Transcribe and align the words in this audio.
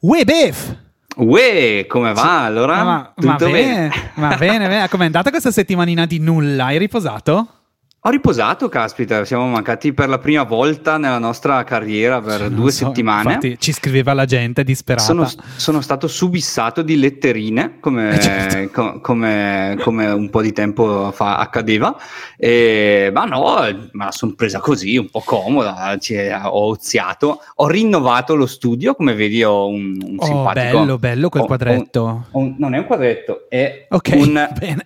Uè 0.00 0.24
Bef! 0.24 0.76
Uè, 1.16 1.86
come 1.86 2.12
va 2.14 2.44
allora? 2.44 2.76
Ma, 2.82 3.12
ma 3.14 3.36
Tutto 3.36 3.50
bene, 3.50 3.90
ma 4.14 4.36
bene, 4.36 4.68
bene. 4.68 4.88
Com'è 4.88 5.04
andata 5.04 5.30
questa 5.30 5.50
settimanina 5.50 6.06
di 6.06 6.18
nulla? 6.18 6.66
Hai 6.66 6.78
riposato? 6.78 7.59
Ho 8.04 8.08
riposato, 8.08 8.70
caspita, 8.70 9.26
siamo 9.26 9.46
mancati 9.46 9.92
per 9.92 10.08
la 10.08 10.16
prima 10.16 10.44
volta 10.44 10.96
nella 10.96 11.18
nostra 11.18 11.62
carriera 11.64 12.18
per 12.22 12.40
Non 12.48 12.54
due 12.54 12.70
so, 12.70 12.86
settimane. 12.86 13.34
Infatti 13.34 13.58
ci 13.58 13.72
scriveva 13.74 14.14
la 14.14 14.24
gente 14.24 14.64
disperata. 14.64 15.04
Sono, 15.04 15.28
sono 15.56 15.82
stato 15.82 16.08
subissato 16.08 16.80
di 16.80 16.96
letterine 16.96 17.76
come, 17.78 18.14
Eh, 18.16 18.20
certo. 18.22 18.70
co- 18.72 19.00
come- 19.02 19.76
come 19.82 20.06
un 20.10 20.30
po' 20.30 20.40
di 20.40 20.52
tempo 20.54 21.12
fa 21.12 21.36
accadeva, 21.36 21.94
e, 22.38 23.10
ma 23.12 23.26
no, 23.26 23.56
me 23.92 24.04
la 24.06 24.12
sono 24.12 24.32
presa 24.34 24.60
così, 24.60 24.96
un 24.96 25.10
po' 25.10 25.20
comoda. 25.22 25.98
ci- 26.00 26.16
ho 26.16 26.68
oziato, 26.68 27.42
ho 27.56 27.68
rinnovato 27.68 28.34
lo 28.34 28.46
studio. 28.46 28.94
Come 28.94 29.12
vedi, 29.12 29.44
ho 29.44 29.68
un, 29.68 29.98
un 30.02 30.16
Oh, 30.18 30.24
simpatico. 30.24 30.78
bello, 30.78 30.96
bello 30.98 31.28
quel 31.28 31.42
ho- 31.42 31.44
ho- 31.44 31.48
quadretto. 31.48 32.26
ho 32.30 32.38
un- 32.38 32.54
non 32.56 32.72
è 32.72 32.78
un 32.78 32.86
quadretto, 32.86 33.44
è 33.50 33.88
Ok, 33.90 34.10
un, 34.14 34.48
bene. 34.58 34.82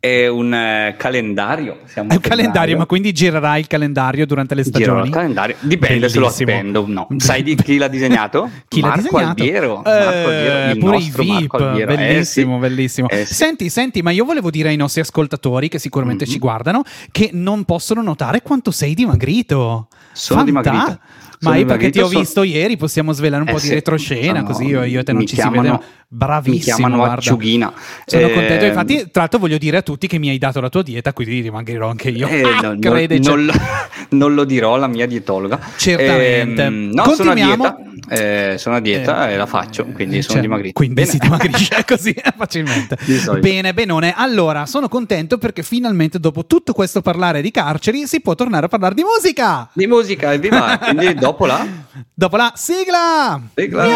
È 0.00 0.26
un 0.26 0.52
eh, 0.52 0.94
calendario. 0.98 1.78
Siamo 1.84 2.10
È 2.10 2.14
un 2.14 2.20
calendario, 2.20 2.76
ma 2.76 2.86
quindi 2.86 3.12
girerai 3.12 3.60
il 3.60 3.66
calendario 3.68 4.26
durante 4.26 4.54
le 4.56 4.64
stagioni? 4.64 5.06
il 5.06 5.12
calendario, 5.12 5.54
dipende 5.60 6.08
se 6.08 6.18
lo 6.18 6.24
Bellissimo. 6.24 6.50
appendo 6.50 6.80
o 6.80 6.86
no. 6.88 7.08
Sai 7.18 7.42
di 7.44 7.54
chi 7.54 7.76
l'ha 7.78 7.86
disegnato? 7.88 8.50
Chi 8.66 8.80
l'ha 8.80 8.88
Marco 8.88 9.02
disegnato? 9.02 9.28
Albiero. 9.28 9.78
Eh, 9.84 9.90
Marco 9.90 10.28
Albiero, 10.28 10.72
il 10.72 10.78
pure 10.78 10.96
i 10.96 10.98
nostro 11.00 11.22
VIP, 11.22 11.32
Marco 11.32 11.56
Albiero. 11.56 11.92
Eh, 11.92 11.96
bellissimo, 11.96 12.54
sì. 12.54 12.60
bellissimo. 12.60 13.08
Eh, 13.08 13.24
sì. 13.26 13.34
Senti, 13.34 13.68
senti, 13.70 14.02
ma 14.02 14.10
io 14.10 14.24
volevo 14.24 14.50
dire 14.50 14.70
ai 14.70 14.76
nostri 14.76 15.00
ascoltatori 15.02 15.68
che 15.68 15.78
sicuramente 15.78 16.24
Mhm. 16.24 16.30
ci 16.30 16.38
guardano 16.38 16.82
che 17.12 17.30
non 17.32 17.64
possono 17.64 18.02
notare 18.02 18.42
quanto 18.42 18.70
sei 18.72 18.94
dimagrito. 18.94 19.86
Sono 20.12 20.44
Fanta- 20.44 20.62
dimagrito. 20.70 20.98
Ma 21.40 21.56
io 21.56 21.64
perché 21.64 21.90
ti 21.90 22.00
ho 22.00 22.08
visto 22.08 22.42
ieri, 22.42 22.76
possiamo 22.76 23.12
svelare 23.12 23.42
un 23.42 23.48
Eh 23.48 23.52
po' 23.52 23.58
di 23.60 23.66
sì, 23.68 23.74
retroscena, 23.74 24.40
sono- 24.40 24.44
così 24.44 24.64
io, 24.66 24.82
io 24.84 25.00
e 25.00 25.02
te 25.04 25.12
non 25.12 25.22
ci 25.22 25.28
si 25.28 25.34
chiamano- 25.36 25.62
vede. 25.62 25.98
Bravissimo, 26.12 26.56
Mi 26.56 26.60
chiamano 26.60 27.04
acciughina. 27.04 27.72
Sono 28.04 28.26
Eh, 28.26 28.32
contento. 28.32 28.64
Infatti, 28.66 28.96
tra 29.10 29.20
l'altro, 29.20 29.38
voglio 29.38 29.58
dire 29.58 29.76
a 29.76 29.82
tutti 29.82 30.06
che 30.08 30.18
mi 30.18 30.28
hai 30.28 30.38
dato 30.38 30.60
la 30.60 30.68
tua 30.68 30.82
dieta, 30.82 31.12
quindi 31.12 31.40
rimangerò 31.40 31.88
anche 31.88 32.10
io. 32.10 32.26
eh, 32.26 32.42
Ah, 32.42 32.60
no, 32.60 32.72
no, 32.72 32.78
crede, 32.80 33.20
cioè- 33.22 33.36
non, 33.36 33.44
lo, 33.46 33.52
non 34.10 34.34
lo 34.34 34.44
dirò 34.44 34.74
alla 34.74 34.88
mia 34.88 35.06
dietologa. 35.06 35.58
Certamente. 35.76 36.62
Ehm, 36.64 36.90
no, 36.92 37.02
Continuiamo. 37.04 37.89
Eh, 38.08 38.54
sono 38.58 38.76
a 38.76 38.80
dieta 38.80 39.28
Eh, 39.28 39.34
e 39.34 39.36
la 39.36 39.46
faccio, 39.46 39.84
quindi 39.86 40.18
eh, 40.18 40.22
sono 40.22 40.34
cioè, 40.34 40.42
dimagrito. 40.42 40.72
Quindi 40.74 40.94
Bene. 40.94 41.08
si 41.10 41.18
dimagrisce 41.18 41.84
così 41.86 42.14
facilmente. 42.36 42.96
Bene, 43.40 43.74
benone. 43.74 44.14
Allora, 44.16 44.66
sono 44.66 44.88
contento 44.88 45.38
perché 45.38 45.62
finalmente 45.62 46.18
dopo 46.18 46.46
tutto 46.46 46.72
questo 46.72 47.00
parlare 47.02 47.42
di 47.42 47.50
carceri 47.50 48.06
si 48.06 48.20
può 48.20 48.34
tornare 48.34 48.66
a 48.66 48.68
parlare 48.68 48.94
di 48.94 49.02
musica. 49.02 49.68
Di 49.72 49.86
musica, 49.86 50.32
evviva! 50.32 50.78
Quindi 50.78 51.14
dopo 51.14 51.46
la 51.46 51.66
Dopo 52.14 52.36
la 52.36 52.52
sigla. 52.54 53.40
sigla. 53.54 53.88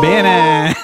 Bene, 0.00 0.74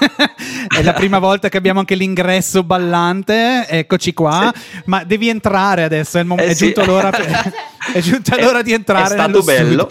è 0.69 0.83
la 0.83 0.93
prima 0.93 1.19
volta 1.19 1.49
che 1.49 1.57
abbiamo 1.57 1.81
anche 1.81 1.95
l'ingresso 1.95 2.63
ballante. 2.63 3.67
Eccoci 3.67 4.13
qua. 4.13 4.53
Ma 4.85 5.05
devi 5.05 5.29
entrare 5.29 5.85
adesso. 5.85 6.19
È, 6.19 6.21
il 6.21 6.27
mom- 6.27 6.41
Eh 6.41 6.47
è 6.49 6.55
sì. 6.55 6.65
giunto 6.73 6.85
l'ora, 6.85 7.11
per- 7.11 7.53
è 7.93 8.01
giunta 8.01 8.41
l'ora 8.41 8.63
di 8.63 8.73
entrare. 8.73 9.05
È 9.15 9.19
stato 9.19 9.43
bello. 9.43 9.89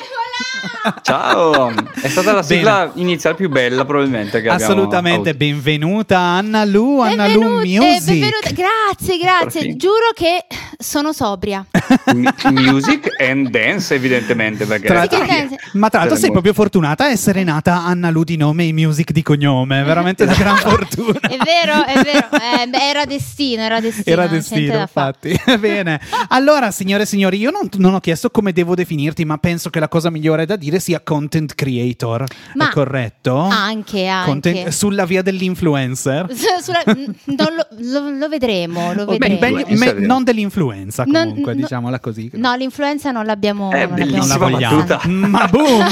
Ciao, 1.02 1.72
è 2.02 2.08
stata 2.08 2.32
la 2.34 2.44
sigla 2.44 2.92
iniziale 2.96 3.36
più 3.36 3.50
bella 3.50 3.86
probabilmente 3.86 4.42
che 4.42 4.50
abbiamo 4.50 4.72
Assolutamente, 4.74 5.30
avuto. 5.30 5.46
benvenuta 5.46 6.18
Anna 6.19 6.64
Lu, 6.66 7.00
Anna 7.02 7.28
Lu 7.28 7.42
Music. 7.59 8.06
benvenuta- 8.06 8.50
Grazie, 8.53 9.18
grazie. 9.18 9.75
Giuro 9.75 10.12
che 10.14 10.46
sono 10.78 11.12
sobria. 11.12 11.66
M- 12.14 12.30
music 12.52 13.09
and 13.19 13.50
dance 13.50 13.94
evidentemente 13.96 14.66
perché 14.66 14.88
Tra- 14.88 15.06
dance. 15.08 15.58
Ma 15.74 15.90
tra 15.90 16.00
l'altro 16.00 16.18
sei 16.18 16.31
proprio 16.31 16.53
fortunata 16.53 17.06
a 17.06 17.09
essere 17.09 17.44
nata 17.44 17.84
Anna 17.84 18.09
Lu 18.09 18.24
di 18.24 18.38
nome 18.38 18.68
e 18.68 18.74
Music 18.74 19.12
di 19.12 19.22
cognome, 19.24 19.84
veramente 19.84 20.24
una 20.24 20.34
gran 20.36 20.58
fortuna. 20.58 21.19
È 21.19 21.38
vero, 21.44 21.86
è 21.86 22.02
vero. 22.03 22.28
Eh, 22.62 22.68
beh, 22.68 22.90
era 22.90 23.06
destino, 23.06 23.62
era 23.64 23.80
destino. 23.80 24.03
Era 24.06 24.28
destino, 24.28 24.80
infatti. 24.80 25.40
Bene. 25.59 26.00
Allora, 26.30 26.72
signore 26.72 27.03
e 27.03 27.06
signori, 27.06 27.38
io 27.38 27.52
non, 27.52 27.69
non 27.85 27.94
ho 27.96 28.00
chiesto 28.00 28.31
come 28.31 28.51
devo 28.51 28.73
definirti, 28.73 29.25
ma 29.25 29.38
penso 29.38 29.69
che 29.69 29.79
la 29.79 29.88
cosa 29.88 30.09
migliore 30.09 30.46
da 30.47 30.56
dire 30.56 30.79
sia 30.79 31.01
content 31.01 31.53
creator. 31.53 32.23
Ma 32.56 32.69
è 32.69 32.72
corretto? 32.73 33.38
Anche, 33.38 34.07
anche. 34.07 34.28
Content- 34.29 34.68
sulla 34.69 35.06
via 35.06 35.22
dell'influencer. 35.22 36.28
Sulla- 36.62 36.81
non 36.85 37.47
lo, 37.56 37.68
lo- 38.01 38.18
lo 38.18 38.28
vedremo, 38.29 38.91
lo 38.94 39.06
Beh, 39.06 39.18
vedremo. 39.19 39.40
meglio- 39.40 39.59
Influencer. 39.68 40.00
me- 40.00 40.06
non 40.06 40.24
dell'influenza, 40.24 41.03
Non- 41.06 41.28
comunque, 41.28 41.53
no- 41.53 41.62
diciamola 41.62 42.00
così. 42.00 42.29
No, 42.34 42.56
l'influenza 42.56 43.12
non 43.12 43.25
l'abbiamo. 43.25 43.72
Eh, 43.72 43.85
non 43.85 43.90
l'abbiamo 44.00 44.16
non 44.18 44.28
la 44.28 44.38
bellissima 44.38 44.50
vogliamo. 44.50 44.84
battuta. 44.84 45.07
Ma 45.07 45.47
boom! 45.51 45.88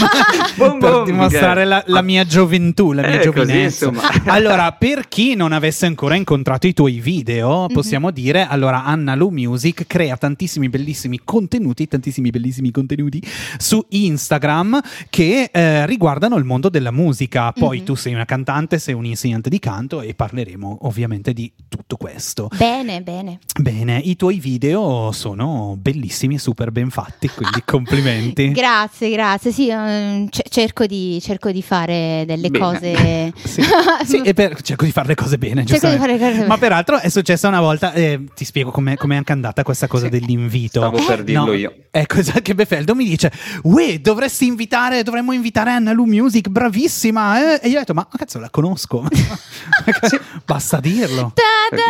Boom, 0.55 0.79
per 0.79 0.89
boom, 0.91 1.05
dimostrare 1.05 1.65
la, 1.65 1.83
la 1.87 2.01
mia 2.01 2.25
gioventù, 2.25 2.91
la 2.91 3.01
mia 3.01 3.19
Eh, 3.19 3.23
giovinezza. 3.23 3.91
allora, 4.25 4.71
per 4.71 5.07
chi 5.07 5.35
non 5.35 5.51
avesse 5.51 5.85
ancora 5.85 6.15
incontrato 6.15 6.65
i 6.67 6.73
tuoi 6.73 6.99
video, 6.99 7.67
Mhm. 7.67 7.73
possiamo 7.73 8.09
dire, 8.09 8.47
allora 8.47 8.83
Anna 8.83 9.13
Lu 9.15 9.29
Music 9.29 9.85
crea 9.85 10.17
tantissimi 10.17 10.69
bellissimi 10.69 11.19
contenuti, 11.23 11.82
tantissimi 11.87 12.29
bellissimi 12.29 12.71
contenuti 12.71 13.21
su 13.57 13.83
Instagram 13.89 14.79
che 15.09 15.49
eh, 15.51 15.85
riguardano 15.85 16.37
il 16.37 16.43
mondo 16.43 16.69
della 16.69 16.91
musica. 16.91 17.51
Poi 17.51 17.79
Mhm. 17.79 17.83
tu 17.85 17.95
sei 17.95 18.13
una 18.13 18.25
cantante, 18.25 18.79
sei 18.79 18.93
un 18.93 19.05
insegnante 19.05 19.49
di 19.49 19.59
canto 19.59 20.01
e 20.01 20.13
parleremo 20.13 20.79
ovviamente 20.81 21.33
di 21.33 21.51
tutto 21.67 21.97
questo. 21.97 22.49
Bene, 22.57 23.01
bene. 23.01 23.39
Bene, 23.59 23.97
i 23.99 24.15
tuoi 24.15 24.39
video 24.39 25.11
sono 25.11 25.75
bellissimi 25.79 26.35
e 26.35 26.39
super 26.39 26.71
ben 26.71 26.89
fatti, 26.89 27.27
quindi 27.29 27.61
complimenti. 27.65 28.51
Grazie, 28.51 29.09
grazie. 29.11 29.51
Sì, 29.51 29.69
ehm, 29.69 30.29
c- 30.29 30.47
cerco, 30.49 30.85
di, 30.85 31.19
cerco 31.21 31.51
di 31.51 31.61
fare 31.61 32.23
delle 32.27 32.49
Bene. 32.49 32.63
cose. 32.63 33.31
Sì, 33.43 33.61
sì, 34.05 34.21
e 34.21 34.33
per- 34.33 34.61
cerco 34.61 34.85
di 34.85 34.91
fare 34.91 35.07
le 35.09 35.15
cose 35.15 35.37
bene. 35.37 35.65
Cerco 35.65 35.89
di 35.89 35.97
fare 35.97 36.13
le 36.13 36.19
cose 36.19 36.31
bene. 36.33 36.47
Ma 36.47 36.57
peraltro 36.57 36.99
è 36.99 37.09
successa 37.09 37.47
una 37.47 37.59
volta, 37.61 37.93
eh, 37.93 38.23
ti 38.35 38.45
spiego 38.45 38.71
com'è, 38.71 38.95
com'è 38.95 39.15
anche 39.15 39.31
andata 39.31 39.63
questa 39.63 39.87
cosa 39.87 40.05
Sì. 40.05 40.11
dell'invito. 40.11 40.79
Stavo 40.81 41.03
per 41.05 41.23
dirlo 41.23 41.45
No, 41.45 41.53
io. 41.53 41.62
Ecco, 41.91 42.19
esatto, 42.19 42.41
che 42.41 42.55
Befeldo 42.55 42.95
mi 42.95 43.05
dice, 43.05 43.31
uè, 43.63 43.99
dovresti 43.99 44.45
invitare, 44.47 45.03
dovremmo 45.03 45.31
invitare 45.33 45.69
Anna 45.71 45.91
Lu 45.91 46.05
Music, 46.05 46.47
bravissima. 46.49 47.53
eh?" 47.55 47.59
E 47.63 47.69
io 47.69 47.75
ho 47.75 47.79
detto, 47.79 47.93
ma 47.93 48.07
cazzo, 48.07 48.39
la 48.39 48.49
conosco. 48.49 49.05
Basta 50.45 50.79
dirlo. 50.79 51.31
Da, 51.35 51.75
da, 51.75 51.81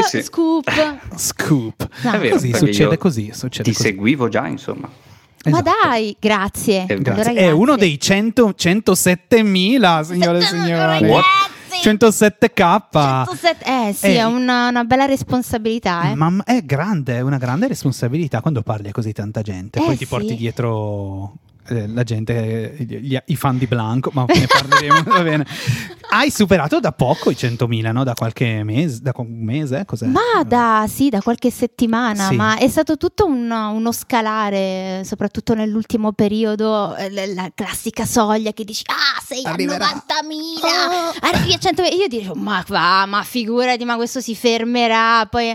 da, 0.00 0.02
Sì, 0.02 0.16
sì. 0.18 0.22
Scoop. 0.22 0.70
Scoop. 1.16 1.88
No. 2.02 2.12
È 2.12 2.18
vero, 2.18 2.34
così, 2.34 2.54
succede 2.54 2.90
io 2.94 2.98
così, 2.98 3.30
succede 3.34 3.70
Ti 3.70 3.76
così. 3.76 3.88
seguivo 3.88 4.28
già, 4.28 4.46
insomma. 4.46 4.88
Ma 5.42 5.58
Esatto. 5.60 5.70
dai, 5.84 6.14
grazie. 6.20 6.84
Eh, 6.86 6.98
Grazie. 7.00 7.12
Allora, 7.12 7.30
È 7.30 7.32
grazie. 7.34 7.50
uno 7.50 7.76
dei 7.76 7.98
100, 7.98 8.54
107.000, 8.58 10.00
signore 10.02 10.38
e 10.38 10.42
signori. 10.42 10.70
Ragazzi. 10.72 11.49
107k. 11.78 13.24
107 13.24 13.64
eh 13.64 13.92
sì, 13.92 14.06
Eh, 14.06 14.16
è 14.16 14.24
una, 14.24 14.68
una 14.68 14.84
bella 14.84 15.06
responsabilità. 15.06 16.10
Eh. 16.10 16.14
Ma 16.14 16.42
è 16.44 16.62
grande, 16.62 17.16
è 17.16 17.20
una 17.20 17.38
grande 17.38 17.68
responsabilità 17.68 18.40
quando 18.40 18.62
parli 18.62 18.88
a 18.88 18.92
così 18.92 19.12
tanta 19.12 19.42
gente. 19.42 19.78
Eh, 19.78 19.84
Poi 19.84 19.96
ti 19.96 20.04
sì. 20.04 20.10
porti 20.10 20.36
dietro 20.36 21.34
la 21.86 22.02
gente, 22.02 22.76
eh, 22.76 22.84
gli- 22.84 23.16
i 23.26 23.36
fan 23.36 23.58
di 23.58 23.66
Blanco, 23.66 24.10
ma 24.12 24.24
ne 24.26 24.46
parleremo, 24.46 25.02
va 25.10 25.22
bene. 25.22 25.46
Hai 26.12 26.30
superato 26.30 26.80
da 26.80 26.90
poco 26.92 27.30
i 27.30 27.34
100.000, 27.38 27.92
no? 27.92 28.02
Da 28.02 28.14
qualche 28.14 28.64
mese, 28.64 28.98
da 29.00 29.12
un 29.16 29.44
mese, 29.44 29.84
cos'è? 29.86 30.06
Ma 30.06 30.42
da, 30.44 30.86
sì, 30.88 31.08
da 31.08 31.20
qualche 31.20 31.50
settimana, 31.52 32.28
Sì. 32.28 32.34
ma 32.34 32.56
è 32.58 32.68
stato 32.68 32.96
tutto 32.96 33.26
un- 33.26 33.48
uno 33.50 33.92
scalare, 33.92 35.02
soprattutto 35.04 35.54
nell'ultimo 35.54 36.12
periodo, 36.12 36.96
eh, 36.96 37.10
la, 37.10 37.26
la 37.26 37.50
classica 37.54 38.04
soglia 38.04 38.52
che 38.52 38.64
dici, 38.64 38.82
ah, 38.86 39.22
sei 39.24 39.44
Arriverà." 39.44 39.88
a 39.88 40.02
90.000, 40.24 41.18
arrivi 41.20 41.52
a 41.54 41.58
100.000, 41.58 41.94
io 41.94 42.08
dicevo, 42.08 42.34
ma 42.34 42.64
va, 42.66 43.06
ma 43.06 43.22
figurati, 43.22 43.84
ma 43.84 43.94
questo 43.96 44.20
si 44.20 44.34
fermerà, 44.34 45.26
poi... 45.26 45.54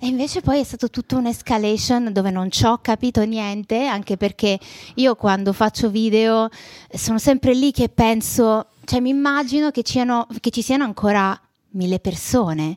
E 0.00 0.06
invece 0.06 0.40
poi 0.40 0.60
è 0.60 0.64
stato 0.64 0.90
tutto 0.90 1.16
un'escalation 1.16 2.12
dove 2.12 2.30
non 2.30 2.50
ci 2.50 2.64
ho 2.64 2.78
capito 2.82 3.24
niente, 3.24 3.86
anche 3.86 4.16
perché 4.16 4.58
io 4.96 5.14
quando 5.14 5.52
faccio 5.52 5.90
video 5.90 6.48
eh, 6.88 6.98
sono 6.98 7.18
sempre 7.18 7.54
lì 7.54 7.72
che 7.72 7.88
penso, 7.88 8.66
cioè 8.84 9.00
mi 9.00 9.10
immagino 9.10 9.70
che, 9.70 9.82
ciano- 9.82 10.26
che 10.40 10.50
ci 10.50 10.62
siano 10.62 10.84
ancora 10.84 11.38
mille 11.70 11.98
persone. 11.98 12.76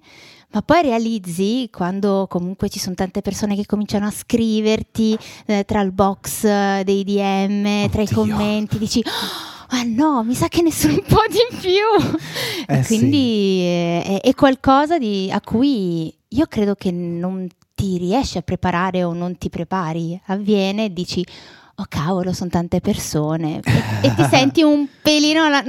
Ma 0.52 0.64
poi 0.64 0.82
realizzi 0.82 1.70
quando 1.72 2.26
comunque 2.28 2.70
ci 2.70 2.80
sono 2.80 2.96
tante 2.96 3.22
persone 3.22 3.56
che 3.56 3.68
cominciano 3.68 4.08
a 4.08 4.12
scriverti 4.12 5.16
eh, 5.46 5.64
tra 5.64 5.82
il 5.82 5.92
box 5.92 6.44
eh, 6.44 6.82
dei 6.84 7.04
DM, 7.04 7.88
tra 7.90 8.02
i 8.02 8.06
Oddio. 8.06 8.16
commenti, 8.16 8.80
dici 8.80 9.00
"Oh, 9.06 9.59
ah 9.70 9.84
no, 9.84 10.24
mi 10.24 10.34
sa 10.36 10.48
che 10.48 10.62
nessuno 10.62 11.02
può 11.08 11.22
di 11.28 11.58
più. 11.60 12.18
Eh, 12.68 12.84
Quindi 12.86 13.62
eh, 13.62 14.04
è, 14.04 14.22
è 14.22 14.36
qualcosa 14.36 14.98
di- 14.98 15.30
a 15.32 15.42
cui 15.42 16.14
io 16.28 16.46
credo 16.48 16.76
che 16.76 16.92
non 16.92 17.48
ti 17.74 17.98
riesci 17.98 18.38
a 18.38 18.42
preparare 18.42 19.04
o 19.04 19.14
non 19.14 19.38
ti 19.38 19.50
prepari. 19.50 20.20
Avviene 20.28 20.86
e 20.86 20.94
dici, 20.94 21.26
oh 21.80 21.86
cavolo, 21.88 22.34
sono 22.34 22.50
tante 22.50 22.82
persone. 22.82 23.62
E, 23.64 24.08
e 24.08 24.14
ti 24.16 24.24
senti 24.30 24.62
un 24.62 24.86
pelino 25.02 25.48
la, 25.50 25.64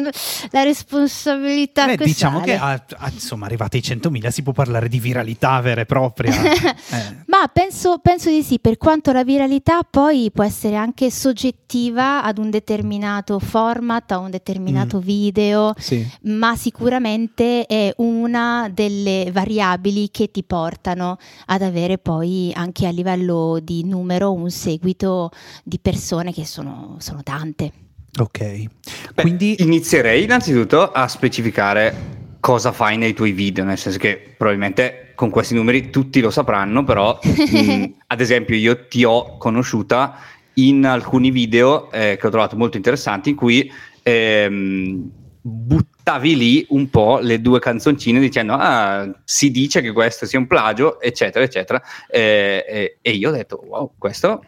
la 0.50 0.62
responsabilità. 0.62 1.86
Beh, 1.86 1.96
diciamo 1.96 2.40
che 2.40 2.56
a- 2.56 2.72
a- 2.96 3.10
insomma, 3.12 3.46
arrivati 3.46 3.76
ai 3.76 3.82
100.000 3.82 4.28
si 4.28 4.42
può 4.42 4.52
parlare 4.52 4.88
di 4.88 4.98
viralità 4.98 5.60
vera 5.60 5.80
e 5.82 5.86
propria. 5.86 6.32
Eh. 6.92 7.16
Ma 7.26 7.46
penso, 7.52 7.98
penso 8.02 8.30
di 8.30 8.42
sì, 8.42 8.58
per 8.58 8.76
quanto 8.76 9.12
la 9.12 9.22
viralità 9.22 9.80
poi 9.88 10.30
può 10.32 10.42
essere 10.42 10.74
anche 10.74 11.08
soggettiva 11.10 12.22
ad 12.24 12.38
un 12.38 12.50
determinato 12.50 13.38
format, 13.38 14.10
a 14.10 14.18
un 14.18 14.30
determinato 14.30 14.98
Mm. 14.98 15.00
video, 15.02 15.74
Sì. 15.78 16.04
ma 16.22 16.56
sicuramente 16.56 17.64
è 17.66 17.92
una 17.98 18.68
delle 18.72 19.30
variabili 19.32 20.10
che 20.10 20.30
ti 20.32 20.42
portano 20.42 21.16
ad 21.46 21.62
avere 21.62 21.98
poi 21.98 22.50
anche 22.54 22.86
a 22.86 22.90
livello 22.90 23.58
di 23.62 23.84
numero 23.84 24.32
un 24.32 24.50
seguito 24.50 25.30
di 25.62 25.78
persone 25.78 25.98
che 26.32 26.44
sono, 26.44 26.96
sono 26.98 27.22
tante. 27.22 27.72
Ok. 28.18 28.38
Beh, 28.38 29.22
Quindi 29.22 29.62
inizierei 29.62 30.24
innanzitutto 30.24 30.90
a 30.90 31.06
specificare 31.06 32.18
cosa 32.40 32.72
fai 32.72 32.96
nei 32.96 33.12
tuoi 33.12 33.32
video, 33.32 33.64
nel 33.64 33.78
senso 33.78 33.98
che 33.98 34.34
probabilmente 34.36 35.12
con 35.14 35.30
questi 35.30 35.54
numeri 35.54 35.90
tutti 35.90 36.20
lo 36.20 36.30
sapranno, 36.30 36.82
però 36.82 37.18
mh, 37.22 37.84
ad 38.06 38.20
esempio 38.20 38.56
io 38.56 38.86
ti 38.88 39.04
ho 39.04 39.36
conosciuta 39.36 40.18
in 40.54 40.84
alcuni 40.84 41.30
video 41.30 41.90
eh, 41.92 42.16
che 42.18 42.26
ho 42.26 42.30
trovato 42.30 42.56
molto 42.56 42.76
interessanti 42.76 43.30
in 43.30 43.36
cui 43.36 43.70
ehm, 44.02 45.10
buttavi 45.42 46.36
lì 46.36 46.66
un 46.70 46.90
po' 46.90 47.18
le 47.18 47.40
due 47.40 47.60
canzoncine 47.60 48.20
dicendo 48.20 48.54
ah 48.54 49.08
si 49.24 49.50
dice 49.50 49.80
che 49.80 49.92
questo 49.92 50.26
sia 50.26 50.38
un 50.38 50.46
plagio 50.46 51.00
eccetera 51.00 51.44
eccetera 51.44 51.80
Eh, 52.08 52.64
eh, 52.68 52.98
e 53.00 53.10
io 53.12 53.30
ho 53.30 53.32
detto 53.32 53.62
wow 53.64 53.92
questo 53.96 54.44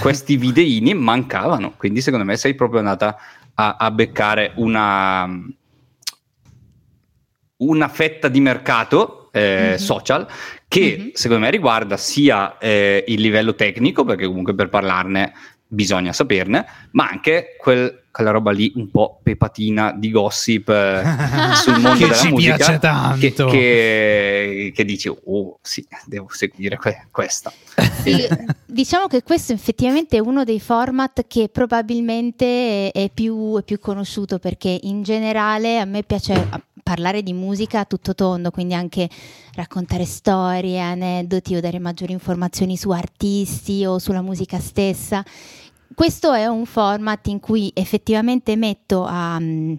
questi 0.00 0.36
videini 0.36 0.94
mancavano 0.94 1.72
quindi 1.76 2.00
secondo 2.00 2.24
me 2.24 2.36
sei 2.36 2.54
proprio 2.54 2.80
andata 2.80 3.16
a, 3.54 3.76
a 3.78 3.90
beccare 3.90 4.52
una 4.56 5.28
una 7.56 7.88
fetta 7.88 8.28
di 8.28 8.40
mercato 8.40 9.30
eh, 9.32 9.70
Mhm. 9.70 9.74
social 9.76 10.26
che 10.68 10.96
Mhm. 10.98 11.10
secondo 11.14 11.44
me 11.44 11.50
riguarda 11.50 11.96
sia 11.96 12.58
eh, 12.58 13.04
il 13.06 13.20
livello 13.20 13.54
tecnico, 13.54 14.04
perché 14.04 14.26
comunque 14.26 14.54
per 14.54 14.68
parlarne 14.68 15.32
bisogna 15.66 16.12
saperne, 16.12 16.66
ma 16.92 17.08
anche 17.08 17.56
quel- 17.58 18.02
quella 18.14 18.30
roba 18.30 18.52
lì 18.52 18.70
un 18.76 18.90
po' 18.92 19.18
pepatina 19.20 19.92
di 19.92 20.12
gossip 20.12 20.68
eh, 20.68 21.02
sul 21.60 21.80
mondo 21.80 21.94
Che 21.98 22.04
della 22.04 22.14
ci 22.14 22.28
musica 22.28 22.54
piace 22.54 22.78
tanto. 22.78 23.18
Che, 23.18 23.32
che- 23.50 24.72
che 24.72 24.84
dici, 24.84 25.08
oh 25.08 25.58
sì, 25.60 25.84
devo 26.06 26.28
seguire 26.30 26.76
que- 26.76 27.08
questa. 27.10 27.52
Sì, 28.04 28.24
diciamo 28.66 29.08
che 29.08 29.24
questo 29.24 29.52
effettivamente 29.52 30.16
è 30.16 30.20
uno 30.20 30.44
dei 30.44 30.60
format 30.60 31.24
che 31.26 31.48
probabilmente 31.48 32.92
è, 32.92 33.10
più, 33.12 33.58
è 33.58 33.62
più 33.64 33.80
conosciuto 33.80 34.38
perché 34.38 34.78
in 34.82 35.02
generale 35.02 35.80
a 35.80 35.84
me 35.84 36.04
piace 36.04 36.34
a- 36.34 36.62
parlare 36.84 37.22
di 37.22 37.32
musica 37.32 37.80
a 37.80 37.84
tutto 37.86 38.14
tondo, 38.14 38.50
quindi 38.50 38.74
anche 38.74 39.08
raccontare 39.54 40.04
storie, 40.04 40.78
aneddoti 40.78 41.56
o 41.56 41.60
dare 41.60 41.78
maggiori 41.80 42.12
informazioni 42.12 42.76
su 42.76 42.90
artisti 42.90 43.84
o 43.86 43.98
sulla 43.98 44.20
musica 44.22 44.60
stessa. 44.60 45.24
Questo 45.92 46.32
è 46.32 46.46
un 46.46 46.64
format 46.66 47.26
in 47.26 47.40
cui 47.40 47.70
effettivamente 47.74 48.56
metto 48.56 49.04
a... 49.04 49.38
mm, 49.38 49.74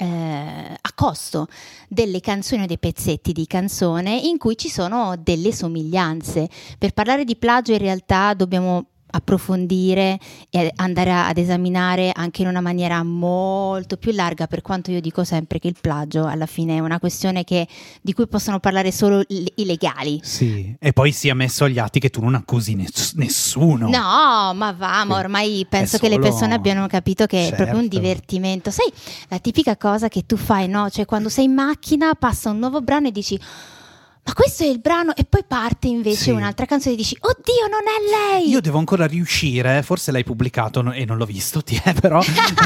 eh, 0.00 0.78
a 0.80 0.92
costo 0.94 1.46
delle 1.86 2.20
canzoni 2.20 2.62
o 2.62 2.66
dei 2.66 2.78
pezzetti 2.78 3.32
di 3.32 3.46
canzone 3.46 4.16
in 4.16 4.38
cui 4.38 4.56
ci 4.56 4.70
sono 4.70 5.14
delle 5.18 5.52
somiglianze. 5.52 6.48
Per 6.78 6.92
parlare 6.92 7.24
di 7.24 7.36
plagio 7.36 7.72
in 7.72 7.78
realtà 7.78 8.32
dobbiamo 8.32 8.86
approfondire 9.10 10.18
e 10.50 10.72
andare 10.76 11.12
ad 11.12 11.38
esaminare 11.38 12.10
anche 12.14 12.42
in 12.42 12.48
una 12.48 12.60
maniera 12.60 13.02
molto 13.02 13.96
più 13.96 14.12
larga 14.12 14.46
per 14.46 14.62
quanto 14.62 14.90
io 14.90 15.00
dico 15.00 15.24
sempre 15.24 15.58
che 15.58 15.68
il 15.68 15.76
plagio 15.80 16.26
alla 16.26 16.46
fine 16.46 16.76
è 16.76 16.78
una 16.80 16.98
questione 16.98 17.44
che- 17.44 17.66
di 18.00 18.12
cui 18.12 18.26
possono 18.26 18.58
parlare 18.60 18.92
solo 18.92 19.22
i 19.28 19.64
legali. 19.64 20.20
Sì, 20.22 20.74
e 20.78 20.92
poi 20.92 21.12
sia 21.12 21.34
messo 21.34 21.64
agli 21.64 21.78
atti 21.78 22.00
che 22.00 22.10
tu 22.10 22.20
non 22.20 22.34
accusi 22.34 22.74
ness- 22.74 23.14
nessuno. 23.14 23.88
No, 23.88 24.52
ma 24.54 24.72
va, 24.76 25.04
ma 25.04 25.16
ormai 25.18 25.66
penso 25.68 25.96
È 25.96 25.98
che 26.00 26.08
le 26.08 26.14
solo- 26.14 26.26
persone 26.28 26.54
abbiano 26.54 26.86
capito 26.86 27.26
che 27.26 27.48
è 27.48 27.54
proprio 27.54 27.76
un 27.78 27.82
Certo. 27.82 27.98
divertimento. 27.98 28.70
Sai, 28.70 28.90
la 29.28 29.38
tipica 29.38 29.76
cosa 29.76 30.08
che 30.08 30.24
tu 30.26 30.36
fai, 30.36 30.68
no? 30.68 30.88
Cioè 30.90 31.04
quando 31.04 31.28
sei 31.28 31.44
in 31.44 31.54
macchina 31.54 32.14
passa 32.14 32.50
un 32.50 32.58
nuovo 32.58 32.80
brano 32.80 33.08
e 33.08 33.12
dici 33.12 33.38
ma 34.30 34.32
questo 34.36 34.62
è 34.62 34.66
il 34.66 34.78
brano 34.78 35.12
e 35.16 35.24
poi 35.28 35.42
parte 35.46 35.88
invece 35.88 36.16
Sì. 36.24 36.30
un'altra 36.30 36.64
canzone 36.64 36.94
e 36.94 36.96
dici 36.98 37.16
oddio 37.18 37.66
non 37.68 37.80
è 37.82 38.38
lei. 38.38 38.48
Io 38.48 38.60
devo 38.60 38.78
ancora 38.78 39.04
riuscire, 39.06 39.82
forse 39.82 40.12
l'hai 40.12 40.22
pubblicato 40.22 40.88
e 40.92 41.04
non 41.04 41.16
l'ho 41.16 41.24
visto, 41.24 41.62
ti 41.62 41.80
è, 41.82 41.92
però 41.94 42.20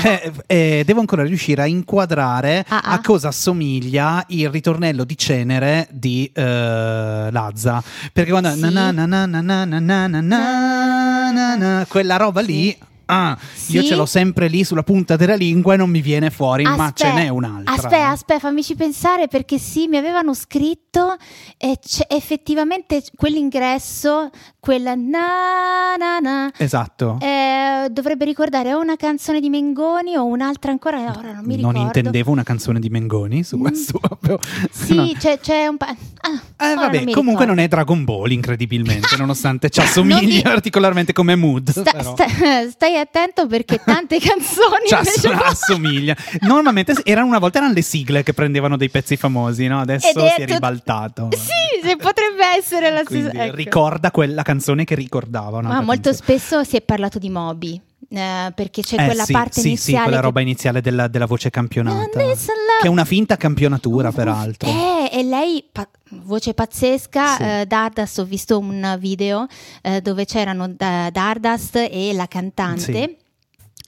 eh, 0.05 0.33
eh, 0.47 0.83
devo 0.85 1.01
ancora 1.01 1.23
riuscire 1.25 1.63
a 1.63 1.67
inquadrare 1.67 2.65
Ah, 2.69 2.81
ah. 2.85 2.93
a 2.93 3.01
cosa 3.01 3.29
assomiglia 3.29 4.23
il 4.29 4.51
ritornello 4.51 5.05
di 5.05 5.17
cenere 5.17 5.89
di 5.91 6.31
eh, 6.35 7.29
Lazza. 7.31 7.83
Perché 8.13 8.31
quando 8.31 8.53
Sì. 8.53 8.61
na 8.61 8.69
na 8.69 8.91
na 8.91 9.07
na 9.07 9.25
na 9.27 9.41
na 9.41 9.65
na 9.65 9.79
na 9.81 10.07
na 10.07 10.21
na 10.21 11.31
na 11.33 11.55
na, 11.57 11.87
quella 11.89 12.17
roba 12.17 12.41
lì, 12.43 12.77
ah, 13.07 13.37
io 13.69 13.81
Sì. 13.83 13.87
ce 13.87 13.95
l'ho 13.95 14.07
sempre 14.07 14.49
lì 14.49 14.65
sulla 14.65 14.83
punta 14.83 15.17
della 15.17 15.35
lingua 15.35 15.75
e 15.75 15.77
non 15.77 15.91
mi 15.91 16.01
viene 16.01 16.31
fuori, 16.31 16.65
ma 16.65 16.93
ce 16.95 17.07
Aspe- 17.07 17.21
n'è 17.23 17.29
un'altra. 17.29 17.73
Aspetta, 17.75 18.09
aspetta, 18.09 18.39
fammici 18.41 18.75
pensare 18.75 19.29
perché 19.29 19.59
sì, 19.59 19.87
mi 19.89 19.97
avevano 19.97 20.35
scritto 20.35 21.17
e 21.57 21.79
effettivamente 22.09 23.03
quell'ingresso, 23.17 24.31
quella 24.61 24.95
na 24.95 25.95
na 25.99 26.19
na. 26.19 26.53
Esatto. 26.57 27.19
eh, 27.21 27.89
dovrebbe 27.91 28.25
ricordare 28.25 28.73
o 28.75 28.81
una 28.81 28.97
canzone 28.97 29.41
di 29.41 29.49
Mengoni 29.51 30.17
o 30.17 30.25
un'altra 30.25 30.71
ancora, 30.71 30.99
ora 31.01 31.33
non 31.33 31.45
mi 31.45 31.57
ricordo. 31.57 31.77
non 31.79 31.87
intendevo 31.87 32.31
una 32.31 32.43
canzone 32.43 32.81
di 32.81 32.89
Mengoni 32.89 33.43
su 33.45 33.57
Mm. 33.57 33.61
questo 33.61 33.99
proprio. 33.99 34.39
Sì, 34.71 34.95
No. 34.95 35.11
c'è, 35.19 35.39
c'è 35.41 35.67
un 35.67 35.77
pa- 35.77 35.87
ah, 35.89 36.71
Eh, 36.71 36.75
vabbè, 36.75 37.05
non 37.05 37.13
comunque 37.13 37.45
ricordo. 37.45 37.45
non 37.47 37.59
è 37.59 37.69
Dragon 37.69 38.05
Ball, 38.05 38.31
incredibilmente, 38.31 39.17
nonostante 39.19 39.69
ci 39.71 39.81
assomigli 39.81 40.43
particolarmente 40.43 41.13
come 41.13 41.35
mood. 41.37 41.71
Sta- 41.71 41.83
però. 41.93 42.13
sta- 42.15 42.71
stai 42.71 42.94
attento 42.97 43.47
perché 43.47 43.81
tante 43.85 44.19
canzoni 44.21 44.87
Ci 44.87 44.95
invece 44.95 45.29
ass- 45.29 45.63
assomiglia. 45.63 46.17
Normalmente 46.41 46.95
erano 47.05 47.27
una 47.27 47.39
volta 47.39 47.59
erano 47.59 47.73
le 47.73 47.83
sigle 47.83 48.23
che 48.23 48.33
prendevano 48.33 48.77
dei 48.77 48.91
pezzi 48.91 49.17
famosi, 49.17 49.67
no? 49.67 49.81
Adesso 49.81 50.09
Ed 50.09 50.35
si 50.35 50.41
è 50.43 50.47
ribaltato. 50.47 51.29
Sì, 51.33 51.87
se 51.87 51.97
potrebbe 51.97 52.45
essere 52.57 52.91
la 52.91 53.03
stessa. 53.05 53.31
ecco. 53.31 53.57
ricorda 53.57 54.11
quella 54.11 54.43
canzone 54.43 54.85
che 54.85 54.95
ricordava. 54.95 55.61
Ma 55.61 55.81
molto 55.81 56.13
spesso 56.13 56.65
si 56.65 56.77
è 56.77 56.81
parlato 56.81 57.19
di 57.19 57.31
Moby. 57.31 57.81
Eh, 58.09 58.53
perché 58.55 58.83
c'è 58.83 59.01
Eh, 59.01 59.05
quella 59.07 59.25
sì, 59.25 59.33
parte 59.33 59.53
sì, 59.55 59.61
sì, 59.61 59.67
iniziale 59.69 60.03
quella 60.05 60.17
che- 60.21 60.23
roba 60.27 60.41
iniziale 60.41 60.81
della, 60.81 61.09
della 61.09 61.27
voce 61.27 61.51
campionata. 61.51 62.21
Love. 62.21 62.35
Che 62.81 62.87
è 62.87 62.89
una 62.89 63.05
finta 63.05 63.37
campionatura, 63.37 64.13
peraltro. 64.13 64.69
Eh, 64.69 65.11
e 65.13 65.23
lei, 65.23 65.65
pa- 65.71 65.89
voce 66.23 66.55
pazzesca, 66.55 67.37
Sì. 67.37 67.43
eh, 67.43 67.65
Dardust, 67.67 68.19
ho 68.19 68.25
visto 68.25 68.59
un 68.59 68.97
video 68.99 69.47
eh, 69.83 70.01
dove 70.01 70.25
c'erano 70.25 70.69
da- 70.69 71.11
Dardust 71.11 71.77
e 71.91 72.13
la 72.13 72.27
cantante. 72.27 72.81
Sì. 72.83 73.17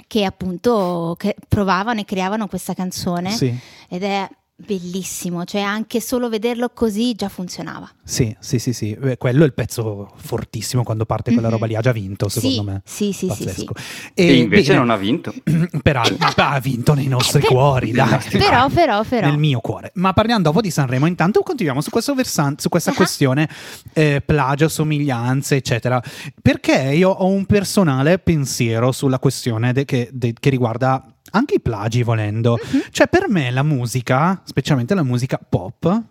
Che 0.08 0.24
appunto 0.24 1.16
che 1.18 1.34
provavano 1.48 1.98
e 2.00 2.04
creavano 2.04 2.46
questa 2.46 2.74
canzone 2.74 3.30
Sì. 3.32 3.52
ed 3.88 4.04
è 4.04 4.28
bellissimo, 4.58 5.44
cioè 5.44 5.60
anche 5.60 6.00
solo 6.00 6.28
vederlo 6.30 6.70
così 6.70 7.12
già 7.14 7.28
funzionava. 7.28 7.88
Sì, 8.02 8.34
sì, 8.40 8.58
sì, 8.58 8.72
sì. 8.72 8.96
Beh, 8.98 9.18
quello 9.18 9.42
è 9.42 9.46
il 9.46 9.52
pezzo 9.52 10.10
fortissimo 10.16 10.82
quando 10.82 11.04
parte 11.04 11.30
quella 11.32 11.48
Mhm. 11.48 11.52
roba 11.52 11.66
lì. 11.66 11.76
Ha 11.76 11.80
già 11.82 11.92
vinto, 11.92 12.28
secondo 12.28 12.56
sì, 12.56 12.62
me. 12.62 12.80
Sì, 12.84 13.12
sì, 13.12 13.28
sì, 13.28 13.34
sì. 13.36 13.44
Pazzesco. 13.44 13.72
E 14.14 14.34
invece 14.36 14.68
bene, 14.72 14.78
non 14.78 14.90
ha 14.90 14.96
vinto. 14.96 15.34
Peraltro, 15.82 16.16
ma 16.36 16.50
ha 16.52 16.60
vinto 16.60 16.94
nei 16.94 17.06
nostri 17.06 17.40
Per- 17.40 17.48
cuori, 17.50 17.90
dai. 17.92 18.18
Però, 18.30 18.68
però, 18.70 19.02
però. 19.04 19.28
Nel 19.28 19.38
mio 19.38 19.60
cuore. 19.60 19.90
Ma 19.94 20.12
parliamo 20.14 20.42
dopo 20.42 20.60
di 20.62 20.70
Sanremo. 20.70 21.06
Intanto 21.06 21.40
continuiamo 21.42 21.80
su 21.82 21.90
questo 21.90 22.14
versante, 22.14 22.62
su 22.62 22.68
questa 22.70 22.92
Ah. 22.92 22.94
questione 22.94 23.48
eh, 23.92 24.22
plagio, 24.24 24.68
somiglianze, 24.68 25.56
eccetera. 25.56 26.02
Perché 26.40 26.92
io 26.94 27.10
ho 27.10 27.26
un 27.26 27.44
personale 27.44 28.18
pensiero 28.18 28.90
sulla 28.92 29.18
questione 29.18 29.72
de- 29.72 29.84
che, 29.84 30.08
de- 30.12 30.34
che 30.38 30.48
riguarda 30.50 31.04
anche 31.36 31.54
i 31.56 31.60
plagi, 31.60 32.02
volendo. 32.02 32.58
Mhm. 32.72 32.82
Cioè, 32.90 33.08
per 33.08 33.28
me 33.28 33.50
la 33.50 33.62
musica, 33.62 34.40
specialmente 34.44 34.94
la 34.94 35.02
musica 35.04 35.38
pop. 35.38 36.02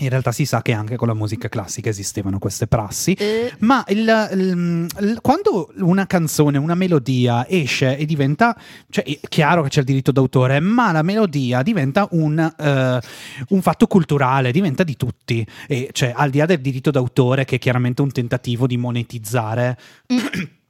In 0.00 0.08
realtà 0.08 0.32
si 0.32 0.46
sa 0.46 0.62
che 0.62 0.72
anche 0.72 0.96
con 0.96 1.06
la 1.06 1.12
musica 1.12 1.50
classica 1.50 1.90
esistevano 1.90 2.38
queste 2.38 2.66
prassi, 2.66 3.12
Eh, 3.12 3.52
ma 3.58 3.84
il- 3.88 4.28
il- 4.32 4.86
il- 5.00 5.18
quando 5.20 5.70
una 5.80 6.06
canzone, 6.06 6.56
una 6.56 6.74
melodia 6.74 7.46
esce 7.46 7.98
e 7.98 8.06
diventa, 8.06 8.56
cioè 8.88 9.04
è 9.04 9.18
chiaro 9.28 9.62
che 9.62 9.68
c'è 9.68 9.80
il 9.80 9.84
diritto 9.84 10.10
d'autore, 10.10 10.60
ma 10.60 10.92
la 10.92 11.02
melodia 11.02 11.60
diventa 11.62 12.08
un, 12.12 12.38
eh, 12.38 13.00
un 13.48 13.60
fatto 13.60 13.86
culturale, 13.86 14.50
diventa 14.50 14.82
di 14.82 14.96
tutti, 14.96 15.46
e 15.68 15.90
cioè 15.92 16.10
al 16.16 16.30
di 16.30 16.38
là 16.38 16.46
del 16.46 16.62
diritto 16.62 16.90
d'autore 16.90 17.44
che 17.44 17.56
è 17.56 17.58
chiaramente 17.58 18.00
un 18.00 18.12
tentativo 18.12 18.66
di 18.66 18.78
monetizzare. 18.78 19.76
Mm. 20.10 20.16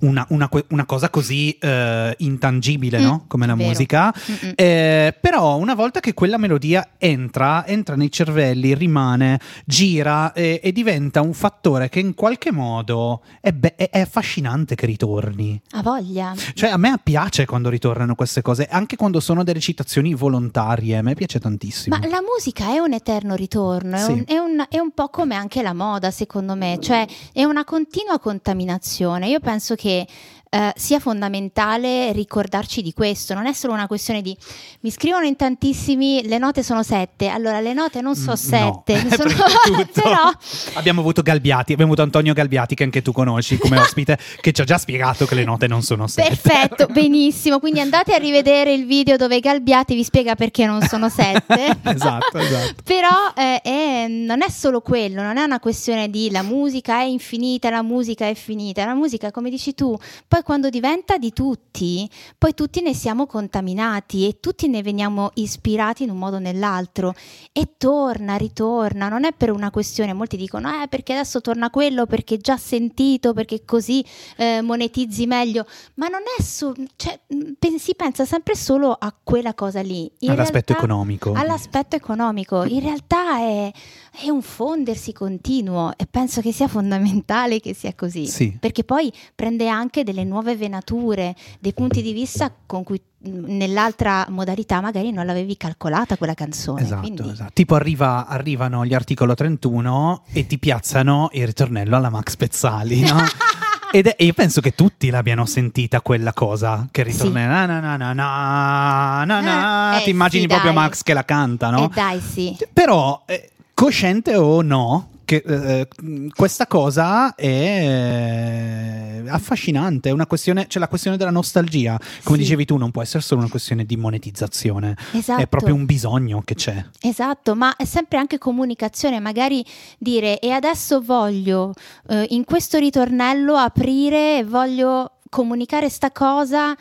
una, 0.00 0.24
una, 0.30 0.48
una, 0.68 0.84
cosa 0.86 1.10
così 1.10 1.50
eh, 1.58 2.14
intangibile, 2.18 2.98
Mm, 3.00 3.02
no? 3.02 3.24
Come 3.26 3.46
la 3.46 3.54
vero. 3.54 3.68
musica. 3.68 4.14
Eh, 4.54 5.16
però 5.20 5.56
una 5.56 5.74
volta 5.74 5.98
che 6.00 6.14
quella 6.14 6.38
melodia 6.38 6.90
entra, 6.96 7.66
entra 7.66 7.96
nei 7.96 8.10
cervelli, 8.10 8.72
rimane, 8.74 9.40
gira 9.66 10.32
eh, 10.32 10.60
e 10.62 10.70
diventa 10.72 11.22
un 11.22 11.32
fattore 11.34 11.88
che 11.88 11.98
in 11.98 12.14
qualche 12.14 12.52
modo 12.52 13.22
è, 13.40 13.50
be- 13.52 13.74
è- 13.74 13.90
è 13.90 14.00
affascinante 14.00 14.74
che 14.76 14.86
ritorni. 14.86 15.60
Ha 15.72 15.82
voglia. 15.82 16.34
Cioè 16.54 16.70
a 16.70 16.76
me 16.76 16.94
piace 17.02 17.44
quando 17.44 17.68
ritornano 17.68 18.14
queste 18.14 18.42
cose, 18.42 18.66
anche 18.70 18.94
quando 18.96 19.18
sono 19.18 19.42
delle 19.42 19.60
citazioni 19.60 20.14
volontarie, 20.14 20.96
a 20.96 21.02
me 21.02 21.14
piace 21.14 21.40
tantissimo. 21.40 21.96
Ma 21.98 22.06
la 22.06 22.20
musica 22.22 22.66
è 22.72 22.78
un 22.78 22.92
eterno 22.92 23.34
ritorno, 23.34 23.96
è, 23.96 24.00
Sì. 24.00 24.12
un, 24.12 24.24
è 24.26 24.38
un- 24.38 24.64
è 24.68 24.78
un 24.78 24.92
po' 24.92 25.08
come 25.08 25.34
anche 25.34 25.62
la 25.62 25.74
moda, 25.74 26.10
secondo 26.12 26.54
me, 26.54 26.78
cioè 26.80 27.06
è 27.32 27.42
una 27.44 27.64
continua 27.64 28.18
contaminazione. 28.20 29.28
Io 29.28 29.40
penso 29.40 29.62
che 29.74 30.06
eh, 30.54 30.72
sia 30.76 31.00
fondamentale 31.00 32.12
ricordarci 32.12 32.80
di 32.80 32.92
questo, 32.92 33.34
non 33.34 33.46
è 33.46 33.52
solo 33.52 33.72
una 33.72 33.86
questione 33.88 34.22
di 34.22 34.36
mi 34.80 34.90
scrivono 34.90 35.24
in 35.26 35.34
tantissimi, 35.36 36.22
le 36.26 36.38
note 36.38 36.62
sono 36.62 36.82
sette, 36.84 37.28
allora 37.28 37.60
le 37.60 37.72
note 37.72 38.00
non 38.00 38.14
sono 38.14 38.32
Mm, 38.34 38.50
no. 38.50 38.82
sette, 38.84 39.08
sono- 39.16 39.28
di 39.28 39.34
tutto. 39.84 40.00
però 40.02 40.30
Abbiamo 40.74 41.00
avuto 41.00 41.22
Galbiati, 41.22 41.72
abbiamo 41.72 41.92
avuto 41.92 42.02
Antonio 42.02 42.32
Galbiati 42.34 42.74
che 42.74 42.84
anche 42.84 43.02
tu 43.02 43.12
conosci 43.12 43.56
come 43.58 43.78
ospite, 43.78 44.16
che 44.40 44.52
ci 44.52 44.60
ha 44.60 44.64
già 44.64 44.78
spiegato 44.78 45.26
che 45.26 45.34
le 45.34 45.44
note 45.44 45.66
non 45.66 45.82
sono 45.82 46.06
sette. 46.06 46.28
Perfetto, 46.36 46.86
benissimo. 46.86 47.58
Quindi 47.58 47.80
andate 47.80 48.14
a 48.14 48.18
rivedere 48.18 48.72
il 48.72 48.86
video 48.86 49.16
dove 49.16 49.40
Galbiati 49.40 49.94
vi 49.94 50.04
spiega 50.04 50.34
perché 50.36 50.66
non 50.66 50.82
sono 50.82 51.08
sette. 51.08 51.78
esatto, 51.82 52.38
esatto. 52.38 52.82
Però 52.84 53.08
eh, 53.36 53.60
è- 53.60 54.06
non 54.08 54.42
è 54.42 54.50
solo 54.50 54.80
quello, 54.80 55.22
non 55.22 55.36
è 55.36 55.42
una 55.42 55.58
questione 55.58 56.08
di 56.10 56.30
la 56.30 56.42
musica 56.42 57.00
è 57.00 57.04
infinita, 57.04 57.70
la 57.70 57.82
musica 57.82 58.28
è 58.28 58.34
finita. 58.34 58.84
La 58.84 58.94
musica, 58.94 59.30
come 59.30 59.50
dici 59.50 59.74
tu, 59.74 59.96
poi 60.28 60.42
quando 60.44 60.68
diventa 60.68 61.18
di 61.18 61.32
tutti, 61.32 62.08
poi 62.38 62.54
tutti 62.54 62.80
ne 62.80 62.94
siamo 62.94 63.26
contaminati 63.26 64.28
e 64.28 64.38
tutti 64.38 64.68
ne 64.68 64.82
veniamo 64.82 65.30
ispirati 65.34 66.04
in 66.04 66.10
un 66.10 66.18
modo 66.18 66.36
o 66.36 66.38
nell'altro. 66.38 67.14
E 67.52 67.74
torna, 67.76 68.36
ritorna, 68.36 69.08
non 69.08 69.24
è 69.24 69.32
per 69.32 69.50
una 69.50 69.70
questione, 69.72 70.12
molti 70.12 70.36
dicono, 70.36 70.82
eh 70.82 70.86
perché 70.86 71.14
adesso 71.14 71.40
torna 71.40 71.70
quello, 71.70 72.06
perché 72.06 72.36
già 72.38 72.56
sentito, 72.56 73.32
perché 73.32 73.64
così 73.64 74.04
eh, 74.36 74.60
monetizzi 74.60 75.26
meglio, 75.26 75.66
ma 75.94 76.06
non 76.06 76.20
è 76.38 76.42
solo, 76.42 76.74
cioè, 76.94 77.18
pen- 77.58 77.78
si 77.78 77.94
pensa 77.96 78.24
sempre 78.24 78.54
solo 78.54 78.92
a 78.92 79.12
quella 79.20 79.54
cosa 79.54 79.80
lì. 79.80 80.10
In 80.20 80.30
All'aspetto 80.30 80.72
realtà- 80.72 80.86
economico. 80.86 81.32
All'aspetto 81.32 81.96
economico, 81.96 82.62
in 82.64 82.80
realtà 82.80 83.38
è, 83.38 83.72
è 84.16 84.28
un 84.28 84.42
fondersi 84.42 85.12
continuo 85.12 85.92
e 85.96 86.06
penso 86.08 86.40
che 86.40 86.52
sia 86.52 86.68
fondamentale 86.68 87.60
che 87.60 87.74
sia 87.74 87.94
così, 87.94 88.26
Sì. 88.26 88.56
perché 88.58 88.84
poi 88.84 89.12
prende 89.34 89.68
anche 89.68 90.04
delle 90.04 90.24
nuove 90.24 90.56
venature, 90.56 91.34
dei 91.58 91.72
punti 91.72 92.00
di 92.02 92.12
vista 92.12 92.52
con 92.66 92.84
cui 92.84 93.00
nell'altra 93.26 94.26
modalità 94.28 94.80
magari 94.80 95.10
non 95.10 95.26
l'avevi 95.26 95.56
calcolata 95.56 96.16
quella 96.16 96.34
canzone. 96.34 96.82
Esatto, 96.82 97.00
quindi- 97.00 97.28
esatto. 97.30 97.50
Tipo 97.54 97.74
arriva- 97.74 98.26
arrivano 98.26 98.84
gli 98.84 98.94
articolo 98.94 99.34
31 99.34 100.22
e 100.32 100.46
ti 100.46 100.58
piazzano 100.58 101.30
il 101.32 101.46
ritornello 101.46 101.96
alla 101.96 102.10
Max 102.10 102.36
Pezzali, 102.36 103.00
no? 103.00 103.16
Ed 103.90 104.08
è- 104.08 104.16
e 104.18 104.24
io 104.26 104.32
penso 104.32 104.60
che 104.60 104.72
tutti 104.74 105.08
l'abbiano 105.08 105.46
sentita 105.46 106.00
quella 106.00 106.32
cosa 106.32 106.86
che 106.90 107.02
ritorna 107.04 107.40
Sì. 107.40 107.46
na 107.46 107.66
na 107.66 107.80
na 107.80 107.96
na 107.96 108.12
na 108.12 109.24
na 109.24 109.40
na. 109.40 110.00
Eh, 110.00 110.04
ti 110.04 110.10
immagini 110.10 110.42
sì, 110.42 110.48
proprio 110.48 110.72
dai. 110.72 110.82
Max 110.82 111.02
che 111.02 111.14
la 111.14 111.24
canta, 111.24 111.70
no? 111.70 111.84
Eh 111.84 111.88
dai 111.94 112.20
sì. 112.20 112.56
Però, 112.72 113.22
eh, 113.26 113.50
cosciente 113.74 114.36
o 114.36 114.62
no, 114.62 115.10
che, 115.24 115.42
eh, 115.46 115.88
questa 116.34 116.66
cosa 116.66 117.34
è 117.34 119.22
affascinante, 119.26 120.10
è 120.10 120.12
una 120.12 120.26
questione, 120.26 120.66
c'è 120.66 120.78
la 120.78 120.88
questione 120.88 121.16
della 121.16 121.30
nostalgia. 121.30 121.98
Come 122.22 122.36
Sì. 122.36 122.42
dicevi 122.44 122.64
tu, 122.66 122.76
non 122.76 122.90
può 122.90 123.02
essere 123.02 123.22
solo 123.22 123.40
una 123.40 123.48
questione 123.50 123.84
di 123.84 123.96
monetizzazione, 123.96 124.96
Esatto. 125.12 125.40
è 125.40 125.46
proprio 125.46 125.74
un 125.74 125.86
bisogno 125.86 126.42
che 126.44 126.54
c'è. 126.54 126.84
Esatto, 127.00 127.54
ma 127.54 127.74
è 127.76 127.84
sempre 127.84 128.18
anche 128.18 128.38
comunicazione, 128.38 129.18
magari 129.18 129.64
dire 129.98 130.38
e 130.38 130.50
adesso 130.50 131.00
voglio 131.00 131.72
eh, 132.08 132.26
in 132.30 132.44
questo 132.44 132.78
ritornello 132.78 133.54
aprire 133.56 134.38
e 134.38 134.44
voglio 134.44 135.12
comunicare 135.30 135.88
sta 135.88 136.12
cosa 136.12 136.76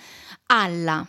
alla, 0.47 1.07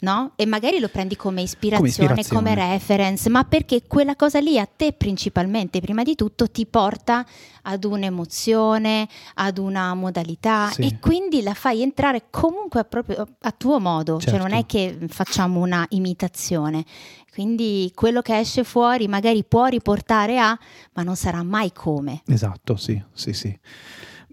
no? 0.00 0.32
E 0.36 0.44
magari 0.46 0.78
lo 0.78 0.88
prendi 0.88 1.16
come 1.16 1.42
ispirazione, 1.42 1.90
come, 2.08 2.20
ispirazione. 2.20 2.54
reference, 2.72 3.28
ma 3.30 3.44
perché 3.44 3.82
quella 3.86 4.14
cosa 4.16 4.38
lì 4.40 4.58
a 4.58 4.66
te 4.66 4.92
principalmente, 4.92 5.80
prima 5.80 6.02
di 6.02 6.14
tutto, 6.14 6.50
ti 6.50 6.66
porta 6.66 7.24
ad 7.62 7.84
un'emozione, 7.84 9.08
ad 9.34 9.58
una 9.58 9.94
modalità 9.94 10.68
Sì. 10.70 10.82
e 10.82 10.98
quindi 10.98 11.42
la 11.42 11.54
fai 11.54 11.82
entrare 11.82 12.24
comunque 12.30 12.80
a, 12.80 12.84
proprio, 12.84 13.26
a 13.40 13.50
tuo 13.52 13.80
modo, 13.80 14.18
cioè 14.20 14.38
non 14.38 14.50
Certo. 14.50 14.56
è 14.56 14.66
che 14.66 14.98
facciamo 15.08 15.60
una 15.60 15.84
imitazione. 15.90 16.84
Quindi 17.32 17.92
quello 17.94 18.22
che 18.22 18.38
esce 18.38 18.64
fuori 18.64 19.08
magari 19.08 19.44
può 19.44 19.66
riportare 19.66 20.38
a, 20.38 20.58
ma 20.94 21.02
non 21.02 21.16
sarà 21.16 21.42
mai 21.42 21.70
come. 21.72 22.22
Esatto, 22.26 22.76
sì, 22.76 23.02
sì, 23.12 23.32
sì. 23.34 23.58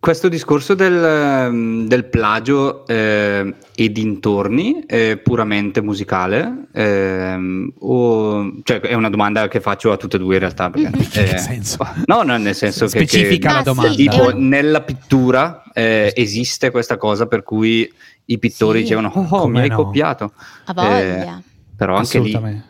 Questo 0.03 0.27
discorso 0.27 0.73
del, 0.73 1.01
ehm, 1.01 1.87
del 1.87 2.03
plagio 2.09 2.85
eh, 2.87 3.55
e 3.73 3.89
dintorni 3.89 4.83
è 4.85 5.15
puramente 5.15 5.81
musicale? 5.81 6.65
ehm, 6.73 7.71
o, 7.79 8.51
cioè 8.63 8.81
è 8.81 8.95
una 8.95 9.09
domanda 9.09 9.47
che 9.47 9.61
faccio 9.61 9.93
a 9.93 9.95
tutte 9.95 10.17
e 10.17 10.19
due 10.19 10.33
in 10.33 10.39
realtà. 10.41 10.69
Perché, 10.69 10.89
Mhm. 10.93 11.07
Che 11.09 11.23
eh, 11.35 11.37
senso? 11.37 11.87
No, 12.07 12.21
no, 12.23 12.35
nel 12.35 12.53
senso 12.53 12.83
che- 12.87 13.05
Specifica 13.05 13.47
che, 13.47 13.55
la 13.55 13.61
domanda. 13.61 13.95
tipo 13.95 14.35
nella 14.35 14.81
pittura 14.81 15.63
eh, 15.71 16.11
esiste 16.13 16.69
questa 16.69 16.97
cosa 16.97 17.25
per 17.27 17.43
cui 17.43 17.89
i 18.25 18.37
pittori 18.39 18.79
Sì. 18.79 18.83
dicevano 18.83 19.09
oh, 19.15 19.25
oh, 19.37 19.47
mi 19.47 19.61
hai 19.61 19.69
no? 19.69 19.75
copiato. 19.77 20.33
A 20.65 20.73
voglia. 20.73 21.41
Però 21.77 21.95
anche 21.95 22.19
lì 22.19 22.27
Assolutamente. 22.27 22.65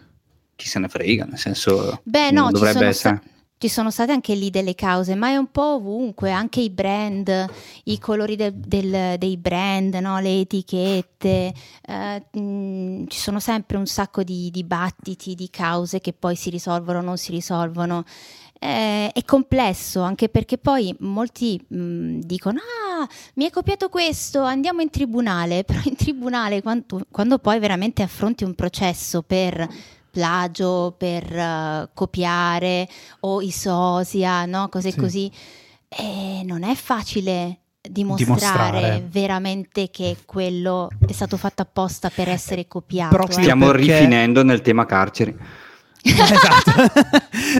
chi 0.55 0.67
se 0.67 0.77
ne 0.77 0.87
frega, 0.87 1.25
nel 1.25 1.39
senso 1.39 1.99
Beh, 2.03 2.29
no, 2.29 2.45
ci 2.49 2.53
dovrebbe 2.53 2.73
sono, 2.77 2.89
essere. 2.89 3.21
sta- 3.23 3.31
ci 3.63 3.69
sono 3.69 3.91
state 3.91 4.11
anche 4.11 4.35
lì 4.35 4.49
delle 4.49 4.75
cause, 4.75 5.15
ma 5.15 5.29
è 5.29 5.37
un 5.37 5.49
po' 5.49 5.75
ovunque, 5.75 6.31
anche 6.31 6.59
i 6.59 6.69
brand, 6.69 7.45
i 7.85 7.97
colori 7.97 8.35
del- 8.35 8.51
del- 8.53 9.17
dei 9.17 9.37
brand, 9.37 9.93
no? 9.95 10.19
le 10.19 10.41
etichette, 10.41 11.53
eh, 11.87 12.23
mh, 12.37 13.05
ci 13.07 13.17
sono 13.17 13.39
sempre 13.39 13.77
un 13.77 13.85
sacco 13.85 14.21
di 14.21 14.49
dibattiti, 14.51 15.33
di 15.33 15.49
cause 15.49 16.01
che 16.01 16.11
poi 16.11 16.35
si 16.35 16.49
risolvono 16.49 16.97
o 16.99 17.01
non 17.03 17.17
si 17.17 17.31
risolvono. 17.31 18.03
Eh, 18.59 19.11
è 19.13 19.23
complesso 19.23 20.01
anche 20.01 20.27
perché 20.27 20.57
poi 20.57 20.93
molti 20.99 21.57
mh, 21.65 22.19
dicono 22.19 22.59
ah 22.59 23.07
mi 23.35 23.43
hai 23.45 23.51
copiato 23.51 23.89
questo 23.89 24.41
andiamo 24.41 24.79
in 24.81 24.89
tribunale 24.89 25.63
però 25.67 25.81
in 25.83 25.97
tribunale 25.97 26.61
quando, 26.61 27.01
quando 27.11 27.39
poi 27.39 27.59
veramente 27.59 28.03
affronti 28.03 28.45
un 28.45 28.55
processo 28.55 29.21
per 29.21 29.67
plagio 30.13 30.93
per 30.95 31.23
eh, 31.35 31.89
copiare 31.95 32.87
o 33.21 33.41
i 33.41 33.49
sosia 33.49 34.45
no? 34.45 34.69
cose 34.69 34.91
Sì. 34.91 34.99
così 34.99 35.31
eh, 35.89 36.43
non 36.45 36.61
è 36.63 36.75
facile 36.75 37.57
dimostrare, 37.81 38.23
Dimostrare. 38.79 39.07
veramente 39.09 39.89
che 39.89 40.17
quello 40.25 40.87
è 41.05 41.11
stato 41.11 41.35
fatto 41.35 41.63
apposta 41.63 42.09
per 42.13 42.29
essere 42.29 42.67
copiato 42.67 43.15
Proprio 43.15 43.37
eh. 43.39 43.41
Stiamo 43.41 43.65
perché- 43.71 43.97
rifinendo 43.99 44.43
nel 44.43 44.61
tema 44.61 44.85
carceri. 44.85 45.35
Esatto. 46.03 46.71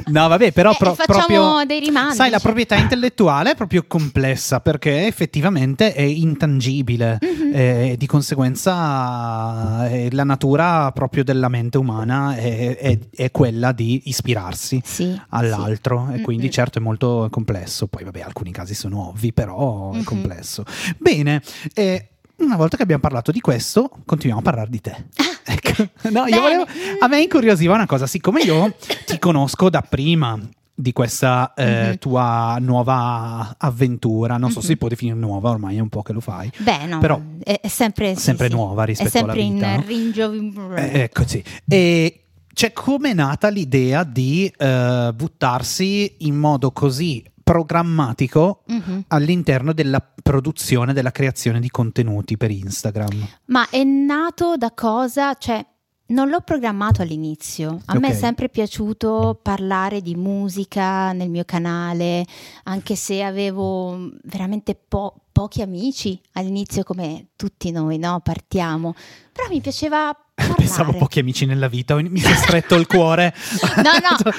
no, 0.12 0.28
vabbè, 0.28 0.52
però 0.52 0.72
Eh, 0.72 0.76
pro- 0.78 0.94
facciamo 0.96 1.26
proprio 1.26 1.66
dei 1.66 1.80
rimandi, 1.80 2.16
Sai, 2.16 2.30
la 2.30 2.36
cioè. 2.38 2.44
proprietà 2.46 2.76
intellettuale 2.76 3.52
è 3.52 3.56
proprio 3.56 3.84
complessa 3.88 4.60
perché 4.60 5.08
effettivamente 5.08 5.94
è 5.94 6.02
intangibile 6.02 7.18
Mhm. 7.22 7.52
e 7.54 7.96
di 7.98 8.06
conseguenza 8.08 9.88
eh, 9.90 10.10
la 10.12 10.24
natura 10.24 10.92
proprio 10.92 11.24
della 11.24 11.48
mente 11.50 11.78
umana 11.78 12.36
è, 12.36 12.78
è- 12.78 13.00
è 13.16 13.32
quella 13.32 13.72
di 13.72 14.04
ispirarsi 14.06 14.82
Sì, 14.84 15.20
all'altro 15.30 16.10
e 16.12 16.18
sì. 16.18 16.22
quindi 16.24 16.44
Mm-mm. 16.46 16.52
certo 16.52 16.80
è 16.80 16.82
molto 16.82 17.28
complesso. 17.30 17.88
Poi 17.88 18.04
vabbè, 18.04 18.22
alcuni 18.22 18.52
casi 18.52 18.74
sono 18.74 19.10
ovvi, 19.10 19.34
però 19.34 19.92
è 19.94 19.98
Mhm. 19.98 20.04
complesso. 20.04 20.64
Bene, 20.98 21.42
eh, 21.74 22.08
una 22.38 22.56
volta 22.56 22.78
che 22.78 22.84
abbiamo 22.84 23.02
parlato 23.02 23.32
di 23.32 23.40
questo, 23.42 23.90
continuiamo 24.06 24.40
a 24.42 24.44
parlare 24.44 24.70
di 24.70 24.82
te. 24.82 25.06
Ecco. 25.46 25.88
No, 26.10 26.26
io 26.28 26.40
volevo- 26.40 26.66
a 27.00 27.08
me 27.08 27.22
incuriosiva 27.22 27.74
una 27.74 27.86
cosa, 27.86 28.08
siccome 28.08 28.42
io 28.44 28.74
ti 29.06 29.20
conosco 29.20 29.70
da 29.70 29.82
prima 29.82 30.40
di 30.74 30.94
questa 30.94 31.54
eh, 31.54 31.90
Mhm. 31.90 31.98
tua 31.98 32.58
nuova 32.62 33.54
avventura, 33.58 34.38
non 34.38 34.50
so 34.52 34.62
se 34.62 34.68
Mhm. 34.68 34.72
si 34.72 34.78
può 34.78 34.88
definire 34.88 35.18
nuova, 35.18 35.50
ormai 35.50 35.76
è 35.76 35.80
un 35.82 35.90
po' 35.90 36.02
che 36.02 36.14
lo 36.14 36.22
fai. 36.22 36.50
Beh, 36.58 36.86
no, 36.86 37.00
Però 37.00 37.22
è, 37.44 37.60
è 37.62 37.68
sempre, 37.68 38.16
sempre 38.16 38.48
sì. 38.48 38.54
nuova 38.54 38.84
rispetto 38.86 39.10
è 39.10 39.12
sempre 39.12 39.42
alla 39.42 39.42
vita, 39.52 39.68
in 39.68 39.76
no? 39.76 39.84
ringiovi- 39.86 40.54
Eh, 40.78 41.00
eccoci. 41.02 41.44
E 41.68 42.24
cioè, 42.54 42.72
come 42.72 43.12
è 43.12 43.14
nata 43.14 43.50
l'idea 43.50 44.04
di 44.04 44.52
eh, 44.58 45.12
buttarsi 45.14 46.16
in 46.20 46.36
modo 46.38 46.72
così 46.72 47.24
programmatico 47.44 48.64
Mhm. 48.68 49.04
all'interno 49.08 49.74
della 49.74 50.02
produzione, 50.24 50.94
della 50.94 51.12
creazione 51.12 51.60
di 51.60 51.70
contenuti 51.70 52.38
per 52.38 52.52
Instagram? 52.52 53.28
Ma 53.46 53.70
è 53.70 53.84
nato 53.84 54.56
da 54.58 54.72
cosa? 54.72 55.34
Cioè, 55.36 55.66
Non 56.08 56.28
l'ho 56.30 56.42
programmato 56.42 57.02
all'inizio, 57.02 57.80
a 57.86 57.98
me 57.98 58.08
Ok. 58.08 58.14
è 58.14 58.16
sempre 58.16 58.50
piaciuto 58.50 59.40
parlare 59.42 60.02
di 60.02 60.16
musica 60.16 61.14
nel 61.14 61.30
mio 61.30 61.46
canale, 61.46 62.26
anche 62.64 62.96
se 62.96 63.24
avevo 63.24 64.12
veramente 64.26 64.76
po- 64.76 65.16
pochi 65.32 65.62
amici 65.62 66.20
all'inizio 66.34 66.84
come 66.84 67.30
tutti 67.38 67.72
noi, 67.72 67.98
no? 67.98 68.20
Partiamo, 68.20 68.94
però 69.32 69.48
mi 69.50 69.62
piaceva 69.62 70.14
parlare. 70.34 70.56
Pensavo 70.56 70.94
pochi 70.94 71.20
amici 71.20 71.46
nella 71.46 71.68
vita, 71.68 71.96
mi 71.96 72.20
si 72.20 72.32
è 72.32 72.36
stretto 72.36 72.76
il 72.76 72.88
cuore. 72.88 73.34
No, 73.76 73.82
no, 73.84 74.32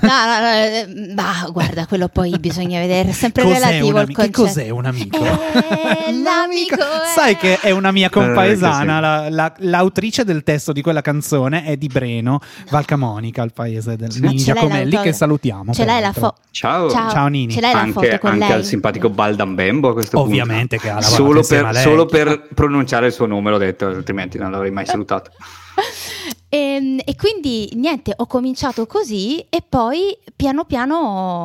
no, 0.00 0.08
no, 0.08 0.40
no, 0.40 0.52
eh, 0.52 1.12
ma 1.14 1.48
guarda, 1.50 1.86
quello 1.86 2.08
poi 2.08 2.38
bisogna 2.38 2.78
vedere, 2.80 3.12
sempre 3.12 3.42
Cos'è 3.42 3.54
relativo 3.54 3.98
al 3.98 4.04
amico? 4.04 4.22
Che 4.22 4.30
concetto. 4.30 4.60
cos'è 4.60 4.70
un 4.70 4.84
amico? 4.86 5.24
Eh, 5.24 6.12
l'amico 6.22 6.74
è- 6.76 7.06
Sai 7.14 7.36
che 7.36 7.58
è 7.60 7.70
una 7.70 7.90
mia 7.90 8.08
compaesana, 8.10 8.98
Eh, 8.98 9.00
la- 9.00 9.28
la- 9.30 9.54
l'autrice 9.58 10.24
del 10.24 10.42
testo 10.44 10.72
di 10.72 10.82
quella 10.82 11.00
canzone 11.00 11.64
è 11.64 11.76
di 11.76 11.88
Breno, 11.88 12.40
Valcamonica, 12.70 13.42
il 13.42 13.52
paese 13.52 13.96
del 13.96 14.10
la 14.20 14.28
Giacomelli, 14.32 14.90
foto? 14.92 15.02
che 15.02 15.12
salutiamo. 15.12 15.72
Ce 15.72 15.84
l'hai 15.84 16.00
la 16.00 16.12
foto? 16.12 16.36
Ciao. 16.52 16.88
Ciao, 16.90 17.26
Nini. 17.26 17.52
Ce 17.52 17.60
l'hai 17.60 17.72
la 17.72 17.80
anche, 17.80 17.92
foto 17.92 18.18
con 18.18 18.30
anche 18.30 18.44
lei? 18.46 18.52
al 18.54 18.64
simpatico 18.64 19.10
Baldan 19.10 19.54
Bembo 19.54 19.88
a 19.90 19.92
questo 19.94 20.20
Ovviamente 20.20 20.78
che 20.78 20.88
ha 20.90 20.94
punto. 20.98 21.08
lavorato 21.10 21.24
Solo 21.26 21.38
insieme 21.38 21.62
per, 21.62 21.70
a 21.70 21.72
lei. 21.74 21.82
solo 21.82 22.06
per 22.06 22.48
pronunciare 22.54 23.06
il 23.06 23.12
suo 23.12 23.26
nome 23.26 23.50
l'ho 23.50 23.58
detto, 23.58 23.86
altrimenti 23.86 24.38
non 24.38 24.50
l'avrei 24.52 24.70
mai 24.70 24.86
salutato. 24.86 25.30
Ehm, 26.52 26.98
E, 27.04 27.14
quindi 27.14 27.70
niente, 27.74 28.12
ho 28.16 28.26
cominciato 28.26 28.84
così 28.86 29.38
e 29.48 29.62
poi 29.66 30.16
piano 30.34 30.64
piano 30.64 30.96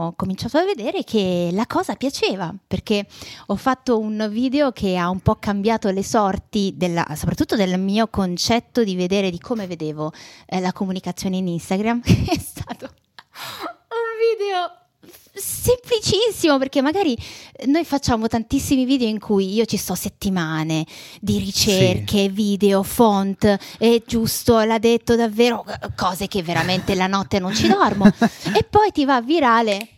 ho 0.08 0.14
cominciato 0.16 0.58
a 0.58 0.66
vedere 0.66 1.04
che 1.04 1.50
la 1.54 1.68
cosa 1.68 1.94
piaceva 1.96 2.54
perché 2.66 3.06
ho 3.48 3.56
fatto 3.56 4.00
un 4.00 4.28
video 4.32 4.72
che 4.72 4.98
ha 4.98 5.10
un 5.10 5.20
po' 5.20 5.36
cambiato 5.36 5.90
le 5.92 6.04
sorti, 6.04 6.74
della- 6.76 7.06
soprattutto 7.16 7.56
del 7.56 7.80
mio 7.80 8.08
concetto 8.08 8.84
di 8.84 8.96
vedere, 8.96 9.30
di 9.30 9.40
come 9.40 9.68
vedevo 9.68 10.12
eh, 10.48 10.60
la 10.60 10.74
comunicazione 10.74 11.38
in 11.38 11.48
Instagram, 11.50 12.02
è 12.04 12.40
stato 12.40 12.86
un 12.86 14.38
video 14.38 14.85
semplicissimo 15.34 16.58
perché 16.58 16.82
magari 16.82 17.18
noi 17.66 17.84
facciamo 17.84 18.28
tantissimi 18.28 18.86
video 18.86 19.08
in 19.08 19.20
cui 19.20 19.54
io 19.54 19.66
ci 19.66 19.78
sto 19.78 19.96
settimane 19.96 20.86
di 21.20 21.40
ricerche, 21.40 22.30
video, 22.30 22.84
font, 22.84 23.58
è 23.78 24.02
giusto, 24.06 24.60
l'ha 24.62 24.80
detto 24.80 25.16
davvero, 25.16 25.66
cose 25.96 26.28
che 26.28 26.42
veramente 26.42 26.96
la 26.96 27.08
notte 27.08 27.40
non 27.40 27.54
ci 27.54 27.68
dormo 27.68 28.06
e 28.56 28.64
poi 28.70 28.92
ti 28.92 29.06
va 29.06 29.22
virale 29.22 29.90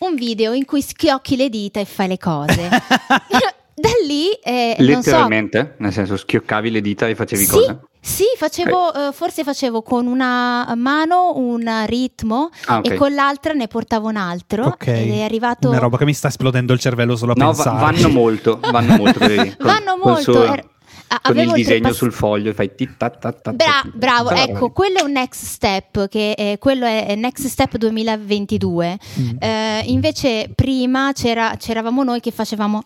un 0.00 0.14
video 0.14 0.52
in 0.52 0.64
cui 0.64 0.82
schiocchi 0.82 1.36
le 1.36 1.48
dita 1.48 1.80
e 1.80 1.84
fai 1.84 2.08
le 2.08 2.18
cose. 2.18 2.68
da 3.74 3.90
lì, 4.06 4.30
eh, 4.42 4.76
non 4.78 5.02
so, 5.02 5.10
Letteralmente, 5.10 5.74
nel 5.78 5.92
senso 5.92 6.16
schioccavi 6.16 6.70
le 6.70 6.80
dita 6.80 7.08
e 7.08 7.14
facevi 7.14 7.44
sì, 7.44 7.50
cosa? 7.50 7.80
Sì, 8.06 8.24
facevo, 8.36 9.08
eh, 9.08 9.12
forse 9.12 9.42
facevo 9.44 9.80
con 9.82 10.06
una 10.06 10.74
mano 10.76 11.32
un 11.36 11.84
ritmo 11.86 12.50
Ah, 12.66 12.78
ok. 12.78 12.90
e 12.90 12.94
con 12.96 13.14
l'altra 13.14 13.54
ne 13.54 13.66
portavo 13.66 14.08
un 14.08 14.16
altro 14.16 14.66
Ok, 14.66 14.86
ed 14.88 15.10
è 15.10 15.22
arrivato... 15.22 15.68
una 15.70 15.78
roba 15.78 15.96
che 15.96 16.04
mi 16.04 16.12
sta 16.12 16.28
esplodendo 16.28 16.72
il 16.74 16.80
cervello 16.80 17.16
solo 17.16 17.32
a 17.32 17.34
No, 17.36 17.52
va- 17.52 17.62
pensare. 17.64 17.78
vanno 17.78 18.08
molto, 18.10 18.60
vanno 18.70 18.96
molto. 19.00 19.18
col- 19.20 19.56
Vanno 19.58 19.96
molto, 20.02 20.32
suo- 20.32 20.44
er- 20.44 20.64
a- 21.08 21.20
con 21.22 21.38
il 21.38 21.50
disegno 21.52 21.74
oltrepass- 21.76 21.96
sul 21.96 22.12
foglio 22.12 22.50
e 22.50 22.54
fai 22.54 22.74
tit 22.74 22.96
tat 22.96 23.18
tat 23.18 23.40
tat. 23.40 23.54
Bra- 23.54 23.82
bravo, 23.92 24.28
Bravo. 24.30 24.52
ecco, 24.52 24.70
quello 24.72 24.98
è 24.98 25.02
un 25.02 25.12
next 25.12 25.42
step, 25.44 26.08
che 26.08 26.34
è, 26.34 26.58
quello 26.58 26.84
è 26.84 27.06
è 27.06 27.14
next 27.14 27.46
step 27.46 27.76
2022. 27.76 28.98
Mm. 29.20 29.28
Eh, 29.38 29.82
invece 29.86 30.50
prima 30.54 31.12
c'era, 31.14 31.54
c'eravamo 31.58 32.02
noi 32.04 32.20
che 32.20 32.30
facevamo... 32.30 32.82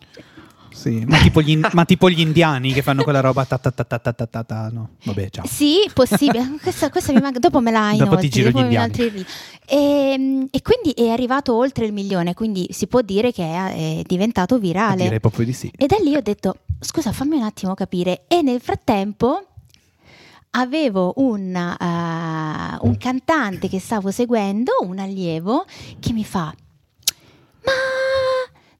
Sì, 0.72 1.04
ma, 1.06 1.18
tipo 1.18 1.42
gli, 1.42 1.56
ma 1.72 1.84
tipo, 1.84 2.08
gli, 2.08 2.20
indiani 2.20 2.72
che 2.72 2.82
fanno 2.82 3.02
quella 3.02 3.20
roba 3.20 3.44
ta 3.44 3.58
ta 3.58 3.70
ta 3.70 3.84
ta 3.84 3.98
ta 3.98 4.12
ta 4.12 4.26
ta, 4.26 4.44
ta 4.44 4.68
no. 4.72 4.90
Vabbè, 5.04 5.30
ciao. 5.30 5.46
Sì, 5.46 5.88
possibile. 5.92 6.56
questa, 6.62 6.90
questa 6.90 7.12
mi 7.12 7.20
manca, 7.20 7.38
dopo 7.38 7.60
me 7.60 7.70
la 7.70 7.92
inoltri. 7.92 8.42
Dopo 8.42 8.62
E, 8.64 9.26
ehm, 9.66 10.48
e, 10.50 10.62
quindi 10.62 10.92
è 10.96 11.08
arrivato 11.08 11.54
oltre 11.54 11.86
il 11.86 11.92
milione, 11.92 12.34
quindi 12.34 12.68
si 12.70 12.86
può 12.86 13.00
dire 13.00 13.32
che 13.32 13.44
è, 13.44 13.98
è 13.98 14.02
diventato 14.06 14.58
virale. 14.58 15.02
Direi 15.02 15.20
proprio 15.20 15.44
di 15.44 15.52
sì. 15.52 15.70
E 15.76 15.86
da 15.86 15.96
lì 16.02 16.14
ho 16.14 16.22
detto, 16.22 16.58
scusa, 16.80 17.12
fammi 17.12 17.36
un 17.36 17.42
attimo 17.42 17.74
capire. 17.74 18.24
E 18.28 18.42
nel 18.42 18.60
frattempo 18.60 19.44
avevo 20.50 21.12
un, 21.16 21.54
uh, 21.54 22.86
un 22.86 22.96
cantante 22.96 23.68
che 23.68 23.80
stavo 23.80 24.10
seguendo, 24.10 24.72
un 24.82 24.98
allievo, 24.98 25.64
che 26.00 26.12
mi 26.12 26.24
fa, 26.24 26.54
ma 27.64 27.72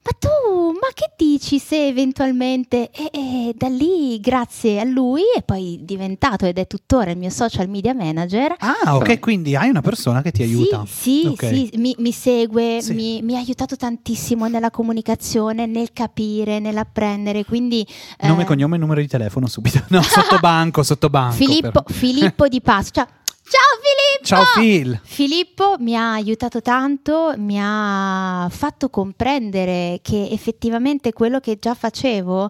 ma 0.01 0.11
tu, 0.17 0.71
ma 0.71 0.87
che 0.93 1.11
dici 1.17 1.59
se 1.59 1.87
eventualmente... 1.87 2.89
E, 2.91 3.09
e 3.13 3.53
da 3.55 3.67
lì, 3.67 4.19
grazie 4.19 4.79
a 4.79 4.83
lui, 4.83 5.21
è 5.35 5.43
poi 5.43 5.79
diventato 5.83 6.45
ed 6.45 6.57
è 6.57 6.67
tuttora 6.67 7.11
il 7.11 7.17
mio 7.17 7.29
social 7.29 7.67
media 7.69 7.93
manager. 7.93 8.55
Ah, 8.59 8.95
ok, 8.95 9.19
quindi 9.19 9.55
hai 9.55 9.69
una 9.69 9.81
persona 9.81 10.21
che 10.21 10.31
ti 10.31 10.41
aiuta. 10.43 10.83
Sì, 10.87 11.21
sì, 11.21 11.27
Ok. 11.27 11.45
sì, 11.47 11.69
mi, 11.75 11.95
mi 11.99 12.11
segue, 12.11 12.79
Sì. 12.81 12.93
mi, 12.93 13.21
mi 13.21 13.35
ha 13.35 13.39
aiutato 13.39 13.75
tantissimo 13.75 14.47
nella 14.47 14.71
comunicazione, 14.71 15.65
nel 15.65 15.91
capire, 15.93 16.59
nell'apprendere. 16.59 17.43
Quindi 17.45 17.85
Nome, 18.21 18.43
eh, 18.43 18.45
cognome 18.45 18.75
e 18.77 18.79
numero 18.79 19.01
di 19.01 19.07
telefono 19.07 19.47
subito. 19.47 19.83
No, 19.89 20.01
sotto 20.01 20.37
banco, 20.39 20.81
sotto 20.83 21.09
banco. 21.09 21.35
Filippo, 21.35 21.83
Filippo 21.87 22.47
di 22.47 22.61
Passo. 22.61 22.91
Ciao, 22.91 23.07
ciao 23.49 23.79
Filippo! 23.81 24.25
Ciao 24.25 24.43
Phil. 24.53 24.99
Filippo 25.03 25.75
mi 25.79 25.95
ha 25.95 26.13
aiutato 26.13 26.61
tanto, 26.61 27.33
mi 27.37 27.57
ha 27.59 28.47
fatto 28.51 28.89
comprendere 28.89 29.99
che 30.01 30.29
effettivamente 30.31 31.13
quello 31.13 31.39
che 31.39 31.57
già 31.59 31.73
facevo 31.73 32.49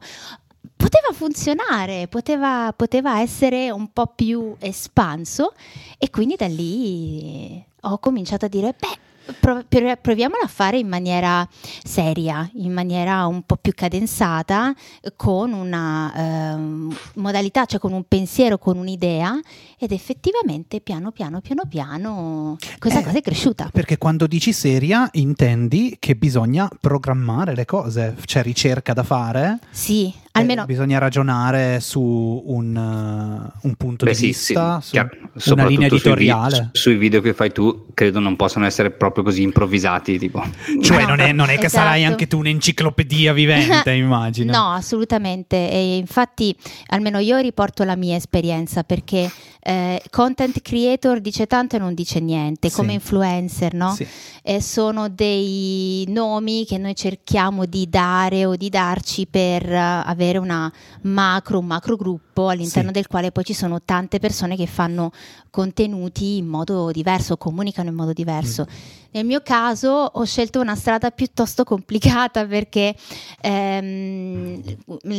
poteva 0.75 1.12
funzionare, 1.13 2.07
poteva, 2.07 2.73
poteva 2.75 3.21
essere 3.21 3.71
un 3.71 3.91
po' 3.91 4.07
più 4.07 4.55
espanso 4.59 5.53
e 5.97 6.09
quindi 6.09 6.35
da 6.35 6.47
lì 6.47 7.63
ho 7.81 7.97
cominciato 7.99 8.45
a 8.45 8.49
dire, 8.49 8.75
beh, 8.77 9.33
prov- 9.39 9.65
prov- 9.67 9.97
proviamola 9.99 10.43
a 10.43 10.47
fare 10.47 10.77
in 10.77 10.88
maniera 10.88 11.47
seria, 11.83 12.49
in 12.53 12.71
maniera 12.71 13.25
un 13.25 13.43
po' 13.43 13.57
più 13.57 13.73
cadenzata, 13.73 14.73
con 15.15 15.53
una 15.53 16.13
ehm, 16.15 16.97
modalità, 17.15 17.65
cioè 17.65 17.79
con 17.79 17.93
un 17.93 18.03
pensiero, 18.07 18.57
con 18.57 18.77
un'idea 18.77 19.39
ed 19.80 19.92
effettivamente 19.94 20.82
piano 20.82 21.12
piano 21.12 21.39
piano 21.39 21.63
piano 21.68 22.58
questa 22.80 23.00
Eh, 23.00 23.04
cosa 23.04 23.18
è 23.18 23.22
cresciuta. 23.22 23.70
Perché 23.72 23.98
quando 23.98 24.28
dici 24.28 24.52
seria 24.52 25.08
intendi 25.13 25.96
che 26.00 26.15
bisogna 26.15 26.70
programmare 26.80 27.56
le 27.56 27.65
cose, 27.65 28.15
c'è 28.26 28.42
ricerca 28.44 28.92
da 28.94 29.04
fare, 29.04 29.60
Sì, 29.72 30.08
eh, 30.08 30.13
almeno 30.34 30.65
bisogna 30.65 30.98
ragionare 31.00 31.80
su 31.80 32.02
un, 32.02 32.76
uh, 32.76 33.68
un 33.68 33.76
punto 33.76 34.06
Beh, 34.06 34.12
di 34.12 34.18
sì, 34.18 34.26
vista, 34.28 34.82
sì, 34.82 35.00
su 35.36 35.54
una 35.54 35.65
linea 35.65 35.88
sui 35.88 35.98
vi- 35.98 36.04
editoriale. 36.10 36.70
sui 36.74 36.96
video 36.98 37.22
che 37.22 37.34
fai 37.34 37.52
tu, 37.52 37.86
credo 37.94 38.20
non 38.20 38.36
possano 38.36 38.65
essere 38.65 38.92
proprio 38.92 39.24
così 39.24 39.42
improvvisati. 39.44 40.18
Tipo. 40.20 40.44
Cioè, 40.82 41.02
No, 41.02 41.08
non 41.08 41.20
è, 41.22 41.32
non 41.32 41.50
è 41.50 41.58
che 41.58 41.68
esatto. 41.68 41.84
sarai 41.86 42.04
anche 42.06 42.28
tu 42.28 42.39
un'enciclopedia 42.39 43.32
vivente, 43.34 43.92
immagino. 43.94 44.52
No, 44.52 44.72
assolutamente. 44.74 45.56
E 45.72 45.96
infatti, 45.98 46.54
almeno 46.88 47.20
io 47.20 47.38
riporto 47.38 47.84
la 47.86 47.96
mia 47.96 48.15
esperienza 48.18 48.84
perché 48.84 49.30
eh, 49.69 50.01
content 50.10 50.62
creator 50.62 51.19
dice 51.21 51.45
tanto 51.45 51.75
e 51.75 51.79
non 51.79 51.93
dice 51.93 52.19
niente, 52.19 52.69
Sì. 52.69 52.75
come 52.75 52.93
influencer, 52.93 53.75
no? 53.75 53.93
Sì. 53.93 54.08
Eh, 54.41 54.62
sono 54.62 55.10
dei 55.10 56.05
nomi 56.08 56.65
che 56.65 56.79
noi 56.79 56.95
cerchiamo 56.95 57.65
di 57.65 57.88
dare 57.88 58.45
o 58.45 58.55
di 58.55 58.69
darci 58.69 59.27
per 59.27 59.71
eh, 59.71 59.77
avere 59.77 60.39
una 60.39 60.71
macro, 61.01 61.60
un 61.60 61.65
macro 61.67 61.95
gruppo 61.95 62.47
all'interno 62.49 62.88
Sì. 62.89 62.93
del 62.95 63.08
quale 63.08 63.32
poi 63.32 63.43
ci 63.43 63.53
sono 63.53 63.79
tante 63.84 64.17
persone 64.17 64.55
che 64.55 64.65
fanno 64.65 65.12
contenuti 65.51 66.38
in 66.38 66.47
modo 66.47 66.89
diverso, 66.91 67.38
comunicano 67.38 67.89
in 67.89 67.95
modo 67.95 68.13
diverso. 68.13 68.65
Nel 69.12 69.25
mio 69.25 69.41
caso 69.41 69.89
ho 69.89 70.23
scelto 70.23 70.60
una 70.62 70.75
strada 70.75 71.10
piuttosto 71.10 71.63
complicata 71.63 72.45
perché 72.45 72.95
ehm, 73.41 74.62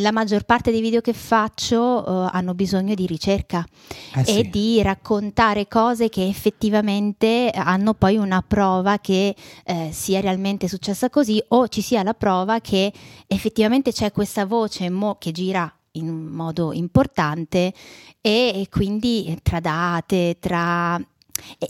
la 0.01 0.13
maggior 0.13 0.45
parte 0.45 0.71
dei 0.71 0.81
video 0.81 1.01
che 1.01 1.13
faccio 1.13 2.07
eh, 2.27 2.31
hanno 2.33 2.55
bisogno 2.55 2.95
di 2.95 3.05
ricerca 3.07 3.67
Eh 4.15 4.25
sì. 4.25 4.39
e 4.39 4.40
di 4.49 4.83
raccontare 4.83 5.69
cose 5.69 6.09
che 6.09 6.27
effettivamente 6.27 7.51
hanno 7.55 7.95
poi 7.95 8.17
una 8.17 8.43
prova 8.43 8.99
che 8.99 9.35
eh, 9.65 9.91
sia 9.93 10.21
realmente 10.21 10.69
successa 10.69 11.11
così 11.11 11.43
o 11.49 11.69
ci 11.69 11.81
sia 11.81 12.03
la 12.03 12.15
prova 12.15 12.61
che 12.61 12.93
effettivamente 13.27 13.93
c'è 13.93 14.13
questa 14.13 14.47
voce 14.47 14.89
mo- 14.91 15.17
che 15.19 15.33
gira 15.33 15.73
in 15.93 16.09
modo 16.09 16.73
importante 16.73 17.73
e, 18.21 18.53
e 18.55 18.67
quindi 18.71 19.39
tra 19.43 19.61
date, 19.61 20.37
tra... 20.39 21.01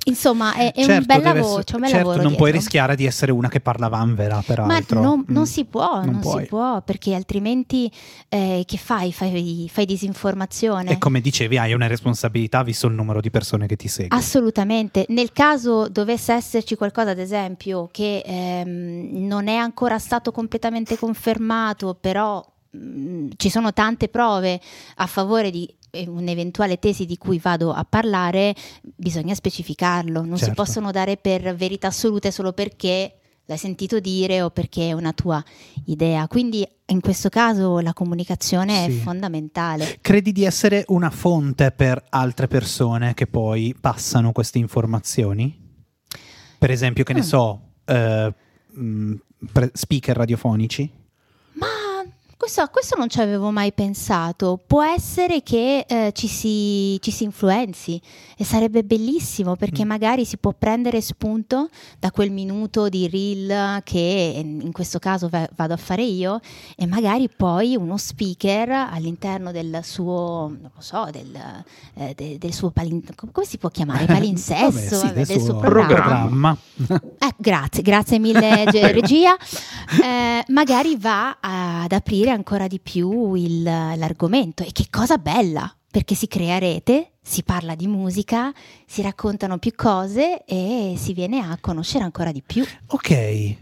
insomma 0.05 0.55
è, 0.55 0.73
è 0.73 0.81
un 0.81 0.85
Certo, 0.85 1.07
bel 1.07 1.17
deve 1.23 1.39
lavoro, 1.41 1.59
essere- 1.61 1.75
un 1.75 1.81
bel 1.81 1.91
certo, 1.91 2.07
lavoro 2.09 2.23
non 2.23 2.35
puoi 2.37 2.51
dietro. 2.51 2.61
rischiare 2.61 2.97
di 2.97 3.07
essere 3.07 3.33
una 3.33 3.49
che 3.49 3.61
parla 3.61 3.89
vanvera, 3.89 4.37
Ma 4.37 4.43
peraltro. 4.43 5.01
non, 5.01 5.25
non 5.29 5.43
Mm. 5.43 5.47
si 5.47 5.65
può, 5.65 5.97
Non 5.97 6.11
non, 6.11 6.21
puoi. 6.21 6.43
si 6.43 6.49
può, 6.49 6.81
perché 6.83 7.15
altrimenti 7.15 7.91
eh, 8.29 8.65
che 8.67 8.77
fai? 8.77 9.13
Fai, 9.13 9.69
fai 9.73 9.85
disinformazione. 9.87 10.91
E 10.93 10.99
come 10.99 11.21
dicevi, 11.21 11.59
hai 11.59 11.73
una 11.73 11.87
responsabilità 11.87 12.63
visto 12.63 12.87
il 12.87 12.95
numero 12.95 13.21
di 13.21 13.31
persone 13.31 13.67
che 13.67 13.77
ti 13.77 13.89
seguono. 13.89 14.21
Assolutamente. 14.21 15.05
Nel 15.09 15.33
caso 15.33 15.89
dovesse 15.89 16.33
esserci 16.33 16.75
qualcosa, 16.77 17.11
ad 17.11 17.19
esempio, 17.19 17.89
che 17.91 18.23
ehm, 18.25 19.09
non 19.27 19.49
è 19.49 19.57
ancora 19.57 19.99
stato 19.99 20.31
completamente 20.33 20.97
confermato, 20.99 21.97
però 22.01 22.45
mh, 22.71 23.29
ci 23.37 23.51
sono 23.51 23.73
tante 23.73 24.09
prove 24.09 24.61
a 24.97 25.07
favore 25.07 25.51
di 25.51 25.73
eh, 25.91 26.07
un'eventuale 26.09 26.79
tesi 26.79 27.05
di 27.07 27.17
cui 27.19 27.39
vado 27.39 27.73
a 27.73 27.85
parlare, 27.85 28.55
bisogna 28.95 29.35
specificarlo, 29.35 30.21
non 30.21 30.37
Certo. 30.37 30.45
si 30.45 30.51
possono 30.53 30.91
dare 30.93 31.17
per 31.17 31.55
verità 31.57 31.89
assolute 31.89 32.31
solo 32.31 32.53
perché 32.53 33.15
l'hai 33.47 33.59
sentito 33.59 33.99
dire 33.99 34.43
o 34.43 34.51
perché 34.51 34.91
è 34.91 34.93
una 34.93 35.13
tua 35.13 35.43
idea. 35.87 36.29
Quindi 36.29 36.65
in 36.87 37.01
questo 37.01 37.29
caso 37.29 37.81
la 37.81 37.93
comunicazione 37.93 38.85
Sì. 38.85 38.91
è 38.99 39.01
fondamentale. 39.03 39.99
Credi 40.01 40.31
di 40.31 40.45
essere 40.45 40.85
una 40.89 41.11
fonte 41.11 41.73
per 41.73 42.01
altre 42.11 42.47
persone 42.47 43.15
che 43.15 43.27
poi 43.27 43.75
passano 43.81 44.31
queste 44.31 44.59
informazioni? 44.59 45.59
Per 46.59 46.71
esempio, 46.71 47.03
che 47.03 47.13
ne 47.15 47.21
Mm. 47.21 47.23
so, 47.23 47.61
eh, 47.87 48.33
pre- 49.53 49.71
speaker 49.75 50.17
radiofonici? 50.17 50.89
Questo, 52.41 52.63
a 52.63 52.69
questo 52.71 52.97
non 52.97 53.11
ci 53.11 53.21
avevo 53.21 53.51
mai 53.51 53.71
pensato. 53.71 54.59
Può 54.67 54.83
essere 54.83 55.43
che 55.43 55.85
eh, 55.87 56.11
ci, 56.15 56.27
si, 56.27 56.97
ci 57.03 57.11
si 57.11 57.25
influenzi 57.25 58.01
e 58.35 58.45
sarebbe 58.45 58.83
bellissimo 58.83 59.57
perché 59.57 59.85
Mm. 59.85 59.89
magari 59.89 60.25
si 60.25 60.39
può 60.39 60.55
prendere 60.59 61.03
spunto 61.03 61.69
da 61.99 62.11
quel 62.11 62.31
minuto 62.31 62.89
di 62.89 63.07
reel 63.09 63.83
che 63.85 64.41
in 64.43 64.73
questo 64.73 64.99
caso 64.99 65.29
va- 65.29 65.47
vado 65.55 65.75
a 65.75 65.77
fare 65.77 66.03
io 66.03 66.41
e 66.77 66.87
magari 66.87 67.29
poi 67.29 67.77
uno 67.77 67.99
speaker 67.99 68.71
all'interno 68.71 69.53
del 69.53 69.81
suo, 69.83 70.49
non 70.49 70.71
lo 70.75 70.81
so, 70.81 71.09
del, 71.13 71.37
eh, 71.97 72.15
de- 72.17 72.39
del 72.39 72.55
suo 72.55 72.71
palin- 72.71 73.05
come 73.33 73.45
si 73.47 73.59
può 73.59 73.69
chiamare? 73.69 74.07
Palinsesto, 74.07 74.97
Vabbè, 75.05 75.09
sì, 75.09 75.13
del 75.13 75.27
del 75.27 75.41
suo 75.41 75.57
programma. 75.59 76.57
programma. 76.57 76.59
Eh, 77.19 77.35
grazie, 77.37 77.83
grazie 77.83 78.19
mille 78.19 78.65
regia. 78.93 79.37
Eh, 80.03 80.43
magari 80.49 80.97
va 80.97 81.37
ad 81.39 81.93
aprire 81.93 82.29
ancora 82.31 82.67
di 82.67 82.81
più 82.81 83.35
il- 83.35 83.63
l'argomento 83.63 84.63
e 84.63 84.71
che 84.73 84.87
cosa 84.91 85.17
bella, 85.19 85.73
perché 85.91 86.15
si 86.15 86.27
crea 86.27 86.59
rete, 86.59 87.13
si 87.23 87.43
parla 87.43 87.75
di 87.75 87.87
musica, 87.87 88.53
si 88.87 89.03
raccontano 89.03 89.59
più 89.59 89.73
cose 89.75 90.45
e 90.45 90.95
si 90.97 91.13
viene 91.13 91.41
a 91.41 91.57
conoscere 91.61 92.05
ancora 92.05 92.33
di 92.33 92.43
più. 92.43 92.65
ok. 92.87 93.57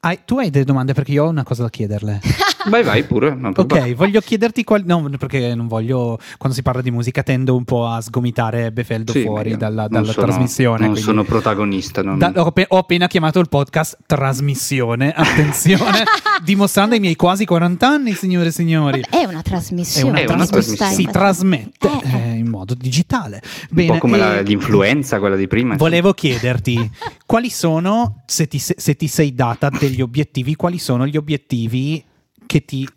Hai- 0.00 0.20
tu 0.26 0.36
hai 0.38 0.50
delle 0.50 0.64
domande 0.66 0.92
perché 0.92 1.12
io 1.12 1.24
ho 1.24 1.28
una 1.28 1.44
cosa 1.44 1.62
da 1.62 1.70
chiederle. 1.70 2.20
Vai, 2.68 2.82
vai 2.82 3.04
pure. 3.04 3.36
Ok, 3.56 3.94
voglio 3.94 4.20
chiederti 4.20 4.64
quali. 4.64 4.84
No, 4.86 5.08
perché 5.18 5.54
non 5.54 5.66
voglio. 5.68 6.18
Quando 6.38 6.56
si 6.56 6.62
parla 6.62 6.80
di 6.82 6.90
musica 6.90 7.22
tendo 7.22 7.54
un 7.56 7.64
po' 7.64 7.86
a 7.86 8.00
sgomitare 8.00 8.72
Befeldo 8.72 9.12
Sì, 9.12 9.22
fuori 9.22 9.56
dalla, 9.56 9.82
non 9.82 9.90
dalla 10.02 10.12
sono- 10.12 10.26
trasmissione. 10.26 10.78
Non 10.80 10.88
quindi- 10.90 11.00
sono 11.00 11.24
protagonista. 11.24 12.02
non- 12.02 12.18
Da- 12.18 12.32
ho, 12.36 12.52
ho 12.68 12.78
appena 12.78 13.06
chiamato 13.06 13.38
il 13.40 13.48
podcast 13.48 13.98
Trasmissione. 14.06 15.12
Attenzione, 15.16 16.04
dimostrando 16.42 16.94
i 16.94 17.00
miei 17.00 17.16
quasi 17.16 17.44
40 17.44 17.86
anni, 17.88 18.12
signore 18.14 18.48
e 18.48 18.52
signori. 18.52 19.04
È 19.08 19.24
una 19.24 19.42
trasmissione. 19.42 20.22
È 20.22 20.24
una 20.24 20.46
tu 20.46 20.60
stai- 20.62 20.76
trasmissione. 20.76 20.92
Si 20.94 21.04
trasmette 21.10 21.88
Eh, 21.88 22.00
eh. 22.04 22.30
eh, 22.30 22.34
in 22.36 22.48
modo 22.48 22.74
digitale. 22.74 23.40
un 23.44 23.68
Bene, 23.70 23.92
po' 23.92 23.98
come 23.98 24.18
la- 24.18 24.38
e- 24.38 24.42
l'influenza, 24.42 25.18
quella 25.18 25.36
di 25.36 25.46
prima. 25.46 25.76
Volevo 25.76 26.12
chiederti 26.12 26.90
quali 27.26 27.50
sono, 27.50 28.22
se 28.26 28.46
ti, 28.48 28.58
se 28.58 28.96
ti 28.96 29.06
sei 29.06 29.34
data 29.34 29.68
degli 29.68 30.00
obiettivi, 30.00 30.54
quali 30.56 30.78
sono 30.78 31.06
gli 31.06 31.16
obiettivi 31.16 32.02
che 32.46 32.64
ti, 32.64 32.88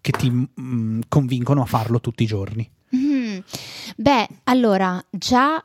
che 0.00 0.12
ti 0.12 0.30
mm, 0.30 1.00
convincono 1.08 1.62
a 1.62 1.66
farlo 1.66 2.00
tutti 2.00 2.22
i 2.22 2.26
giorni? 2.26 2.68
Mm. 2.94 3.38
Beh, 3.96 4.28
allora, 4.44 5.02
già 5.10 5.62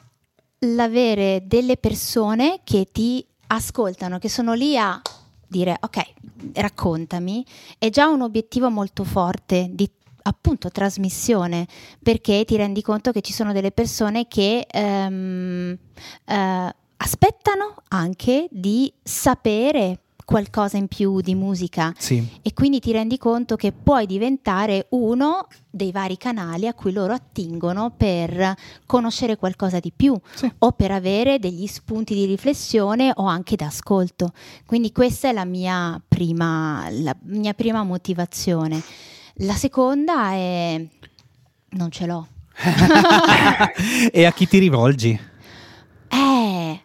l'avere 0.60 1.44
delle 1.46 1.78
persone 1.78 2.62
che 2.64 2.90
ti 2.92 3.26
ascoltano, 3.48 4.20
che 4.20 4.30
sono 4.30 4.54
lì 4.54 4.78
a 4.78 5.02
dire 5.48 5.78
ok, 5.80 6.14
raccontami, 6.54 7.46
è 7.78 7.90
già 7.90 8.08
un 8.08 8.22
obiettivo 8.22 8.70
molto 8.70 9.04
forte 9.04 9.70
di 9.72 9.90
appunto 10.24 10.70
trasmissione 10.70 11.68
perché 12.02 12.46
ti 12.46 12.56
rendi 12.56 12.82
conto 12.82 13.12
che 13.12 13.22
ci 13.22 13.34
sono 13.34 13.54
delle 13.54 13.72
persone 13.72 14.28
che 14.28 14.66
ehm, 14.70 15.78
eh, 16.26 16.76
aspettano 16.98 17.76
anche 17.90 18.48
di 18.52 18.92
sapere 19.02 20.00
qualcosa 20.32 20.78
in 20.78 20.88
più 20.88 21.22
di 21.22 21.36
musica 21.36 21.94
Sì, 21.98 22.26
e 22.42 22.54
quindi 22.54 22.80
ti 22.80 22.92
rendi 22.92 23.18
conto 23.18 23.56
che 23.56 23.72
puoi 23.72 24.06
diventare 24.06 24.88
uno 24.92 25.48
dei 25.70 25.92
vari 25.92 26.18
canali 26.18 26.68
a 26.68 26.74
cui 26.74 26.94
loro 26.94 27.14
attingono 27.14 27.94
per 27.96 28.56
conoscere 28.86 29.36
qualcosa 29.36 29.80
di 29.80 29.92
più 29.96 30.18
sì. 30.34 30.52
o 30.60 30.72
per 30.72 30.92
avere 30.92 31.40
degli 31.40 31.68
spunti 31.68 32.14
di 32.14 32.26
riflessione 32.26 33.12
o 33.16 33.26
anche 33.26 33.56
d'ascolto. 33.56 34.32
Quindi 34.66 34.92
questa 34.92 35.30
è 35.30 35.34
la 35.34 35.46
mia 35.46 36.02
prima, 36.08 36.88
la 36.90 37.16
mia 37.24 37.54
prima 37.54 37.84
motivazione. 37.84 38.82
La 39.36 39.56
seconda 39.56 40.32
è 40.32 40.86
non 41.72 41.92
ce 41.92 42.06
l'ho. 42.06 42.28
e 44.12 44.26
a 44.26 44.32
chi 44.32 44.48
ti 44.48 44.58
rivolgi? 44.60 45.20
Eh, 46.08 46.82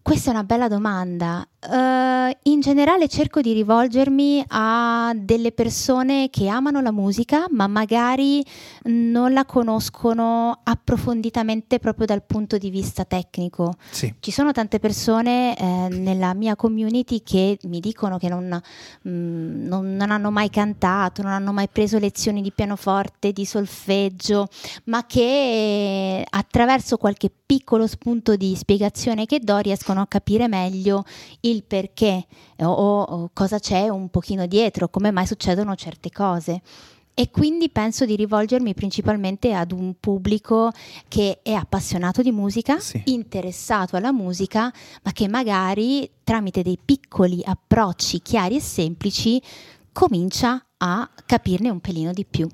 questa 0.00 0.30
è 0.30 0.32
una 0.32 0.44
bella 0.44 0.68
domanda. 0.68 1.46
Eh, 1.70 2.38
in 2.44 2.60
generale 2.60 3.06
cerco 3.06 3.40
di 3.40 3.52
rivolgermi 3.52 4.44
a 4.48 5.12
delle 5.14 5.52
persone 5.52 6.28
che 6.28 6.48
amano 6.48 6.80
la 6.80 6.90
musica, 6.90 7.46
ma 7.50 7.68
magari 7.68 8.44
non 8.84 9.32
la 9.32 9.44
conoscono 9.44 10.58
approfonditamente 10.64 11.78
proprio 11.78 12.06
dal 12.06 12.24
punto 12.24 12.58
di 12.58 12.68
vista 12.68 13.04
tecnico. 13.04 13.74
Sì. 13.90 14.12
Ci 14.18 14.30
sono 14.32 14.50
tante 14.50 14.80
persone 14.80 15.56
eh, 15.56 15.88
nella 15.90 16.34
mia 16.34 16.56
community 16.56 17.22
che 17.22 17.58
mi 17.64 17.78
dicono 17.78 18.18
che 18.18 18.28
non, 18.28 18.60
mm, 19.08 19.66
non- 19.66 19.94
non 19.94 20.10
hanno 20.10 20.30
mai 20.32 20.50
cantato, 20.50 21.22
non 21.22 21.30
hanno 21.30 21.52
mai 21.52 21.68
preso 21.68 21.98
lezioni 21.98 22.42
di 22.42 22.50
pianoforte, 22.50 23.32
di 23.32 23.44
solfeggio, 23.44 24.48
ma 24.84 25.06
che 25.06 25.20
eh, 25.20 26.26
attraverso 26.28 26.96
qualche 26.96 27.30
piccolo 27.44 27.86
spunto 27.86 28.34
di 28.34 28.56
spiegazione 28.56 29.26
che 29.26 29.38
do 29.38 29.58
riescono 29.58 30.00
a 30.00 30.06
capire 30.06 30.48
meglio 30.48 31.04
il 31.40 31.51
perché 31.60 32.24
o, 32.60 32.66
o 33.02 33.30
cosa 33.34 33.58
c'è 33.58 33.88
un 33.90 34.08
pochino 34.08 34.46
dietro, 34.46 34.88
come 34.88 35.10
mai 35.10 35.26
succedono 35.26 35.74
certe 35.74 36.08
cose. 36.08 36.62
E 37.14 37.28
quindi 37.30 37.68
penso 37.68 38.06
di 38.06 38.16
rivolgermi 38.16 38.72
principalmente 38.72 39.52
ad 39.52 39.70
un 39.72 39.96
pubblico 40.00 40.70
che 41.08 41.40
è 41.42 41.52
appassionato 41.52 42.22
di 42.22 42.32
musica, 42.32 42.78
Sì. 42.78 43.02
interessato 43.06 43.96
alla 43.96 44.12
musica, 44.12 44.72
ma 45.02 45.12
che 45.12 45.28
magari 45.28 46.10
tramite 46.24 46.62
dei 46.62 46.78
piccoli 46.82 47.42
approcci 47.44 48.22
chiari 48.22 48.56
e 48.56 48.60
semplici 48.60 49.42
comincia 49.92 50.64
a 50.78 51.10
capirne 51.26 51.68
un 51.68 51.80
pelino 51.80 52.12
di 52.12 52.24
più. 52.24 52.48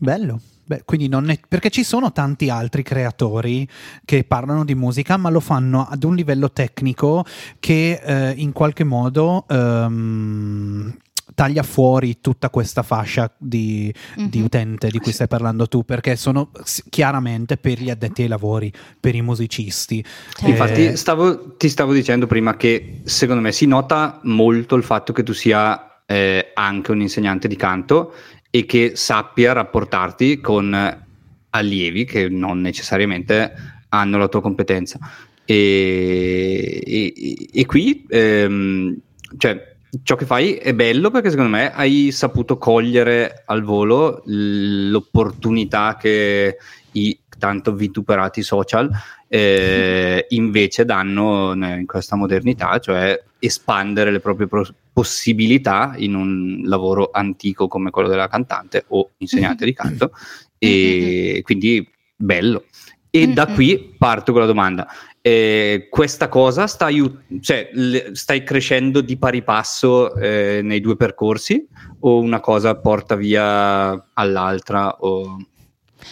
Bello. 0.00 0.40
Beh, 0.70 0.82
quindi 0.84 1.08
non 1.08 1.28
è, 1.30 1.40
perché 1.48 1.68
ci 1.68 1.82
sono 1.82 2.12
tanti 2.12 2.48
altri 2.48 2.84
creatori 2.84 3.66
che 4.04 4.22
parlano 4.22 4.64
di 4.64 4.76
musica, 4.76 5.16
ma 5.16 5.28
lo 5.28 5.40
fanno 5.40 5.84
ad 5.90 6.04
un 6.04 6.14
livello 6.14 6.52
tecnico 6.52 7.24
che 7.58 8.00
eh, 8.00 8.34
in 8.36 8.52
qualche 8.52 8.84
modo 8.84 9.46
ehm, 9.48 10.96
taglia 11.34 11.64
fuori 11.64 12.20
tutta 12.20 12.50
questa 12.50 12.84
fascia 12.84 13.32
di, 13.36 13.92
di 14.14 14.38
Mhm. 14.38 14.44
utente 14.44 14.90
di 14.90 15.00
cui 15.00 15.10
stai 15.10 15.26
parlando 15.26 15.66
tu, 15.66 15.84
perché 15.84 16.14
sono 16.14 16.52
chiaramente 16.88 17.56
per 17.56 17.80
gli 17.80 17.90
addetti 17.90 18.22
ai 18.22 18.28
lavori, 18.28 18.72
per 19.00 19.16
i 19.16 19.22
musicisti. 19.22 20.04
Certo. 20.04 20.46
Infatti, 20.48 20.86
Eh, 20.86 20.96
stavo- 20.96 21.56
ti 21.56 21.68
stavo 21.68 21.92
dicendo 21.92 22.28
prima 22.28 22.56
che 22.56 23.00
secondo 23.02 23.42
me 23.42 23.50
si 23.50 23.66
nota 23.66 24.20
molto 24.22 24.76
il 24.76 24.84
fatto 24.84 25.12
che 25.12 25.24
tu 25.24 25.32
sia 25.32 25.86
eh, 26.06 26.50
anche 26.54 26.90
un 26.92 27.00
insegnante 27.00 27.48
di 27.48 27.56
canto 27.56 28.12
e 28.50 28.66
che 28.66 28.92
sappia 28.94 29.52
rapportarti 29.52 30.40
con 30.40 31.06
allievi 31.50 32.04
che 32.04 32.28
non 32.28 32.60
necessariamente 32.60 33.52
hanno 33.88 34.18
la 34.18 34.28
tua 34.28 34.40
competenza. 34.40 34.98
E, 35.44 36.82
e- 36.84 37.48
e 37.52 37.66
qui, 37.66 38.04
ehm, 38.08 38.96
cioè, 39.36 39.76
ciò 40.02 40.14
che 40.14 40.24
fai 40.24 40.54
è 40.54 40.74
bello 40.74 41.10
perché 41.10 41.30
secondo 41.30 41.50
me 41.50 41.72
hai 41.72 42.12
saputo 42.12 42.58
cogliere 42.58 43.42
al 43.46 43.62
volo 43.62 44.22
l'opportunità 44.26 45.96
che 45.98 46.56
i 46.92 47.18
tanto 47.38 47.74
vituperati 47.74 48.42
social 48.42 48.90
eh, 49.32 50.26
invece 50.30 50.84
danno 50.84 51.52
in 51.54 51.84
questa 51.86 52.16
modernità, 52.16 52.80
cioè 52.80 53.22
espandere 53.38 54.10
le 54.10 54.18
proprie 54.18 54.48
pro- 54.48 54.66
possibilità 54.92 55.94
in 55.98 56.14
un 56.14 56.62
lavoro 56.64 57.10
antico 57.12 57.68
come 57.68 57.90
quello 57.90 58.08
della 58.08 58.26
cantante 58.26 58.86
o 58.88 59.10
insegnante 59.18 59.64
di 59.64 59.72
canto 59.72 60.10
e 60.58 61.40
quindi 61.44 61.88
bello. 62.16 62.64
E 63.08 63.28
da 63.28 63.46
Mhm. 63.48 63.54
qui 63.54 63.94
parto 63.96 64.32
con 64.32 64.40
la 64.40 64.46
domanda. 64.48 64.88
Eh, 65.22 65.86
questa 65.90 66.28
cosa 66.28 66.66
sta 66.66 66.86
aiut- 66.86 67.40
cioè, 67.40 67.70
le- 67.72 68.10
stai 68.14 68.42
crescendo 68.42 69.00
di 69.00 69.16
pari 69.16 69.42
passo 69.42 70.14
eh, 70.16 70.60
nei 70.62 70.80
due 70.80 70.96
percorsi 70.96 71.66
o 72.00 72.18
una 72.18 72.40
cosa 72.40 72.74
porta 72.76 73.14
via 73.14 74.06
all'altra? 74.14 74.96
O... 75.00 75.36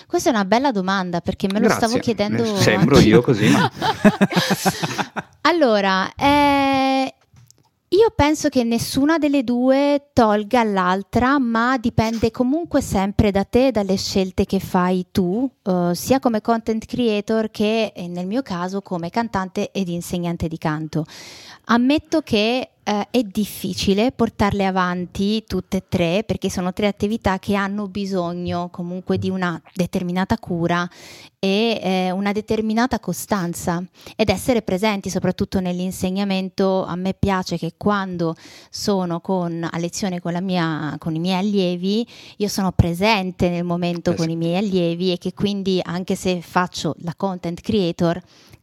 Questa 0.06 0.30
è 0.30 0.32
una 0.32 0.44
bella 0.44 0.72
domanda 0.72 1.20
perché 1.20 1.46
me 1.46 1.60
lo 1.60 1.66
Grazie. 1.66 1.86
stavo 1.86 2.00
chiedendo. 2.02 2.42
Eh, 2.42 2.60
Sembro 2.60 2.96
anch'io. 2.96 3.16
io 3.16 3.22
così, 3.22 3.48
allora, 5.42 6.12
eh, 6.14 7.12
Io 7.92 8.12
penso 8.14 8.50
che 8.50 8.64
nessuna 8.64 9.16
delle 9.16 9.42
due 9.44 10.10
tolga 10.12 10.62
l'altra, 10.62 11.38
ma 11.38 11.78
dipende 11.78 12.30
comunque 12.30 12.82
sempre 12.82 13.30
da 13.30 13.44
te, 13.44 13.70
dalle 13.70 13.96
scelte 13.96 14.44
che 14.44 14.60
fai 14.60 15.06
tu, 15.10 15.50
uh, 15.62 15.94
sia 15.94 16.18
come 16.20 16.42
content 16.42 16.84
creator 16.84 17.50
che 17.50 17.94
nel 18.08 18.26
mio 18.26 18.42
caso 18.42 18.82
come 18.82 19.08
cantante 19.08 19.70
ed 19.72 19.88
insegnante 19.88 20.48
di 20.48 20.58
canto. 20.58 21.06
Ammetto 21.70 22.22
che 22.22 22.70
eh, 22.82 23.08
è 23.10 23.22
difficile 23.22 24.10
portarle 24.10 24.64
avanti 24.64 25.44
tutte 25.46 25.76
e 25.76 25.84
tre 25.86 26.24
perché 26.24 26.48
sono 26.48 26.72
tre 26.72 26.86
attività 26.86 27.38
che 27.38 27.54
hanno 27.54 27.88
bisogno 27.88 28.70
comunque 28.70 29.18
di 29.18 29.28
una 29.28 29.60
determinata 29.74 30.38
cura 30.38 30.88
e 31.38 31.78
eh, 31.82 32.10
una 32.10 32.32
determinata 32.32 32.98
costanza 32.98 33.84
ed 34.16 34.30
essere 34.30 34.62
presenti 34.62 35.10
soprattutto 35.10 35.60
nell'insegnamento. 35.60 36.86
A 36.86 36.96
me 36.96 37.12
piace 37.12 37.58
che 37.58 37.74
quando 37.76 38.34
sono 38.70 39.20
con, 39.20 39.68
a 39.70 39.78
lezione 39.78 40.20
con, 40.20 40.42
mia, 40.42 40.96
con 40.98 41.14
i 41.14 41.18
miei 41.18 41.38
allievi, 41.38 42.06
io 42.38 42.48
sono 42.48 42.72
presente 42.72 43.50
nel 43.50 43.64
momento 43.64 44.12
eh 44.12 44.14
con 44.14 44.30
i 44.30 44.36
miei 44.36 44.56
allievi 44.56 45.12
e 45.12 45.18
che 45.18 45.34
quindi 45.34 45.82
anche 45.84 46.14
se 46.14 46.40
faccio 46.40 46.94
la 47.00 47.12
content 47.14 47.60
creator, 47.60 48.18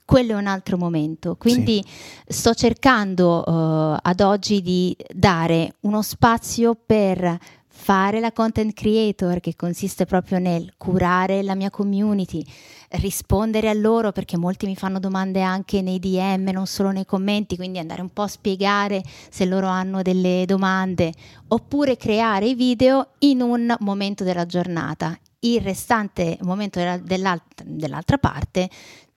quello 0.05 0.33
è 0.33 0.35
un 0.35 0.47
altro 0.47 0.77
momento. 0.77 1.35
Quindi 1.35 1.83
sì. 1.83 2.33
sto 2.33 2.53
cercando 2.53 3.43
uh, 3.45 3.97
ad 4.01 4.21
oggi 4.21 4.61
di 4.61 4.95
dare 5.11 5.73
uno 5.81 6.01
spazio 6.01 6.75
per 6.75 7.37
fare 7.77 8.19
la 8.19 8.31
content 8.31 8.73
creator 8.73 9.39
che 9.41 9.55
consiste 9.55 10.05
proprio 10.05 10.39
nel 10.39 10.73
curare 10.77 11.43
la 11.43 11.55
mia 11.55 11.69
community, 11.69 12.43
rispondere 12.91 13.69
a 13.69 13.73
loro 13.73 14.11
perché 14.11 14.37
molti 14.37 14.65
mi 14.65 14.75
fanno 14.75 14.97
domande 14.97 15.41
anche 15.41 15.81
nei 15.81 15.99
DM, 15.99 16.49
non 16.51 16.65
solo 16.65 16.91
nei 16.91 17.05
commenti, 17.05 17.57
quindi 17.57 17.77
andare 17.77 18.01
un 18.01 18.09
po' 18.09 18.23
a 18.23 18.27
spiegare 18.27 19.03
se 19.29 19.45
loro 19.45 19.67
hanno 19.67 20.01
delle 20.01 20.45
domande, 20.47 21.11
oppure 21.49 21.97
creare 21.97 22.47
i 22.47 22.55
video 22.55 23.09
in 23.19 23.41
un 23.41 23.75
momento 23.79 24.23
della 24.23 24.45
giornata. 24.45 25.15
Il 25.39 25.61
restante 25.61 26.39
momento 26.41 26.79
della, 26.79 26.97
dell'alt- 26.97 27.63
dell'altra 27.63 28.17
parte 28.17 28.67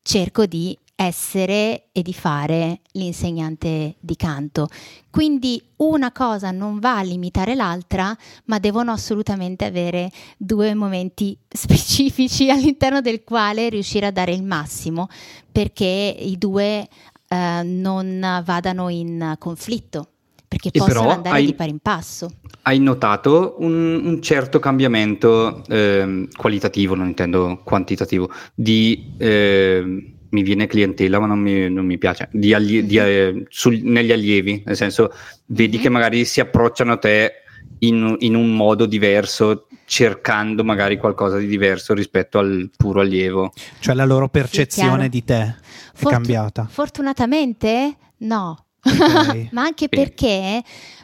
cerco 0.09 0.47
di 0.47 0.75
essere 0.95 1.89
e 1.93 2.01
di 2.01 2.15
fare 2.15 2.81
l'insegnante 2.93 3.97
di 4.01 4.17
canto. 4.17 4.69
Quindi 5.11 5.63
una 5.77 6.13
cosa 6.13 6.51
non 6.51 6.79
va 6.79 6.97
a 6.97 7.03
limitare 7.03 7.55
l'altra, 7.55 8.17
ma 8.47 8.59
devono 8.59 8.91
assolutamente 8.91 9.67
avere 9.67 10.11
due 10.39 10.73
momenti 10.73 11.37
specifici 11.47 12.49
all'interno 12.49 13.03
del 13.03 13.23
quale 13.23 13.69
riuscire 13.69 14.07
a 14.07 14.11
dare 14.11 14.33
il 14.33 14.43
massimo, 14.43 15.09
perché 15.53 15.85
i 15.85 16.39
due 16.39 16.89
eh, 17.29 17.63
non 17.63 18.41
vadano 18.43 18.89
in 18.89 19.35
conflitto 19.39 20.13
perché 20.49 20.71
e 20.73 20.79
possono 20.79 21.11
andare 21.11 21.37
hai, 21.37 21.47
di 21.47 21.55
pari 21.55 21.71
in 21.71 21.79
passo. 21.79 22.31
Hai 22.63 22.81
notato 22.81 23.57
un, 23.59 24.01
un 24.05 24.23
certo 24.23 24.59
cambiamento 24.59 25.63
eh, 25.69 26.27
qualitativo, 26.35 26.95
non 26.95 27.07
intendo 27.07 27.61
quantitativo, 27.63 28.31
di 28.55 29.13
eh, 29.19 30.15
mi 30.31 30.43
viene 30.43 30.67
clientela 30.67 31.19
ma 31.19 31.27
non 31.27 31.39
mi, 31.39 31.71
non 31.71 31.85
mi 31.85 31.99
piace, 31.99 32.29
di 32.33 32.53
allie, 32.55 32.85
di, 32.85 32.97
eh, 32.97 33.45
sul, 33.49 33.81
negli 33.83 34.13
allievi, 34.13 34.63
nel 34.65 34.77
senso 34.77 35.13
vedi 35.47 35.75
mm-hmm. 35.75 35.83
che 35.83 35.89
magari 35.91 36.25
si 36.25 36.41
approcciano 36.41 36.93
a 36.93 36.97
te 36.97 37.33
in, 37.81 38.17
in, 38.21 38.35
un 38.35 38.55
modo 38.55 38.87
diverso, 38.87 39.67
cercando 39.85 40.65
magari 40.65 40.97
qualcosa 40.97 41.39
di 41.39 41.47
diverso 41.47 41.95
rispetto 41.95 42.39
al 42.39 42.71
puro 42.77 43.01
allievo. 43.01 43.53
Cioè 43.79 43.95
la 43.95 44.05
loro 44.05 44.29
percezione 44.29 45.05
sì, 45.05 45.09
di 45.11 45.25
te 45.25 45.41
è 45.41 45.55
Fortu- 45.93 46.11
cambiata. 46.11 46.67
Fortunatamente 46.69 47.97
no, 48.19 48.65
Okay. 48.83 49.49
ma 49.53 49.63
anche 49.63 49.89
perché 49.89 50.63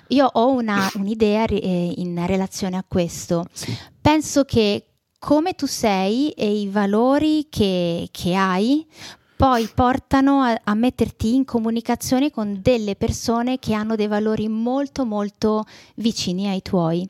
io 0.09 0.27
ho 0.27 0.51
una, 0.51 0.91
un'idea 0.95 1.45
eh, 1.47 1.95
in 1.97 2.25
relazione 2.27 2.77
a 2.77 2.85
questo. 2.87 3.47
Sì. 3.53 3.77
Penso 4.01 4.45
che 4.45 4.87
come 5.19 5.55
tu 5.55 5.67
sei 5.67 6.31
e 6.31 6.61
i 6.61 6.69
valori 6.69 7.47
che, 7.49 8.09
che 8.11 8.35
hai 8.35 8.87
poi 9.37 9.67
portano 9.75 10.43
a, 10.43 10.61
a, 10.63 10.75
metterti 10.75 11.35
in 11.35 11.45
comunicazione 11.45 12.31
con 12.31 12.61
delle 12.61 12.95
persone 12.95 13.59
che 13.59 13.73
hanno 13.75 13.97
dei 13.97 14.07
valori 14.07 14.49
molto 14.49 15.05
molto 15.05 15.65
vicini 15.97 16.49
ai 16.49 16.63
tuoi 16.63 17.09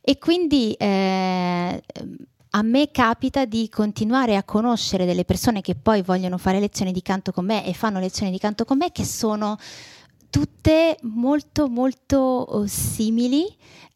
e 0.00 0.18
quindi 0.18 0.72
eh, 0.72 1.82
a 2.50 2.62
me 2.62 2.90
capita 2.90 3.44
di 3.44 3.68
continuare 3.68 4.36
a 4.36 4.44
conoscere 4.44 5.04
delle 5.04 5.24
persone 5.24 5.60
che 5.60 5.74
poi 5.74 6.02
vogliono 6.02 6.38
fare 6.38 6.60
lezioni 6.60 6.92
di 6.92 7.02
canto 7.02 7.32
con 7.32 7.44
me 7.44 7.66
e 7.66 7.74
fanno 7.74 7.98
lezioni 7.98 8.30
di 8.30 8.38
canto 8.38 8.64
con 8.64 8.78
me 8.78 8.92
che 8.92 9.04
sono 9.04 9.58
tutte 10.30 10.96
molto 11.02 11.68
molto 11.68 12.16
oh, 12.16 12.66
simili 12.66 13.46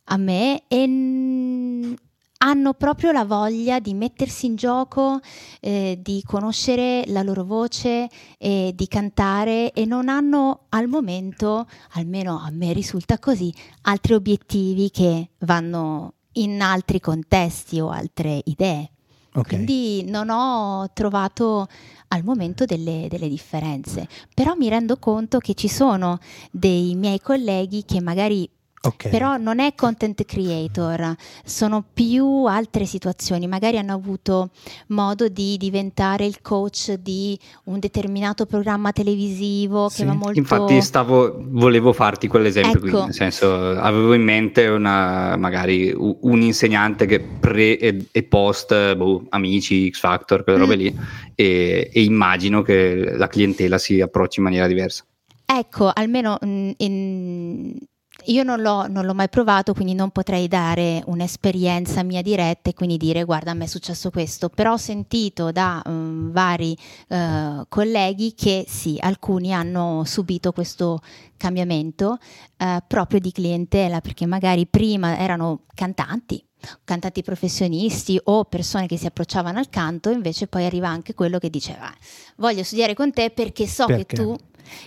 a 0.05 0.17
me 0.17 0.63
e 0.69 1.97
hanno 2.43 2.73
proprio 2.73 3.13
la 3.13 3.25
voglia 3.25 3.81
di 3.81 3.93
mettersi 3.93 4.47
in 4.47 4.57
gioco, 4.57 5.21
eh, 5.61 5.99
di 6.01 6.23
conoscere 6.25 7.05
la 7.09 7.23
loro 7.23 7.45
voce 7.45 8.09
e 8.39 8.73
di 8.75 8.89
cantare 8.89 9.73
e 9.73 9.85
non 9.85 10.09
hanno 10.09 10.67
al 10.71 10.89
momento, 10.89 11.69
almeno 11.93 12.39
a 12.39 12.51
me 12.51 12.73
risulta 12.73 13.19
così, 13.19 13.53
altri 13.83 14.15
obiettivi 14.15 14.91
che 14.91 15.31
vanno 15.41 16.15
in 16.35 16.63
altri 16.63 16.99
contesti 16.99 17.79
o 17.79 17.91
altre 17.91 18.41
idee. 18.45 18.91
Okay. 19.33 19.65
Quindi 19.65 20.05
non 20.11 20.29
ho 20.29 20.91
trovato 20.93 21.69
al 22.09 22.25
momento 22.25 22.65
delle, 22.65 23.07
delle, 23.09 23.29
differenze, 23.29 24.09
però 24.35 24.55
mi 24.55 24.69
rendo 24.69 24.97
conto 24.97 25.39
che 25.39 25.55
ci 25.55 25.69
sono 25.69 26.19
dei 26.51 26.97
miei 26.97 27.21
colleghi 27.21 27.85
che 27.85 28.01
magari 28.01 28.49
Okay. 28.83 29.11
Però 29.11 29.37
non 29.37 29.59
è 29.59 29.75
content 29.75 30.25
creator, 30.25 31.15
sono 31.45 31.85
più 31.93 32.45
altre 32.47 32.87
situazioni. 32.87 33.47
Magari 33.47 33.77
hanno 33.77 33.93
avuto 33.93 34.53
modo 34.89 35.29
di 35.29 35.59
diventare 35.59 36.25
il 36.25 36.41
coach 36.41 36.95
di 36.95 37.39
un 37.65 37.79
determinato 37.79 38.47
programma 38.47 38.91
televisivo 38.93 39.89
che 39.89 39.97
sì. 39.97 40.05
va 40.05 40.15
molto. 40.15 40.39
Infatti, 40.39 40.81
stavo, 40.81 41.37
volevo 41.49 41.93
farti 41.93 42.27
quell'esempio 42.27 42.79
ecco. 42.79 42.89
qui. 42.89 43.05
Nel 43.05 43.13
senso, 43.13 43.53
avevo 43.53 44.15
in 44.15 44.23
mente 44.23 44.67
una, 44.69 45.37
magari 45.37 45.93
un 45.95 46.41
insegnante 46.41 47.05
che 47.05 47.21
pre 47.21 47.77
e, 47.77 48.07
e 48.11 48.23
post, 48.23 48.95
boh, 48.95 49.27
amici, 49.29 49.91
X 49.91 49.99
Factor, 49.99 50.43
quelle 50.43 50.59
mm. 50.59 50.63
robe 50.63 50.77
lì, 50.77 50.99
e, 51.35 51.91
e 51.93 52.03
immagino 52.03 52.63
che 52.63 53.15
la 53.15 53.27
clientela 53.27 53.77
si 53.77 54.01
approcci 54.01 54.39
in 54.39 54.45
maniera 54.47 54.67
diversa. 54.67 55.05
Ecco, 55.45 55.91
almeno 55.93 56.39
mm, 56.43 56.71
in, 56.79 57.77
io 58.27 58.43
non 58.43 58.61
l'ho, 58.61 58.87
non 58.89 59.05
l'ho, 59.05 59.15
mai 59.15 59.29
provato, 59.29 59.73
quindi 59.73 59.95
non 59.95 60.11
potrei 60.11 60.49
dare 60.49 61.03
un'esperienza 61.07 62.03
mia 62.03 62.23
diretta 62.23 62.71
e 62.71 62.75
quindi 62.75 62.97
dire 62.97 63.25
guarda 63.25 63.53
a 63.53 63.55
me 63.55 63.65
è 63.65 63.67
successo 63.67 64.11
questo, 64.11 64.49
però 64.49 64.73
ho 64.73 64.77
sentito 64.77 65.53
da 65.53 65.83
um, 65.85 66.31
vari 66.31 66.77
uh, 67.09 67.65
colleghi 67.69 68.35
che 68.35 68.65
sì, 68.69 68.97
alcuni 69.01 69.53
hanno 69.53 70.05
subito 70.05 70.53
questo 70.53 71.01
cambiamento 71.37 72.19
uh, 72.59 72.79
proprio 72.87 73.21
di 73.21 73.33
clientela, 73.33 74.01
perché 74.01 74.27
magari 74.27 74.67
prima 74.67 75.19
erano 75.19 75.63
cantanti, 75.75 76.45
cantanti 76.85 77.23
professionisti 77.23 78.21
o 78.25 78.45
persone 78.45 78.87
che 78.87 78.97
si 78.97 79.07
approcciavano 79.07 79.59
al 79.59 79.69
canto, 79.71 80.11
invece 80.11 80.47
poi 80.47 80.65
arriva 80.65 80.89
anche 80.89 81.15
quello 81.15 81.39
che 81.39 81.51
diceva 81.51 81.91
voglio 82.37 82.63
studiare 82.63 82.95
con 82.95 83.13
te 83.13 83.31
perché 83.31 83.67
so 83.67 83.87
perché? 83.87 84.05
che 84.05 84.23
tu 84.23 84.37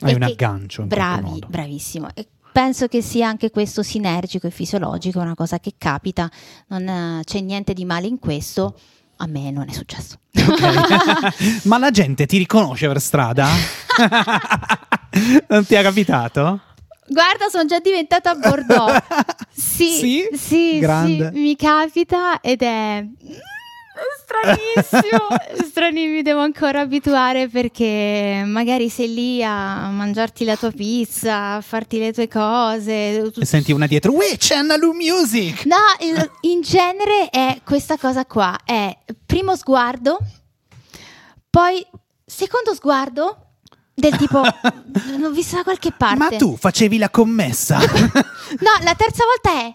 hai 0.01 0.13
un 0.13 0.23
aggancio. 0.23 0.83
Bravi, 0.85 1.43
bravissimo. 1.47 2.07
E 2.13 2.27
penso 2.53 2.87
che 2.87 3.01
sia 3.01 3.27
anche 3.27 3.49
questo 3.49 3.83
sinergico 3.83 4.47
e 4.47 4.51
fisiologico, 4.51 5.19
una 5.19 5.35
cosa 5.35 5.59
che 5.59 5.73
capita, 5.77 6.31
non 6.67 6.87
eh, 6.87 7.21
c'è 7.25 7.41
niente 7.41 7.73
di 7.73 7.83
male 7.83 8.07
in 8.07 8.19
questo. 8.19 8.79
A 9.17 9.27
me 9.27 9.51
non 9.51 9.67
è 9.67 9.73
successo. 9.73 10.19
Okay. 10.31 11.59
Ma 11.65 11.77
la 11.77 11.91
gente 11.91 12.25
ti 12.25 12.37
riconosce 12.37 12.87
per 12.87 13.01
strada? 13.01 13.49
non 15.49 15.65
ti 15.65 15.75
è 15.75 15.81
capitato? 15.81 16.61
Guarda, 17.07 17.49
sono 17.49 17.65
già 17.65 17.79
diventata 17.79 18.33
Bordeaux. 18.35 18.97
Sì, 19.55 19.91
sì, 19.91 20.27
sì, 20.31 20.79
sì, 20.79 21.29
mi 21.33 21.55
capita 21.55 22.41
ed 22.41 22.63
è 22.63 23.05
stranissimo, 24.21 25.27
stranissimo, 25.67 26.13
mi 26.13 26.21
devo 26.21 26.39
ancora 26.41 26.81
abituare 26.81 27.47
perché 27.47 28.43
magari 28.45 28.89
sei 28.89 29.13
lì 29.13 29.43
a 29.43 29.89
mangiarti 29.89 30.45
la 30.45 30.55
tua 30.55 30.71
pizza, 30.71 31.55
a 31.55 31.61
farti 31.61 31.99
le 31.99 32.13
tue 32.13 32.27
cose. 32.27 33.31
E 33.35 33.45
senti 33.45 33.71
una 33.71 33.87
dietro, 33.87 34.11
Witch 34.11 34.51
Analu 34.51 34.93
Music! 34.93 35.65
No, 35.65 35.77
in 36.41 36.61
genere 36.61 37.29
è 37.29 37.61
questa 37.63 37.97
cosa 37.97 38.25
qua, 38.25 38.57
è 38.63 38.95
primo 39.25 39.55
sguardo, 39.55 40.17
poi 41.49 41.85
secondo 42.25 42.73
sguardo, 42.73 43.37
del 43.93 44.15
tipo, 44.17 44.41
l'ho 45.19 45.31
vista 45.31 45.57
da 45.57 45.63
qualche 45.63 45.91
parte. 45.91 46.17
Ma 46.17 46.29
tu 46.29 46.57
facevi 46.57 46.97
la 46.97 47.09
commessa? 47.09 47.77
no, 47.79 48.71
la 48.81 48.95
terza 48.95 49.23
volta 49.25 49.61
è 49.61 49.73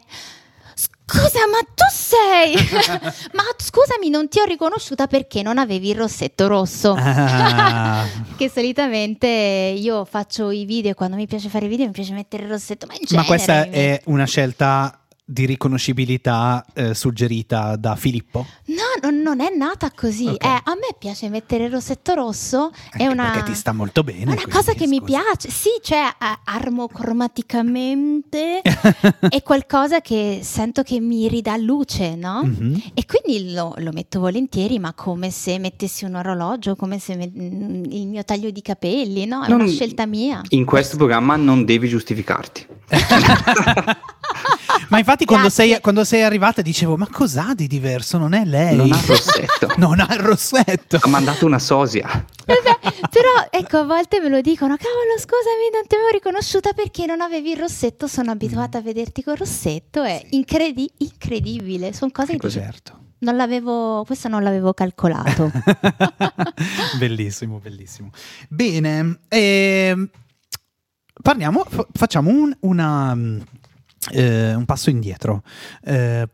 Scusa, 1.11 1.47
ma 1.51 1.59
tu 1.75 1.85
sei. 1.91 2.55
ma 3.33 3.43
scusami, 3.57 4.11
non 4.11 4.29
ti 4.29 4.41
ho 4.41 4.45
riconosciuta 4.45 5.07
perché 5.07 5.41
non 5.41 5.57
avevi 5.57 5.89
il 5.89 5.97
rossetto 5.97 6.47
rosso. 6.47 6.95
Ah. 6.99 8.07
che 8.37 8.51
solitamente 8.51 9.27
io 9.27 10.05
faccio 10.05 10.51
i 10.51 10.67
video 10.67 10.91
e 10.91 10.95
quando 10.95 11.17
mi 11.17 11.27
piace 11.27 11.49
fare 11.49 11.65
i 11.65 11.69
video 11.69 11.87
mi 11.87 11.93
piace 11.93 12.13
mettere 12.13 12.45
il 12.45 12.51
rossetto, 12.51 12.87
ma 12.87 12.95
Ma 13.11 13.25
questa 13.25 13.71
è 13.71 14.01
una 14.05 14.27
scelta 14.27 15.01
di 15.31 15.45
riconoscibilità 15.45 16.65
eh, 16.73 16.95
suggerita 16.95 17.77
da 17.77 17.97
Filippo? 17.97 18.47
No, 18.67 18.77
non, 19.03 19.21
non 19.21 19.41
è 19.41 19.55
nata 19.55 19.91
così. 19.95 20.27
Ok. 20.27 20.43
Eh, 20.43 20.49
a 20.49 20.73
me 20.75 20.97
piace 20.99 21.29
mettere 21.29 21.65
il 21.65 21.71
rossetto 21.71 22.15
rosso. 22.15 22.71
è 22.93 23.03
Anche 23.03 23.13
una, 23.13 23.31
Perché 23.33 23.51
ti 23.51 23.55
sta 23.55 23.73
molto 23.73 24.03
bene. 24.03 24.21
è 24.21 24.23
una 24.25 24.35
quindi, 24.37 24.51
cosa 24.53 24.73
che 24.73 24.87
mi 24.87 24.97
scusa. 25.01 25.21
piace. 25.21 25.51
Sì, 25.51 25.69
cioè 25.83 26.11
a- 26.17 26.41
armocromaticamente 26.45 28.63
è 29.29 29.43
qualcosa 29.43 30.01
che 30.01 30.41
sento 30.43 30.83
che 30.83 30.99
mi 30.99 31.29
ridà 31.29 31.59
luce, 31.59 32.15
no? 32.15 32.41
Mhm. 32.45 32.83
E 32.95 33.05
quindi 33.05 33.53
lo, 33.53 33.75
lo 33.77 33.93
metto 33.93 34.21
volentieri, 34.21 34.79
ma 34.79 34.95
come 34.95 35.31
se 35.31 35.59
mettessi 35.59 36.07
un 36.07 36.15
orologio, 36.15 36.75
come 36.75 36.99
se 36.99 37.17
met- 37.17 37.37
mm, 37.39 37.85
il 37.91 38.07
mio 38.07 38.25
taglio 38.25 38.49
di 38.51 38.63
capelli, 38.63 39.27
no? 39.27 39.45
È 39.45 39.51
Non- 39.51 39.61
una 39.61 39.69
scelta 39.71 40.07
mia. 40.07 40.41
In 40.49 40.65
questo 40.65 40.97
programma 40.97 41.37
non 41.37 41.67
devi 41.67 41.87
giustificarti. 41.89 42.67
Ma 44.89 44.99
infatti 44.99 45.25
quando 45.25 45.51
sei, 45.51 45.79
quando 45.81 46.03
sei 46.05 46.23
arrivata 46.23 46.63
dicevo, 46.63 46.97
ma 46.97 47.07
cos'ha 47.11 47.53
di 47.55 47.67
diverso? 47.67 48.17
Non 48.19 48.33
è 48.33 48.45
lei. 48.45 48.77
Non 48.77 48.91
ha 48.93 48.97
il 48.97 49.05
rossetto. 49.07 49.67
Non 49.79 50.01
ha 50.01 50.13
il 50.15 50.21
rossetto. 50.21 50.99
Ha 51.01 51.09
mandato 51.09 51.45
una 51.47 51.59
sosia. 51.59 52.07
Vabbè, 52.09 52.79
però 53.11 53.47
ecco, 53.51 53.77
a 53.79 53.85
volte 53.85 54.19
me 54.21 54.29
lo 54.29 54.41
dicono, 54.41 54.77
cavolo, 54.77 55.13
scusami, 55.19 55.71
non 55.73 55.87
ti 55.87 55.95
avevo 55.95 56.11
riconosciuta 56.11 56.73
perché 56.73 57.07
non 57.07 57.21
avevi 57.21 57.51
il 57.53 57.59
rossetto, 57.59 58.07
sono 58.07 58.31
abituata 58.31 58.79
a 58.79 58.81
vederti 58.81 59.23
col 59.23 59.37
rossetto, 59.37 60.03
è 60.03 60.25
incredi- 60.31 60.91
incredibile, 60.99 61.93
sono 61.93 62.11
cose 62.11 62.33
che 62.33 62.39
dici, 62.47 62.59
Certo. 62.59 62.99
non 63.19 63.37
l'avevo, 63.37 64.03
questo 64.07 64.29
non 64.29 64.43
l'avevo 64.43 64.73
calcolato. 64.73 65.51
bellissimo, 66.99 67.59
bellissimo. 67.59 68.11
Bene, 68.49 69.21
ehm, 69.29 70.09
parliamo, 71.23 71.65
fa- 71.69 71.87
facciamo 71.93 72.31
un, 72.31 72.57
una, 72.61 73.17
eh, 74.11 74.55
un 74.55 74.65
passo 74.65 74.91
indietro, 74.91 75.43
eh, 75.85 76.29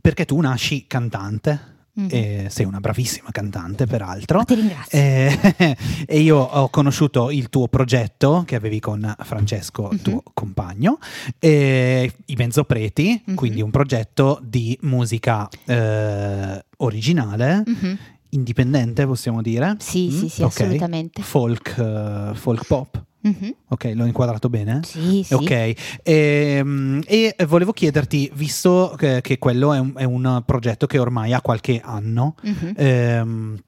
perché 0.00 0.24
tu 0.24 0.40
nasci 0.40 0.86
cantante, 0.86 1.68
Mhm. 1.92 2.06
e 2.08 2.46
sei 2.50 2.64
una 2.66 2.78
bravissima 2.78 3.30
cantante 3.32 3.84
peraltro. 3.84 4.38
Ma 4.38 4.44
ti 4.44 4.54
ringrazio. 4.54 4.96
Eh, 4.98 5.76
e 6.06 6.20
io 6.20 6.38
ho 6.38 6.68
conosciuto 6.70 7.30
il 7.30 7.48
tuo 7.50 7.66
progetto 7.66 8.44
che 8.46 8.54
avevi 8.54 8.78
con 8.78 9.12
Francesco, 9.24 9.88
Mhm. 9.90 10.00
tuo 10.00 10.22
compagno, 10.32 10.98
eh, 11.40 12.10
i 12.26 12.34
Mezzopreti, 12.36 13.20
Mhm. 13.26 13.34
quindi 13.34 13.60
un 13.60 13.70
progetto 13.70 14.38
di 14.42 14.78
musica 14.82 15.48
eh, 15.66 16.64
originale, 16.78 17.64
Mhm. 17.66 17.98
indipendente 18.30 19.04
possiamo 19.06 19.42
dire. 19.42 19.74
Sì, 19.80 20.06
Mm? 20.10 20.18
sì, 20.18 20.28
sì, 20.28 20.42
Ok. 20.42 20.60
assolutamente. 20.60 21.22
Folk, 21.22 21.76
eh, 21.76 22.30
folk 22.34 22.66
pop. 22.66 23.04
Mhm. 23.22 23.54
Ok, 23.68 23.92
l'ho 23.94 24.06
inquadrato 24.06 24.48
bene? 24.48 24.80
Sì, 24.84 25.22
sì. 25.24 25.34
Ok, 25.34 25.72
Ehm, 26.02 27.02
e 27.06 27.34
volevo 27.46 27.72
chiederti, 27.72 28.30
visto 28.34 28.94
che, 28.96 29.20
che 29.20 29.38
quello 29.38 29.72
è 29.74 29.78
un, 29.78 29.92
è 29.96 30.04
un 30.04 30.42
progetto 30.46 30.86
che 30.86 30.98
ormai 30.98 31.32
ha 31.34 31.40
qualche 31.42 31.80
anno, 31.84 32.34
Mhm. 32.42 32.72
ehm, 32.76 33.58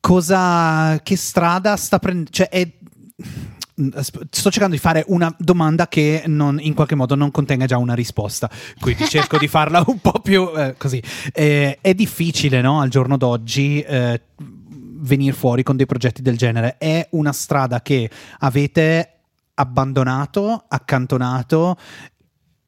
cosa, 0.00 1.00
che 1.02 1.16
strada 1.16 1.76
sta 1.76 1.98
prendendo? 1.98 2.30
Cioè, 2.30 2.48
è- 2.48 2.72
sto 4.00 4.50
cercando 4.50 4.74
di 4.74 4.80
fare 4.80 5.04
una 5.06 5.32
domanda 5.38 5.86
che 5.86 6.24
non- 6.26 6.58
in 6.60 6.74
qualche 6.74 6.96
modo 6.96 7.14
non 7.14 7.30
contenga 7.30 7.64
già 7.66 7.76
una 7.78 7.94
risposta, 7.94 8.50
quindi 8.80 9.06
cerco 9.06 9.38
di 9.38 9.46
farla 9.46 9.82
un 9.86 9.98
po' 10.00 10.18
più 10.20 10.50
eh, 10.56 10.74
così. 10.76 11.00
Eh, 11.32 11.78
è 11.80 11.94
difficile, 11.94 12.60
no, 12.60 12.80
al 12.80 12.88
giorno 12.88 13.16
d'oggi. 13.16 13.80
Eh, 13.80 14.20
venire 14.98 15.32
fuori 15.32 15.62
con 15.62 15.76
dei 15.76 15.86
progetti 15.86 16.22
del 16.22 16.36
genere. 16.36 16.76
È 16.78 17.06
una 17.12 17.32
strada 17.32 17.80
che 17.82 18.10
avete 18.38 19.12
abbandonato, 19.54 20.64
accantonato. 20.68 21.76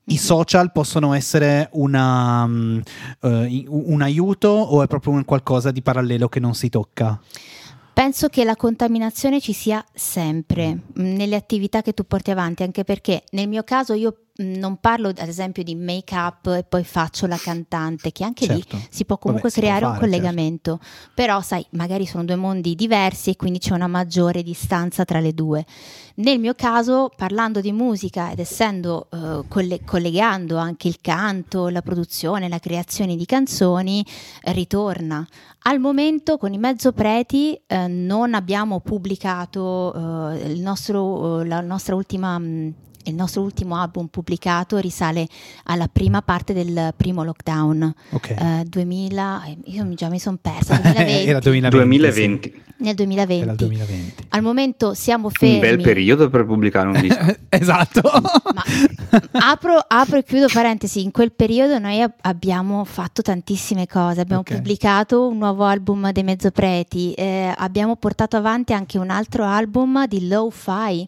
I 0.04 0.18
social 0.18 0.72
possono 0.72 1.14
essere 1.14 1.68
una, 1.72 2.46
mm, 2.46 2.80
eh, 3.22 3.64
un 3.68 4.02
aiuto 4.02 4.48
o 4.48 4.82
è 4.82 4.86
proprio 4.86 5.12
un 5.12 5.24
qualcosa 5.24 5.70
di 5.70 5.82
parallelo 5.82 6.28
che 6.28 6.40
non 6.40 6.54
si 6.54 6.68
tocca? 6.68 7.20
Penso 7.92 8.28
che 8.28 8.44
la 8.44 8.56
contaminazione 8.56 9.40
ci 9.40 9.52
sia 9.52 9.84
sempre 9.92 10.72
mh, 10.72 11.02
nelle 11.02 11.36
attività 11.36 11.82
che 11.82 11.92
tu 11.92 12.06
porti 12.06 12.30
avanti, 12.30 12.62
anche 12.62 12.82
perché 12.82 13.24
nel 13.32 13.48
mio 13.48 13.62
caso 13.62 13.92
io 13.94 14.14
non 14.42 14.76
parlo 14.78 15.08
ad 15.08 15.28
esempio 15.28 15.62
di 15.62 15.74
make 15.74 16.14
up 16.14 16.46
e 16.46 16.64
poi 16.64 16.84
faccio 16.84 17.26
la 17.26 17.36
cantante, 17.36 18.12
che 18.12 18.24
anche 18.24 18.46
Certo. 18.46 18.76
lì 18.76 18.86
si 18.90 19.04
può 19.04 19.18
comunque 19.18 19.50
Vabbè, 19.50 19.60
si 19.60 19.60
può 19.60 19.68
creare 19.68 19.84
un 19.84 19.98
fare, 19.98 20.10
collegamento, 20.10 20.80
però 21.14 21.40
sai, 21.40 21.64
magari 21.70 22.06
sono 22.06 22.24
due 22.24 22.36
mondi 22.36 22.74
diversi 22.74 23.30
e 23.30 23.36
quindi 23.36 23.58
c'è 23.58 23.74
una 23.74 23.86
maggiore 23.86 24.42
distanza 24.42 25.04
tra 25.04 25.20
le 25.20 25.34
due. 25.34 25.64
Nel 26.16 26.38
mio 26.38 26.54
caso, 26.54 27.10
parlando 27.16 27.60
di 27.60 27.72
musica 27.72 28.30
ed 28.30 28.40
essendo 28.40 29.08
eh, 29.10 29.44
colle- 29.48 29.84
collegando 29.84 30.56
anche 30.56 30.88
il 30.88 30.98
canto, 31.00 31.68
la 31.68 31.82
produzione, 31.82 32.48
la 32.48 32.58
creazione 32.58 33.16
di 33.16 33.24
canzoni, 33.24 34.04
ritorna. 34.44 35.26
Al 35.62 35.78
momento 35.78 36.36
con 36.38 36.52
i 36.52 36.58
mezzo 36.58 36.92
preti 36.92 37.58
eh, 37.66 37.86
non 37.86 38.34
abbiamo 38.34 38.80
pubblicato 38.80 39.92
eh, 40.32 40.52
il, 40.52 40.60
nostro, 40.60 41.40
eh, 41.40 41.46
la 41.46 41.60
nostra 41.60 41.94
ultima, 41.94 42.38
mh, 42.38 42.74
il 43.04 43.14
nostro 43.14 43.42
ultimo 43.42 43.76
album 43.76 44.06
pubblicato 44.08 44.76
risale 44.78 45.26
alla 45.64 45.88
prima 45.88 46.22
parte 46.22 46.52
del 46.52 46.92
primo 46.96 47.24
lockdown, 47.24 47.94
Ok. 48.10 48.30
eh, 48.30 48.64
2000, 48.66 49.44
eh, 49.46 49.58
io 49.66 49.84
mi- 49.84 49.94
già 49.94 50.08
mi 50.08 50.18
sono 50.18 50.38
persa, 50.40 50.76
2020, 50.76 51.26
Era 51.28 51.38
2020. 51.38 51.76
2020. 51.76 52.50
sì. 52.52 52.68
nel 52.80 52.94
2020. 52.94 53.42
Era 53.42 53.50
il 53.52 53.56
2020. 53.58 54.24
Al 54.30 54.42
momento 54.42 54.94
siamo 54.94 55.28
fermi. 55.28 55.54
Un 55.56 55.60
bel 55.60 55.80
periodo 55.82 56.30
per 56.30 56.46
pubblicare 56.46 56.88
un 56.88 57.00
disco. 57.00 57.36
esatto. 57.48 58.00
Ma 58.54 58.62
apro, 59.32 59.76
apro 59.86 60.16
e 60.18 60.24
chiudo 60.24 60.46
parentesi, 60.52 61.02
in 61.02 61.10
quel 61.10 61.32
periodo 61.32 61.78
noi 61.78 62.00
ab- 62.00 62.12
abbiamo 62.22 62.84
fatto 62.84 63.22
tantissime 63.22 63.86
cose, 63.86 64.20
abbiamo 64.20 64.40
Ok. 64.40 64.54
pubblicato 64.54 65.26
un 65.28 65.38
nuovo 65.38 65.64
album 65.64 66.10
dei 66.12 66.22
Mezzopreti, 66.22 67.12
eh, 67.14 67.52
abbiamo 67.56 67.96
portato 67.96 68.36
avanti 68.36 68.72
anche 68.72 68.98
un 68.98 69.10
altro 69.10 69.44
album 69.44 70.06
di 70.06 70.26
lo-fi 70.28 71.06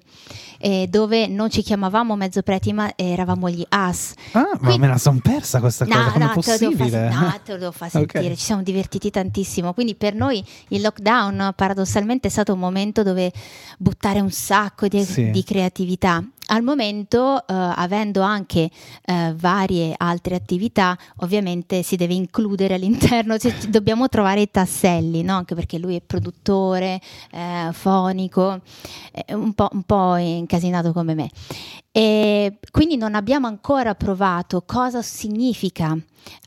eh, 0.64 0.87
dove 0.88 1.27
non 1.27 1.51
ci 1.51 1.61
chiamavamo 1.62 2.14
Mezzopreti 2.14 2.72
ma 2.72 2.92
eravamo 2.94 3.51
gli 3.51 3.64
As. 3.68 4.14
Ah, 4.33 4.48
ma 4.53 4.59
Quindi- 4.59 4.79
me 4.79 4.87
la 4.87 4.98
son 4.98 5.18
persa 5.20 5.59
questa 5.59 5.85
cosa, 5.85 5.98
No, 5.98 6.05
com'è 6.12 6.18
no, 6.18 6.20
te 6.20 6.29
lo 6.29 6.35
possibile? 6.35 7.09
no, 7.11 7.35
te 7.44 7.53
lo 7.53 7.59
devo 7.59 7.72
far 7.72 7.90
sentire, 7.90 8.27
Ok. 8.29 8.35
ci 8.37 8.44
siamo 8.44 8.62
divertiti 8.62 9.11
tantissimo. 9.11 9.72
Quindi 9.75 9.96
per 9.96 10.14
noi 10.14 10.42
il 10.68 10.81
lockdown 10.81 11.53
paradossalmente 11.57 12.29
è 12.29 12.31
stato 12.31 12.53
un 12.53 12.61
momento 12.61 13.03
dove 13.03 13.33
buttare 13.79 14.20
un 14.20 14.31
sacco 14.31 14.87
di, 14.87 15.03
Sì. 15.03 15.31
di 15.31 15.42
creatività. 15.42 16.25
Al 16.46 16.62
momento, 16.62 17.46
eh, 17.46 17.55
avendo 17.55 18.20
anche 18.20 18.68
eh, 19.05 19.33
varie 19.37 19.94
altre 19.96 20.35
attività, 20.35 20.98
ovviamente 21.18 21.83
si 21.83 21.96
deve 21.96 22.14
includere 22.14 22.74
all'interno, 22.74 23.38
cioè, 23.38 23.57
ci- 23.59 23.70
dobbiamo 23.70 24.09
trovare 24.09 24.40
i 24.42 24.50
tasselli, 24.50 25.22
no? 25.22 25.37
anche 25.37 25.55
perché 25.55 25.78
lui 25.78 25.96
è 25.96 26.00
produttore, 26.00 27.00
eh, 27.31 27.68
fonico, 27.72 28.61
un 29.28 29.55
po', 29.55 29.68
un 29.72 29.83
po' 29.85 30.16
incasinato 30.16 30.92
come 30.92 31.14
me. 31.14 31.31
E 31.94 32.59
quindi 32.70 32.96
non 32.96 33.14
abbiamo 33.14 33.46
ancora 33.46 33.94
provato 33.94 34.62
cosa 34.66 35.02
significa 35.02 35.96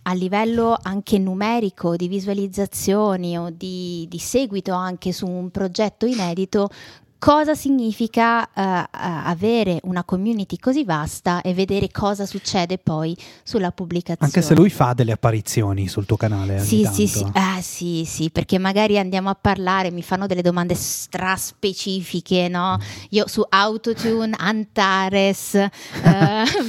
a 0.04 0.14
livello 0.14 0.78
anche 0.82 1.18
numerico 1.20 1.96
di 1.96 2.08
visualizzazioni 2.08 3.38
o 3.38 3.50
di, 3.52 4.08
di 4.10 4.18
seguito 4.18 4.74
anche 4.74 5.12
su 5.12 5.28
un 5.28 5.52
progetto 5.52 6.06
inedito. 6.06 6.70
Cosa 7.18 7.56
significa 7.56 8.46
eh, 8.54 8.62
eh, 8.62 8.88
avere 8.92 9.80
una 9.84 10.04
community 10.04 10.58
così 10.58 10.84
vasta 10.84 11.42
e 11.42 11.54
vedere 11.54 11.90
cosa 11.90 12.26
succede 12.26 12.78
poi 12.78 13.18
sulla 13.44 13.72
pubblicazione? 13.72 14.32
Anche 14.32 14.42
se 14.42 14.54
lui 14.54 14.70
fa 14.70 14.94
delle 14.94 15.14
apparizioni 15.14 15.88
sul 15.88 16.06
tuo 16.06 16.18
canale. 16.18 16.56
ogni 16.56 16.66
Sì, 16.66 16.88
sì, 16.92 17.08
sì, 17.08 17.26
ah, 17.34 17.62
sì, 17.62 18.04
sì, 18.06 18.30
perché 18.30 18.60
magari 18.60 19.00
andiamo 19.00 19.30
a 19.30 19.36
parlare, 19.36 19.92
mi 19.92 20.04
fanno 20.04 20.28
delle 20.28 20.42
domande 20.44 20.76
straspecifiche, 20.76 22.48
no? 22.48 22.78
Io 23.10 23.28
su 23.28 23.44
Autotune, 23.48 24.36
Antares, 24.38 25.56
eh, 25.56 25.70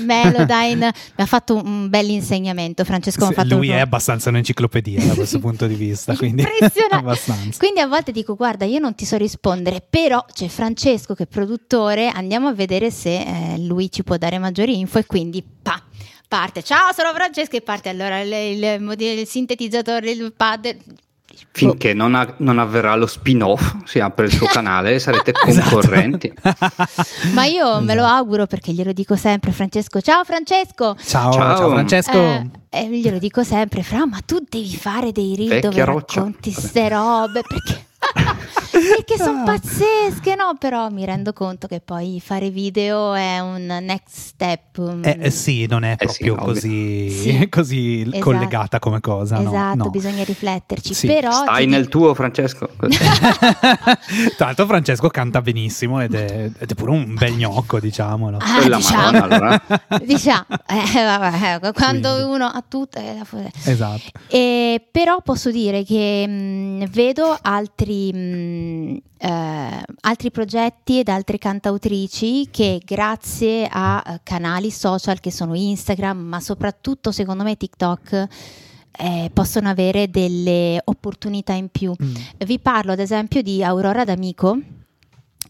Melodyne, 0.05 0.95
mi 1.17 1.25
ha 1.25 1.27
fatto 1.27 1.57
un 1.57 1.91
bel 1.91 2.09
insegnamento, 2.09 2.85
Francesco 2.85 3.27
Sì, 3.27 3.49
lui 3.49 3.69
un- 3.69 3.75
è 3.75 3.81
abbastanza 3.81 4.31
un'enciclopedia 4.31 5.05
da 5.05 5.15
questo 5.15 5.39
punto 5.39 5.67
di 5.67 5.75
vista, 5.75 6.17
quindi. 6.17 6.45
Quindi 7.59 7.81
a 7.81 7.87
volte 7.87 8.13
dico, 8.13 8.35
guarda, 8.37 8.65
io 8.65 8.79
non 8.79 8.95
ti 8.95 9.05
so 9.05 9.17
rispondere, 9.17 9.85
però 9.89 10.25
c'è 10.37 10.49
Francesco 10.49 11.15
che 11.15 11.23
è 11.23 11.27
produttore, 11.27 12.09
andiamo 12.09 12.49
a 12.49 12.53
vedere 12.53 12.91
se 12.91 13.21
eh, 13.55 13.59
lui 13.61 13.91
ci 13.91 14.05
può 14.05 14.19
dare 14.19 14.39
maggiori 14.39 14.79
info 14.79 14.99
e 14.99 15.07
quindi 15.07 15.43
pa, 15.43 15.81
parte. 16.29 16.63
Ciao, 16.63 16.93
sono 16.95 17.15
Francesco 17.15 17.57
e 17.57 17.63
parte 17.63 17.89
allora 17.89 18.21
il, 18.21 18.31
il, 18.31 18.97
il, 18.99 19.27
sintetizzatore, 19.27 20.11
il 20.11 20.35
pad, 20.37 20.77
Finché 21.53 21.95
non, 21.95 22.15
ha- 22.15 22.35
non 22.39 22.59
avverrà 22.59 22.95
lo 22.97 23.07
spin-off, 23.07 23.77
si 23.85 23.99
apre 23.99 24.27
il 24.27 24.33
suo 24.33 24.45
canale 24.53 24.93
e 24.95 24.99
sarete 24.99 25.33
Esatto. 25.47 25.71
concorrenti. 25.71 26.31
Ma 27.33 27.45
io 27.47 27.81
me 27.81 27.95
lo 27.95 28.03
Esatto. 28.03 28.15
auguro 28.15 28.47
perché 28.47 28.73
glielo 28.73 28.93
dico 28.93 29.17
sempre, 29.17 29.53
Francesco. 29.53 30.03
Ciao 30.03 30.23
Francesco! 30.25 30.97
Ciao, 31.03 31.33
Ciao. 31.33 31.57
ciao 31.57 31.71
Francesco. 31.71 32.19
Eh, 32.19 32.51
eh, 32.69 32.89
glielo 32.91 33.19
dico 33.19 33.43
sempre, 33.43 33.83
Fra, 33.83 34.07
ma 34.07 34.19
tu 34.25 34.39
devi 34.47 34.77
fare 34.77 35.13
dei 35.13 35.35
reel 35.35 35.49
Vecchia 35.49 35.71
dove 35.71 35.85
roccia. 35.85 36.21
racconti 36.21 36.51
ste 36.51 36.89
robe 36.91 37.43
perché, 37.47 37.86
perché 38.71 39.17
sono 39.17 39.41
Ah. 39.41 39.45
pazzesche, 39.45 40.35
no? 40.35 40.57
Però 40.59 40.89
mi 40.91 41.05
rendo 41.05 41.33
conto 41.33 41.67
che 41.67 41.81
poi 41.81 42.21
fare 42.25 42.51
video 42.51 43.15
è 43.15 43.39
un 43.41 43.65
next 43.83 44.17
step. 44.17 44.81
mm, 44.81 45.05
Eh, 45.05 45.19
eh, 45.23 45.31
sì, 45.31 45.67
non 45.67 45.85
è 45.85 45.97
Eh 45.99 46.09
sì, 46.09 46.25
proprio 46.25 46.33
ovvio. 46.35 46.53
così, 46.55 47.11
Sì. 47.11 47.49
così 47.51 48.01
Esatto. 48.03 48.19
collegata 48.21 48.79
come 48.79 49.01
cosa. 49.01 49.39
no, 49.41 49.49
Esatto, 49.51 49.77
no. 49.77 49.91
bisogna 49.91 50.25
rifletterci. 50.25 50.95
Sì. 50.95 51.07
Però 51.07 51.31
Stai 51.33 51.65
ti 51.65 51.71
nel 51.71 51.89
tuo, 51.89 52.15
Francesco. 52.15 52.69
Tra 54.37 54.47
l'altro 54.47 54.67
Francesco 54.67 55.09
canta 55.09 55.41
benissimo 55.41 56.01
ed 56.03 56.15
è, 56.15 56.51
ed 56.59 56.71
è 56.71 56.75
pure 56.75 56.91
un 56.91 57.15
bel 57.15 57.35
gnocco, 57.35 57.79
diciamolo. 57.81 58.39
Ah, 58.39 58.55
Quella 58.57 58.77
diciamo, 58.77 59.03
Madonna, 59.11 59.25
allora. 59.25 59.63
diciamo, 60.05 60.47
eh, 60.67 61.03
vabbè, 61.05 61.73
quando 61.73 62.13
Quindi. 62.15 62.33
uno 62.35 62.45
ha 62.47 62.65
tutto... 62.67 62.99
eh, 62.99 63.15
la- 63.17 63.51
Esatto. 63.65 64.03
E 64.29 64.87
però 64.91 65.21
posso 65.23 65.51
dire 65.51 65.85
che 65.85 66.27
mh, 66.27 66.87
vedo 66.91 67.37
altri, 67.41 67.96
mh, 68.13 68.97
eh, 69.19 69.83
altri 70.01 70.31
progetti 70.31 70.99
ed 70.99 71.09
altre 71.09 71.39
cantautrici 71.39 72.49
che 72.51 72.81
grazie 72.85 73.69
a 73.71 74.03
eh, 74.07 74.21
canali 74.23 74.71
social 74.71 75.21
che 75.21 75.31
sono 75.31 75.55
Instagram, 75.55 76.19
ma 76.19 76.41
soprattutto 76.41 77.13
secondo 77.13 77.43
me 77.43 77.57
TikTok, 77.57 78.27
eh, 78.99 79.31
possono 79.33 79.69
avere 79.69 80.09
delle 80.11 80.81
opportunità 80.85 81.53
in 81.53 81.69
più. 81.69 81.93
Mm. 82.03 82.15
Vi 82.39 82.59
parlo 82.59 82.93
ad 82.93 83.01
esempio 83.01 83.43
di 83.43 83.63
Aurora 83.63 84.05
D'Amico 84.05 84.59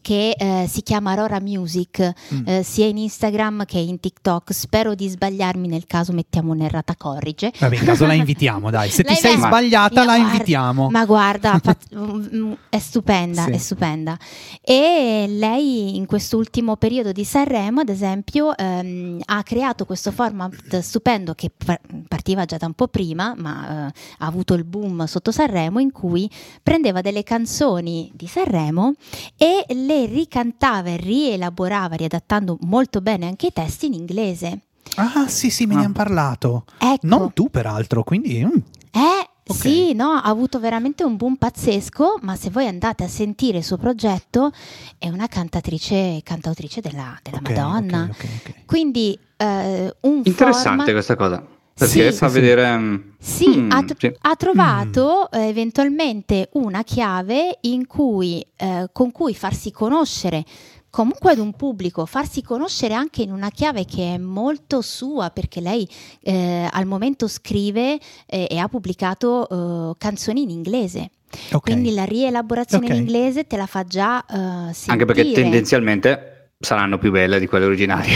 che 0.06 0.36
eh, 0.38 0.66
si 0.68 0.82
chiama 0.82 1.10
Aurora 1.10 1.40
Music 1.40 2.12
Mm. 2.32 2.46
eh, 2.46 2.62
sia 2.62 2.86
in 2.86 2.96
Instagram 2.96 3.64
che 3.64 3.78
in 3.78 3.98
TikTok. 3.98 4.52
Spero 4.52 4.94
di 4.94 5.08
sbagliarmi 5.08 5.66
nel 5.66 5.84
caso 5.86 6.12
mettiamo 6.12 6.52
un'errata 6.52 6.94
corrige. 6.96 7.52
Vabbè, 7.58 7.76
in 7.76 7.84
caso 7.84 8.06
la 8.06 8.12
invitiamo, 8.14 8.70
dai. 8.70 8.88
Se 8.88 9.02
ti 9.02 9.08
Lei 9.12 9.16
sei 9.20 9.36
va- 9.36 9.46
sbagliata, 9.48 10.04
la 10.04 10.14
guarda- 10.16 10.32
invitiamo. 10.32 10.90
Ma 10.90 11.04
guarda, 11.06 11.58
fa- 11.62 11.76
mm, 11.96 12.52
è 12.68 12.78
stupenda, 12.78 13.44
Sì. 13.46 13.50
è 13.50 13.58
stupenda. 13.58 14.16
E 14.62 15.26
lei 15.28 15.96
in 15.96 16.06
quest'ultimo 16.06 16.76
periodo 16.76 17.10
di 17.10 17.24
Sanremo, 17.24 17.80
ad 17.80 17.88
esempio, 17.88 18.56
ehm, 18.56 19.20
ha 19.24 19.42
creato 19.42 19.84
questo 19.86 20.12
format 20.12 20.78
stupendo 20.78 21.34
che 21.34 21.50
par- 21.56 21.80
partiva 22.06 22.44
già 22.44 22.58
da 22.58 22.66
un 22.66 22.74
po' 22.74 22.86
prima, 22.88 23.34
ma 23.36 23.88
eh, 23.88 23.92
ha 24.18 24.26
avuto 24.26 24.54
il 24.54 24.62
boom 24.64 25.04
sotto 25.06 25.32
Sanremo, 25.32 25.80
in 25.80 25.90
cui 25.90 26.30
prendeva 26.62 27.00
delle 27.00 27.24
canzoni 27.24 28.10
di 28.14 28.26
Sanremo 28.28 28.92
e 29.36 29.64
le 29.68 29.95
ricantava 30.04 30.90
e 30.90 30.96
rielaborava, 30.96 31.94
riadattando 31.96 32.58
molto 32.62 33.00
bene 33.00 33.26
anche 33.26 33.46
i 33.46 33.52
testi 33.52 33.86
in 33.86 33.94
inglese. 33.94 34.58
Ah, 34.96 35.26
sì, 35.28 35.48
sì, 35.50 35.64
me 35.64 35.74
ne 35.76 35.80
Ah. 35.80 35.84
hanno 35.84 35.92
parlato. 35.94 36.64
Ecco. 36.78 37.06
Non 37.06 37.32
tu, 37.32 37.48
peraltro, 37.48 38.04
quindi... 38.04 38.44
mm. 38.44 38.50
Eh 38.92 39.28
Ok. 39.48 39.56
sì, 39.58 39.92
no, 39.92 40.10
ha 40.10 40.22
avuto 40.22 40.58
veramente 40.58 41.04
un 41.04 41.16
boom 41.16 41.36
pazzesco, 41.36 42.18
ma 42.22 42.34
se 42.34 42.50
voi 42.50 42.66
andate 42.66 43.04
a 43.04 43.08
sentire 43.08 43.58
il 43.58 43.64
suo 43.64 43.76
progetto 43.76 44.50
è 44.98 45.08
una 45.08 45.28
cantatrice, 45.28 46.20
cantautrice 46.24 46.80
della, 46.80 47.16
della 47.22 47.36
Ok, 47.38 47.50
Madonna. 47.50 48.02
ok, 48.10 48.10
ok, 48.10 48.24
ok. 48.48 48.64
Quindi 48.66 49.16
eh, 49.36 49.94
un 50.00 50.20
Interessante 50.24 50.66
format- 50.68 50.90
questa 50.92 51.14
cosa. 51.16 51.46
Perché 51.78 52.10
Sì. 52.10 52.16
fa 52.16 52.28
Sì, 52.28 52.34
vedere... 52.40 52.76
mm, 52.78 52.96
Sì, 53.18 53.48
mm, 53.58 53.70
ha, 53.70 53.82
tr- 53.84 53.98
sì. 53.98 54.12
ha 54.18 54.34
trovato 54.36 55.30
eh, 55.30 55.48
eventualmente 55.48 56.48
una 56.52 56.82
chiave 56.82 57.58
in 57.62 57.86
cui, 57.86 58.44
eh, 58.56 58.88
con 58.92 59.12
cui 59.12 59.34
farsi 59.34 59.70
conoscere 59.70 60.42
comunque 60.88 61.32
ad 61.32 61.38
un 61.38 61.52
pubblico, 61.52 62.06
farsi 62.06 62.40
conoscere 62.42 62.94
anche 62.94 63.20
in 63.20 63.30
una 63.30 63.50
chiave 63.50 63.84
che 63.84 64.14
è 64.14 64.18
molto 64.18 64.80
sua, 64.80 65.28
perché 65.28 65.60
lei 65.60 65.86
eh, 66.22 66.66
al 66.70 66.86
momento 66.86 67.28
scrive 67.28 67.98
eh, 68.24 68.46
e 68.48 68.56
ha 68.56 68.68
pubblicato 68.68 69.46
eh, 69.90 69.94
canzoni 69.98 70.42
in 70.44 70.48
inglese. 70.48 71.10
Ok. 71.52 71.60
Quindi 71.64 71.92
la 71.92 72.04
rielaborazione 72.04 72.86
Ok. 72.86 72.92
in 72.92 72.98
inglese 73.00 73.46
te 73.46 73.58
la 73.58 73.66
fa 73.66 73.84
già 73.84 74.24
eh, 74.24 74.72
sentire. 74.72 74.92
Anche 74.92 75.04
perché 75.04 75.32
tendenzialmente 75.32 76.35
saranno 76.58 76.98
più 76.98 77.10
belle 77.10 77.38
di 77.38 77.46
quelle 77.46 77.64
originali, 77.66 78.10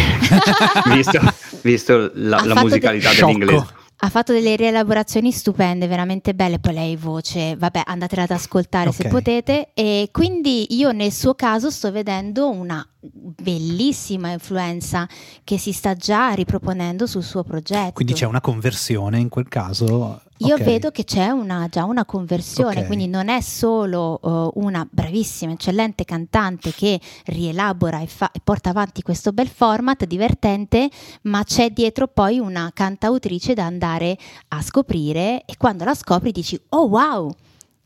visto, 0.94 1.20
visto 1.62 2.10
la, 2.14 2.42
la 2.44 2.60
musicalità 2.60 3.10
de- 3.10 3.16
dell'inglese. 3.16 3.52
Sciocco. 3.52 3.78
Ha 4.02 4.08
fatto 4.08 4.32
delle 4.32 4.56
rielaborazioni 4.56 5.30
stupende, 5.30 5.86
veramente 5.86 6.32
belle. 6.34 6.58
Poi 6.58 6.72
lei 6.72 6.96
voce, 6.96 7.54
vabbè, 7.54 7.82
andatela 7.84 8.22
ad 8.22 8.30
ascoltare 8.30 8.92
se 8.92 9.02
Ok. 9.04 9.08
potete. 9.10 9.70
E 9.74 10.08
quindi 10.10 10.74
io 10.74 10.90
nel 10.92 11.12
suo 11.12 11.34
caso 11.34 11.70
sto 11.70 11.92
vedendo 11.92 12.48
una 12.48 12.82
bellissima 12.98 14.30
influenza 14.30 15.06
che 15.44 15.58
si 15.58 15.72
sta 15.72 15.94
già 15.94 16.30
riproponendo 16.30 17.06
sul 17.06 17.22
suo 17.22 17.42
progetto. 17.44 17.92
Quindi 17.92 18.14
c'è 18.14 18.24
una 18.24 18.40
conversione 18.40 19.18
in 19.18 19.28
quel 19.28 19.48
caso. 19.48 20.22
Io 20.42 20.54
Ok. 20.54 20.62
vedo 20.62 20.90
che 20.90 21.04
c'è 21.04 21.28
una- 21.28 21.66
già 21.70 21.84
una 21.84 22.06
conversione, 22.06 22.80
Ok. 22.80 22.86
quindi 22.86 23.06
non 23.08 23.28
è 23.28 23.40
solo 23.42 24.18
uh, 24.22 24.50
una 24.64 24.86
bravissima, 24.90 25.52
eccellente 25.52 26.04
cantante 26.04 26.72
che 26.72 26.98
rielabora 27.26 28.00
e, 28.00 28.06
fa- 28.06 28.30
e 28.32 28.40
porta 28.42 28.70
avanti 28.70 29.02
questo 29.02 29.32
bel 29.32 29.48
format 29.48 30.04
divertente, 30.06 30.88
ma 31.22 31.44
c'è 31.44 31.70
dietro 31.70 32.08
poi 32.08 32.38
una 32.38 32.70
cantautrice 32.72 33.52
da 33.52 33.66
andare 33.66 34.16
a 34.48 34.62
scoprire 34.62 35.44
e 35.44 35.56
quando 35.58 35.84
la 35.84 35.94
scopri 35.94 36.32
dici 36.32 36.58
oh 36.70 36.86
wow, 36.86 37.30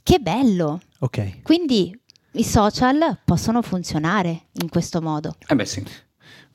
che 0.03 0.19
bello! 0.21 0.81
Ok. 1.01 1.43
Quindi 1.43 1.99
i 2.35 2.45
social 2.45 3.19
possono 3.25 3.63
funzionare 3.63 4.45
in 4.63 4.69
questo 4.69 5.01
modo. 5.01 5.35
Eh 5.49 5.55
beh 5.57 5.65
sì. 5.65 5.85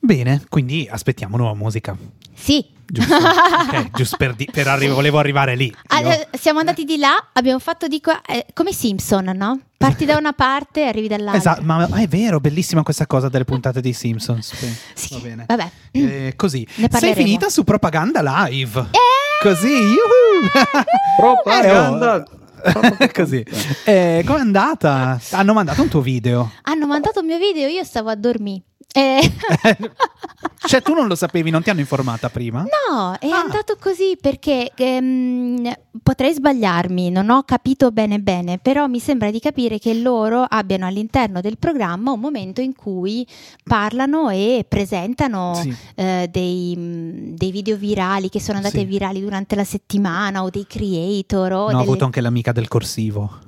Bene, 0.02 0.42
quindi 0.48 0.88
aspettiamo 0.90 1.36
nuova 1.36 1.54
musica. 1.54 1.96
Sì. 2.34 2.78
Giusto, 2.92 3.14
Ok, 3.14 3.90
giusto 3.94 4.16
per, 4.16 4.34
di- 4.34 4.48
per 4.50 4.66
arri- 4.66 4.88
volevo 4.88 5.18
arrivare 5.18 5.54
lì. 5.54 5.72
Ah, 5.88 6.00
Io- 6.00 6.08
eh, 6.10 6.28
siamo 6.32 6.58
andati 6.58 6.84
di 6.84 6.96
là, 6.96 7.28
abbiamo 7.34 7.58
fatto 7.60 7.86
di 7.86 8.00
qua, 8.00 8.20
eh, 8.22 8.46
come 8.52 8.70
i 8.70 8.72
Simpson, 8.72 9.30
no? 9.36 9.60
Parti 9.76 10.04
da 10.04 10.16
una 10.16 10.32
parte 10.32 10.80
e 10.82 10.86
arrivi 10.88 11.06
dall'altra. 11.06 11.38
Esatto, 11.38 11.62
ma 11.62 11.86
è 12.00 12.08
vero, 12.08 12.40
bellissima 12.40 12.82
questa 12.82 13.06
cosa 13.06 13.28
delle 13.28 13.44
puntate 13.44 13.80
dei 13.80 13.92
Simpsons. 13.92 14.52
Sì, 14.94 15.14
Va 15.14 15.20
bene. 15.20 15.44
vabbè. 15.46 15.70
Eh, 15.92 16.32
così, 16.36 16.66
sei 16.90 17.14
finita 17.14 17.48
su 17.48 17.62
propaganda 17.62 18.20
live. 18.48 18.80
Eh! 18.90 19.42
Così, 19.42 19.68
yuhu! 19.68 20.48
Propaganda. 21.16 22.22
Eh, 22.62 22.72
oh. 22.74 23.08
Così. 23.14 23.44
Eh, 23.84 24.22
com'è 24.26 24.38
andata? 24.40 25.18
Hanno 25.30 25.52
mandato 25.54 25.80
un 25.82 25.88
tuo 25.88 26.00
video. 26.00 26.50
Hanno 26.62 26.86
mandato 26.86 27.20
il 27.20 27.26
mio 27.26 27.38
video, 27.38 27.68
io 27.68 27.84
stavo 27.84 28.10
a 28.10 28.16
dormire. 28.16 28.62
Eh, 28.92 29.20
cioè, 30.66 30.82
tu 30.82 30.94
non 30.94 31.06
lo 31.06 31.14
sapevi, 31.14 31.50
non 31.50 31.62
ti 31.62 31.70
hanno 31.70 31.78
informata 31.80 32.28
prima? 32.28 32.62
no, 32.62 33.14
è 33.18 33.28
Ah. 33.28 33.38
andato 33.40 33.76
così 33.78 34.16
perché 34.20 34.72
ehm, 34.74 35.72
potrei 36.02 36.32
sbagliarmi, 36.34 37.10
non 37.10 37.30
ho 37.30 37.42
capito 37.44 37.92
bene 37.92 38.18
bene, 38.18 38.58
però 38.58 38.86
mi 38.88 38.98
sembra 38.98 39.30
di 39.30 39.38
capire 39.38 39.78
che 39.78 39.94
loro 39.94 40.44
abbiano 40.48 40.86
all'interno 40.86 41.40
del 41.40 41.56
programma 41.58 42.10
un 42.10 42.18
momento 42.20 42.60
in 42.60 42.74
cui 42.74 43.24
parlano 43.62 44.28
e 44.30 44.64
presentano 44.68 45.54
Sì. 45.54 45.74
eh, 45.94 46.28
dei, 46.30 46.76
mh, 46.76 47.34
dei 47.36 47.50
video 47.52 47.76
virali 47.76 48.28
che 48.28 48.40
sono 48.40 48.56
andati 48.58 48.78
Sì. 48.78 48.84
virali 48.86 49.20
durante 49.20 49.54
la 49.54 49.64
settimana 49.64 50.42
o 50.42 50.50
dei 50.50 50.66
creator 50.66 51.52
o 51.52 51.56
No, 51.56 51.62
ho 51.62 51.66
delle- 51.68 51.82
avuto 51.82 52.04
anche 52.04 52.20
l'amica 52.20 52.50
del 52.52 52.66
corsivo. 52.66 53.38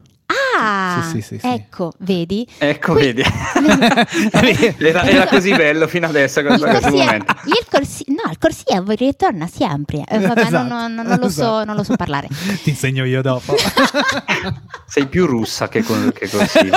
Ah, 0.58 1.02
Sì, 1.10 1.20
sì, 1.20 1.22
sì, 1.22 1.38
sì. 1.40 1.46
ecco, 1.46 1.92
vedi? 1.98 2.46
Ecco, 2.58 2.92
Qui- 2.92 3.02
vedi. 3.12 3.22
era, 4.78 5.02
era 5.04 5.26
così 5.26 5.54
bello 5.54 5.86
fino 5.88 6.06
adesso 6.06 6.40
Il 6.40 6.46
corsia, 6.58 7.14
il 7.16 7.66
corsi- 7.70 8.04
no, 8.08 8.30
il 8.30 8.38
corsivo 8.38 8.92
ritorna 8.92 9.46
sempre. 9.46 10.04
Eh, 10.08 10.18
vabbè, 10.18 10.40
Esatto, 10.40 10.68
non, 10.68 10.94
non- 10.94 11.06
non 11.06 11.18
lo 11.18 11.28
so, 11.28 11.42
esatto. 11.42 11.64
non 11.64 11.76
lo 11.76 11.82
so 11.82 11.96
parlare. 11.96 12.28
Ti 12.62 12.70
insegno 12.70 13.04
io 13.04 13.22
dopo. 13.22 13.54
Sei 14.86 15.06
più 15.06 15.26
russa 15.26 15.68
che, 15.68 15.82
con, 15.82 16.12
che 16.14 16.28
corsivo. 16.28 16.76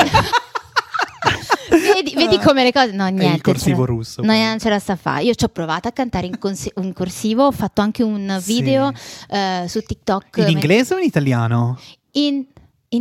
Vedi, 1.69 2.13
vedi 2.15 2.37
come 2.39 2.63
le 2.63 2.71
cose. 2.71 2.91
No, 2.91 3.07
niente. 3.07 3.35
il 3.35 3.41
corsivo 3.41 3.81
ce 3.85 3.91
russo, 3.91 4.21
No, 4.21 4.33
non 4.33 4.59
ce 4.59 4.69
la 4.69 4.79
sta 4.79 4.93
a 4.93 4.95
fare. 4.95 5.23
Io 5.23 5.33
ci 5.33 5.43
ho 5.45 5.49
provato 5.49 5.87
a 5.87 5.91
cantare 5.91 6.25
in, 6.27 6.37
consi- 6.37 6.71
in 6.77 6.93
corsivo. 6.93 7.45
Ho 7.47 7.51
fatto 7.51 7.81
anche 7.81 8.03
un 8.03 8.37
Sì. 8.41 8.53
video 8.61 8.91
eh, 9.29 9.65
su 9.67 9.81
TikTok. 9.81 10.37
In 10.37 10.49
inglese 10.49 10.93
o 10.93 10.97
in 10.97 11.05
italiano? 11.05 11.77
In, 12.11 12.45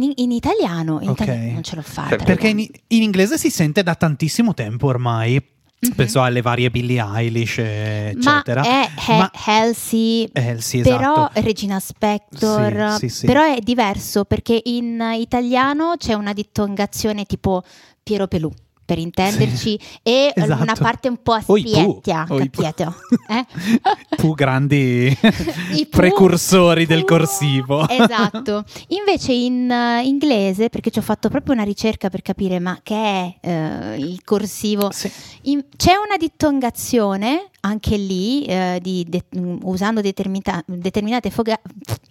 in- 0.03 0.13
in 0.17 0.31
italiano. 0.33 0.99
In 1.01 1.11
Ok. 1.11 1.21
italiano 1.21 1.53
non 1.53 1.63
ce 1.63 1.77
l'ho 1.77 1.83
fatta. 1.83 2.17
Perché 2.17 2.49
in, 2.49 2.59
in 2.89 3.03
inglese 3.03 3.39
si 3.39 3.51
sente 3.51 3.83
da 3.83 3.95
tantissimo 3.95 4.55
tempo 4.55 4.87
ormai. 4.87 5.35
Mhm. 5.35 5.93
Penso 5.97 6.23
alle 6.23 6.41
varie 6.41 6.71
Billie 6.71 7.03
Eilish, 7.03 7.59
eh, 7.59 8.13
Ma 8.23 8.37
eccetera. 8.39 8.63
è 8.63 8.89
he- 9.07 9.17
Ma- 9.19 9.31
healthy. 9.47 10.25
eh, 10.33 10.57
sì, 10.59 10.81
Però 10.81 11.13
esatto. 11.29 11.41
Regina 11.43 11.79
Spector, 11.79 12.93
Sì, 12.99 13.09
sì, 13.09 13.15
sì. 13.17 13.27
però 13.27 13.43
è 13.43 13.59
diverso 13.61 14.25
perché 14.25 14.59
in 14.65 14.99
italiano 15.15 15.95
c'è 15.99 16.15
una 16.15 16.33
dittongazione 16.33 17.25
tipo 17.27 17.63
Piero 18.03 18.27
Pelù. 18.29 18.51
Per 18.85 18.99
intenderci, 18.99 19.79
e 20.03 20.33
esatto. 20.35 20.63
una 20.63 20.75
parte 20.75 21.09
un 21.09 21.23
po' 21.23 21.33
aspietia, 21.33 22.27
Oi, 22.29 22.51
capito? 22.51 22.95
Eh? 23.29 23.47
Tu 24.17 24.35
grandi 24.35 25.17
I 25.75 25.87
precursori 25.87 26.87
del 26.87 27.05
Pooh. 27.05 27.17
corsivo. 27.19 27.87
Esatto. 28.05 28.65
Invece 28.89 29.33
in 29.33 29.71
eh, 29.71 30.03
inglese, 30.05 30.69
perché 30.69 30.91
ci 30.91 30.99
ho 30.99 31.03
fatto 31.03 31.29
proprio 31.29 31.55
una 31.55 31.63
ricerca 31.65 32.11
per 32.11 32.23
capire 32.23 32.59
ma 32.59 32.79
che 32.83 32.95
è 32.95 33.35
eh, 33.41 33.97
il 33.99 34.23
corsivo, 34.25 34.91
Sì. 34.91 35.11
in- 35.43 35.65
c'è 35.77 35.93
una 35.95 36.17
dittongazione 36.19 37.51
anche 37.65 37.97
lì 37.97 38.45
eh, 38.45 38.79
di 38.83 39.07
de- 39.09 39.25
usando 39.63 40.01
determita- 40.03 40.63
determinate 40.67 41.31
foga- 41.31 41.61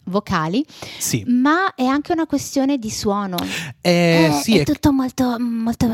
vocali, 0.06 0.66
Sì. 0.98 1.24
ma 1.28 1.76
è 1.76 1.86
anche 1.86 2.12
una 2.12 2.26
questione 2.26 2.78
di 2.78 2.90
suono. 2.90 3.38
Eh, 3.82 4.30
sì, 4.42 4.58
è, 4.58 4.62
è, 4.62 4.64
tutto 4.66 4.92
molto 4.92 5.38
molto 5.40 5.88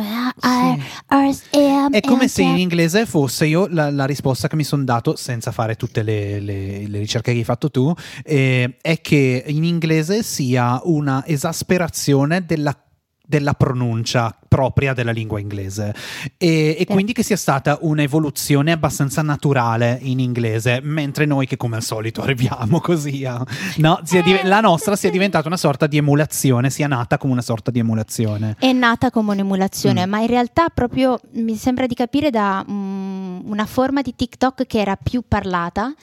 Sì. 1.34 1.47
è 1.49 1.88
è 1.89 2.01
come 2.01 2.28
se 2.28 2.41
in 2.41 2.57
inglese 2.57 3.05
fosse 3.05 3.45
io 3.45 3.68
la, 3.70 3.91
la 3.91 4.05
risposta 4.05 4.47
che 4.47 4.55
mi 4.55 4.64
sono 4.64 4.84
dato 4.84 5.16
senza 5.16 5.51
fare 5.51 5.76
tutte 5.76 6.03
le, 6.03 6.39
le- 6.39 6.88
le 6.88 6.99
ricerche 6.99 7.32
che 7.34 7.38
hai 7.39 7.43
fatto 7.43 7.70
tu, 7.70 7.93
eh, 8.24 8.78
è 8.82 9.01
che 9.01 9.43
in 9.47 9.64
inglese 9.66 10.24
sia 10.24 10.80
una 10.86 11.26
esasperazione 11.26 12.45
della 12.45 12.76
della 13.30 13.53
pronuncia 13.53 14.36
propria 14.47 14.93
della 14.95 15.11
lingua 15.11 15.39
inglese. 15.39 15.93
E, 16.36 16.75
e 16.80 16.86
quindi 16.88 17.13
che 17.13 17.21
sia 17.21 17.38
stata 17.38 17.77
un'evoluzione 17.82 18.71
abbastanza 18.71 19.21
naturale 19.21 19.99
in 20.01 20.19
inglese 20.19 20.80
mentre 20.82 21.25
noi 21.25 21.45
che 21.45 21.55
come 21.55 21.75
al 21.75 21.84
solito 21.84 22.23
arriviamo 22.23 22.80
così 22.82 23.25
a, 23.25 23.39
no, 23.77 23.99
div- 24.01 24.25
Eh, 24.43 24.47
la 24.47 24.61
nostra 24.61 24.95
sia 24.95 25.11
diventata 25.11 25.47
una 25.47 25.57
sorta 25.57 25.86
di 25.86 25.97
emulazione 25.97 26.71
sia 26.71 26.88
nata 26.88 27.19
come 27.19 27.34
una 27.34 27.43
sorta 27.43 27.69
di 27.69 27.77
emulazione. 27.77 28.55
È 28.57 28.71
nata 28.71 29.11
come 29.11 29.34
un'emulazione, 29.34 30.07
Mm. 30.07 30.09
ma 30.09 30.19
in 30.21 30.27
realtà 30.27 30.69
proprio 30.69 31.19
mi 31.34 31.55
sembra 31.55 31.86
di 31.86 31.93
capire 31.93 32.32
da 32.32 32.65
mm, 32.67 33.41
una 33.43 33.67
forma 33.67 34.01
di 34.01 34.15
TikTok 34.15 34.65
che 34.65 34.80
era 34.80 34.95
più 34.95 35.21
parlata 35.27 35.93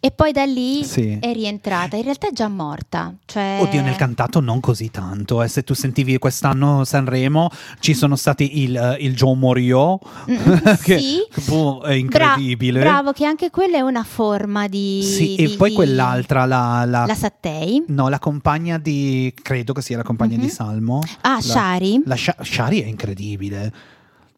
e 0.00 0.10
poi 0.12 0.30
da 0.32 0.44
lì 0.44 0.84
Sì. 0.84 1.18
è 1.20 1.32
rientrata. 1.32 1.96
In 1.96 2.02
realtà 2.04 2.28
è 2.28 2.32
già 2.32 2.48
morta. 2.48 3.12
Cioè... 3.24 3.58
Oddio, 3.60 3.82
nel 3.82 3.96
cantato 3.96 4.40
non 4.40 4.60
così 4.60 4.90
tanto. 4.90 5.42
eh. 5.42 5.48
Se 5.48 5.64
tu 5.64 5.74
sentivi 5.74 6.16
quest'anno 6.18 6.84
Sanremo, 6.84 7.50
ci 7.80 7.94
sono 7.94 8.14
stati 8.16 8.62
il, 8.62 8.76
eh, 8.76 8.96
il 9.00 9.14
John 9.14 9.38
Morio, 9.38 9.98
Mm, 10.30 10.36
che 10.82 10.98
sì. 10.98 11.18
boh, 11.46 11.80
è 11.80 12.00
Bra- 12.02 12.28
incredibile. 12.34 12.80
bravo, 12.80 13.12
che 13.12 13.24
anche 13.24 13.50
quella 13.50 13.78
è 13.78 13.80
una 13.80 14.04
forma 14.04 14.68
di... 14.68 15.02
Sì, 15.02 15.34
di- 15.36 15.44
e 15.52 15.56
poi 15.56 15.70
di- 15.70 15.74
quell'altra, 15.74 16.44
la, 16.44 16.84
la- 16.86 17.06
La 17.06 17.14
Sattei. 17.14 17.82
no, 17.88 18.08
la 18.08 18.18
compagna 18.18 18.78
di, 18.78 19.32
credo 19.42 19.72
che 19.72 19.82
sia 19.82 19.96
la 19.96 20.02
compagna 20.04 20.36
Mhm. 20.36 20.42
di 20.42 20.48
Salmo. 20.48 21.00
Ah, 21.22 21.34
La- 21.34 21.40
Shari. 21.40 22.02
La 22.04 22.16
Sha- 22.16 22.36
Shari 22.40 22.82
è 22.82 22.86
incredibile. 22.86 23.72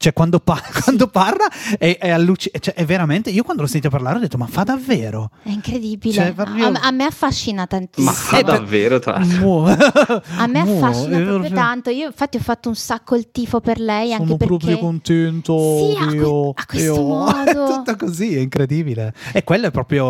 Cioè, 0.03 0.15
quando, 0.15 0.41
pa- 0.41 0.63
quando 0.83 1.09
parla 1.09 1.45
è, 1.79 1.99
è, 2.01 2.09
alluci- 2.09 2.51
cioè, 2.59 2.73
è 2.73 2.87
veramente. 2.87 3.29
Io 3.29 3.43
quando 3.43 3.61
l'ho 3.61 3.69
sentito 3.69 3.91
parlare 3.91 4.17
ho 4.17 4.21
detto, 4.21 4.39
ma 4.39 4.47
fa 4.47 4.63
davvero? 4.63 5.31
È 5.43 5.51
incredibile. 5.51 6.15
Cioè, 6.15 6.33
proprio- 6.33 6.69
a, 6.69 6.81
a 6.85 6.91
me 6.91 7.05
affascina 7.05 7.67
tantissimo. 7.67 8.11
Ma 8.11 8.17
fa 8.17 8.39
Eh, 8.39 8.43
davvero, 8.43 8.99
tra 8.99 9.19
l'altro. 9.19 9.65
A 10.39 10.47
me 10.47 10.61
affascina 10.65 11.19
è 11.19 11.23
proprio 11.23 11.27
proprio- 11.41 11.55
tanto. 11.55 11.91
Io, 11.91 12.07
infatti, 12.07 12.39
ho 12.39 12.41
fatto 12.41 12.71
un 12.71 12.77
sacco 12.77 13.15
il 13.15 13.31
tifo 13.31 13.61
per 13.61 13.79
lei. 13.79 14.13
anche 14.15 14.25
Sono 14.25 14.37
perché... 14.39 14.57
proprio 14.57 14.79
contento. 14.79 15.59
Sì, 15.59 15.97
a 16.03 16.07
que- 16.07 16.17
io- 16.17 16.49
a 16.55 16.65
questo 16.67 16.95
io- 16.95 17.03
modo. 17.07 17.67
Tutto 17.67 17.97
così, 17.97 18.37
è 18.37 18.41
incredibile. 18.41 19.13
E 19.35 19.45
quello 19.45 19.67
è 19.67 19.71
proprio. 19.71 20.05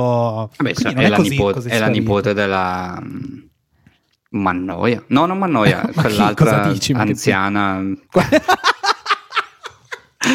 Vabbè, 0.56 0.72
cioè, 0.72 0.92
non 0.92 1.02
è, 1.02 1.06
è, 1.06 1.08
la 1.08 1.16
così, 1.16 1.30
nipote, 1.30 1.52
così 1.54 1.68
è 1.68 1.78
la 1.80 1.88
nipote 1.88 2.32
della 2.32 2.96
mm, 3.02 3.38
Mannoia. 4.30 5.02
No, 5.08 5.26
non 5.26 5.36
Mannoia, 5.36 5.90
quell'altra 5.92 6.60
Cosa 6.60 6.70
dici? 6.72 6.92
Anziana. 6.92 7.82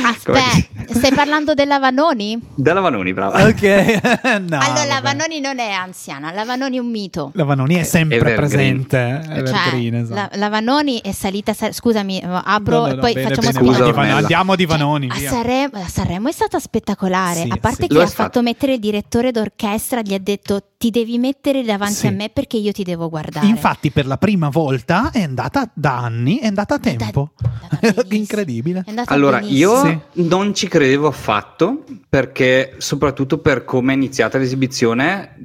Aspetta, 0.03 0.74
stai 0.93 1.11
parlando 1.13 1.53
della 1.53 1.79
Vanoni? 1.79 2.39
Della 2.55 2.79
Vanoni, 2.79 3.13
brava. 3.13 3.45
ok, 3.47 3.61
no. 4.47 4.59
allora, 4.59 4.85
la. 4.85 4.99
Vanoni 5.01 5.39
non 5.39 5.59
è 5.59 5.69
anziana, 5.71 6.31
la 6.31 6.43
Vanoni 6.45 6.77
è 6.77 6.79
un 6.79 6.89
mito. 6.89 7.31
La 7.35 7.43
Vanoni 7.43 7.75
è 7.75 7.83
sempre 7.83 8.17
Evergreen. 8.17 8.85
presente. 8.85 8.97
eh, 9.29 9.37
Evergreen, 9.39 9.91
Cioè, 9.93 10.01
esatto. 10.01 10.13
la, 10.13 10.29
la 10.39 10.49
Vanoni 10.49 10.99
è 11.01 11.11
salita, 11.11 11.53
sal- 11.53 11.73
scusami, 11.73 12.21
apro 12.23 12.75
No, 12.75 12.81
no, 12.85 12.87
e 12.87 12.93
no, 12.95 12.99
poi 13.01 13.13
bene, 13.13 13.27
facciamo 13.27 13.47
bene, 13.51 13.59
Scusa, 13.65 13.77
Vanoni, 13.79 13.97
Ornella. 13.97 14.17
Andiamo 14.17 14.55
di 14.55 14.65
Cioè, 14.67 14.77
Vanoni. 14.77 15.07
a, 15.09 15.15
via. 15.15 15.29
Sanremo, 15.29 15.71
a 15.73 15.87
Sanremo 15.87 16.27
è 16.27 16.31
stata 16.31 16.59
spettacolare. 16.59 17.41
Sì, 17.41 17.47
a 17.49 17.57
parte 17.57 17.83
sì. 17.83 17.87
che 17.87 17.93
Lo 17.93 17.99
è 18.01 18.03
ha 18.03 18.07
stato. 18.07 18.23
fatto 18.23 18.41
mettere 18.41 18.73
il 18.73 18.79
direttore 18.79 19.31
d'orchestra, 19.31 20.01
gli 20.01 20.13
ha 20.13 20.19
detto 20.19 20.61
ti 20.77 20.89
devi 20.91 21.17
mettere 21.17 21.63
davanti 21.63 21.93
Sì. 21.95 22.07
a 22.07 22.11
me 22.11 22.29
perché 22.29 22.57
io 22.57 22.71
ti 22.71 22.83
devo 22.83 23.09
guardare. 23.09 23.47
Infatti, 23.47 23.91
per 23.91 24.05
la 24.05 24.17
prima 24.17 24.49
volta 24.49 25.09
è 25.11 25.21
andata 25.23 25.69
da 25.73 25.97
anni, 25.99 26.39
è 26.39 26.47
andata 26.47 26.75
a 26.75 26.77
È 26.77 26.93
da- 26.93 27.05
tempo. 27.05 27.31
è 27.37 27.45
andata 27.45 27.77
benissimo. 28.03 28.15
Incredibile. 28.19 28.83
È 28.85 28.89
andata 28.89 29.13
Allora, 29.13 29.39
benissimo. 29.39 29.87
io 29.89 30.01
non 30.25 30.53
ci 30.53 30.67
credevo 30.75 31.07
affatto 31.07 31.83
perché, 32.09 32.73
soprattutto 32.79 33.37
per 33.37 33.63
come 33.63 33.93
è 33.93 33.95
iniziata 33.95 34.37
l'esibizione, 34.37 35.35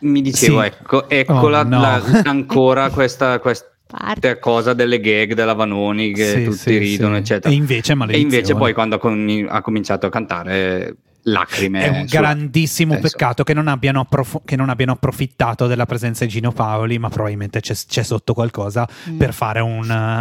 mi 0.00 0.20
dicevo, 0.20 0.60
Sì. 0.60 0.66
ecco, 0.66 1.08
ecco 1.08 1.32
Oh, 1.32 1.48
no. 1.62 1.80
la- 1.80 2.02
ancora 2.24 2.90
questa, 2.92 3.38
questa 3.38 3.66
Parte. 3.86 4.38
cosa 4.38 4.74
delle 4.74 5.00
gag 5.00 5.32
della 5.32 5.54
Vanoni 5.54 6.12
che 6.12 6.26
Sì, 6.26 6.44
tutti 6.44 6.56
sì, 6.58 6.76
ridono, 6.76 7.14
sì. 7.14 7.20
eccetera. 7.20 7.50
E 7.54 7.56
invece 7.56 7.94
E 8.08 8.18
invece 8.18 8.54
poi 8.54 8.74
quando 8.74 8.96
ha, 8.96 8.98
com- 8.98 9.46
ha 9.48 9.62
cominciato 9.62 10.04
a 10.04 10.10
cantare 10.10 10.94
lacrime. 11.24 11.82
È 11.84 11.88
un 11.88 12.08
sulla- 12.08 12.20
grandissimo 12.20 12.94
eh, 12.94 12.98
peccato 12.98 13.44
che 13.44 13.52
non, 13.54 13.68
abbiano 13.68 14.00
approf- 14.00 14.42
che 14.44 14.56
non 14.56 14.68
abbiano 14.70 14.92
approfittato 14.92 15.66
della 15.66 15.86
presenza 15.86 16.24
di 16.24 16.30
Gino 16.30 16.52
Paoli, 16.52 16.98
ma 16.98 17.08
probabilmente 17.08 17.60
c'è, 17.60 17.74
c'è 17.74 18.02
sotto 18.02 18.34
qualcosa 18.34 18.86
Mm. 19.10 19.16
per 19.18 19.32
fare 19.34 19.60
un 19.60 19.80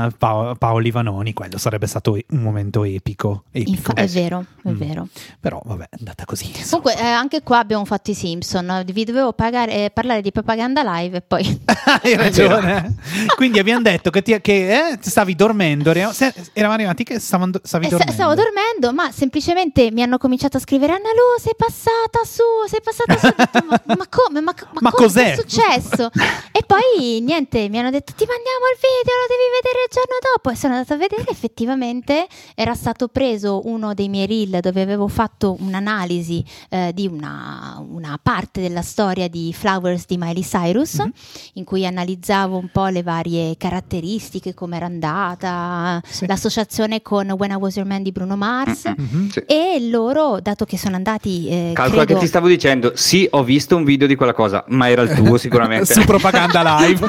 uh, 0.09 0.15
Pa- 0.17 0.55
Paoli 0.57 0.91
Vanoni. 0.91 1.33
Quello 1.33 1.57
sarebbe 1.57 1.87
stato 1.87 2.11
un 2.13 2.39
momento 2.41 2.83
epico. 2.83 3.43
epico. 3.51 3.69
Infa- 3.71 3.93
è 3.93 4.03
Eh 4.03 4.07
vero, 4.07 4.45
è 4.63 4.69
Mm. 4.69 4.75
vero. 4.77 5.07
Però 5.39 5.61
vabbè, 5.63 5.83
è 5.89 5.95
andata 5.99 6.25
così. 6.25 6.47
insomma. 6.47 6.81
Comunque, 6.83 6.97
eh, 7.05 7.09
anche 7.11 7.41
qua 7.43 7.59
abbiamo 7.59 7.85
fatto 7.85 8.11
i 8.11 8.13
Simpson. 8.13 8.83
Vi 8.85 9.03
dovevo 9.05 9.33
pagare- 9.33 9.85
eh, 9.85 9.91
parlare 9.91 10.21
di 10.21 10.31
propaganda 10.31 10.81
live 10.83 11.17
e 11.17 11.21
poi. 11.21 11.61
Hai 12.01 12.15
ragione. 12.15 12.95
Quindi 13.35 13.59
abbiamo 13.59 13.81
detto 13.81 14.09
che, 14.09 14.21
ti- 14.21 14.39
che, 14.41 14.69
eh, 14.91 14.97
stavi 15.01 15.35
dormendo. 15.35 15.91
Eravamo 15.91 16.73
arrivati 16.73 17.03
che 17.03 17.19
stavano- 17.19 17.59
stavi 17.61 17.85
Eh, 17.85 17.89
dormendo. 17.89 18.13
stavo 18.13 18.33
dormendo, 18.35 18.93
ma 18.93 19.11
semplicemente 19.11 19.91
mi 19.91 20.01
hanno 20.01 20.17
cominciato 20.17 20.57
a 20.57 20.59
scrivere: 20.59 20.92
Anna 20.95 21.09
Lu, 21.13 21.39
sei 21.41 21.53
passata 21.57 22.23
su, 22.25 22.43
sei 22.67 22.81
passata 22.81 23.17
su. 23.17 23.33
Detto, 23.35 23.65
ma, 23.67 23.81
ma 23.95 24.07
come? 24.09 24.41
Ma, 24.41 24.53
ma 24.73 24.79
Ma 24.81 24.91
come? 24.91 25.05
cos'è? 25.07 25.31
È 25.33 25.35
successo? 25.35 26.09
e 26.51 26.63
poi 26.65 27.19
niente, 27.21 27.67
mi 27.69 27.79
hanno 27.79 27.89
detto: 27.89 28.13
Ti 28.15 28.25
mandiamo 28.25 28.65
il 28.71 28.77
video, 28.79 29.13
lo 29.17 29.27
devi 29.27 29.47
vedere 29.61 29.83
il 29.85 29.91
giorno 29.91 30.15
dopo. 30.33 30.49
E 30.49 30.55
sono 30.55 30.73
andata 30.73 30.93
a 30.93 30.97
vedere. 30.97 31.25
Effettivamente 31.29 32.27
era 32.55 32.73
stato 32.75 33.07
preso 33.07 33.61
uno 33.65 33.93
dei 33.93 34.09
miei 34.09 34.27
reel 34.27 34.59
dove 34.61 34.81
avevo 34.81 35.07
fatto 35.07 35.55
un'analisi 35.59 36.43
eh, 36.69 36.91
di 36.93 37.07
una, 37.07 37.81
una 37.87 38.19
parte 38.21 38.61
della 38.61 38.81
storia 38.81 39.27
di 39.27 39.53
Flowers 39.53 40.05
di 40.05 40.17
Miley 40.17 40.43
Cyrus, 40.43 40.95
Mhm. 40.99 41.11
in 41.53 41.63
cui 41.63 41.85
analizzavo 41.85 42.57
un 42.57 42.69
po' 42.71 42.87
le 42.87 43.03
varie 43.03 43.55
caratteristiche, 43.57 44.53
come 44.53 44.75
era 44.77 44.85
andata, 44.85 46.01
Sì. 46.05 46.25
l'associazione 46.27 47.01
con 47.01 47.29
When 47.31 47.51
I 47.51 47.55
Was 47.55 47.75
Your 47.75 47.87
Man 47.87 48.03
di 48.03 48.11
Bruno 48.11 48.35
Mars. 48.35 48.85
Mhm. 48.95 49.29
Sì. 49.29 49.39
E 49.47 49.77
loro, 49.89 50.39
dato 50.41 50.65
che 50.65 50.77
sono 50.83 50.95
andati, 50.95 51.47
eh, 51.47 51.71
Calcola 51.73 52.03
credo- 52.03 52.19
che 52.19 52.25
ti 52.25 52.27
stavo 52.29 52.47
dicendo, 52.47 52.91
sì, 52.95 53.27
ho 53.31 53.43
visto 53.43 53.75
un 53.75 53.83
video 53.83 54.05
di 54.07 54.15
quella 54.15 54.33
cosa, 54.33 54.63
ma 54.67 54.89
era 54.89 55.01
il 55.01 55.13
tuo 55.13 55.37
sicuramente. 55.37 55.85
Su 55.93 56.03
propaganda 56.05 56.61
live. 56.79 57.07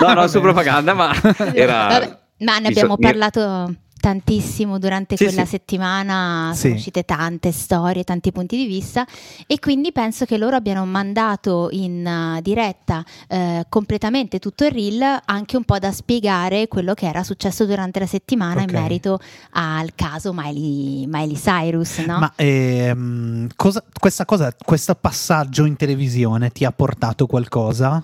no, 0.00 0.12
no, 0.14 0.26
su 0.28 0.40
propaganda, 0.40 0.94
ma 0.94 1.12
era... 1.54 1.86
Vabbè, 1.88 2.18
ma 2.40 2.58
ne 2.58 2.62
so- 2.64 2.68
abbiamo 2.68 2.94
mi- 2.98 3.04
parlato 3.04 3.74
tantissimo 4.00 4.78
durante 4.78 5.16
Sì, 5.16 5.24
quella 5.24 5.44
sì. 5.44 5.50
settimana, 5.50 6.50
Sì. 6.54 6.60
sono 6.60 6.74
uscite 6.74 7.04
tante 7.04 7.52
storie, 7.52 8.04
tanti 8.04 8.32
punti 8.32 8.56
di 8.56 8.66
vista 8.66 9.06
e 9.46 9.58
quindi 9.58 9.92
penso 9.92 10.24
che 10.24 10.38
loro 10.38 10.56
abbiano 10.56 10.84
mandato 10.86 11.68
in 11.72 12.06
uh, 12.36 12.40
diretta 12.40 13.04
eh, 13.28 13.66
completamente 13.68 14.38
tutto 14.38 14.64
il 14.64 14.70
reel 14.70 15.20
anche 15.24 15.56
un 15.56 15.64
po' 15.64 15.78
da 15.78 15.90
spiegare 15.92 16.68
quello 16.68 16.94
che 16.94 17.06
era 17.06 17.22
successo 17.22 17.66
durante 17.66 17.98
la 17.98 18.06
settimana 18.06 18.62
Ok. 18.62 18.70
in 18.72 18.78
merito 18.80 19.18
al 19.52 19.94
caso 19.94 20.32
Miley, 20.32 21.06
Miley 21.06 21.34
Cyrus, 21.36 21.98
no? 21.98 22.18
Ma 22.18 22.32
ehm, 22.36 23.48
cosa- 23.56 23.82
questa 23.98 24.24
cosa, 24.24 24.54
questo 24.64 24.94
passaggio 24.94 25.64
in 25.64 25.76
televisione 25.76 26.50
ti 26.50 26.64
ha 26.64 26.72
portato 26.72 27.26
qualcosa? 27.26 28.02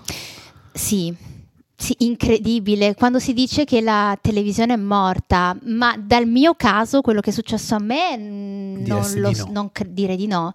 Sì, 0.73 1.15
sì, 1.77 1.95
incredibile. 1.99 2.95
Quando 2.95 3.19
si 3.19 3.33
dice 3.33 3.65
che 3.65 3.81
la 3.81 4.17
televisione 4.21 4.75
è 4.75 4.77
morta, 4.77 5.57
ma 5.65 5.97
dal 5.99 6.27
mio 6.27 6.55
caso, 6.55 7.01
quello 7.01 7.21
che 7.21 7.31
è 7.31 7.33
successo 7.33 7.75
a 7.75 7.79
me, 7.81 8.17
mm, 8.17 8.85
non, 8.87 9.13
lo, 9.17 9.31
di 9.31 9.39
no. 9.39 9.49
non 9.51 9.73
cre- 9.73 9.93
dire 9.93 10.17
di 10.17 10.27
no, 10.27 10.53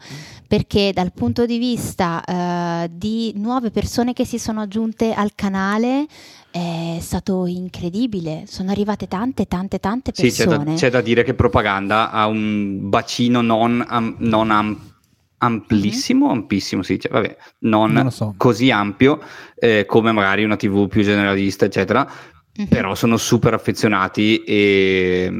perché 0.47 0.91
dal 0.93 1.11
punto 1.11 1.45
di 1.45 1.57
vista 1.57 2.24
eh, 2.24 2.89
di 2.91 3.34
nuove 3.36 3.70
persone 3.70 4.13
che 4.13 4.26
si 4.26 4.39
sono 4.39 4.61
aggiunte 4.61 5.13
al 5.13 5.32
canale 5.36 6.07
è 6.51 6.97
stato 6.99 7.45
incredibile. 7.45 8.45
Sono 8.47 8.72
arrivate 8.72 9.07
tante, 9.07 9.45
tante, 9.45 9.80
tante 9.80 10.11
Sì, 10.15 10.32
c'è 10.32 10.45
da, 10.45 10.57
persone. 10.57 10.76
c'è 10.76 10.89
da 10.89 11.01
dire 11.01 11.24
che 11.24 11.34
propaganda 11.36 12.09
ha 12.11 12.26
un 12.28 12.89
bacino 12.89 13.41
non, 13.41 13.84
am- 13.88 14.15
non 14.20 14.49
am- 14.49 14.88
amplissimo, 15.39 16.29
ampissimo, 16.31 16.83
sì, 16.83 16.99
cioè, 16.99 17.11
vabbè, 17.11 17.35
non, 17.59 17.91
Non 17.91 18.11
so. 18.11 18.33
così 18.37 18.71
ampio 18.71 19.19
eh, 19.55 19.85
come 19.85 20.11
magari 20.11 20.43
una 20.43 20.55
TV 20.55 20.87
più 20.87 21.03
generalista, 21.03 21.65
eccetera, 21.65 22.07
Mhm. 22.57 22.65
però 22.67 22.93
sono 22.95 23.15
super 23.17 23.53
affezionati 23.53 24.43
e, 24.43 25.31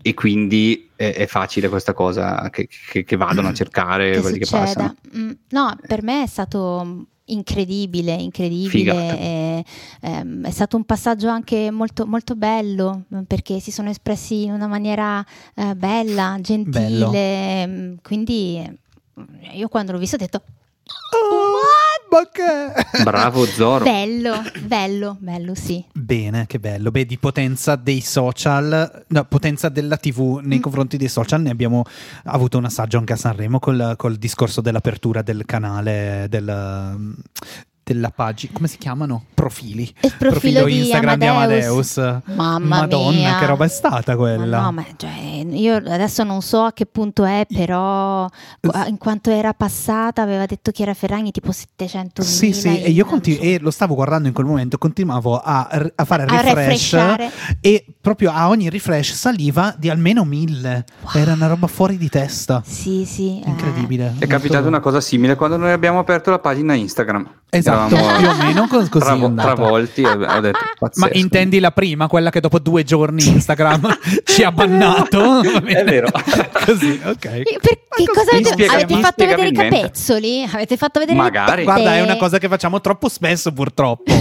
e 0.00 0.14
quindi 0.14 0.88
è, 0.94 1.12
è 1.12 1.26
facile 1.26 1.68
questa 1.68 1.92
cosa 1.92 2.48
che, 2.50 2.68
che, 2.92 3.02
che 3.02 3.16
vadano 3.16 3.48
a 3.48 3.52
cercare 3.54 4.12
che 4.12 4.20
quelli 4.20 4.38
che 4.38 4.44
succeda. 4.44 4.64
passano. 4.64 4.94
Mm, 5.16 5.30
no, 5.50 5.76
per 5.86 6.02
me 6.04 6.22
è 6.22 6.26
stato 6.26 7.06
incredibile, 7.28 8.12
incredibile. 8.12 9.18
E, 9.18 9.64
ehm, 10.02 10.44
è 10.46 10.50
stato 10.50 10.76
un 10.76 10.84
passaggio 10.84 11.28
anche 11.28 11.72
molto, 11.72 12.06
molto 12.06 12.36
bello 12.36 13.06
mm, 13.12 13.22
perché 13.22 13.58
si 13.58 13.72
sono 13.72 13.88
espressi 13.90 14.44
in 14.44 14.52
una 14.52 14.68
maniera 14.68 15.24
eh, 15.56 15.74
bella, 15.74 16.38
gentile. 16.40 17.66
mm, 17.66 17.94
Quindi 18.02 18.58
eh, 18.58 18.78
io 19.52 19.68
quando 19.68 19.92
l'ho 19.92 19.98
visto 19.98 20.16
ho 20.16 20.18
detto 20.18 20.42
Oh, 21.10 22.12
ma 22.12 22.28
che... 22.30 23.02
Bravo 23.02 23.44
Zoro. 23.44 23.82
bello, 23.84 24.40
bello, 24.60 25.16
bello, 25.18 25.54
sì. 25.56 25.84
Bene, 25.92 26.46
che 26.46 26.60
bello. 26.60 26.92
Beh, 26.92 27.04
di 27.06 27.18
potenza 27.18 27.74
dei 27.74 28.00
social, 28.00 29.04
no, 29.08 29.24
potenza 29.24 29.68
della 29.68 29.96
TV 29.96 30.38
nei 30.44 30.58
Mm. 30.58 30.62
confronti 30.62 30.96
dei 30.96 31.08
social, 31.08 31.40
ne 31.42 31.50
abbiamo 31.50 31.82
avuto 32.26 32.56
un 32.58 32.66
assaggio 32.66 32.98
anche 32.98 33.14
a 33.14 33.16
Sanremo 33.16 33.58
col, 33.58 33.94
col 33.96 34.14
discorso 34.14 34.60
dell'apertura 34.60 35.22
del 35.22 35.44
canale, 35.44 36.26
del, 36.30 37.16
della 37.86 38.10
pagina, 38.10 38.52
come 38.52 38.66
si 38.66 38.78
chiamano? 38.78 39.26
Profili. 39.32 39.88
Il 40.00 40.12
profilo 40.18 40.64
di 40.64 40.78
Instagram 40.78 41.22
Amadeus. 41.22 41.94
di 41.94 42.00
Amadeus. 42.00 42.22
Mamma 42.34 42.58
Madonna, 42.80 43.10
mia. 43.16 43.38
che 43.38 43.46
roba 43.46 43.64
è 43.64 43.68
stata 43.68 44.16
quella? 44.16 44.58
Ma 44.58 44.64
no, 44.64 44.72
ma 44.72 44.84
cioè, 44.96 45.44
io 45.48 45.76
adesso 45.76 46.24
non 46.24 46.42
so 46.42 46.62
a 46.62 46.72
che 46.72 46.86
punto 46.86 47.24
è, 47.24 47.46
però 47.48 48.28
in 48.88 48.98
quanto 48.98 49.30
era 49.30 49.54
passata 49.54 50.20
aveva 50.20 50.46
detto 50.46 50.72
Chiara 50.72 50.94
Ferragni 50.94 51.30
tipo 51.30 51.52
700 51.52 52.22
Sì, 52.22 52.52
sì, 52.52 52.82
e 52.82 52.90
io 52.90 53.04
continu- 53.04 53.40
e 53.40 53.60
lo 53.60 53.70
stavo 53.70 53.94
guardando 53.94 54.26
in 54.26 54.34
quel 54.34 54.46
momento, 54.46 54.78
continuavo 54.78 55.38
a, 55.38 55.68
a 55.94 56.04
fare 56.04 56.24
A 56.24 56.40
refresh 56.40 56.96
e 57.60 57.84
proprio 58.00 58.32
a 58.32 58.48
ogni 58.48 58.68
refresh 58.68 59.12
saliva 59.14 59.72
di 59.78 59.88
almeno 59.88 60.24
mille. 60.24 60.84
Wow. 61.02 61.22
Era 61.22 61.34
una 61.34 61.46
roba 61.46 61.68
fuori 61.68 61.96
di 61.96 62.08
testa. 62.08 62.64
Sì, 62.66 63.04
sì. 63.04 63.40
eh. 63.44 63.48
Incredibile. 63.48 64.16
È 64.18 64.26
capitata 64.26 64.66
una 64.66 64.80
cosa 64.80 65.00
simile 65.00 65.36
quando 65.36 65.56
noi 65.56 65.70
abbiamo 65.70 66.00
aperto 66.00 66.30
la 66.30 66.40
pagina 66.40 66.74
Instagram. 66.74 67.30
Esatto, 67.48 67.75
Eravamo 67.76 68.18
più 68.18 68.28
o 68.28 68.34
meno 68.36 68.66
co- 68.68 68.78
così. 68.88 69.04
travo- 69.04 69.34
travolti 69.34 70.02
ho 70.04 70.40
detto 70.40 70.58
Ma 70.94 71.08
intendi 71.12 71.60
la 71.60 71.70
prima, 71.70 72.06
quella 72.08 72.30
che 72.30 72.40
dopo 72.40 72.58
due 72.58 72.82
giorni 72.84 73.26
Instagram 73.26 73.98
ci 74.24 74.42
ha 74.42 74.50
bannato? 74.52 75.40
È 75.42 75.84
vero. 75.84 76.08
Così, 76.66 77.00
ok. 77.04 77.24
Io- 77.24 77.58
Per, 77.60 77.78
che 77.88 78.04
cosa 78.12 78.30
avete, 78.32 78.66
avete 78.66 78.98
fatto 79.00 79.24
vedere 79.26 79.48
i 79.48 79.52
capezzoli? 79.52 80.42
Avete 80.52 80.76
fatto 80.76 80.98
vedere 80.98 81.16
Magari. 81.16 81.62
Guarda, 81.62 81.94
è 81.94 82.02
una 82.02 82.16
cosa 82.16 82.38
che 82.38 82.48
facciamo 82.48 82.80
troppo 82.80 83.08
spesso, 83.08 83.52
purtroppo. 83.52 84.12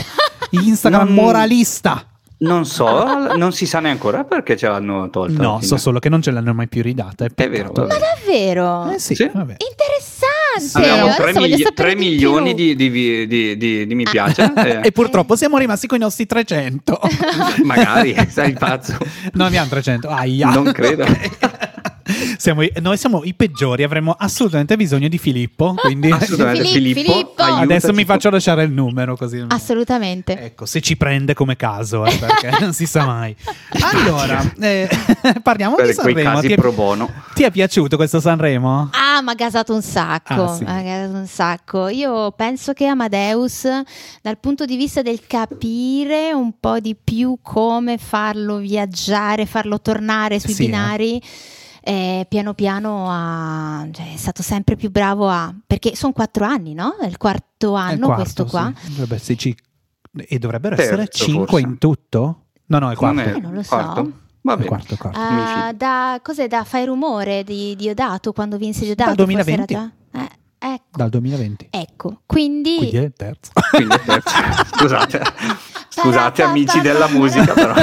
Instagram 0.52 1.06
Non- 1.08 1.14
moralista. 1.16 2.06
Non 2.38 2.66
so, 2.66 3.34
non 3.36 3.54
si 3.54 3.66
sa 3.66 3.80
neanche 3.80 4.06
ancora 4.06 4.26
perché 4.26 4.58
ce 4.58 4.68
l'hanno 4.68 5.10
tolta. 5.10 5.42
No, 5.42 5.62
so 5.62 5.78
solo 5.78 6.00
che 6.00 6.10
non 6.10 6.22
ce 6.22 6.32
l'hanno 6.32 6.54
mai 6.54 6.68
più 6.68 6.82
ridata. 6.84 7.24
È, 7.26 7.30
È 7.34 7.50
vero, 7.50 7.72
vabbè. 7.72 7.96
Davvero? 7.98 8.90
Eh 8.92 9.00
sì, 9.00 9.16
Sì. 9.16 9.30
vabbè. 9.34 9.56
Interessante. 9.58 10.15
Abbiamo 10.74 11.04
Adesso 11.06 11.22
3, 11.22 11.32
voglio 11.34 11.58
sapere 11.58 11.96
di 11.96 12.00
milioni 12.00 12.56
più. 12.56 12.74
di, 12.76 12.90
di, 12.92 13.28
di- 13.58 13.86
di- 13.88 13.96
mi 13.96 14.04
piace. 14.04 14.52
eh, 14.56 14.80
E 14.84 14.92
purtroppo 14.92 15.36
siamo 15.36 15.58
rimasti 15.58 15.88
con 15.88 15.98
i 15.98 16.02
nostri 16.02 16.26
300. 16.26 17.00
magari, 17.64 18.16
sei 18.30 18.54
pazzo. 18.54 18.98
non 19.34 19.48
abbiamo 19.48 19.68
300. 19.70 20.08
Aia. 20.10 20.50
Non 20.50 20.72
credo. 20.72 21.06
Siamo 22.38 22.62
i- 22.62 22.72
noi 22.82 22.98
siamo 22.98 23.24
i 23.24 23.34
peggiori, 23.34 23.82
avremmo 23.84 24.16
assolutamente 24.18 24.76
bisogno 24.78 25.08
di 25.08 25.18
Filippo. 25.18 25.74
Quindi 25.76 26.10
Assolutamente, 26.12 26.64
Filippo, 26.68 27.00
Filippo. 27.02 27.42
Aiutaci. 27.42 27.64
adesso 27.64 27.94
mi 27.94 28.06
faccio 28.06 28.30
lasciare 28.30 28.64
il 28.64 28.72
numero 28.72 29.16
così. 29.16 29.44
Assolutamente. 29.48 30.40
Ecco, 30.40 30.66
se 30.66 30.82
ci 30.82 30.98
prende 30.98 31.34
come 31.34 31.56
caso, 31.56 32.06
eh, 32.06 32.16
perché 32.18 32.52
non 32.62 32.74
si 32.74 32.86
sa 32.86 33.06
mai. 33.06 33.36
Allora, 33.82 34.54
eh, 34.60 34.88
parliamo 35.42 35.76
Per 35.76 35.88
di 35.88 35.94
Sanremo. 35.94 36.40
Ti 36.42 36.54
è, 36.54 36.56
pro 36.56 36.72
bono. 36.72 37.10
ti 37.34 37.44
è 37.44 37.52
piaciuto 37.52 37.96
questo 37.96 38.20
Sanremo? 38.20 38.90
Ah, 38.94 39.22
ma 39.22 39.32
ha 39.32 39.36
gasato 39.36 39.74
un 39.74 39.82
sacco, 39.82 40.44
Ah, 40.44 40.56
sì. 40.56 40.64
gasato 40.64 41.18
un 41.18 41.28
sacco. 41.28 41.88
Io 41.88 42.32
penso 42.34 42.74
che 42.74 42.86
Amadeus, 42.86 43.68
dal 44.22 44.38
punto 44.38 44.66
di 44.66 44.76
vista 44.76 45.02
del 45.02 45.22
capire 45.26 46.34
un 46.34 46.54
po' 46.60 46.80
di 46.80 46.96
più 47.02 47.38
come 47.42 47.98
farlo 47.98 48.58
viaggiare, 48.58 49.46
farlo 49.46 49.82
tornare 49.82 50.40
sui 50.40 50.54
Sì, 50.54 50.64
eh. 50.64 50.66
binari, 50.66 51.18
eh, 51.18 51.22
piano 52.28 52.54
piano 52.54 53.06
ha- 53.10 53.88
cioè, 53.92 54.14
è 54.14 54.18
stato 54.18 54.42
sempre 54.42 54.76
più 54.76 54.90
bravo 54.90 55.28
a... 55.30 55.54
perché 55.66 55.96
sono 55.96 56.14
quattro 56.14 56.46
anni, 56.46 56.74
no? 56.74 56.98
È 56.98 57.06
il 57.06 57.18
quarto 57.18 57.78
È 57.78 57.80
il 57.82 57.86
anno 57.94 58.06
quarto, 58.08 58.22
questo 58.24 58.46
qua. 58.46 58.74
sì. 58.76 58.90
Dovrebbe 58.90 59.18
e 60.28 60.40
dovrebbero 60.40 60.76
Terzo, 60.76 60.92
essere 60.94 61.08
5 61.10 61.46
forse. 61.48 61.66
in 61.66 61.78
tutto? 61.78 62.40
No, 62.68 62.80
no, 62.80 62.88
è 62.88 62.92
il 62.92 62.98
quarto. 62.98 63.20
Non 63.22 63.28
è 63.30 63.36
Eh, 63.36 63.40
non 63.40 63.54
lo 63.54 63.64
so. 63.64 63.76
quarto? 63.76 64.02
Va 64.42 64.52
È 64.52 64.56
il 64.56 64.58
bene. 64.64 64.66
quarto, 64.70 64.96
quarto. 64.96 65.20
Fido. 65.20 65.78
da, 65.78 66.20
cos'è 66.24 66.48
da 66.48 66.64
Fai 66.64 66.86
rumore 66.86 67.44
di 67.44 67.76
Diodato 67.76 68.32
quando 68.32 68.58
vinse 68.58 68.86
Diodato? 68.86 69.10
Era 69.12 69.24
2020. 69.24 69.74
Ecco, 70.74 70.98
Dal 70.98 71.10
2020. 71.10 71.68
ecco, 71.70 72.22
quindi... 72.26 72.78
Quindi 72.78 72.98
è 72.98 73.02
il 73.02 73.14
terzo. 73.16 73.52
Quindi 73.70 73.96
è 73.96 74.02
terzo. 74.04 74.36
Scusate, 74.76 75.22
scusate 75.90 76.44
amici 76.44 76.82
della 76.82 77.08
musica, 77.08 77.54
però. 77.54 77.74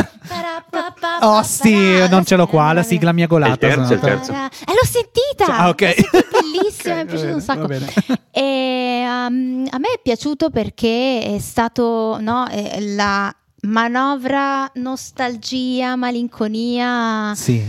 Oh, 1.21 1.43
sì, 1.43 2.07
non 2.09 2.25
ce 2.25 2.37
l'ho 2.37 2.47
qua, 2.47 2.73
la 2.73 2.83
sigla 2.83 3.13
mi 3.13 3.23
ha 3.23 3.27
golato. 3.27 3.67
È 3.67 3.69
il 3.69 3.75
terzo, 3.75 3.93
è 3.93 3.95
il 3.95 4.01
terzo. 4.01 4.33
Eh, 4.33 4.73
l'ho 4.73 4.85
sentita! 4.85 5.57
Ah, 5.57 5.69
ok. 5.69 5.95
Bellissima, 6.31 7.05
mi 7.05 7.11
è 7.11 7.27
va 7.29 7.35
un 7.35 7.41
sacco. 7.41 7.61
va 7.61 7.67
bene. 7.67 7.93
E, 8.31 9.03
um, 9.05 9.67
a 9.71 9.79
me 9.79 9.89
è 9.95 10.01
piaciuto 10.03 10.51
perché 10.51 11.23
è 11.23 11.39
stato 11.39 12.19
no, 12.21 12.49
eh, 12.49 12.95
la 12.95 13.35
manovra 13.63 14.71
nostalgia, 14.75 15.97
malinconia. 15.97 17.35
Sì. 17.35 17.63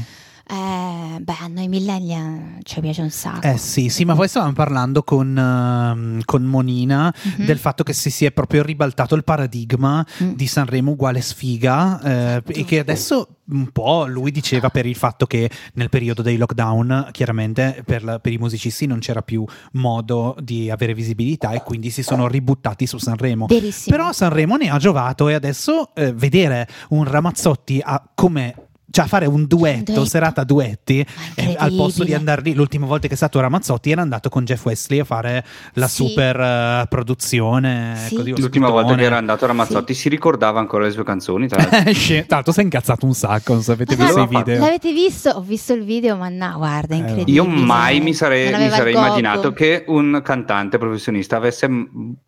Eh, 0.45 1.19
beh, 1.21 1.35
a 1.39 1.47
noi 1.47 1.69
millennial 1.69 2.57
ci 2.63 2.81
piace 2.81 3.01
un 3.01 3.09
sacco. 3.09 3.47
Eh 3.47 3.57
sì, 3.57 3.87
sì, 3.87 4.03
ma 4.03 4.13
poi 4.13 4.27
stavamo 4.27 4.51
parlando 4.51 5.01
con, 5.01 5.37
ehm, 5.37 6.21
con 6.25 6.43
Monina 6.43 7.13
Mhm. 7.37 7.45
del 7.45 7.57
fatto 7.57 7.83
che 7.83 7.93
si 7.93 8.09
sia 8.09 8.29
proprio 8.31 8.61
ribaltato 8.61 9.15
il 9.15 9.23
paradigma 9.23 10.05
Mm. 10.21 10.33
di 10.33 10.45
Sanremo 10.45 10.91
uguale 10.91 11.21
sfiga 11.21 12.01
eh, 12.37 12.43
e 12.45 12.65
che 12.65 12.79
adesso 12.79 13.37
un 13.51 13.71
po' 13.71 14.05
lui 14.05 14.31
diceva 14.31 14.69
per 14.69 14.85
il 14.85 14.95
fatto 14.95 15.25
che 15.25 15.49
nel 15.75 15.89
periodo 15.89 16.21
dei 16.21 16.35
lockdown 16.37 17.09
chiaramente 17.11 17.81
per, 17.85 18.03
la- 18.03 18.19
per 18.19 18.33
i 18.33 18.37
musicisti 18.37 18.85
non 18.85 18.99
c'era 18.99 19.21
più 19.21 19.45
modo 19.73 20.35
di 20.41 20.69
avere 20.69 20.93
visibilità 20.93 21.51
e 21.51 21.63
quindi 21.63 21.89
si 21.89 22.03
sono 22.03 22.27
ributtati 22.27 22.85
su 22.85 22.97
Sanremo. 22.97 23.45
Verissimo. 23.47 23.95
Però 23.95 24.11
Sanremo 24.11 24.57
ne 24.57 24.69
ha 24.69 24.77
giovato 24.77 25.29
e 25.29 25.33
adesso 25.35 25.95
eh, 25.95 26.11
vedere 26.13 26.67
un 26.89 27.05
Ramazzotti 27.05 27.81
a 27.83 28.01
come 28.13 28.55
cioè 28.93 29.05
a 29.05 29.07
fare 29.07 29.25
un 29.25 29.47
duetto, 29.47 29.85
duetto. 29.85 30.05
serata 30.05 30.43
duetti, 30.43 31.03
eh, 31.33 31.55
al 31.57 31.73
posto 31.73 32.03
di 32.03 32.13
andare 32.13 32.43
lì, 32.43 32.53
l'ultima 32.53 32.85
volta 32.85 33.07
che 33.07 33.15
è 33.15 33.17
stato 33.17 33.39
Ramazzotti 33.39 33.89
era 33.89 34.03
andato 34.03 34.29
con 34.29 34.45
Jeff 34.45 34.63
Wesley 34.65 34.99
a 34.99 35.03
fare 35.03 35.43
la 35.73 35.87
Sì. 35.87 36.05
super 36.07 36.39
eh, 36.39 36.85
produzione. 36.87 37.95
Sì. 38.05 38.15
così, 38.15 38.39
L'ultima 38.39 38.69
volta 38.69 38.93
che 38.93 39.01
era 39.01 39.17
andato 39.17 39.47
Ramazzotti 39.47 39.95
si 39.95 40.09
ricordava 40.09 40.59
ancora 40.59 40.83
le 40.83 40.91
sue 40.91 41.03
canzoni. 41.03 41.47
Tra 41.47 41.57
l'altro. 41.57 41.81
Eh, 41.89 41.93
si 41.95 42.59
è 42.59 42.61
incazzato 42.61 43.07
un 43.07 43.15
sacco, 43.15 43.53
non 43.53 43.63
so 43.63 43.71
avete 43.71 43.95
visto 43.95 44.19
i 44.21 44.27
video. 44.27 44.59
L'avete 44.59 44.93
visto? 44.93 45.29
Ho 45.31 45.41
visto 45.41 45.73
il 45.73 45.83
video, 45.83 46.15
ma 46.15 46.29
no, 46.29 46.53
guarda, 46.57 46.93
Eh, 46.93 46.99
incredibile. 46.99 47.35
Io 47.37 47.45
mai 47.47 47.99
mi 47.99 48.13
sarei, 48.13 48.53
mi 48.55 48.69
sarei 48.69 48.93
immaginato 48.93 49.53
che 49.53 49.85
un 49.87 50.21
cantante 50.23 50.77
professionista 50.77 51.35
avesse 51.37 51.67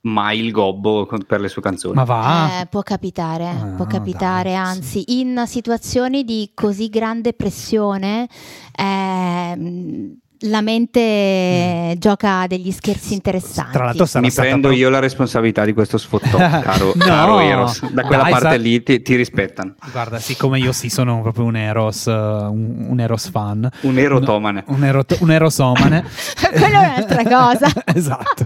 mai 0.01 0.39
il 0.39 0.51
gobbo 0.51 1.07
per 1.27 1.41
le 1.41 1.47
sue 1.47 1.61
canzoni. 1.61 1.93
Ma 1.93 2.03
va? 2.05 2.61
Eh, 2.61 2.65
può 2.65 2.81
capitare, 2.81 3.45
Ah, 3.45 3.73
può 3.75 3.85
capitare, 3.85 4.49
dai, 4.49 4.55
anzi, 4.55 5.19
in 5.19 5.43
situazioni 5.45 6.23
di 6.23 6.49
così 6.55 6.89
grande 6.89 7.33
pressione 7.33 8.27
ehm, 8.75 10.17
la 10.39 10.61
mente 10.61 11.95
gioca 11.97 12.45
degli 12.45 12.69
scherzi 12.71 13.13
interessanti. 13.13 13.69
Mm. 13.69 13.73
Tra 13.73 13.85
l'altro 13.85 14.05
sarà 14.05 14.25
Mi 14.27 14.31
prendo 14.33 14.67
pro- 14.67 14.77
io 14.77 14.89
la 14.89 14.99
responsabilità 14.99 15.63
di 15.65 15.73
questo 15.73 15.97
sfottò, 15.97 16.37
caro, 16.37 16.91
No. 16.93 17.03
caro 17.05 17.39
Eros. 17.39 17.89
Da 17.89 18.03
quella 18.03 18.23
Dai, 18.23 18.31
parte 18.31 18.49
sa- 18.49 18.55
lì 18.55 18.83
ti, 18.83 19.01
ti 19.01 19.15
rispettano. 19.15 19.75
Guarda, 19.91 20.19
siccome 20.19 20.59
io 20.59 20.71
sì 20.73 20.89
sono 20.89 21.21
proprio 21.21 21.45
un 21.45 21.55
Eros, 21.55 22.05
eh, 22.07 22.11
un, 22.11 22.85
un 22.89 22.99
Eros 22.99 23.29
fan. 23.29 23.67
Un 23.81 23.97
erotomane. 23.97 24.63
Un, 24.67 24.83
ero- 24.83 25.05
un 25.19 25.31
erosomane. 25.31 26.03
Quello 26.51 26.65
è 26.65 26.87
un'altra 26.87 27.23
cosa. 27.23 27.71
esatto. 27.95 28.45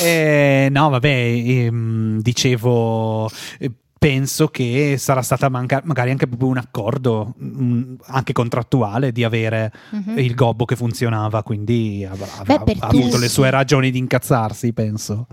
Eh, 0.00 0.68
no, 0.70 0.88
vabbè, 0.90 1.08
ehm, 1.08 2.20
dicevo, 2.20 3.30
eh, 3.58 3.70
penso 4.02 4.48
che 4.48 4.96
sarà 4.98 5.22
stata 5.22 5.48
manca- 5.48 5.80
magari 5.84 6.10
anche 6.10 6.26
proprio 6.26 6.48
un 6.48 6.56
accordo, 6.56 7.34
mm, 7.40 7.94
anche 8.06 8.32
contrattuale, 8.32 9.12
di 9.12 9.22
avere 9.22 9.72
Mhm. 9.90 10.18
il 10.18 10.34
gobbo 10.34 10.64
che 10.64 10.74
funzionava, 10.74 11.44
quindi 11.44 12.04
avrà, 12.08 12.26
avrà- 12.38 12.58
Beh, 12.58 12.64
per 12.64 12.76
ha 12.80 12.88
avuto 12.88 13.16
le 13.18 13.28
sue 13.28 13.48
ragioni 13.50 13.92
di 13.92 13.98
incazzarsi, 13.98 14.72
penso. 14.72 15.26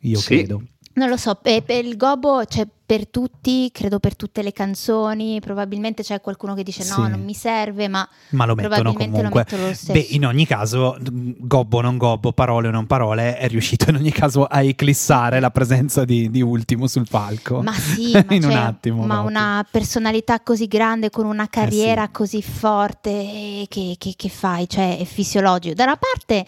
Io 0.00 0.18
Sì. 0.18 0.26
credo. 0.36 0.62
Non 0.92 1.08
lo 1.08 1.16
so, 1.16 1.36
per, 1.40 1.62
per 1.62 1.84
il 1.84 1.96
gobbo 1.96 2.42
c'è 2.44 2.66
per 2.90 3.06
tutti, 3.06 3.70
credo 3.72 4.00
per 4.00 4.16
tutte 4.16 4.42
le 4.42 4.52
canzoni, 4.52 5.38
probabilmente 5.38 6.02
c'è 6.02 6.20
qualcuno 6.20 6.54
che 6.54 6.64
dice 6.64 6.82
no, 6.88 6.94
Sì. 6.96 7.00
non 7.08 7.22
mi 7.22 7.34
serve, 7.34 7.86
ma, 7.86 8.06
Ma 8.30 8.44
lo 8.46 8.56
mettono 8.56 8.74
probabilmente 8.74 9.16
comunque. 9.18 9.30
lo 9.30 9.46
mettono 9.46 9.68
lo 9.68 9.74
stesso. 9.74 9.92
Beh, 9.92 10.06
in 10.16 10.26
ogni 10.26 10.44
caso, 10.46 10.96
gobbo 11.38 11.78
o 11.78 11.80
non 11.82 11.96
gobbo, 11.96 12.32
parole 12.32 12.66
o 12.66 12.70
non 12.72 12.86
parole, 12.88 13.36
è 13.36 13.46
riuscito 13.46 13.90
in 13.90 13.96
ogni 13.96 14.10
caso 14.10 14.44
a 14.44 14.62
eclissare 14.64 15.38
la 15.38 15.50
presenza 15.52 16.04
di, 16.04 16.28
di 16.30 16.42
Ultimo 16.42 16.88
sul 16.88 17.06
palco. 17.08 17.62
Ma 17.62 17.72
sì, 17.72 18.10
ma, 18.26 18.34
in 18.34 18.42
un 18.42 18.50
cioè, 18.50 18.54
attimo. 18.60 19.06
ma 19.06 19.18
proprio. 19.20 19.38
una 19.38 19.66
personalità 19.70 20.40
così 20.40 20.66
grande, 20.66 21.10
con 21.10 21.26
una 21.26 21.46
carriera 21.48 22.06
sì. 22.06 22.10
così 22.10 22.42
forte, 22.42 23.10
eh, 23.10 23.66
che, 23.68 23.94
che- 23.96 24.14
che 24.16 24.28
fai? 24.28 24.68
Cioè, 24.68 24.98
è 24.98 25.04
fisiologico. 25.04 25.74
Da 25.74 25.84
una 25.84 25.96
parte 25.96 26.44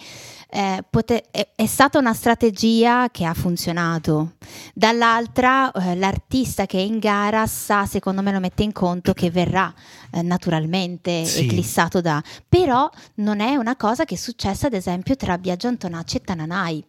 eh, 0.54 0.84
pote- 0.90 1.24
è, 1.30 1.64
stata 1.64 1.98
una 1.98 2.12
strategia 2.12 3.08
che 3.10 3.24
ha 3.24 3.32
funzionato, 3.32 4.32
dall'altra 4.74 5.70
eh, 5.72 5.94
l'artista 5.96 6.66
che 6.66 6.76
è 6.78 6.82
in 6.82 6.98
gara 6.98 7.46
sa, 7.46 7.86
secondo 7.86 8.20
me 8.20 8.32
lo 8.32 8.38
mette 8.40 8.62
in 8.62 8.72
conto, 8.72 9.14
che 9.14 9.30
verrà 9.30 9.72
eh, 10.12 10.20
naturalmente 10.20 11.24
Sì. 11.24 11.44
eclissato 11.46 12.02
da... 12.02 12.22
Però 12.46 12.90
non 13.14 13.40
è 13.40 13.56
una 13.56 13.76
cosa 13.76 14.04
che 14.04 14.14
è 14.14 14.18
successa, 14.18 14.66
ad 14.66 14.74
esempio, 14.74 15.16
tra 15.16 15.38
Biagio 15.38 15.68
Antonacci 15.68 16.16
e 16.18 16.20
Tananai. 16.20 16.84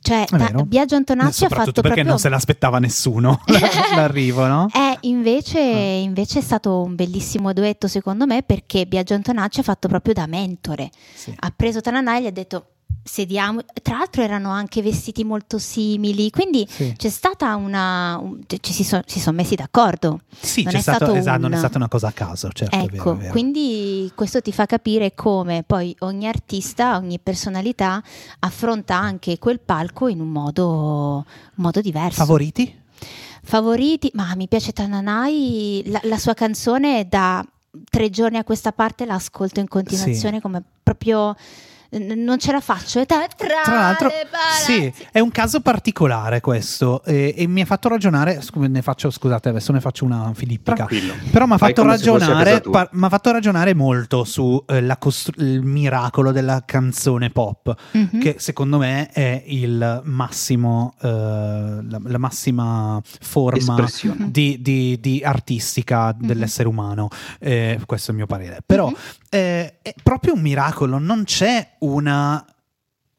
Cioè, 0.00 0.26
Ta-. 0.26 0.62
Biagio 0.64 0.96
Antonacci 0.96 1.46
ha 1.46 1.48
fatto 1.48 1.72
perché 1.72 1.80
proprio... 1.80 2.04
non 2.04 2.18
se 2.18 2.28
l'aspettava 2.28 2.78
nessuno 2.78 3.40
l'arrivo, 3.96 4.46
no? 4.46 4.68
Eh, 4.72 4.98
invece, 5.08 5.58
Ah. 5.58 5.96
invece 6.02 6.40
è 6.40 6.42
stato 6.42 6.82
un 6.82 6.94
bellissimo 6.94 7.52
duetto 7.54 7.88
secondo 7.88 8.26
me 8.26 8.42
perché 8.42 8.86
Biagio 8.86 9.14
Antonacci 9.14 9.60
ha 9.60 9.62
fatto 9.64 9.88
proprio 9.88 10.12
da 10.14 10.26
mentore. 10.26 10.90
Sì. 11.14 11.34
Ha 11.36 11.52
preso 11.56 11.80
Tananai 11.80 12.18
e 12.18 12.22
gli 12.22 12.26
ha 12.26 12.30
detto 12.32 12.66
sediamo, 13.04 13.60
tra 13.82 13.98
l'altro 13.98 14.22
erano 14.22 14.50
anche 14.50 14.80
vestiti 14.80 15.24
molto 15.24 15.58
simili, 15.58 16.30
quindi 16.30 16.66
Sì. 16.68 16.94
c'è 16.96 17.10
stata 17.10 17.54
una... 17.54 18.18
un- 18.20 18.40
ci 18.60 18.72
si, 18.72 18.82
so- 18.82 19.02
si 19.04 19.20
sono 19.20 19.36
messi 19.36 19.54
d'accordo. 19.54 20.20
Sì, 20.40 20.62
Non 20.62 20.74
è 20.74 20.80
stato, 20.80 21.04
stato 21.04 21.14
esatto, 21.14 21.40
non 21.40 21.50
è 21.50 21.54
un- 21.54 21.60
stata 21.60 21.76
una 21.76 21.88
cosa 21.88 22.08
a 22.08 22.12
caso, 22.12 22.48
certo. 22.50 22.76
vero, 22.76 22.94
ecco, 22.94 23.12
è 23.12 23.16
vero. 23.16 23.30
quindi 23.32 24.10
questo 24.14 24.40
ti 24.40 24.52
fa 24.52 24.64
capire 24.66 25.14
come 25.14 25.62
poi 25.66 25.94
ogni 26.00 26.26
artista, 26.26 26.96
ogni 26.96 27.18
personalità 27.18 28.02
affronta 28.40 28.96
anche 28.96 29.38
quel 29.38 29.60
palco 29.60 30.08
in 30.08 30.20
un 30.20 30.28
modo, 30.30 31.24
un 31.26 31.62
modo 31.62 31.80
diverso. 31.82 32.16
Favoriti? 32.16 32.80
Favoriti, 33.42 34.10
ma 34.14 34.34
mi 34.34 34.48
piace 34.48 34.72
Tananai, 34.72 35.82
la, 35.86 36.00
la 36.04 36.18
sua 36.18 36.32
canzone 36.32 37.06
da 37.08 37.44
tre 37.90 38.08
giorni 38.08 38.38
a 38.38 38.44
questa 38.44 38.72
parte 38.72 39.04
la 39.04 39.14
ascolto 39.14 39.60
in 39.60 39.68
continuazione 39.68 40.40
come 40.40 40.62
proprio 40.82 41.34
non 41.98 42.38
ce 42.38 42.52
la 42.52 42.60
faccio. 42.60 43.00
È 43.00 43.06
ta- 43.06 43.26
tra, 43.36 43.46
Tra 43.64 43.74
l'altro, 43.74 44.10
sì, 44.64 44.92
è 45.12 45.20
un 45.20 45.30
caso 45.30 45.60
particolare 45.60 46.40
questo 46.40 47.02
e, 47.04 47.34
e 47.36 47.46
mi 47.46 47.60
ha 47.60 47.64
fatto 47.64 47.88
ragionare, 47.88 48.40
scu- 48.42 48.66
ne 48.66 48.82
faccio, 48.82 49.10
scusate 49.10 49.48
adesso 49.48 49.72
ne 49.72 49.80
faccio 49.80 50.04
una 50.04 50.32
filippica, 50.34 50.74
Tranquillo. 50.74 51.14
però 51.30 51.46
mi 51.46 51.52
ha 51.54 51.58
fatto, 51.58 51.82
ragionare, 51.84 52.60
par- 52.62 52.90
fatto 52.92 53.30
ragionare 53.32 53.74
molto 53.74 54.24
su 54.24 54.62
eh, 54.66 54.80
la 54.80 54.96
costru- 54.96 55.38
il 55.40 55.62
miracolo 55.62 56.32
della 56.32 56.62
canzone 56.64 57.30
pop, 57.30 57.74
Mhm. 57.92 58.20
che 58.20 58.36
secondo 58.38 58.78
me 58.78 59.08
è 59.10 59.42
il 59.46 60.00
massimo, 60.04 60.94
eh, 61.00 61.08
la, 61.08 62.00
la 62.04 62.18
massima 62.18 63.00
forma 63.20 63.74
Espressione. 63.74 64.30
di, 64.30 64.58
di- 64.60 64.98
di 65.00 65.22
artistica 65.24 66.14
dell'essere 66.18 66.68
umano. 66.68 67.08
Eh, 67.38 67.78
questo 67.86 68.08
è 68.08 68.10
il 68.12 68.16
mio 68.18 68.26
parere. 68.26 68.58
Però 68.64 68.88
Mhm. 68.88 68.94
eh, 69.30 69.74
è 69.82 69.94
proprio 70.02 70.34
un 70.34 70.40
miracolo, 70.40 70.98
non 70.98 71.24
c'è 71.24 71.72
una 71.84 72.44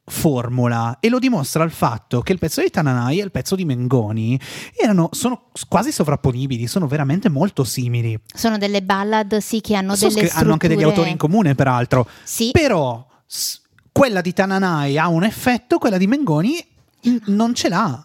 formula 0.08 0.98
e 1.00 1.10
lo 1.10 1.18
dimostra 1.18 1.64
il 1.64 1.72
fatto 1.72 2.22
che 2.22 2.32
il 2.32 2.38
pezzo 2.38 2.62
di 2.62 2.70
Tananai 2.70 3.20
e 3.20 3.24
il 3.24 3.32
pezzo 3.32 3.56
di 3.56 3.66
Mengoni 3.66 4.40
erano, 4.80 5.10
sono 5.12 5.46
quasi 5.68 5.92
sovrapponibili, 5.92 6.68
sono 6.68 6.86
veramente 6.88 7.28
molto 7.30 7.64
simili. 7.64 8.18
Sono 8.34 8.58
delle 8.60 8.84
ballad, 8.84 9.38
sì, 9.38 9.62
che 9.62 9.76
hanno 9.76 9.96
So 9.96 10.08
delle 10.10 10.28
che 10.28 10.34
hanno 10.36 10.52
anche 10.52 10.68
degli 10.68 10.78
strutture- 10.78 10.98
autori 11.00 11.12
in 11.12 11.18
comune, 11.18 11.56
peraltro. 11.56 12.08
Sì, 12.24 12.52
Però 12.52 13.06
s- 13.26 13.62
quella 13.92 14.22
di 14.22 14.34
Tananai 14.34 14.98
ha 15.00 15.08
un 15.08 15.24
effetto, 15.24 15.80
quella 15.80 15.98
di 15.98 16.06
Mengoni 16.06 16.64
n- 17.04 17.22
non 17.28 17.56
ce 17.56 17.70
l'ha. 17.70 18.04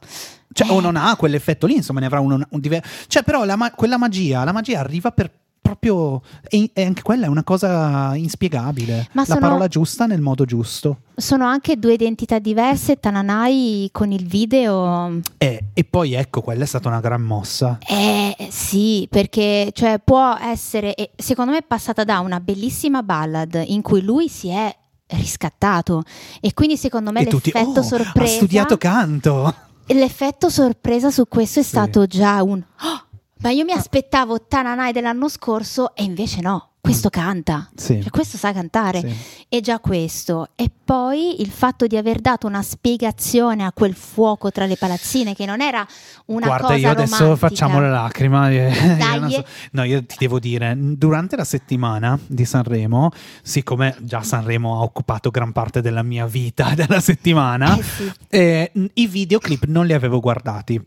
Cioè, 0.53 0.69
Eh. 0.69 0.73
o 0.73 0.81
non 0.81 0.97
ha 0.97 1.15
quell'effetto 1.17 1.67
lì, 1.67 1.75
insomma, 1.77 2.01
ne 2.01 2.07
avrà 2.07 2.21
uno, 2.21 2.41
un 2.49 2.61
diverso. 2.61 3.05
Cioè, 3.09 3.23
però 3.23 3.45
ma- 3.57 3.73
quella 3.73 3.99
magia, 3.99 4.43
la 4.45 4.53
magia 4.53 4.81
arriva 4.81 5.11
per 5.13 5.31
proprio. 5.61 6.23
E, 6.49 6.71
e 6.73 6.85
anche 6.85 7.03
quella 7.03 7.27
è 7.27 7.29
una 7.29 7.45
cosa 7.45 8.15
inspiegabile. 8.17 9.09
Ma 9.13 9.23
la 9.23 9.35
sono- 9.35 9.41
parola 9.41 9.69
giusta 9.69 10.07
nel 10.07 10.21
modo 10.21 10.45
giusto. 10.45 11.01
sono 11.17 11.45
anche 11.45 11.77
due 11.77 11.93
identità 11.95 12.39
diverse. 12.39 12.99
Tananai 12.99 13.89
con 13.93 14.11
il 14.13 14.27
video 14.27 15.21
Eh, 15.39 15.65
e 15.73 15.85
poi 15.85 16.15
ecco, 16.15 16.41
quella 16.41 16.65
è 16.65 16.67
stata 16.67 16.89
una 16.89 17.01
gran 17.01 17.23
mossa. 17.23 17.79
Eh 17.87 18.35
sì, 18.51 19.07
perché 19.11 19.71
cioè, 19.73 20.01
può 20.03 20.37
essere, 20.41 20.95
secondo 21.17 21.53
me 21.53 21.59
è 21.59 21.65
passata 21.67 22.05
da 22.05 22.21
una 22.21 22.41
bellissima 22.41 23.03
ballad 23.03 23.63
in 23.67 23.83
cui 23.83 24.03
lui 24.03 24.29
si 24.29 24.49
è 24.49 24.75
riscattato 25.13 26.03
e 26.41 26.55
quindi 26.55 26.77
secondo 26.77 27.11
me 27.11 27.23
e 27.23 27.27
tutti, 27.27 27.51
l'effetto 27.53 27.81
oh, 27.81 27.83
sorpresa 27.83 28.33
ha 28.33 28.37
studiato 28.37 28.79
canto. 28.79 29.55
l'effetto 29.87 30.49
sorpresa 30.49 31.11
su 31.11 31.27
questo 31.29 31.59
è 31.59 31.63
Sì. 31.63 31.69
stato 31.69 32.07
già 32.07 32.41
un 32.45 32.63
"Oh, 32.63 33.05
ma 33.43 33.51
io 33.51 33.65
mi 33.65 33.73
aspettavo 33.73 34.43
Tananai 34.47 34.93
dell'anno 34.93 35.29
scorso 35.29 35.95
e 35.95 36.03
invece 36.05 36.41
no, 36.41 36.69
questo 36.81 37.11
canta. 37.11 37.69
Sì. 37.75 38.01
Cioè, 38.01 38.11
questo 38.11 38.37
sa 38.39 38.53
cantare. 38.53 39.01
Sì. 39.01 39.15
E 39.49 39.61
già 39.61 39.79
questo. 39.81 40.49
E 40.55 40.71
poi 40.85 41.41
il 41.41 41.51
fatto 41.51 41.87
di 41.87 41.97
aver 41.97 42.21
dato 42.21 42.47
una 42.47 42.63
spiegazione 42.63 43.65
a 43.65 43.73
quel 43.73 43.95
fuoco 43.95 44.51
tra 44.51 44.65
le 44.67 44.77
palazzine, 44.77 45.35
che 45.35 45.45
non 45.47 45.61
era 45.61 45.87
una 46.27 46.47
Guarda, 46.47 46.67
cosa 46.69 46.79
io 46.79 46.91
adesso 46.91 47.17
romantica. 47.23 47.49
facciamo 47.49 47.81
la 47.81 47.89
lacrima. 47.91 48.51
eh, 48.51 48.69
io 48.73 48.97
Dai. 48.97 49.21
non 49.21 49.31
so- 49.31 49.45
No, 49.73 49.85
io 49.85 50.05
ti 50.05 50.17
devo 50.19 50.39
dire, 50.39 50.75
durante 50.79 51.37
la 51.37 51.45
settimana 51.45 52.19
di 52.27 52.45
Sanremo, 52.45 53.11
siccome 53.43 53.97
già 54.01 54.23
Sanremo 54.23 54.79
ha 54.79 54.83
occupato 54.83 55.31
gran 55.31 55.53
parte 55.53 55.81
della 55.81 56.03
mia 56.03 56.27
vita 56.27 56.73
della 56.77 57.01
settimana, 57.01 57.77
Eh 57.79 57.83
sì. 57.83 58.13
eh, 58.29 58.73
i 58.95 59.07
videoclip 59.07 59.65
non 59.67 59.87
li 59.87 59.93
avevo 59.93 60.19
guardati. 60.21 60.81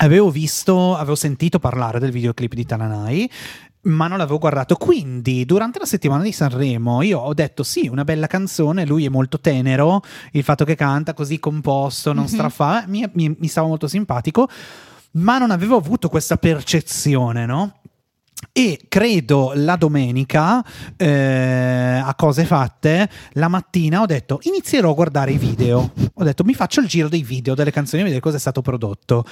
Avevo 0.00 0.30
visto, 0.30 0.94
avevo 0.96 1.16
sentito 1.16 1.58
parlare 1.58 1.98
del 1.98 2.12
videoclip 2.12 2.54
di 2.54 2.64
Tananai, 2.64 3.28
ma 3.82 4.06
non 4.06 4.18
l'avevo 4.18 4.38
guardato. 4.38 4.76
Quindi, 4.76 5.44
durante 5.44 5.80
la 5.80 5.86
settimana 5.86 6.22
di 6.22 6.30
Sanremo, 6.30 7.02
io 7.02 7.18
ho 7.18 7.34
detto: 7.34 7.64
sì, 7.64 7.88
una 7.88 8.04
bella 8.04 8.28
canzone. 8.28 8.86
Lui 8.86 9.04
è 9.04 9.08
molto 9.08 9.40
tenero. 9.40 10.02
Il 10.32 10.44
fatto 10.44 10.64
che 10.64 10.76
canta 10.76 11.14
così 11.14 11.40
composto, 11.40 12.12
non 12.12 12.24
Mhm. 12.24 12.30
strafa, 12.30 12.84
mi, 12.86 13.04
mi- 13.14 13.34
mi 13.36 13.48
stava 13.48 13.66
molto 13.66 13.88
simpatico. 13.88 14.48
Ma 15.12 15.38
non 15.38 15.50
avevo 15.50 15.76
avuto 15.76 16.08
questa 16.08 16.36
percezione, 16.36 17.44
no? 17.44 17.80
E 18.52 18.78
credo 18.88 19.50
la 19.56 19.74
domenica, 19.74 20.64
eh, 20.96 22.00
a 22.04 22.14
cose 22.14 22.44
fatte, 22.44 23.10
la 23.32 23.48
mattina 23.48 24.00
ho 24.00 24.06
detto 24.06 24.38
inizierò 24.42 24.90
a 24.90 24.94
guardare 24.94 25.32
i 25.32 25.38
video. 25.38 25.92
Ho 26.14 26.22
detto 26.22 26.44
mi 26.44 26.54
faccio 26.54 26.80
il 26.80 26.86
giro 26.86 27.08
dei 27.08 27.24
video, 27.24 27.56
delle 27.56 27.72
canzoni, 27.72 28.02
a 28.02 28.04
vedere 28.04 28.22
cosa 28.22 28.36
è 28.36 28.40
stato 28.40 28.62
prodotto. 28.62 29.24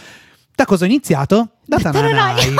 Da 0.57 0.64
cosa 0.64 0.84
ho 0.84 0.86
iniziato? 0.86 1.50
Da 1.66 1.76
Tananai. 1.78 2.54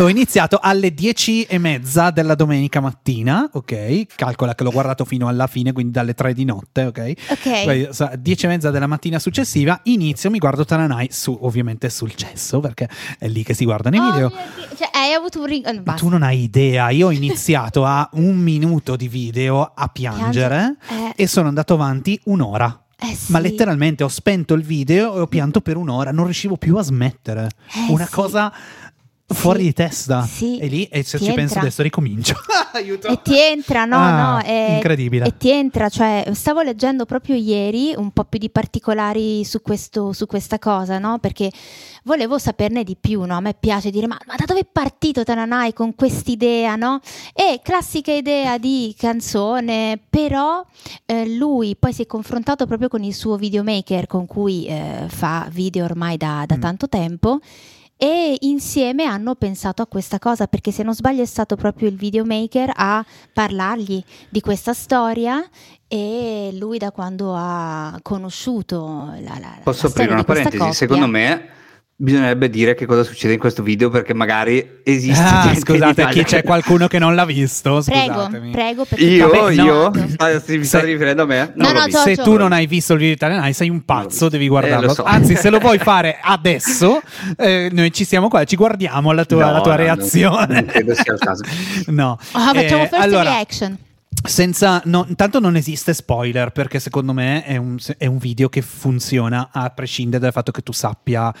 Ho 0.00 0.08
iniziato 0.08 0.58
alle 0.60 0.92
10 0.92 1.44
e 1.44 1.58
mezza 1.58 2.10
della 2.10 2.34
domenica 2.34 2.80
mattina, 2.80 3.48
ok? 3.52 4.06
Calcola 4.16 4.56
che 4.56 4.64
l'ho 4.64 4.72
guardato 4.72 5.04
fino 5.04 5.28
alla 5.28 5.46
fine, 5.46 5.72
quindi 5.72 5.92
dalle 5.92 6.14
3 6.14 6.32
di 6.34 6.44
notte, 6.44 6.86
ok? 6.86 7.12
Ok. 7.28 7.64
Poi, 7.64 7.88
sa- 7.92 8.16
10 8.18 8.44
e 8.44 8.48
mezza 8.48 8.70
della 8.72 8.88
mattina 8.88 9.20
successiva 9.20 9.78
inizio, 9.84 10.30
mi 10.30 10.38
guardo 10.38 10.64
Tananai 10.64 11.08
su, 11.12 11.36
ovviamente 11.42 11.90
sul 11.90 12.12
cesso, 12.16 12.58
perché 12.58 12.88
è 13.20 13.28
lì 13.28 13.44
che 13.44 13.54
si 13.54 13.64
guardano 13.64 13.94
i 13.94 13.98
Oh 14.00 14.10
video. 14.10 14.32
Cioè, 14.76 14.88
hai 14.92 15.12
avuto 15.12 15.38
un 15.40 15.46
ring... 15.46 15.64
Ma 15.66 15.72
basta. 15.80 16.00
tu 16.00 16.08
non 16.08 16.22
hai 16.24 16.40
idea, 16.42 16.90
io 16.90 17.06
ho 17.06 17.12
iniziato 17.12 17.84
a 17.84 18.08
un 18.14 18.36
minuto 18.36 18.96
di 18.96 19.06
video 19.06 19.70
a 19.74 19.86
piangere 19.88 20.76
Eh, 20.88 21.12
e 21.22 21.26
sono 21.28 21.46
andato 21.46 21.74
avanti 21.74 22.18
un'ora. 22.24 22.84
Eh 23.00 23.14
sì. 23.14 23.32
Ma 23.32 23.38
letteralmente 23.38 24.04
ho 24.04 24.08
spento 24.08 24.54
il 24.54 24.62
video 24.62 25.16
e 25.16 25.20
ho 25.20 25.26
pianto 25.26 25.60
per 25.60 25.76
un'ora, 25.76 26.10
non 26.12 26.24
riuscivo 26.24 26.56
più 26.56 26.76
a 26.76 26.82
smettere. 26.82 27.48
Eh, 27.74 27.92
Una 27.92 28.06
sì. 28.06 28.12
cosa 28.12 28.52
fuori 29.32 29.60
Sì, 29.60 29.64
di 29.66 29.72
testa. 29.72 30.22
sì, 30.22 30.58
E 30.58 30.66
lì, 30.66 30.84
e 30.84 31.02
se 31.02 31.18
ti 31.18 31.24
ci 31.24 31.30
penso 31.32 31.42
entra. 31.54 31.60
adesso 31.60 31.82
ricomincio. 31.82 32.34
Aiuto. 32.72 33.08
E 33.08 33.20
ti 33.22 33.38
entra, 33.38 33.84
no, 33.84 33.96
Ah, 33.96 34.32
no, 34.34 34.38
è- 34.40 34.72
incredibile. 34.74 35.26
E 35.26 35.36
ti 35.36 35.50
entra, 35.50 35.88
cioè, 35.88 36.28
stavo 36.32 36.62
leggendo 36.62 37.04
proprio 37.04 37.34
ieri 37.36 37.94
un 37.96 38.10
po' 38.12 38.24
più 38.24 38.38
di 38.38 38.50
particolari 38.50 39.44
su, 39.44 39.60
questo, 39.62 40.12
su 40.12 40.26
questa 40.26 40.58
cosa, 40.58 40.98
no? 40.98 41.18
Perché 41.18 41.50
volevo 42.04 42.38
saperne 42.38 42.84
di 42.84 42.96
più, 43.00 43.22
no? 43.24 43.36
A 43.36 43.40
me 43.40 43.54
piace 43.58 43.90
dire, 43.90 44.06
ma, 44.06 44.18
ma 44.26 44.34
da 44.36 44.44
dove 44.46 44.60
è 44.60 44.66
partito 44.70 45.24
Tananai 45.24 45.72
con 45.72 45.94
quest'idea, 45.94 46.76
no? 46.76 47.00
E 47.34 47.60
classica 47.62 48.12
idea 48.12 48.58
di 48.58 48.94
canzone, 48.98 49.98
però 50.08 50.64
eh, 51.06 51.28
lui 51.28 51.76
poi 51.76 51.92
si 51.92 52.02
è 52.02 52.06
confrontato 52.06 52.66
proprio 52.66 52.88
con 52.88 53.02
il 53.02 53.14
suo 53.14 53.36
videomaker 53.36 54.06
con 54.06 54.26
cui 54.26 54.66
eh, 54.66 55.04
fa 55.08 55.48
video 55.50 55.84
ormai 55.84 56.16
da, 56.16 56.44
da 56.46 56.56
Mm. 56.56 56.60
tanto 56.60 56.88
tempo 56.88 57.38
e 58.02 58.34
insieme 58.40 59.04
hanno 59.04 59.34
pensato 59.34 59.82
a 59.82 59.86
questa 59.86 60.18
cosa 60.18 60.46
perché 60.46 60.72
se 60.72 60.82
non 60.82 60.94
sbaglio 60.94 61.20
è 61.20 61.26
stato 61.26 61.54
proprio 61.54 61.86
il 61.86 61.96
videomaker 61.96 62.72
a 62.74 63.04
parlargli 63.30 64.02
di 64.30 64.40
questa 64.40 64.72
storia 64.72 65.46
e 65.86 66.48
lui 66.54 66.78
da 66.78 66.92
quando 66.92 67.34
ha 67.36 67.98
conosciuto 68.00 69.12
la, 69.20 69.38
la, 69.38 69.58
Posso 69.62 69.88
la 69.88 69.92
aprire 69.92 70.12
una 70.14 70.24
parentesi? 70.24 70.56
coppia- 70.56 70.72
Secondo 70.72 71.06
me 71.08 71.48
bisognerebbe 72.02 72.48
dire 72.48 72.74
che 72.74 72.86
cosa 72.86 73.02
succede 73.02 73.34
in 73.34 73.38
questo 73.38 73.62
video 73.62 73.90
perché 73.90 74.14
magari 74.14 74.78
esiste 74.82 75.22
Ah, 75.22 75.54
scusate, 75.54 76.08
chi 76.08 76.24
c'è 76.24 76.42
qualcuno 76.42 76.88
che 76.88 76.98
non 76.98 77.14
l'ha 77.14 77.26
visto? 77.26 77.82
Prego, 77.84 78.12
Scusatemi. 78.14 78.50
prego 78.52 78.84
perché 78.86 79.04
Io, 79.04 79.28
Vabbè, 79.28 79.54
no. 79.56 79.62
io, 79.62 79.92
Esatto. 79.92 80.24
Ah, 80.24 80.40
sì, 80.40 80.52
mi 80.56 80.62
Se- 80.62 80.68
state 80.68 80.86
riferendo 80.86 81.22
a 81.22 81.26
me? 81.26 81.52
No, 81.56 81.72
no. 81.72 81.88
Se 81.90 82.16
tu 82.16 82.36
non 82.38 82.52
hai 82.52 82.66
visto 82.66 82.94
il 82.94 83.00
video 83.00 83.14
italiano, 83.14 83.52
sei 83.52 83.68
un 83.68 83.84
pazzo, 83.84 84.30
devi 84.30 84.46
Eh, 84.46 84.48
guardarlo. 84.48 84.86
lo 84.86 84.94
so. 84.94 85.02
Anzi, 85.04 85.36
se 85.36 85.50
lo 85.50 85.58
vuoi 85.58 85.76
fare 85.78 86.18
adesso, 86.22 87.02
eh, 87.36 87.68
noi 87.70 87.92
ci 87.92 88.04
siamo 88.04 88.28
qua, 88.28 88.44
ci 88.44 88.56
guardiamo 88.56 89.12
la 89.12 89.24
tua, 89.26 89.44
No, 89.44 89.52
la 89.52 89.60
tua 89.60 89.72
no, 89.72 89.76
reazione. 89.76 90.54
non 90.54 90.64
credo 90.66 90.94
sia 90.94 91.12
il 91.12 91.18
caso. 91.18 91.42
no. 91.92 92.18
Ah, 92.32 92.52
facciamo 92.54 92.84
Eh, 92.84 92.88
first 92.88 93.02
allora, 93.02 93.22
reaction. 93.24 93.76
senza, 94.26 94.80
no, 94.86 95.04
intanto 95.08 95.38
non 95.40 95.56
esiste 95.56 95.94
spoiler 95.94 96.50
perché 96.50 96.78
secondo 96.80 97.12
me 97.12 97.44
è 97.44 97.56
un, 97.56 97.76
è 97.96 98.06
un 98.06 98.18
video 98.18 98.48
che 98.48 98.60
funziona 98.62 99.48
a 99.52 99.70
prescindere 99.70 100.22
dal 100.22 100.32
fatto 100.32 100.50
che 100.50 100.62
tu 100.62 100.72
sappia 100.72 101.32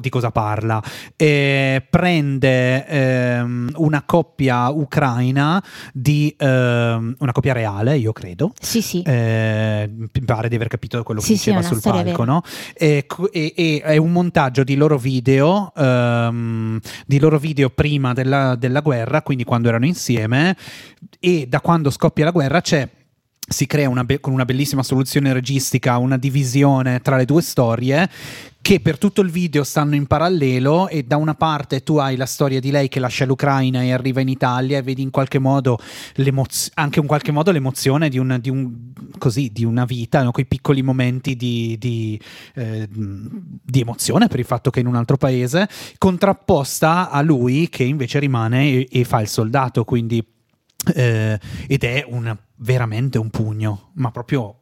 di 0.00 0.08
cosa 0.08 0.30
parla. 0.30 0.82
E 1.16 1.84
prende 1.88 2.86
ehm, 2.86 3.70
una 3.76 4.02
coppia 4.04 4.68
ucraina 4.70 5.62
di 5.92 6.34
ehm, 6.36 7.16
una 7.18 7.32
coppia 7.32 7.52
reale, 7.52 7.96
io 7.96 8.12
credo. 8.12 8.52
Sì, 8.60 8.82
sì. 8.82 9.02
Eh, 9.02 9.90
pare 10.24 10.48
di 10.48 10.54
aver 10.54 10.68
capito 10.68 11.02
quello 11.02 11.20
che 11.20 11.26
Sì, 11.26 11.32
sì, 11.36 11.50
diceva 11.50 11.58
una 11.58 11.68
sul 11.68 11.80
palco, 11.80 12.24
no? 12.24 12.42
E, 12.74 13.06
e- 13.32 13.52
e 13.56 13.82
è 13.84 13.96
un 13.96 14.12
montaggio 14.12 14.64
di 14.64 14.74
loro 14.74 14.98
video, 14.98 15.72
ehm, 15.76 16.80
di 17.06 17.18
loro 17.18 17.38
video 17.38 17.70
prima 17.70 18.12
della, 18.12 18.54
della 18.56 18.80
guerra, 18.80 19.22
quindi 19.22 19.44
quando 19.44 19.68
erano 19.68 19.86
insieme, 19.86 20.56
e 21.20 21.46
da 21.48 21.60
quando 21.60 21.90
scoppia 21.90 22.24
la 22.24 22.30
guerra 22.30 22.60
c'è. 22.60 22.88
Si 23.46 23.66
crea 23.66 23.90
una 23.90 24.04
be- 24.04 24.20
con 24.20 24.32
una 24.32 24.46
bellissima 24.46 24.82
soluzione 24.82 25.34
registica 25.34 25.98
una 25.98 26.16
divisione 26.16 27.00
tra 27.00 27.16
le 27.16 27.26
due 27.26 27.42
storie 27.42 28.08
che 28.64 28.80
per 28.80 28.96
tutto 28.96 29.20
il 29.20 29.28
video 29.28 29.62
stanno 29.62 29.94
in 29.94 30.06
parallelo 30.06 30.88
e 30.88 31.02
da 31.02 31.18
una 31.18 31.34
parte 31.34 31.82
tu 31.82 31.98
hai 31.98 32.16
la 32.16 32.24
storia 32.24 32.60
di 32.60 32.70
lei 32.70 32.88
che 32.88 32.98
lascia 32.98 33.26
l'Ucraina 33.26 33.82
e 33.82 33.92
arriva 33.92 34.22
in 34.22 34.28
Italia 34.28 34.78
e 34.78 34.82
vedi 34.82 35.02
in 35.02 35.10
qualche 35.10 35.38
modo 35.38 35.78
anche 36.72 36.98
in 36.98 37.06
qualche 37.06 37.30
modo 37.30 37.50
l'emozione 37.50 38.08
di, 38.08 38.18
di, 38.40 38.48
un- 38.48 38.92
di 39.52 39.64
una 39.66 39.84
vita, 39.84 40.22
no? 40.22 40.30
quei 40.30 40.46
piccoli 40.46 40.80
momenti 40.80 41.36
di, 41.36 41.76
di, 41.78 42.18
eh, 42.54 42.88
di 42.90 43.80
emozione 43.80 44.28
per 44.28 44.38
il 44.38 44.46
fatto 44.46 44.70
che 44.70 44.78
è 44.78 44.82
in 44.82 44.88
un 44.88 44.96
altro 44.96 45.18
paese, 45.18 45.68
contrapposta 45.98 47.10
a 47.10 47.20
lui 47.20 47.68
che 47.68 47.84
invece 47.84 48.18
rimane 48.18 48.64
e, 48.64 48.88
e 48.90 49.04
fa 49.04 49.20
il 49.20 49.28
soldato, 49.28 49.84
quindi 49.84 50.26
eh, 50.94 51.38
ed 51.66 51.84
è 51.84 52.06
un, 52.08 52.34
veramente 52.56 53.18
un 53.18 53.28
pugno, 53.28 53.90
ma 53.96 54.10
proprio... 54.10 54.60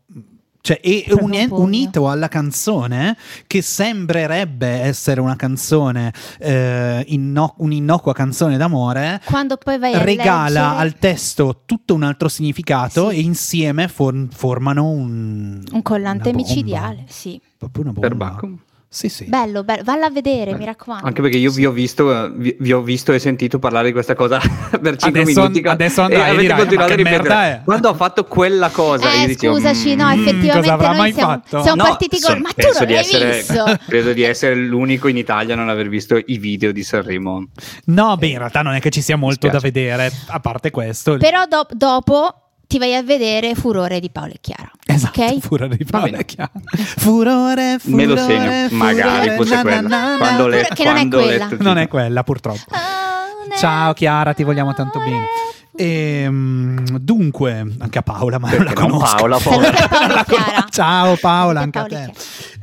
Cioè, 0.64 0.80
è 0.80 1.02
Proprio 1.08 1.26
un- 1.26 1.32
un 1.34 1.48
pugno. 1.48 1.62
unito 1.64 2.08
alla 2.08 2.28
canzone 2.28 3.16
che 3.48 3.62
sembrerebbe 3.62 4.68
essere 4.68 5.20
una 5.20 5.34
canzone, 5.34 6.12
eh, 6.38 7.04
inno- 7.08 7.54
un'innocua 7.58 8.12
canzone 8.14 8.56
d'amore, 8.56 9.20
Quando 9.24 9.56
poi 9.56 9.78
vai 9.78 9.92
a 9.94 10.02
regala 10.04 10.48
leggere 10.48 10.80
al 10.82 10.98
testo 11.00 11.62
tutto 11.66 11.94
un 11.94 12.04
altro 12.04 12.28
significato 12.28 13.10
Sì. 13.10 13.16
e 13.16 13.20
insieme 13.22 13.88
for- 13.88 14.28
formano 14.32 14.88
un, 14.88 15.62
un 15.72 15.82
collante 15.82 16.32
micidiale, 16.32 17.06
sì. 17.08 17.40
Proprio 17.58 17.82
una 17.82 17.92
bomba. 17.92 18.08
Per 18.08 18.16
Bacco. 18.16 18.48
Sì, 18.94 19.08
sì. 19.08 19.24
Bello, 19.24 19.64
bello, 19.64 19.82
valla 19.84 20.04
a 20.06 20.10
vedere, 20.10 20.50
Beh, 20.52 20.58
mi 20.58 20.64
raccomando. 20.66 21.06
Anche 21.06 21.22
perché 21.22 21.38
io 21.38 21.50
vi 21.50 21.64
ho 21.64 21.70
visto, 21.70 22.30
vi, 22.34 22.54
vi 22.60 22.72
ho 22.72 22.82
visto 22.82 23.10
e 23.14 23.18
sentito 23.18 23.58
parlare 23.58 23.86
di 23.86 23.92
questa 23.92 24.14
cosa 24.14 24.38
per 24.70 24.96
5 24.96 25.22
Adesso- 25.22 25.40
minuti. 25.40 25.60
adesso 25.66 26.02
andrai 26.02 26.20
e 26.20 26.24
avete 26.24 26.40
dirai, 26.42 26.58
continuato 26.58 26.88
"Ma 26.88 26.92
a 26.92 26.96
ripetere. 26.96 27.22
merda 27.22 27.44
è?" 27.46 27.60
Quando 27.64 27.88
ho 27.88 27.94
fatto 27.94 28.24
quella 28.24 28.68
cosa, 28.68 29.10
io 29.10 29.22
Eh, 29.22 29.26
dicevo, 29.28 29.54
scusaci, 29.54 29.94
no, 29.94 30.08
"Mm, 30.08 30.10
effettivamente 30.20 30.56
cosa 30.60 30.72
avrà 30.74 30.88
noi 30.88 30.96
mai 30.98 31.12
siamo, 31.14 31.32
fatto? 31.32 31.62
siamo 31.62 31.82
No, 31.82 31.88
partiti 31.88 32.18
so- 32.18 32.26
col 32.32 32.40
ma 32.42 32.50
tu 32.50 32.68
non 32.70 32.86
di 32.86 32.92
l'hai 32.92 33.00
essere, 33.02 33.32
visto. 33.32 33.64
credo 33.88 34.12
di 34.12 34.22
essere 34.24 34.54
l'unico 34.56 35.08
in 35.08 35.16
Italia 35.16 35.54
a 35.54 35.56
non 35.56 35.70
aver 35.70 35.88
visto 35.88 36.20
i 36.26 36.36
video 36.36 36.70
di 36.70 36.82
Sanremo. 36.82 37.46
No, 37.86 38.16
beh, 38.18 38.26
in 38.26 38.36
realtà 38.38 38.60
non 38.60 38.74
è 38.74 38.80
che 38.80 38.90
ci 38.90 39.00
sia 39.00 39.16
molto 39.16 39.48
da 39.48 39.58
vedere, 39.58 40.12
a 40.26 40.38
parte 40.40 40.70
questo. 40.70 41.16
Però 41.16 41.46
do- 41.46 41.66
dopo 41.70 42.41
ti 42.72 42.78
vai 42.78 42.94
a 42.94 43.02
vedere 43.02 43.54
Furore 43.54 44.00
di 44.00 44.08
Paolo 44.08 44.32
e 44.32 44.38
Chiara. 44.40 44.70
Esatto, 44.86 45.20
ok? 45.22 45.38
furore 45.40 45.76
di 45.76 45.84
Paolo 45.84 46.06
bene. 46.06 46.16
è 46.18 46.24
chiaro. 46.24 46.52
Furore, 46.74 47.76
furore, 47.78 47.96
Me 47.96 48.06
lo 48.06 48.16
segno, 48.16 48.68
magari 48.78 49.28
na, 49.28 49.34
quella. 49.62 49.80
na, 49.82 50.14
Quando 50.16 50.46
le- 50.46 50.68
Che 50.72 50.84
non 50.84 50.96
è 50.96 51.06
quella. 51.06 51.46
letto 51.48 51.62
Non 51.62 51.76
è 51.76 51.86
quella, 51.86 52.22
purtroppo. 52.24 52.60
Oh, 52.70 53.56
Ciao 53.58 53.92
Chiara, 53.92 54.32
ti 54.32 54.42
vogliamo 54.42 54.72
tanto 54.72 55.00
bene. 55.00 55.26
Ehm, 55.74 56.98
dunque, 56.98 57.66
anche 57.78 57.98
a 57.98 58.02
Paola, 58.02 58.38
ma 58.38 58.50
non 58.52 58.64
la 58.64 58.72
conosco. 58.74 59.16
Paola, 59.16 59.38
Saluta 59.38 59.70
povera. 59.70 59.88
Paolo 59.88 60.06
Non 60.06 60.14
la 60.14 60.20
e 60.20 60.24
Chiara. 60.24 60.44
conosco. 60.44 60.68
Ciao 60.70 61.16
Paola, 61.16 61.60
anche 61.60 61.78
a 61.78 61.84
te. 61.84 62.12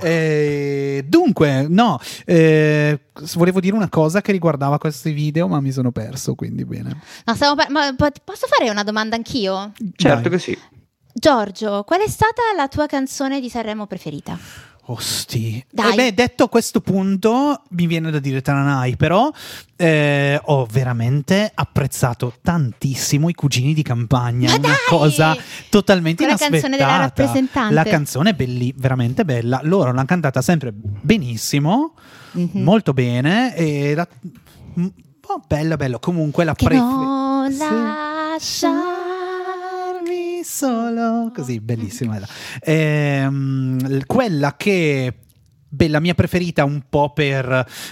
Eh, 0.01 1.05
dunque, 1.07 1.65
no, 1.67 1.99
eh, 2.25 2.99
volevo 3.33 3.59
dire 3.59 3.75
una 3.75 3.89
cosa 3.89 4.21
che 4.21 4.31
riguardava 4.31 4.77
questi 4.77 5.11
video, 5.11 5.47
ma 5.47 5.59
mi 5.59 5.71
sono 5.71 5.91
perso, 5.91 6.35
quindi 6.35 6.63
bene. 6.65 7.01
No, 7.25 7.35
par- 7.55 7.69
ma 7.69 7.93
po- 7.95 8.07
posso 8.23 8.47
fare 8.47 8.69
una 8.69 8.83
domanda 8.83 9.15
anch'io? 9.15 9.71
Certo 9.95 10.21
Dai. 10.21 10.31
che 10.31 10.39
sì. 10.39 10.57
Giorgio, 11.11 11.83
qual 11.85 12.01
è 12.01 12.07
stata 12.07 12.41
la 12.55 12.67
tua 12.67 12.85
canzone 12.85 13.41
di 13.41 13.49
Sanremo 13.49 13.87
preferita? 13.87 14.37
Osti. 14.91 15.63
Dai. 15.69 15.91
Eh 15.91 15.95
beh, 15.95 16.13
detto 16.15 16.45
a 16.45 16.49
questo 16.49 16.81
punto, 16.81 17.61
mi 17.69 17.85
viene 17.85 18.09
da 18.09 18.17
dire 18.17 18.41
Tananai, 18.41 18.95
però 18.97 19.29
eh, 19.75 20.39
ho 20.43 20.65
veramente 20.65 21.51
apprezzato 21.53 22.33
tantissimo 22.41 23.29
i 23.29 23.33
cugini 23.33 23.75
di 23.75 23.83
campagna. 23.83 24.49
Ma 24.49 24.55
una 24.57 24.67
dai! 24.69 24.75
cosa 24.87 25.37
totalmente 25.69 26.23
Quella 26.23 26.31
inaspettata. 26.39 26.61
canzone 26.69 26.77
della 26.77 26.97
rappresentante. 27.05 27.73
La 27.75 27.83
canzone 27.83 28.29
è 28.31 28.33
belli- 28.33 28.73
veramente 28.75 29.25
bella. 29.25 29.59
Loro 29.63 29.91
l'hanno 29.91 30.05
cantata 30.05 30.41
sempre 30.41 30.71
benissimo, 30.73 31.93
Mhm. 32.31 32.49
molto 32.63 32.91
bene. 32.93 33.55
E 33.55 33.93
la, 33.93 34.07
oh, 34.75 35.41
bello, 35.47 35.75
bello. 35.75 35.99
Comunque 35.99 36.43
la 36.45 36.55
Che 36.55 36.65
prefe- 36.65 36.81
non 36.81 37.51
Sì. 37.51 38.65
Solo 40.43 41.31
così 41.33 41.59
bellissima. 41.59 42.19
Ehm, 42.61 44.05
quella 44.05 44.55
che 44.55 45.13
beh, 45.67 45.87
la 45.87 45.99
mia 45.99 46.15
preferita 46.15 46.63
un 46.63 46.83
po' 46.89 47.11
per 47.13 47.47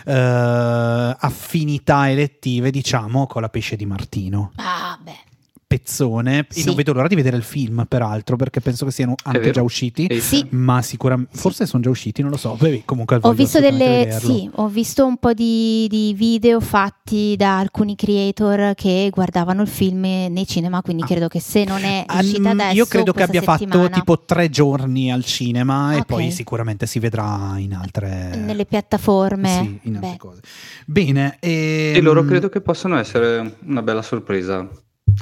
eh, 0.06 1.16
affinità 1.20 2.10
elettive 2.10 2.72
diciamo 2.72 3.28
con 3.28 3.42
la 3.42 3.50
pesce 3.50 3.76
di 3.76 3.86
Martino 3.86 4.52
Ah, 4.56 4.98
beh. 5.02 5.27
Pezzone 5.68 6.46
Sì. 6.50 6.62
e 6.62 6.66
non 6.66 6.76
vedo 6.76 6.94
l'ora 6.94 7.08
di 7.08 7.16
vedere 7.16 7.36
il 7.36 7.44
film 7.44 7.86
peraltro 7.88 8.38
perché 8.38 8.62
penso 8.62 8.86
che 8.86 8.92
siano 8.92 9.16
anche 9.26 9.52
già 9.52 9.62
usciti 9.62 10.08
Sì. 10.10 10.22
Sì. 10.22 10.46
ma 10.52 10.82
sicuramente 10.82 11.38
forse 11.38 11.66
sono 11.66 11.84
già 11.84 11.90
usciti 11.90 12.22
non 12.22 12.32
lo 12.32 12.38
so 12.38 12.56
Beh, 12.60 12.84
comunque 12.86 13.20
Ho 13.22 13.34
visto, 13.34 13.60
delle, 13.60 14.06
vederlo. 14.06 14.30
sì, 14.34 14.50
ho 14.56 14.68
visto 14.70 15.06
un 15.06 15.18
po' 15.18 15.34
di, 15.34 15.88
di 15.90 16.14
video 16.16 16.60
fatti 16.62 17.36
da 17.38 17.58
alcuni 17.60 17.96
creator 17.96 18.74
che 18.76 19.10
guardavano 19.14 19.62
il 19.64 19.68
film 19.68 20.02
nei 20.02 20.48
cinema, 20.48 20.82
quindi 20.82 21.04
credo 21.04 21.28
che 21.28 21.40
se 21.42 21.64
non 21.66 21.84
è 21.84 22.04
Ah, 22.08 22.20
uscita 22.20 22.40
mm, 22.54 22.60
adesso, 22.60 22.76
Io 22.76 22.86
credo 22.86 23.12
che 23.12 23.24
abbia 23.24 23.42
fatto 23.42 23.64
settimana, 23.66 23.90
tipo 23.90 24.20
tre 24.24 24.50
giorni 24.50 25.12
al 25.12 25.26
cinema 25.26 25.94
e 25.94 25.98
Ok. 26.00 26.06
poi 26.06 26.32
sicuramente 26.32 26.86
si 26.86 27.00
vedrà 27.00 27.56
in 27.58 27.74
altre 27.74 28.36
nelle 28.38 28.66
piattaforme. 28.66 29.50
Sì, 29.82 29.90
in 29.90 29.96
altre 29.96 30.12
Beh, 30.12 30.18
cose. 30.18 30.42
Bene, 30.86 31.38
e, 31.40 31.94
E 31.96 32.02
loro 32.02 32.24
credo 32.24 32.48
che 32.50 32.62
possano 32.62 32.98
essere 32.98 33.58
una 33.66 33.82
bella 33.82 34.02
sorpresa 34.02 34.68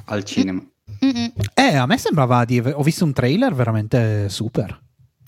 al 0.06 0.24
cinema. 0.24 0.62
mm-mm. 1.04 1.32
Eh, 1.54 1.76
a 1.76 1.86
me 1.86 1.98
sembrava 1.98 2.46
di... 2.46 2.60
Ho 2.60 2.84
visto 2.84 3.04
un 3.06 3.14
trailer 3.14 3.54
veramente 3.54 4.30
super. 4.30 4.82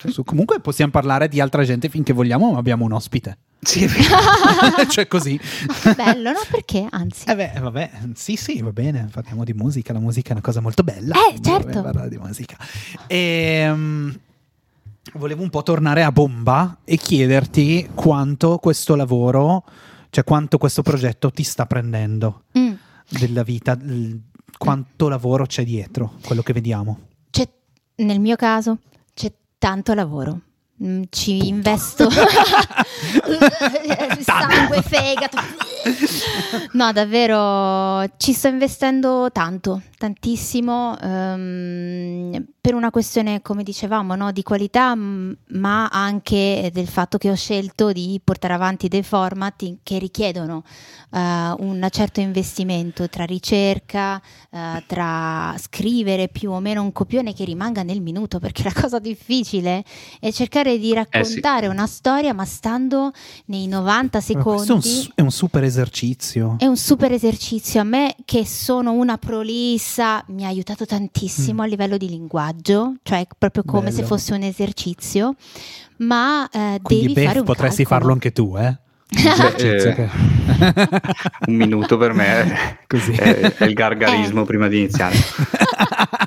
Su- 0.06 0.22
comunque 0.22 0.60
possiamo 0.60 0.92
parlare 0.92 1.26
di 1.28 1.40
altra 1.40 1.64
gente 1.64 1.88
finché 1.88 2.12
vogliamo, 2.12 2.52
ma 2.52 2.58
abbiamo 2.58 2.84
un 2.84 2.92
ospite. 2.92 3.38
Sì, 3.60 3.82
è 3.82 3.88
vero. 3.90 4.86
cioè 4.88 5.08
così. 5.08 5.38
Ma 5.84 5.92
bello, 5.94 6.30
no? 6.30 6.38
Perché? 6.48 6.86
Anzi, 6.88 7.28
Eh 7.28 7.34
beh, 7.34 7.52
vabbè, 7.60 7.90
sì, 8.14 8.36
sì, 8.36 8.60
va 8.62 8.70
bene, 8.70 9.08
parliamo 9.12 9.42
di 9.42 9.52
musica, 9.54 9.92
la 9.92 9.98
musica 9.98 10.28
è 10.28 10.32
una 10.32 10.40
cosa 10.42 10.60
molto 10.60 10.84
bella. 10.84 11.16
Eh, 11.32 11.40
certo. 11.42 11.82
parlare 11.82 12.08
di 12.08 12.16
musica. 12.18 12.56
Ehm, 13.08 14.16
volevo 15.14 15.42
un 15.42 15.50
po' 15.50 15.64
tornare 15.64 16.04
a 16.04 16.12
bomba 16.12 16.78
e 16.84 16.96
chiederti 16.96 17.90
quanto 17.94 18.58
questo 18.58 18.94
lavoro, 18.94 19.64
cioè 20.10 20.22
quanto 20.22 20.58
questo 20.58 20.82
progetto 20.82 21.30
ti 21.32 21.42
sta 21.42 21.66
prendendo 21.66 22.44
Mm. 22.56 22.72
della 23.08 23.42
vita, 23.42 23.76
quanto 24.58 25.08
lavoro 25.08 25.46
c'è 25.46 25.64
dietro, 25.64 26.14
quello 26.24 26.42
che 26.42 26.52
vediamo. 26.52 26.98
C'è, 27.30 27.48
nel 27.96 28.20
mio 28.20 28.36
caso 28.36 28.78
c'è 29.14 29.32
tanto 29.56 29.94
lavoro. 29.94 30.40
Mm, 30.82 31.02
Ci 31.10 31.48
investo. 31.48 32.08
Sangue, 34.20 34.82
fegato. 34.82 35.38
No, 36.72 36.92
davvero 36.92 38.04
ci 38.16 38.32
sto 38.32 38.48
investendo 38.48 39.30
tanto, 39.32 39.82
tantissimo 39.96 40.96
ehm, 41.00 42.46
per 42.60 42.74
una 42.74 42.90
questione, 42.90 43.40
come 43.42 43.62
dicevamo, 43.62 44.14
no, 44.14 44.30
di 44.32 44.42
qualità, 44.42 44.94
m- 44.94 45.34
ma 45.52 45.88
anche 45.88 46.70
del 46.72 46.86
fatto 46.88 47.18
che 47.18 47.30
ho 47.30 47.34
scelto 47.34 47.90
di 47.92 48.20
portare 48.22 48.54
avanti 48.54 48.88
dei 48.88 49.02
format 49.02 49.62
in- 49.62 49.78
che 49.82 49.98
richiedono 49.98 50.62
eh, 51.10 51.18
un 51.58 51.86
certo 51.90 52.20
investimento 52.20 53.08
tra 53.08 53.24
ricerca, 53.24 54.20
eh, 54.50 54.84
tra 54.86 55.54
scrivere 55.58 56.28
più 56.28 56.50
o 56.52 56.60
meno 56.60 56.82
un 56.82 56.92
copione 56.92 57.32
che 57.32 57.44
rimanga 57.44 57.82
nel 57.82 58.00
minuto, 58.02 58.38
perché 58.38 58.62
la 58.64 58.72
cosa 58.78 58.98
difficile 58.98 59.82
è 60.20 60.30
cercare 60.32 60.67
di 60.76 60.92
raccontare 60.92 61.68
una 61.68 61.86
storia, 61.86 62.34
ma 62.34 62.44
stando 62.44 63.12
nei 63.46 63.66
90 63.68 64.18
Ma 64.34 64.42
Questo 64.42 64.72
è 64.72 64.74
un, 64.74 64.82
secondi. 64.82 65.12
è 65.14 65.20
un 65.22 65.30
super 65.30 65.62
esercizio. 65.64 66.56
È 66.58 66.66
un 66.66 66.76
super 66.76 67.12
esercizio. 67.12 67.80
A 67.80 67.84
me, 67.84 68.14
che 68.24 68.44
sono 68.44 68.92
una 68.92 69.16
prolissa, 69.16 70.22
mi 70.28 70.44
ha 70.44 70.48
aiutato 70.48 70.84
tantissimo 70.84 71.62
Mm. 71.62 71.64
a 71.64 71.66
livello 71.66 71.96
di 71.96 72.08
linguaggio, 72.08 72.94
cioè 73.02 73.26
proprio 73.38 73.62
come 73.64 73.90
se 73.90 73.96
Bello. 74.02 74.06
fosse 74.08 74.34
un 74.34 74.42
esercizio. 74.42 75.34
Ma 75.98 76.48
eh, 76.50 76.78
Quindi 76.82 77.06
devi 77.06 77.20
beh, 77.20 77.26
fare 77.26 77.38
un 77.38 77.44
potresti 77.44 77.84
calcolo. 77.84 77.98
farlo 78.00 78.12
anche 78.12 78.32
tu, 78.32 78.56
eh? 78.58 78.76
Eh, 79.58 79.94
che- 79.94 80.10
un 81.46 81.54
minuto 81.54 81.96
per 81.96 82.12
me 82.12 82.78
Così. 82.86 83.12
è, 83.12 83.54
è 83.56 83.64
il 83.64 83.72
gargarismo 83.72 84.44
prima 84.44 84.68
di 84.68 84.78
iniziare. 84.80 85.14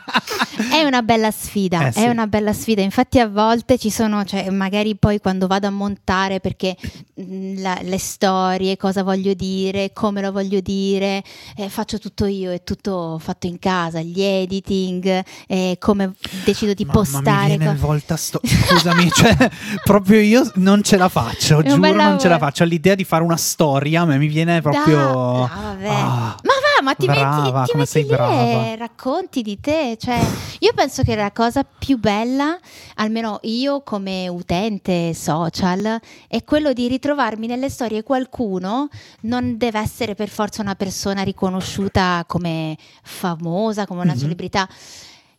È 0.70 0.84
una 0.84 1.02
bella 1.02 1.32
sfida, 1.32 1.88
Eh, 1.88 1.92
sì. 1.92 2.00
è 2.00 2.10
una 2.10 2.28
bella 2.28 2.54
sfida. 2.54 2.82
Infatti 2.82 3.20
a 3.20 3.28
volte 3.28 3.78
ci 3.78 3.90
sono, 3.90 4.24
cioè 4.26 4.50
magari 4.50 4.96
poi 4.96 5.20
quando 5.20 5.48
vado 5.48 5.68
a 5.68 5.70
montare 5.72 6.40
perché 6.40 6.76
mh, 7.16 7.62
la- 7.62 7.80
le 7.82 7.98
storie, 7.98 8.78
cosa 8.78 9.04
voglio 9.04 9.34
dire, 9.34 9.92
come 9.94 10.22
lo 10.22 10.32
voglio 10.32 10.60
dire, 10.62 11.24
eh, 11.56 11.70
faccio 11.70 11.98
tutto 12.00 12.26
io, 12.26 12.52
è 12.52 12.64
tutto 12.64 13.18
fatto 13.22 13.48
in 13.48 13.60
casa, 13.60 14.02
gli 14.02 14.22
editing, 14.22 15.24
eh, 15.48 15.78
come 15.80 16.14
decido 16.46 16.74
di 16.74 16.86
Mamma, 16.86 17.00
postare. 17.00 17.58
viene 17.58 17.66
co- 17.78 17.86
volta 17.88 18.16
sto- 18.16 18.42
Scusami, 18.46 19.10
cioè, 19.12 19.36
proprio 19.84 20.20
io 20.20 20.50
non 20.56 20.84
ce 20.84 20.98
la 20.98 21.10
faccio, 21.10 21.62
giuro 21.62 21.92
non 21.94 22.20
ce 22.20 22.28
la 22.28 22.38
faccio. 22.38 22.64
L'idea 22.64 22.96
di 22.96 23.04
fare 23.04 23.24
una 23.24 23.38
storia 23.38 24.02
a 24.02 24.06
me 24.06 24.18
mi 24.18 24.28
viene 24.28 24.62
proprio... 24.62 24.98
Da- 24.98 25.44
ah, 25.44 25.48
vabbè. 25.74 25.88
Ah. 25.88 26.36
Ma 26.44 26.54
ma 26.82 26.94
ti 26.96 27.06
brava, 27.06 27.60
metti, 27.62 27.72
ti 27.72 27.78
metti 27.78 28.00
lì 28.00 28.06
brava. 28.06 28.34
e 28.66 28.76
racconti 28.76 29.42
di 29.42 29.60
te. 29.60 29.98
Cioè, 30.00 30.20
io 30.60 30.72
penso 30.74 31.04
che 31.04 31.16
la 31.16 31.32
cosa 31.32 31.64
più 31.64 31.98
bella, 31.98 32.58
almeno 32.96 33.40
io 33.44 33.82
come 33.82 34.28
utente 34.28 35.14
social, 35.14 36.00
è 36.28 36.44
quello 36.44 36.74
di 36.74 36.88
ritrovarmi 36.88 37.48
nelle 37.48 37.70
storie 37.70 38.04
qualcuno, 38.04 38.90
non 39.22 39.58
deve 39.58 39.80
essere 39.80 40.16
per 40.16 40.30
forza 40.30 40.62
una 40.62 40.76
persona 40.76 41.22
riconosciuta 41.24 42.24
come 42.28 42.78
famosa, 43.04 43.86
come 43.86 44.02
una 44.02 44.14
Mhm. 44.14 44.20
celebrità, 44.20 44.68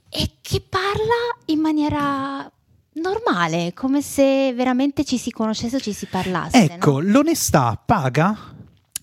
e 0.08 0.30
che 0.40 0.60
parla 0.68 1.36
in 1.46 1.58
maniera 1.60 2.50
normale, 2.94 3.72
come 3.74 4.02
se 4.02 4.52
veramente 4.52 5.04
ci 5.04 5.16
si 5.16 5.30
conoscesse 5.30 5.76
o 5.76 5.80
ci 5.80 5.92
si 5.94 6.06
parlasse. 6.06 6.66
no? 6.66 6.72
Ecco, 6.74 7.00
l'onestà 7.00 7.80
paga? 7.84 8.36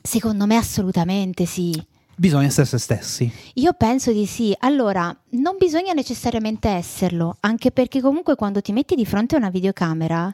Secondo 0.01 0.45
me 0.45 0.55
assolutamente 0.55 1.45
sì. 1.45 1.71
Bisogna 2.19 2.47
essere 2.47 2.65
se 2.65 2.77
stessi. 2.79 3.31
Io 3.53 3.71
penso 3.77 4.11
di 4.11 4.25
sì. 4.25 4.53
Allora, 4.59 5.15
non 5.29 5.55
bisogna 5.57 5.93
necessariamente 5.93 6.67
esserlo, 6.67 7.37
anche 7.39 7.71
perché 7.71 8.01
comunque 8.01 8.35
quando 8.35 8.59
ti 8.59 8.73
metti 8.73 8.93
di 8.95 9.05
fronte 9.05 9.35
a 9.35 9.37
una 9.37 9.49
videocamera, 9.49 10.33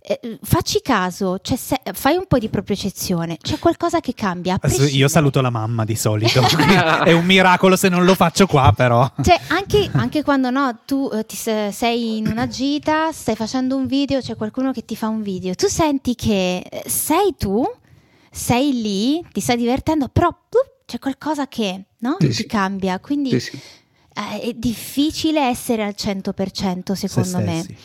eh, 0.00 0.38
facci 0.40 0.80
caso, 0.80 1.38
cioè 1.42 1.58
se- 1.58 1.82
fai 1.92 2.16
un 2.16 2.24
po' 2.26 2.38
di 2.38 2.48
propriocezione, 2.48 3.36
c'è 3.36 3.58
qualcosa 3.58 4.00
che 4.00 4.14
cambia. 4.14 4.58
Io 4.92 5.08
saluto 5.08 5.42
la 5.42 5.50
mamma 5.50 5.84
di 5.84 5.94
solito. 5.94 6.40
è 7.04 7.12
un 7.12 7.26
miracolo 7.26 7.76
se 7.76 7.90
non 7.90 8.06
lo 8.06 8.14
faccio 8.14 8.46
qua, 8.46 8.72
però. 8.74 9.06
Cioè, 9.20 9.38
anche, 9.48 9.90
anche 9.92 10.22
quando 10.22 10.48
no, 10.48 10.78
tu 10.86 11.10
eh, 11.12 11.26
ti 11.26 11.36
se- 11.36 11.70
sei 11.70 12.16
in 12.16 12.28
una 12.28 12.46
gita, 12.46 13.12
stai 13.12 13.36
facendo 13.36 13.76
un 13.76 13.86
video, 13.86 14.20
c'è 14.20 14.36
qualcuno 14.36 14.72
che 14.72 14.86
ti 14.86 14.96
fa 14.96 15.08
un 15.08 15.20
video, 15.20 15.54
tu 15.54 15.66
senti 15.66 16.14
che 16.14 16.64
eh, 16.66 16.82
sei 16.88 17.34
tu, 17.36 17.62
sei 18.30 18.80
lì, 18.80 19.22
ti 19.32 19.40
stai 19.40 19.58
divertendo, 19.58 20.08
però 20.08 20.28
uh, 20.28 20.74
c'è 20.86 20.98
qualcosa 20.98 21.48
che 21.48 21.84
no? 21.98 22.16
Sì, 22.20 22.26
ti 22.28 22.32
sì. 22.32 22.46
cambia. 22.46 22.98
Quindi 23.00 23.38
Sì, 23.38 23.58
eh, 24.14 24.40
è 24.40 24.52
difficile 24.54 25.46
essere 25.46 25.82
al 25.84 25.94
100% 25.96 26.92
Se 26.94 27.08
secondo 27.08 27.38
me. 27.38 27.62
stessi. 27.62 27.76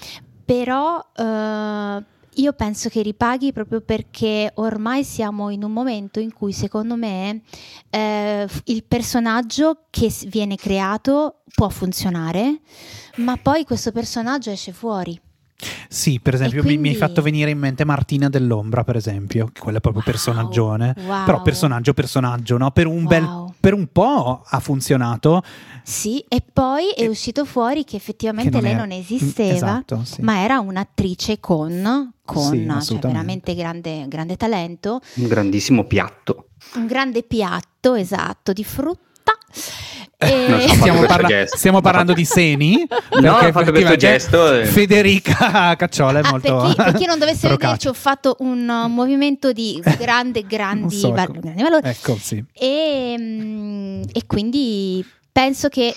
Però 0.46 1.06
eh, 1.16 2.04
io 2.36 2.54
penso 2.54 2.90
che 2.90 3.02
ripaghi 3.02 3.52
proprio 3.52 3.82
perché 3.82 4.52
ormai 4.56 5.04
siamo 5.04 5.50
in 5.50 5.64
un 5.64 5.72
momento 5.72 6.20
in 6.20 6.32
cui 6.34 6.54
secondo 6.54 6.96
me 6.96 7.42
eh, 7.90 8.48
il 8.66 8.84
personaggio 8.84 9.86
che 9.90 10.14
viene 10.28 10.56
creato 10.56 11.42
può 11.54 11.70
funzionare, 11.70 12.62
ma 13.18 13.36
poi 13.38 13.64
questo 13.66 13.92
personaggio 13.92 14.50
esce 14.52 14.72
fuori. 14.72 15.20
Sì, 15.88 16.20
per 16.22 16.34
esempio, 16.34 16.60
E 16.62 16.64
mi- 16.64 16.70
mi, 16.70 16.74
hai 16.76 16.80
quindi- 16.82 16.98
fatto 16.98 17.22
venire 17.22 17.52
in 17.52 17.58
mente 17.60 17.86
Martina 17.86 18.30
dell'Ombra, 18.30 18.84
per 18.84 18.96
esempio, 18.96 19.50
che 19.52 19.60
quella 19.62 19.78
è 19.78 19.82
proprio 19.82 20.02
Wow, 20.04 20.12
personaggione. 20.12 20.94
wow. 21.06 21.24
Però 21.26 21.42
personaggio, 21.42 21.94
personaggio, 21.94 22.58
no? 22.58 22.72
Per 22.72 22.88
un, 22.88 23.06
bel, 23.06 23.24
Wow. 23.24 23.54
per 23.60 23.74
un 23.74 23.88
po' 23.92 24.42
ha 24.46 24.60
funzionato. 24.60 25.42
Sì, 25.84 26.24
e 26.28 26.42
poi 26.42 26.90
è 26.92 27.04
E- 27.04 27.08
uscito 27.08 27.46
fuori 27.46 27.84
che 27.84 27.96
effettivamente 27.96 28.50
che 28.52 28.56
non 28.56 28.64
lei 28.66 28.74
era- 28.74 28.82
non 28.86 28.92
esisteva, 28.92 29.54
Esatto, 29.56 30.02
sì. 30.04 30.22
ma 30.22 30.40
era 30.44 30.60
un'attrice 30.60 31.40
con, 31.40 32.12
con 32.24 32.80
Sì, 32.82 32.86
cioè 32.96 33.00
veramente 33.00 33.54
grande, 33.56 34.06
grande 34.08 34.38
talento. 34.38 35.02
Un 35.16 35.28
grandissimo 35.28 35.86
piatto. 35.86 36.46
un 36.76 36.86
grande 36.86 37.24
piatto 37.24 37.96
esatto 37.96 38.54
di 38.54 38.64
frutta. 38.64 39.10
Non 40.22 40.60
E... 40.60 40.68
so, 40.68 40.74
Stiamo, 40.82 41.02
parla- 41.06 41.46
stiamo 41.48 41.82
parlando 41.82 42.14
di 42.14 42.26
seni. 42.26 42.88
No, 43.20 43.34
ho 43.38 43.52
fatto 43.52 43.72
questo 43.72 43.96
gesto 43.96 44.54
e- 44.60 44.66
Federica 44.66 45.76
Cacciola 45.78 46.20
è 46.20 46.22
Ah, 46.24 46.30
molto. 46.30 46.58
per, 46.58 46.68
chi, 46.70 46.76
per 46.76 46.94
chi 46.94 47.06
non 47.06 47.18
dovesse 47.20 47.48
vederci, 47.50 47.88
ho 47.88 47.94
fatto 47.94 48.36
un 48.40 48.68
uh, 48.68 48.88
movimento 48.88 49.52
di 49.52 49.82
grande, 49.98 50.44
grandi, 50.46 50.96
so, 50.98 51.12
val- 51.12 51.30
ecco. 51.30 51.40
grandi 51.40 51.62
valori. 51.64 51.88
Ecco, 51.88 52.18
sì. 52.22 52.44
E, 52.54 53.16
mm, 53.18 54.02
e 54.12 54.26
quindi 54.28 55.06
penso 55.32 55.70
che, 55.70 55.96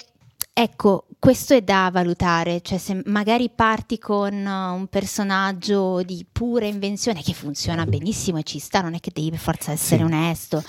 ecco, 0.53 1.07
questo 1.19 1.55
è 1.55 1.63
da 1.63 1.91
valutare, 1.93 2.61
cioè 2.63 2.79
se 2.79 3.01
magari 3.07 3.51
parti 3.55 3.99
con 3.99 4.33
uh, 4.35 4.75
un 4.75 4.87
personaggio 4.89 6.03
di 6.03 6.25
pura 6.31 6.67
invenzione 6.67 7.23
che 7.23 7.33
funziona 7.33 7.85
benissimo 7.87 8.39
e 8.39 8.43
ci 8.43 8.59
sta, 8.59 8.81
non 8.81 8.95
è 8.95 9.01
che 9.01 9.11
devi 9.13 9.31
per 9.31 9.39
forza 9.39 9.73
essere 9.73 9.99
Sì. 9.99 10.03
onesto. 10.05 10.63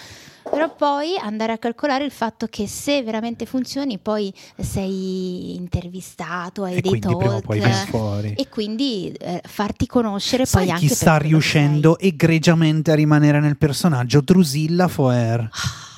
Però 0.50 0.74
poi 0.76 1.18
andare 1.20 1.54
a 1.54 1.58
calcolare 1.58 2.06
il 2.06 2.12
fatto 2.12 2.48
che 2.48 2.68
se 2.68 3.02
veramente 3.04 3.46
funzioni, 3.46 3.98
poi 3.98 4.34
sei 4.58 5.56
intervistato, 5.56 6.64
hai 6.64 6.78
E 6.78 6.82
dei 6.82 7.00
talk 7.00 8.34
e 8.36 8.48
quindi 8.50 9.12
eh, 9.12 9.42
farti 9.46 9.88
conoscere 9.88 10.46
Sai 10.46 10.66
poi 10.66 10.72
anche 10.74 10.88
chi 10.88 10.94
sta 10.94 11.18
riuscendo 11.18 11.98
egregiamente 11.98 12.92
a 12.92 12.96
rimanere 12.96 13.40
nel 13.40 13.58
personaggio? 13.58 14.22
Drusilla 14.22 14.88
Foer. 14.88 15.50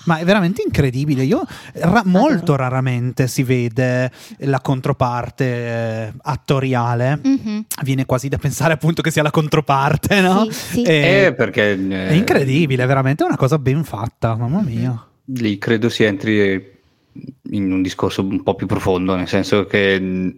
Ma 0.08 0.18
è 0.20 0.26
veramente 0.26 0.62
incredibile. 0.66 1.24
Io 1.24 1.44
ra- 1.74 2.02
molto 2.06 2.56
raramente 2.56 3.28
si 3.28 3.44
vede 3.44 4.12
la 4.40 4.60
controparte 4.62 5.46
eh, 5.46 6.14
attoriale. 6.24 7.20
Mhm. 7.24 7.66
Viene 7.84 8.06
quasi 8.06 8.28
da 8.30 8.38
pensare 8.38 8.74
appunto 8.74 9.02
che 9.02 9.12
sia 9.12 9.22
la 9.24 9.32
controparte, 9.32 10.20
no? 10.22 10.46
Sì, 10.50 10.52
sì. 10.54 10.82
E- 10.84 11.26
Eh, 11.28 11.34
perché 11.34 11.72
eh, 11.74 12.08
è 12.08 12.14
incredibile, 12.14 12.84
è 12.84 12.88
veramente 12.88 13.24
una 13.24 13.36
cosa 13.38 13.60
ben 13.60 13.84
fatta, 13.84 14.36
mamma 14.36 14.62
mia. 14.62 15.06
lì 15.26 15.58
credo 15.58 15.90
si 15.90 16.04
entri 16.04 16.76
in 17.52 17.72
un 17.72 17.82
discorso 17.82 18.22
un 18.26 18.44
po' 18.44 18.56
più 18.56 18.66
profondo, 18.68 19.16
nel 19.16 19.28
senso 19.28 19.66
che 19.66 20.00
mh, 20.00 20.36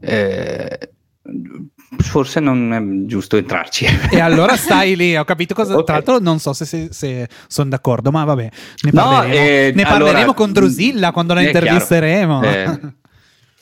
eh, 0.00 0.90
forse 1.98 2.40
non 2.40 2.72
è 2.72 3.06
giusto 3.06 3.36
entrarci. 3.36 3.86
E 4.10 4.20
allora 4.20 4.56
stai 4.58 4.96
lì, 4.96 5.16
ho 5.16 5.24
capito 5.24 5.54
cosa. 5.54 5.76
Ok. 5.76 5.84
Tra 5.84 5.94
l'altro, 5.94 6.18
non 6.18 6.38
so 6.38 6.52
se, 6.52 7.28
sono 7.46 7.68
d'accordo, 7.68 8.10
ma 8.10 8.24
vabbè, 8.24 8.48
ne 8.82 8.90
No, 8.92 9.02
parleremo, 9.02 9.34
eh, 9.34 9.72
ne 9.74 9.82
parleremo 9.84 10.16
allora, 10.18 10.32
con 10.34 10.52
Drusilla 10.52 11.12
quando 11.12 11.34
la 11.34 11.42
intervisteremo. 11.42 12.42
Eh, 12.42 12.80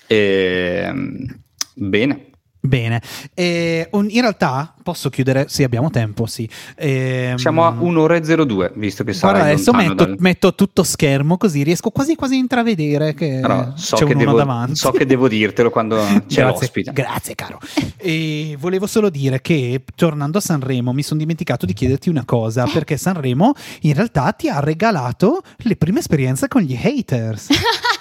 ehm, 0.07 1.41
bene. 1.75 2.29
Bene, 2.67 3.03
Eh, 3.35 3.89
un- 3.93 4.07
in 4.09 4.21
realtà 4.23 4.75
posso 4.83 5.11
chiudere? 5.11 5.47
Sì, 5.49 5.65
abbiamo 5.65 5.91
tempo, 5.91 6.25
sì. 6.25 6.49
Ehm, 6.77 7.37
Siamo 7.37 7.67
a 7.67 7.75
un'ora 7.79 8.17
e 8.17 8.21
02, 8.23 8.73
visto 8.77 9.05
che 9.05 9.13
Guarda, 9.13 9.39
sarai 9.41 9.53
adesso 9.53 9.73
metto, 9.73 9.93
dal- 10.07 10.17
metto 10.19 10.55
tutto 10.55 10.83
schermo 10.83 11.37
così 11.37 11.63
riesco 11.63 11.91
quasi 11.91 12.15
quasi 12.15 12.35
a 12.37 12.39
intravedere 12.39 13.13
che 13.13 13.39
Però 13.43 13.73
so 13.77 13.97
c'è 13.97 14.07
che, 14.07 14.15
devo, 14.15 14.33
davanti. 14.33 14.77
so 14.77 14.91
che 14.93 15.05
devo 15.05 15.29
dirtelo 15.29 15.69
quando 15.69 15.97
c'è 16.27 16.41
Grazie, 16.41 16.43
l'ospite. 16.45 16.93
grazie 16.93 17.35
caro. 17.35 17.59
E 17.99 18.57
volevo 18.59 18.87
solo 18.87 19.11
dire 19.11 19.43
che 19.43 19.83
tornando 19.95 20.39
a 20.39 20.41
Sanremo 20.41 20.93
mi 20.95 21.03
sono 21.03 21.21
dimenticato 21.21 21.67
di 21.67 21.75
chiederti 21.75 22.09
una 22.09 22.25
cosa 22.25 22.67
perché 22.67 22.97
Sanremo 22.97 23.53
in 23.83 23.93
realtà 23.93 24.33
ti 24.33 24.49
ha 24.49 24.61
regalato 24.61 25.43
le 25.59 25.77
prime 25.77 25.99
esperienze 25.99 26.49
con 26.49 26.63
gli 26.63 26.75
haters. 26.83 27.49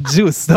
giusto? 0.00 0.52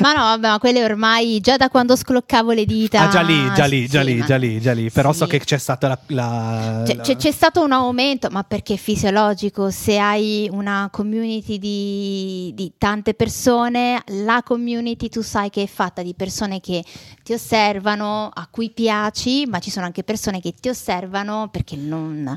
Ma 0.00 0.12
no, 0.12 0.22
vabbè, 0.22 0.48
ma 0.48 0.58
quelle 0.58 0.84
ormai 0.84 1.40
già 1.40 1.56
da 1.56 1.68
quando 1.68 1.96
scloccavo 1.96 2.52
le 2.52 2.64
dita. 2.64 3.02
Ah, 3.02 3.08
già 3.08 3.20
lì, 3.20 3.52
già 3.54 3.64
lì, 3.66 3.86
già 3.88 4.02
lì, 4.02 4.14
ma- 4.16 4.24
già 4.26 4.36
lì, 4.36 4.60
già 4.60 4.72
lì. 4.72 4.90
Però 4.90 5.12
so 5.12 5.24
sì. 5.24 5.30
che 5.30 5.38
c'è 5.40 5.58
stata 5.58 5.88
la. 5.88 5.98
la- 6.08 6.82
C'è, 6.86 6.94
la- 6.94 7.02
c'è- 7.02 7.16
c'è 7.16 7.30
stato 7.30 7.62
un 7.62 7.72
aumento, 7.72 8.28
ma 8.30 8.42
perché 8.44 8.74
è 8.74 8.76
fisiologico, 8.76 9.70
se 9.70 9.98
hai 9.98 10.48
una 10.52 10.88
community 10.90 11.58
di, 11.58 12.52
di 12.54 12.72
tante 12.78 13.14
persone, 13.14 14.02
la 14.24 14.42
community 14.44 15.08
tu 15.08 15.22
sai 15.22 15.50
che 15.50 15.62
è 15.62 15.66
fatta 15.66 16.02
di 16.02 16.14
persone 16.14 16.60
che 16.60 16.84
ti 17.22 17.32
osservano, 17.32 18.30
a 18.32 18.46
cui 18.50 18.70
piaci, 18.70 19.46
ma 19.46 19.58
ci 19.58 19.70
sono 19.70 19.86
anche 19.86 20.02
persone 20.04 20.40
che 20.40 20.54
ti 20.58 20.68
osservano 20.68 21.48
perché 21.50 21.76
non 21.76 22.36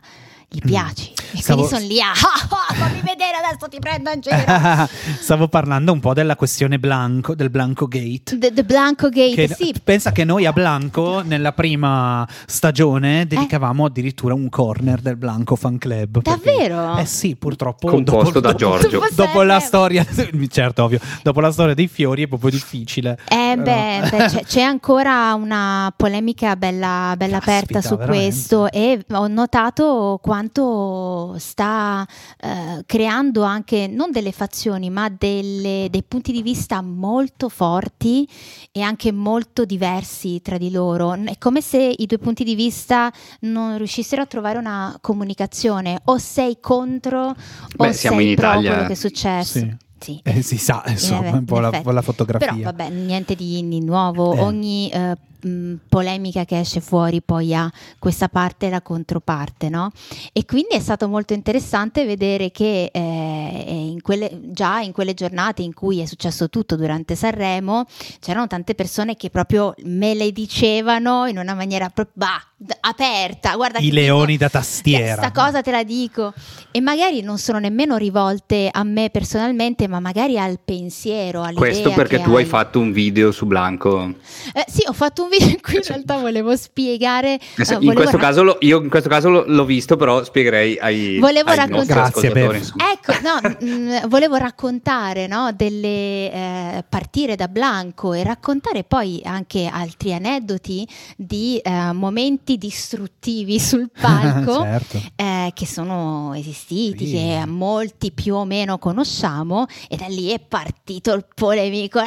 gli 0.50 0.60
piaci. 0.60 1.14
E. 1.34 1.42
Stavo- 1.42 1.66
quindi 1.68 1.76
sono 1.76 1.88
lì 1.94 2.02
a, 2.02 2.10
"Ah, 2.12 2.48
ah, 2.70 2.74
fammi 2.74 3.02
vedere 3.02 3.38
adesso 3.44 3.68
ti 3.70 3.80
prendo 3.80 4.10
in 4.12 4.20
giro. 4.20 4.36
Stavo 5.20 5.48
parlando 5.48 5.92
un 5.92 6.00
po' 6.00 6.14
della 6.14 6.36
questione 6.36 6.80
Blanco, 6.80 7.36
del 7.36 7.50
Blanco 7.50 7.88
Gate. 7.88 8.38
The, 8.38 8.52
the 8.54 8.64
Blanco 8.64 9.10
Gate, 9.10 9.48
Che 9.48 9.54
sì. 9.56 9.74
Pensa 9.84 10.12
che 10.12 10.24
noi 10.24 10.46
a 10.46 10.52
Blanco 10.54 11.22
nella 11.24 11.52
prima 11.54 12.28
stagione 12.46 13.26
dedicavamo 13.28 13.86
addirittura 13.86 14.34
un 14.34 14.50
corner 14.50 15.00
del 15.02 15.16
Blanco 15.18 15.56
Fan 15.56 15.78
Club. 15.78 16.22
perché- 16.22 16.40
Davvero? 16.52 16.98
Eh 16.98 17.06
sì, 17.06 17.36
purtroppo. 17.36 17.88
Composto 17.88 18.40
da 18.40 18.54
Giorgio. 18.54 18.90
Dopo 18.90 19.32
Dopo 19.32 19.42
la 19.44 19.60
storia, 19.60 20.06
certo, 20.50 20.84
ovvio. 20.84 21.00
Dopo 21.24 21.40
la 21.40 21.52
storia 21.52 21.74
dei 21.74 21.88
fiori 21.88 22.24
è 22.24 22.28
proprio 22.28 22.50
difficile. 22.52 23.18
Eh 23.28 23.58
Però- 23.58 23.62
beh, 23.64 24.10
beh, 24.10 24.26
c'è, 24.28 24.44
c'è 24.46 24.62
ancora 24.62 25.34
una 25.36 25.94
polemica 25.96 26.56
bella, 26.56 27.14
bella 27.18 27.40
Caspita, 27.40 27.52
aperta 27.80 27.82
su 27.82 27.96
veramente. 27.96 28.24
questo 28.26 28.72
e 28.72 29.06
ho 29.12 29.28
notato 29.28 30.20
quanto 30.22 31.21
sta 31.38 32.06
eh, 32.40 32.84
creando 32.86 33.44
anche 33.44 33.88
non 33.88 34.12
delle 34.12 34.32
fazioni 34.32 34.90
ma 34.90 35.10
delle- 35.10 35.88
dei 35.90 36.04
punti 36.04 36.32
di 36.32 36.42
vista 36.42 36.82
molto 36.82 37.50
forti 37.50 38.28
e 38.72 38.82
anche 38.82 39.12
molto 39.12 39.66
diversi 39.66 40.42
tra 40.42 40.58
di 40.58 40.72
loro. 40.72 41.14
È 41.14 41.38
come 41.38 41.62
se 41.62 41.94
i 41.98 42.06
due 42.06 42.18
punti 42.18 42.44
di 42.44 42.56
vista 42.56 43.12
non 43.42 43.78
riuscissero 43.78 44.22
a 44.22 44.26
trovare 44.26 44.58
una 44.58 44.98
comunicazione 45.02 46.00
o 46.06 46.18
sei 46.18 46.58
contro 46.60 47.30
o 47.30 47.36
Beh, 47.76 47.94
siamo 47.94 48.18
sei 48.18 48.30
in 48.30 48.36
pro 48.36 48.48
Italia. 48.50 48.72
quello 48.72 48.88
che 48.88 48.94
è 48.94 48.96
successo. 48.96 49.60
Sì. 49.60 49.76
Sì. 50.02 50.20
Eh, 50.24 50.42
si 50.42 50.58
sa, 50.58 50.82
insomma, 50.88 51.28
Eh, 51.28 51.32
un 51.34 51.46
po' 51.46 51.60
la, 51.60 51.70
la 51.84 52.02
fotografia. 52.02 52.52
Però 52.56 52.64
vabbè, 52.72 52.90
niente 52.90 53.36
di, 53.36 53.68
di 53.68 53.82
nuovo, 53.84 54.34
Eh. 54.34 54.40
ogni 54.40 54.90
eh, 54.90 55.16
mh, 55.42 55.74
polemica 55.90 56.46
che 56.46 56.60
esce 56.60 56.80
fuori 56.82 57.22
poi 57.22 57.54
ha 57.54 57.72
questa 58.00 58.30
parte 58.30 58.68
e 58.68 58.70
la 58.70 58.82
controparte, 58.82 59.70
no? 59.70 59.92
E 60.34 60.46
quindi 60.46 60.76
è 60.76 60.80
stato 60.80 61.08
molto 61.08 61.34
interessante 61.34 62.06
vedere 62.06 62.52
che 62.52 62.90
eh, 62.94 63.64
in 63.92 64.02
quelle- 64.02 64.40
già 64.52 64.80
in 64.82 64.92
quelle 64.92 65.14
giornate 65.14 65.62
in 65.62 65.74
cui 65.74 66.00
è 66.00 66.06
successo 66.06 66.50
tutto 66.50 66.76
durante 66.76 67.16
Sanremo 67.16 67.86
c'erano 68.20 68.48
tante 68.48 68.76
persone 68.76 69.16
che 69.16 69.30
proprio 69.30 69.74
me 69.84 70.14
le 70.14 70.32
dicevano 70.32 71.26
in 71.26 71.38
una 71.38 71.54
maniera 71.54 71.90
proprio 71.90 72.14
bah, 72.16 72.42
d- 72.56 72.72
aperta, 72.82 73.56
guarda 73.56 73.80
I 73.80 73.92
leoni 73.92 74.34
dico- 74.34 74.44
da 74.44 74.50
tastiera. 74.50 75.16
questa 75.16 75.32
cosa 75.32 75.62
te 75.62 75.72
la 75.72 75.84
dico. 75.84 76.34
E 76.72 76.80
magari 76.80 77.22
non 77.22 77.38
sono 77.38 77.60
nemmeno 77.60 77.98
rivolte 77.98 78.70
a 78.72 78.84
me 78.84 79.10
personalmente, 79.10 79.88
ma 79.88 80.00
magari 80.00 80.38
al 80.40 80.60
pensiero, 80.64 81.42
all'idea 81.42 81.60
Questo 81.60 81.92
perché 81.92 82.18
che 82.18 82.24
tu 82.24 82.32
hai 82.32 82.44
hai. 82.44 82.46
fatto 82.46 82.80
un 82.80 82.92
video 82.92 83.32
su 83.32 83.46
Blanco. 83.46 84.14
Eh, 84.54 84.66
sì, 84.68 84.84
ho 84.88 84.94
fatto 84.94 85.24
un 85.24 85.30
video 85.32 85.48
in 85.50 85.62
cui 85.62 85.76
in 85.76 85.82
realtà 85.84 86.18
volevo 86.18 86.56
spiegare. 86.56 87.36
eh, 87.36 87.40
In 87.58 87.66
volevo 87.80 87.94
questo 87.94 88.18
ra- 88.18 88.24
caso 88.24 88.44
lo- 88.44 88.58
io 88.60 88.82
in 88.82 88.90
questo 88.90 89.10
caso 89.10 89.30
lo- 89.30 89.44
l'ho 89.48 89.66
visto, 89.66 89.96
però 89.96 90.24
spiegherei 90.24 90.78
ai, 90.80 91.18
Volevo 91.20 91.50
ai 91.50 91.56
raccontare- 91.56 91.70
nostri 91.78 91.94
Grazie, 91.94 92.28
ascoltatori. 92.30 92.48
Bev. 92.48 92.56
insomma. 92.58 92.92
Ecco, 92.92 93.14
no, 93.68 93.68
mh, 94.02 94.08
volevo 94.08 94.36
raccontare 94.36 95.28
no, 95.28 95.52
delle 95.56 96.32
eh, 96.32 96.84
partire 96.88 97.36
da 97.36 97.48
Blanco 97.48 98.14
e 98.14 98.24
raccontare 98.24 98.84
poi 98.84 99.22
anche 99.24 99.70
altri 99.72 100.14
aneddoti 100.14 100.88
di 101.16 101.58
eh, 101.58 101.92
momenti 101.94 102.58
distruttivi 102.58 103.60
sul 103.60 103.90
palco. 104.00 104.62
certo. 104.62 105.02
eh, 105.16 105.52
che 105.54 105.66
sono 105.66 106.34
esistiti, 106.36 107.06
Sì. 107.08 107.14
che 107.14 107.44
molti 107.48 108.12
più 108.12 108.36
o 108.36 108.46
meno 108.46 108.78
conosciamo, 108.78 109.66
e 109.90 109.96
da 109.96 110.08
lì 110.08 110.30
è 110.32 110.40
partito 110.40 111.14
il 111.14 111.26
polemico. 111.34 112.00
Ah, 112.00 112.06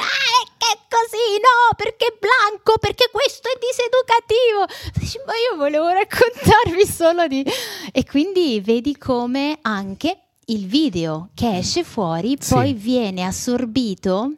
è 0.72 0.78
così, 0.88 1.36
no, 1.40 1.74
perché 1.76 2.06
è 2.06 2.16
blanco, 2.18 2.78
perché 2.78 3.08
questo 3.12 3.48
è 3.48 3.58
diseducativo. 3.58 5.24
Ma 5.26 5.32
io 5.50 5.56
volevo 5.56 5.88
raccontarvi 5.88 6.86
solo 6.86 7.26
di... 7.26 7.44
E 7.92 8.04
quindi 8.04 8.60
vedi 8.60 8.96
come 8.96 9.58
anche 9.62 10.18
il 10.46 10.66
video 10.66 11.30
che 11.34 11.58
esce 11.58 11.84
fuori 11.84 12.36
Sì. 12.38 12.52
poi 12.52 12.72
viene 12.74 13.22
assorbito 13.22 14.32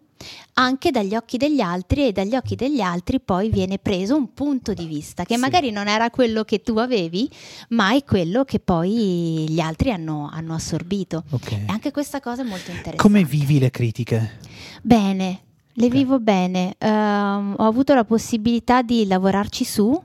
anche 0.54 0.90
dagli 0.90 1.14
occhi 1.16 1.36
degli 1.36 1.60
altri 1.60 2.06
e 2.06 2.12
dagli 2.12 2.34
occhi 2.36 2.54
degli 2.54 2.80
altri 2.80 3.20
poi 3.20 3.50
viene 3.50 3.78
preso 3.78 4.14
un 4.16 4.32
punto 4.32 4.72
di 4.72 4.86
vista 4.86 5.24
che 5.24 5.34
Sì. 5.34 5.40
magari 5.40 5.70
non 5.70 5.88
era 5.88 6.08
quello 6.10 6.44
che 6.44 6.62
tu 6.62 6.76
avevi, 6.78 7.28
ma 7.70 7.94
è 7.94 8.02
quello 8.04 8.44
che 8.44 8.58
poi 8.60 9.46
gli 9.48 9.60
altri 9.60 9.90
hanno, 9.90 10.30
hanno 10.32 10.54
assorbito. 10.54 11.24
Ok. 11.30 11.52
E 11.52 11.64
anche 11.66 11.90
questa 11.90 12.20
cosa 12.20 12.42
è 12.42 12.44
molto 12.44 12.70
interessante. 12.70 12.96
Come 12.96 13.24
vivi 13.24 13.58
le 13.58 13.70
critiche? 13.70 14.38
Bene, 14.82 15.42
le 15.76 15.88
vivo 15.88 16.18
bene. 16.20 16.74
Ehm, 16.78 17.54
ho 17.58 17.64
avuto 17.64 17.94
la 17.94 18.04
possibilità 18.04 18.82
di 18.82 19.06
lavorarci 19.06 19.64
su 19.64 20.02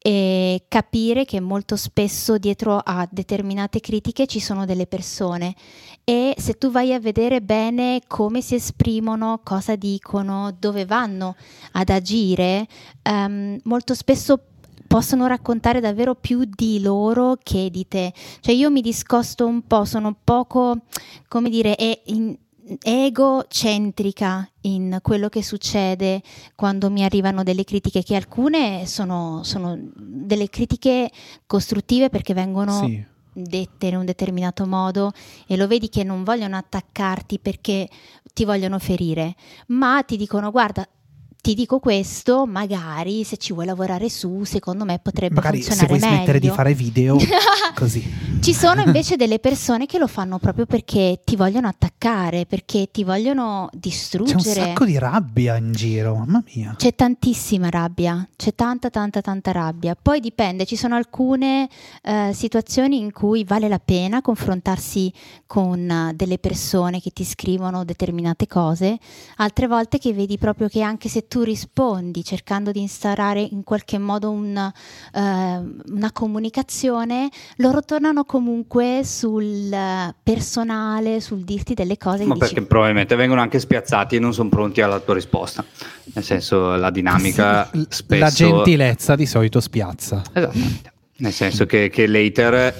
e 0.00 0.64
capire 0.68 1.24
che 1.24 1.40
molto 1.40 1.74
spesso 1.76 2.38
dietro 2.38 2.80
a 2.82 3.06
determinate 3.10 3.80
critiche 3.80 4.26
ci 4.26 4.38
sono 4.38 4.64
delle 4.64 4.86
persone 4.86 5.56
e 6.04 6.34
se 6.38 6.54
tu 6.54 6.70
vai 6.70 6.94
a 6.94 7.00
vedere 7.00 7.42
bene 7.42 8.00
come 8.06 8.40
si 8.40 8.54
esprimono, 8.54 9.40
cosa 9.42 9.74
dicono, 9.74 10.56
dove 10.56 10.84
vanno 10.86 11.34
ad 11.72 11.88
agire, 11.90 12.66
ehm, 13.02 13.58
molto 13.64 13.94
spesso 13.94 14.40
possono 14.86 15.26
raccontare 15.26 15.80
davvero 15.80 16.14
più 16.14 16.44
di 16.44 16.80
loro 16.80 17.36
che 17.42 17.68
di 17.70 17.86
te. 17.86 18.12
Cioè 18.40 18.54
io 18.54 18.70
mi 18.70 18.80
discosto 18.80 19.46
un 19.46 19.66
po', 19.66 19.84
sono 19.84 20.16
poco, 20.24 20.78
come 21.26 21.50
dire, 21.50 21.76
e- 21.76 22.02
in- 22.06 22.34
egocentrica 22.80 24.48
in 24.62 24.98
quello 25.02 25.28
che 25.28 25.42
succede 25.42 26.22
quando 26.54 26.90
mi 26.90 27.04
arrivano 27.04 27.42
delle 27.42 27.64
critiche, 27.64 28.02
che 28.02 28.16
alcune 28.16 28.86
sono, 28.86 29.40
sono 29.44 29.76
delle 29.94 30.48
critiche 30.48 31.10
costruttive 31.46 32.08
perché 32.10 32.34
vengono 32.34 32.72
Sì. 32.84 33.04
dette 33.32 33.86
in 33.86 33.96
un 33.96 34.04
determinato 34.04 34.66
modo 34.66 35.12
e 35.46 35.56
lo 35.56 35.66
vedi 35.66 35.88
che 35.88 36.02
non 36.04 36.24
vogliono 36.24 36.56
attaccarti 36.56 37.38
perché 37.38 37.88
ti 38.32 38.44
vogliono 38.44 38.78
ferire, 38.78 39.34
ma 39.68 40.02
ti 40.02 40.16
dicono 40.16 40.50
guarda, 40.50 40.86
ti 41.40 41.54
dico 41.54 41.78
questo, 41.78 42.46
magari 42.46 43.24
se 43.24 43.36
ci 43.36 43.52
vuoi 43.52 43.64
lavorare 43.66 44.08
su, 44.10 44.44
secondo 44.44 44.84
me 44.84 44.98
potrebbe 44.98 45.34
Magari 45.36 45.62
se 45.62 45.70
funzionare 45.70 45.98
vuoi 45.98 46.10
smettere 46.10 46.38
di 46.38 46.46
meglio." 46.46 46.56
fare 46.58 46.74
video, 46.74 47.16
così. 47.74 48.04
Ci 48.40 48.52
sono 48.54 48.82
invece 48.86 49.16
delle 49.16 49.38
persone 49.38 49.86
che 49.86 49.98
lo 49.98 50.06
fanno 50.06 50.38
proprio 50.38 50.66
perché 50.66 51.20
ti 51.24 51.36
vogliono 51.36 51.68
attaccare, 51.68 52.44
perché 52.44 52.90
ti 52.90 53.04
vogliono 53.04 53.68
C'è 53.70 53.74
un 53.74 53.80
distruggere. 53.80 54.60
sacco 54.60 54.84
di 54.84 54.98
rabbia 54.98 55.56
in 55.56 55.72
giro, 55.72 56.16
mamma 56.16 56.42
mia. 56.54 56.74
C'è 56.76 56.94
tantissima 56.94 57.68
rabbia, 57.70 58.28
c'è 58.36 58.54
tanta 58.54 58.90
tanta 58.90 59.20
tanta 59.20 59.52
rabbia. 59.52 59.96
Poi 60.00 60.20
dipende, 60.20 60.66
ci 60.66 60.76
sono 60.76 60.96
alcune 60.96 61.68
eh, 62.02 62.30
situazioni 62.34 62.98
in 62.98 63.12
cui 63.12 63.44
vale 63.44 63.68
la 63.68 63.78
pena 63.78 64.20
confrontarsi 64.20 65.12
con 65.46 65.88
eh, 65.88 66.12
delle 66.14 66.38
persone 66.38 67.00
che 67.00 67.10
ti 67.10 67.24
scrivono 67.24 67.84
determinate 67.84 68.46
cose, 68.46 68.98
altre 69.36 69.66
volte 69.66 69.98
che 69.98 70.12
vedi 70.12 70.36
proprio 70.36 70.68
che 70.68 70.82
anche 70.82 71.08
se 71.08 71.26
tu 71.28 71.42
rispondi 71.42 72.24
cercando 72.24 72.72
di 72.72 72.80
instaurare 72.80 73.40
in 73.40 73.62
qualche 73.62 73.98
modo 73.98 74.30
un, 74.30 74.56
eh, 74.56 75.20
una 75.20 76.12
comunicazione, 76.12 77.28
loro 77.56 77.82
tornano 77.82 78.24
comunque 78.24 79.02
sul 79.04 79.70
personale, 80.22 81.20
sul 81.20 81.44
dirti 81.44 81.74
delle 81.74 81.96
cose 81.96 82.24
Ma 82.24 82.34
che 82.34 82.40
dici, 82.40 82.54
perché 82.54 82.66
probabilmente 82.68 83.14
vengono 83.14 83.40
anche 83.40 83.60
spiazzati 83.60 84.16
e 84.16 84.18
non 84.18 84.32
sono 84.32 84.48
pronti 84.48 84.80
alla 84.80 84.98
tua 84.98 85.14
risposta. 85.14 85.64
Nel 86.14 86.24
senso, 86.24 86.74
la 86.74 86.90
dinamica 86.90 87.68
Sì, 87.70 87.86
spesso... 87.88 88.20
La 88.20 88.30
gentilezza 88.30 89.14
di 89.14 89.26
solito 89.26 89.60
spiazza. 89.60 90.22
Esattamente. 90.32 90.92
Nel 91.18 91.32
senso 91.32 91.66
che, 91.66 91.90
che 91.90 92.06
l'hater 92.06 92.74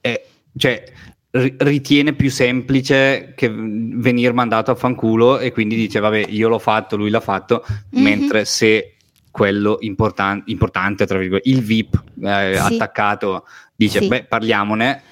è, 0.00 0.24
cioè, 0.56 0.84
ritiene 1.30 2.14
più 2.14 2.30
semplice 2.30 3.32
che 3.36 3.50
venire 3.52 4.32
mandato 4.32 4.70
a 4.70 4.74
fanculo 4.74 5.38
e 5.38 5.52
quindi 5.52 5.76
dice 5.76 6.00
vabbè 6.00 6.24
io 6.28 6.48
l'ho 6.48 6.58
fatto, 6.58 6.96
lui 6.96 7.10
l'ha 7.10 7.20
fatto, 7.20 7.64
Mhm. 7.90 8.02
mentre 8.02 8.44
se 8.46 8.94
quello 9.30 9.76
importan- 9.80 10.42
importante, 10.46 11.06
tra 11.06 11.18
virgolette, 11.18 11.48
il 11.48 11.62
VIP 11.62 12.02
eh, 12.22 12.54
Sì. 12.54 12.74
attaccato 12.74 13.44
dice 13.76 14.00
Sì. 14.00 14.08
beh 14.08 14.24
parliamone, 14.24 15.02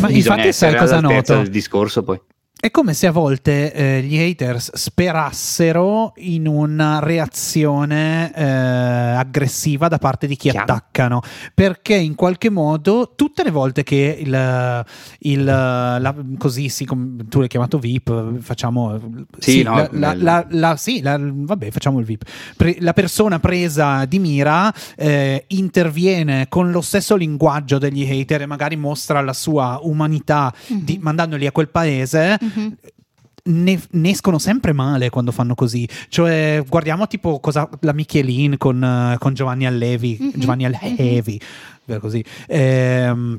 Ma 0.00 0.08
bisogna 0.08 0.14
infatti 0.16 0.40
sai 0.40 0.48
essere 0.48 0.76
cosa 0.78 0.96
all'altezza 0.98 1.32
noto? 1.34 1.44
del 1.44 1.52
discorso 1.52 2.02
poi. 2.02 2.20
È 2.64 2.70
come 2.70 2.94
se 2.94 3.08
a 3.08 3.10
volte 3.10 3.72
eh, 3.72 4.02
gli 4.02 4.16
haters 4.16 4.70
sperassero 4.74 6.12
in 6.18 6.46
una 6.46 7.00
reazione 7.00 8.32
eh, 8.32 8.44
aggressiva 8.44 9.88
da 9.88 9.98
parte 9.98 10.28
di 10.28 10.36
chi 10.36 10.48
Chiaro. 10.50 10.72
attaccano, 10.72 11.22
perché 11.54 11.96
in 11.96 12.14
qualche 12.14 12.50
modo 12.50 13.14
tutte 13.16 13.42
le 13.42 13.50
volte 13.50 13.82
che 13.82 14.16
il, 14.20 14.84
il 15.28 15.42
la- 15.44 16.14
così 16.38 16.68
sì, 16.68 16.84
com- 16.84 17.26
tu 17.28 17.40
l'hai 17.40 17.48
chiamato 17.48 17.80
VIP, 17.80 18.38
facciamo 18.38 18.96
Sì, 19.40 19.64
no, 19.64 19.78
la, 19.78 19.88
la- 19.90 20.14
la- 20.14 20.46
la- 20.50 20.76
sì, 20.76 21.02
la- 21.02 21.18
vabbè, 21.20 21.68
facciamo 21.72 21.98
il 21.98 22.04
VIP. 22.04 22.28
Pre- 22.56 22.76
la 22.78 22.92
persona 22.92 23.40
presa 23.40 24.04
di 24.04 24.20
mira 24.20 24.72
eh, 24.94 25.46
interviene 25.48 26.46
con 26.48 26.70
lo 26.70 26.80
stesso 26.80 27.16
linguaggio 27.16 27.78
degli 27.78 28.08
hater 28.08 28.42
e 28.42 28.46
magari 28.46 28.76
mostra 28.76 29.20
la 29.20 29.32
sua 29.32 29.80
umanità 29.82 30.54
di- 30.68 30.94
Mhm. 30.98 31.02
mandandoli 31.02 31.46
a 31.48 31.50
quel 31.50 31.68
paese 31.68 32.38
Mhm. 32.54 32.76
ne, 33.44 33.80
ne 33.90 34.10
escono 34.10 34.38
sempre 34.38 34.72
male 34.72 35.10
quando 35.10 35.32
fanno 35.32 35.54
così. 35.54 35.88
Cioè, 36.08 36.62
guardiamo 36.68 37.06
tipo 37.08 37.40
cosa 37.40 37.68
la 37.80 37.92
Michelin 37.92 38.56
con, 38.56 39.16
con 39.18 39.34
Giovanni 39.34 39.66
Allevi, 39.66 40.16
Mhm. 40.20 40.30
Giovanni 40.36 40.64
Allevi, 40.64 41.40
vero 41.84 42.00
così. 42.00 42.24
Ehm, 42.46 43.38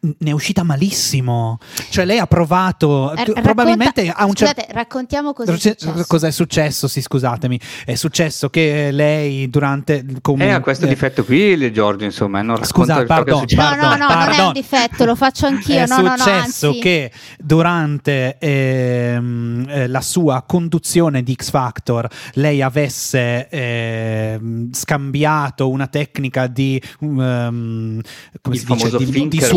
ne 0.00 0.30
è 0.30 0.32
uscita 0.32 0.62
malissimo. 0.62 1.58
Cioè, 1.90 2.04
lei 2.04 2.18
ha 2.18 2.26
provato. 2.26 3.12
Eh, 3.12 3.16
tu- 3.16 3.18
racconta- 3.18 3.40
probabilmente 3.42 4.08
a 4.08 4.24
un 4.24 4.34
certo 4.34 4.60
Scusate, 4.60 4.72
raccontiamo 4.72 5.32
cosa 5.32 5.52
è 5.52 5.54
Succe- 5.54 5.76
successo. 5.78 6.04
Cos'è 6.06 6.30
successo? 6.30 6.88
Sì, 6.88 7.00
scusatemi. 7.02 7.60
È 7.84 7.94
successo 7.94 8.48
che 8.48 8.90
lei 8.90 9.48
durante. 9.50 10.04
Come, 10.22 10.46
Eh, 10.46 10.50
ha 10.50 10.60
questo 10.60 10.86
eh, 10.86 10.88
difetto 10.88 11.24
qui 11.24 11.70
Giorgio, 11.72 12.04
insomma, 12.04 12.40
non 12.42 12.64
Scusa, 12.64 13.00
è 13.00 13.04
pardon, 13.04 13.40
successo. 13.40 13.62
No, 13.62 13.68
no, 13.70 13.76
pardon, 13.76 13.98
no, 13.98 14.06
non 14.14 14.22
è 14.22 14.24
pardon. 14.26 14.46
un 14.46 14.52
difetto, 14.52 15.04
lo 15.04 15.14
faccio 15.16 15.46
anch'io. 15.46 15.72
È 15.84 15.86
no, 15.86 15.96
no, 15.96 16.02
no, 16.08 16.16
successo 16.16 16.66
anzi. 16.68 16.80
che 16.80 17.12
durante 17.38 18.38
ehm, 18.38 19.66
eh, 19.68 19.86
la 19.88 20.00
sua 20.00 20.42
conduzione 20.46 21.22
di 21.22 21.34
X 21.34 21.50
Factor 21.50 22.08
lei 22.34 22.62
avesse 22.62 23.48
ehm, 23.48 24.72
scambiato 24.72 25.68
una 25.68 25.86
tecnica 25.88 26.46
di 26.46 26.80
um, 27.00 28.00
come 28.40 28.54
Il 28.54 28.60
si 28.60 28.66
dice 28.66 28.96
di, 28.96 29.04
di 29.04 29.12
finger 29.12 29.48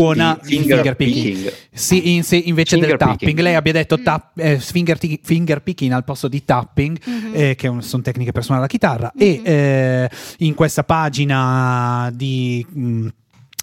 di 0.42 0.46
finger 0.56 0.74
finger 0.76 0.96
picking. 0.96 1.34
picking. 1.36 1.52
Sì, 1.72 2.14
in- 2.14 2.22
sì, 2.24 2.48
invece 2.48 2.76
Finger 2.76 2.88
del 2.90 2.98
tapping 2.98 3.18
picking. 3.18 3.38
lei 3.40 3.54
abbia 3.54 3.72
detto 3.72 3.98
Mm. 3.98 4.02
tap- 4.02 4.38
eh, 4.38 4.58
finger, 4.58 4.98
ti- 4.98 5.20
finger 5.22 5.62
picking 5.62 5.92
al 5.92 6.04
posto 6.04 6.28
di 6.28 6.44
tapping 6.44 6.98
Mhm. 7.04 7.30
eh, 7.34 7.54
che 7.54 7.68
un- 7.68 7.82
sono 7.82 8.02
tecniche 8.02 8.32
per 8.32 8.42
suonare 8.44 8.66
la 8.66 8.70
chitarra 8.70 9.10
Mhm. 9.14 9.20
e 9.22 9.40
eh, 9.44 10.10
in 10.38 10.54
questa 10.54 10.84
pagina 10.84 12.10
di 12.14 12.64
mh, 12.68 13.06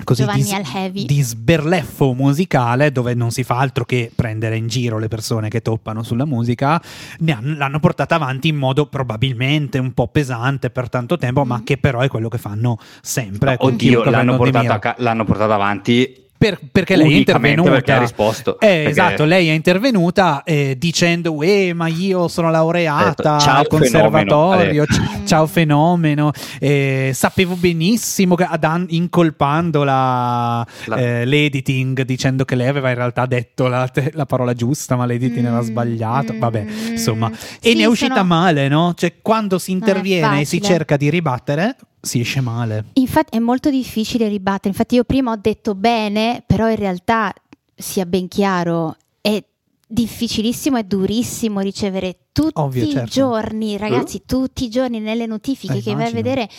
così 0.03 0.23
Giovanni 0.23 0.43
di, 0.91 1.05
di 1.05 1.21
sberleffo 1.21 2.13
musicale 2.13 2.91
dove 2.91 3.13
non 3.13 3.31
si 3.31 3.43
fa 3.43 3.59
altro 3.59 3.85
che 3.85 4.11
prendere 4.13 4.57
in 4.57 4.67
giro 4.67 4.97
le 4.99 5.07
persone 5.07 5.47
che 5.47 5.61
toppano 5.61 6.03
sulla 6.03 6.25
musica 6.25 6.81
ne 7.19 7.31
han- 7.31 7.55
l'hanno 7.57 7.79
portata 7.79 8.15
avanti 8.15 8.49
in 8.49 8.57
modo 8.57 8.87
probabilmente 8.87 9.77
un 9.77 9.93
po' 9.93 10.07
pesante 10.09 10.69
per 10.69 10.89
tanto 10.89 11.17
tempo 11.17 11.45
ma 11.45 11.57
Mhm. 11.59 11.63
che 11.63 11.77
però 11.77 12.01
è 12.01 12.09
quello 12.09 12.27
che 12.27 12.37
fanno 12.37 12.77
sempre 13.01 13.55
con 13.57 13.71
Oddio, 13.73 14.03
l'hanno 14.03 14.17
vengono 14.17 14.31
di 14.31 14.37
portato, 14.51 14.63
mira. 14.63 14.73
a 14.75 14.79
ca- 14.79 14.95
l'hanno 14.97 15.23
portato 15.23 15.53
avanti 15.53 16.23
Per- 16.49 16.59
perché 16.71 16.95
lei 16.95 17.13
è 17.13 17.15
intervenuta. 17.17 17.69
perché 17.71 17.91
ha 17.91 17.99
risposto. 17.99 18.55
Eh, 18.59 18.67
Perché- 18.67 18.89
esatto, 18.89 19.23
lei 19.25 19.47
è 19.49 19.51
intervenuta 19.53 20.43
eh, 20.43 20.75
dicendo 20.77 21.41
eh, 21.41 21.73
ma 21.73 21.87
io 21.87 22.27
sono 22.27 22.49
laureata 22.51 23.05
Detto, 23.33 23.39
"Ciao, 23.39 23.57
al 23.59 23.67
conservatorio, 23.67 24.85
fenomeno", 24.85 25.25
ciao 25.25 25.47
fenomeno, 25.47 26.31
eh, 26.59 27.11
sapevo 27.13 27.55
benissimo 27.55 28.35
che 28.35 28.43
ad 28.43 28.63
an- 28.63 28.85
incolpando 28.89 29.83
la, 29.83 30.65
La- 30.85 30.97
eh, 30.97 31.25
l'editing 31.25 32.01
dicendo 32.03 32.45
che 32.45 32.55
lei 32.55 32.67
aveva 32.67 32.89
in 32.89 32.95
realtà 32.95 33.25
detto 33.25 33.67
la, 33.67 33.89
la 34.11 34.25
parola 34.25 34.53
giusta 34.53 34.95
ma 34.95 35.05
l'editing 35.05 35.45
era 35.45 35.61
Mm, 35.61 35.63
sbagliato, 35.65 36.33
mm, 36.33 36.39
vabbè 36.39 36.65
insomma. 36.91 37.31
E 37.31 37.69
sì, 37.71 37.75
ne 37.75 37.83
è 37.83 37.85
uscita 37.85 38.15
sono- 38.15 38.25
male, 38.27 38.67
no? 38.67 38.93
Cioè 38.95 39.13
quando 39.21 39.57
si 39.57 39.71
interviene 39.71 40.41
e 40.41 40.45
si 40.45 40.61
cerca 40.61 40.97
di 40.97 41.09
ribattere 41.09 41.75
si 42.05 42.19
esce 42.19 42.39
male. 42.39 42.85
Infatti 42.93 43.35
è 43.35 43.39
molto 43.39 43.69
difficile 43.71 44.27
ribattere. 44.27 44.69
Infatti 44.69 44.95
io 44.95 45.03
prima 45.03 45.31
ho 45.31 45.37
detto 45.41 45.73
bene, 45.73 46.43
però 46.45 46.69
in 46.69 46.75
realtà 46.75 47.33
sia 47.73 48.05
ben 48.05 48.27
chiaro, 48.27 48.95
è 49.21 49.43
difficilissimo 49.87 50.77
e 50.77 50.83
durissimo 50.83 51.59
ricevere 51.61 52.17
tutti 52.31 52.59
Ovvio, 52.59 52.83
i 52.83 52.89
certo. 52.89 53.09
giorni, 53.11 53.77
ragazzi, 53.77 54.23
tutti 54.25 54.65
i 54.65 54.69
giorni 54.69 54.99
nelle 54.99 55.25
notifiche 55.25 55.77
Eh, 55.77 55.81
che 55.81 55.93
vai 55.93 56.05
a 56.05 56.09
immagino. 56.09 56.21
vedere 56.21 56.49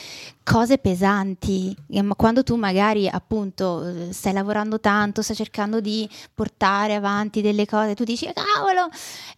cose 0.42 0.78
pesanti. 0.78 1.76
E 1.90 2.02
ma 2.02 2.14
quando 2.14 2.42
tu 2.42 2.56
magari 2.56 3.08
appunto 3.08 3.86
eh, 3.86 4.12
stai 4.12 4.32
lavorando 4.32 4.80
tanto, 4.80 5.22
stai 5.22 5.36
cercando 5.36 5.80
di 5.80 6.08
portare 6.34 6.94
avanti 6.94 7.40
delle 7.42 7.66
cose, 7.66 7.94
tu 7.94 8.04
dici 8.04 8.26
cavolo. 8.32 8.88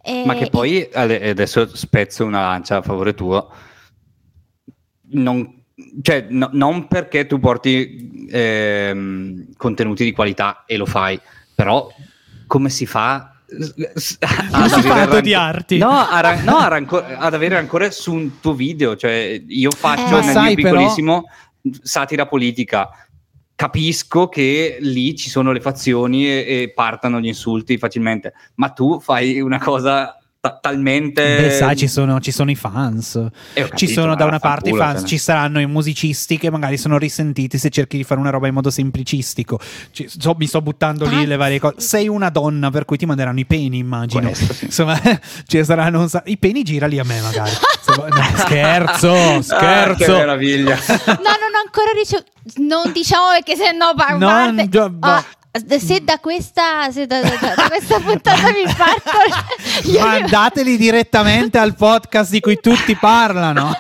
E- 0.03 0.23
Ma 0.25 0.35
che 0.35 0.49
poi 0.49 0.89
ade- 0.93 1.31
adesso 1.31 1.75
spezzo 1.75 2.25
una 2.25 2.41
lancia 2.43 2.77
a 2.77 2.83
favore 2.83 3.15
tuo. 3.15 3.51
Non, 5.11 5.58
cioè, 6.03 6.27
no- 6.31 6.51
non 6.53 6.87
perché 6.89 7.27
tu 7.27 7.39
porti 7.39 8.27
ehm, 8.31 9.47
contenuti 9.57 10.05
di 10.05 10.13
qualità 10.13 10.65
e 10.67 10.77
lo 10.77 10.87
fai, 10.87 11.19
però 11.55 11.89
come 12.47 12.69
si 12.71 12.87
fa? 12.87 13.33
Ad 13.51 14.73
avere 14.73 14.89
ranco- 14.89 15.17
odiarti? 15.17 15.79
No, 15.79 15.91
a 16.07 16.21
ran- 16.21 16.45
no, 16.45 16.57
a 16.59 16.69
ranco- 16.69 17.03
ad 17.03 17.33
avere 17.33 17.55
rancore 17.55 17.91
su 17.91 18.13
un 18.13 18.41
tuo 18.41 18.53
video. 18.55 18.95
Cioè, 18.97 19.43
io 19.47 19.71
faccio 19.71 20.19
Eh. 20.19 20.25
Nel 20.25 20.33
sai, 20.33 20.55
mio 20.55 20.65
però- 20.65 20.79
piccolissimo 20.79 21.25
satira 21.83 22.27
politica. 22.27 22.89
Capisco 23.55 24.29
che 24.29 24.77
lì 24.81 25.17
ci 25.17 25.31
sono 25.31 25.51
le 25.51 25.61
fazioni 25.61 26.27
e, 26.29 26.45
e 26.47 26.73
partano 26.75 27.21
gli 27.21 27.27
insulti 27.27 27.77
facilmente, 27.79 28.33
ma 28.57 28.69
tu 28.69 29.01
fai 29.01 29.41
una 29.41 29.59
cosa 29.59 30.17
ta- 30.51 30.59
talmente. 30.61 31.23
Beh, 31.23 31.51
sai, 31.53 31.77
ci 31.77 31.89
sono, 31.89 32.21
ci 32.21 32.31
sono 32.31 32.51
i 32.51 32.55
fans. 32.55 33.15
Eh, 33.53 33.63
ho 33.63 33.65
ci 33.67 33.71
capito, 33.87 34.01
sono 34.01 34.15
da 34.15 34.25
una 34.25 34.39
parte 34.39 34.71
i 34.71 34.75
fans, 34.77 35.01
cioè. 35.01 35.09
ci 35.09 35.19
saranno 35.19 35.61
i 35.61 35.67
musicisti 35.67 36.39
che 36.39 36.51
magari 36.51 36.77
sono 36.77 36.99
risentiti 36.99 37.59
se 37.59 37.71
cerchi 37.71 37.97
di 37.97 38.05
fare 38.05 38.21
una 38.21 38.31
roba 38.31 38.47
in 38.49 38.55
modo 38.55 38.71
semplicistico. 38.71 39.59
Ci- 39.91 40.09
so- 40.09 40.35
mi 40.39 40.47
sto 40.47 40.61
buttando 40.63 41.07
lì 41.07 41.27
le 41.27 41.37
varie 41.37 41.59
cose. 41.59 41.77
Sei 41.81 42.09
una 42.09 42.29
donna, 42.31 42.71
per 42.71 42.85
cui 42.85 42.97
ti 42.97 43.07
manderanno 43.07 43.41
i 43.41 43.47
peni, 43.47 43.79
immagino. 43.79 44.29
Questo, 44.29 44.53
sì. 44.53 44.65
Insomma, 44.67 44.99
ci 45.47 45.65
saranno 45.65 46.07
sa- 46.09 46.23
i 46.27 46.37
peni 46.39 46.63
girali 46.63 46.99
a 46.99 47.05
me, 47.05 47.21
magari. 47.21 47.51
No, 47.87 48.07
scherzo, 48.37 49.13
Ah, 49.13 49.37
che 49.37 49.43
scherzo. 49.43 50.13
meraviglia. 50.17 50.75
No, 50.77 51.13
non 51.15 51.53
ho 51.55 51.61
ancora 51.65 51.91
ricevuto. 51.95 52.31
Non 52.57 52.93
diciamo 52.93 53.25
perché 53.33 53.57
se 53.57 53.73
no 53.73 53.93
pa- 53.95 54.17
Non 54.17 54.55
parte- 54.57 54.69
gio- 54.69 54.97
Ah, 55.01 55.23
se 55.79 56.01
da 56.05 56.19
questa, 56.19 56.91
se 56.91 57.07
da, 57.07 57.21
da- 57.21 57.55
da 57.57 57.69
questa 57.69 57.99
puntata 58.01 58.51
mi 58.51 58.65
parto, 58.65 59.11
Mandateli 59.99 60.77
direttamente 60.77 61.59
al 61.59 61.75
podcast 61.75 62.31
di 62.31 62.41
cui 62.41 62.59
tutti 62.61 62.95
parlano. 62.97 63.73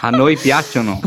A 0.00 0.10
noi 0.10 0.36
piacciono. 0.36 1.00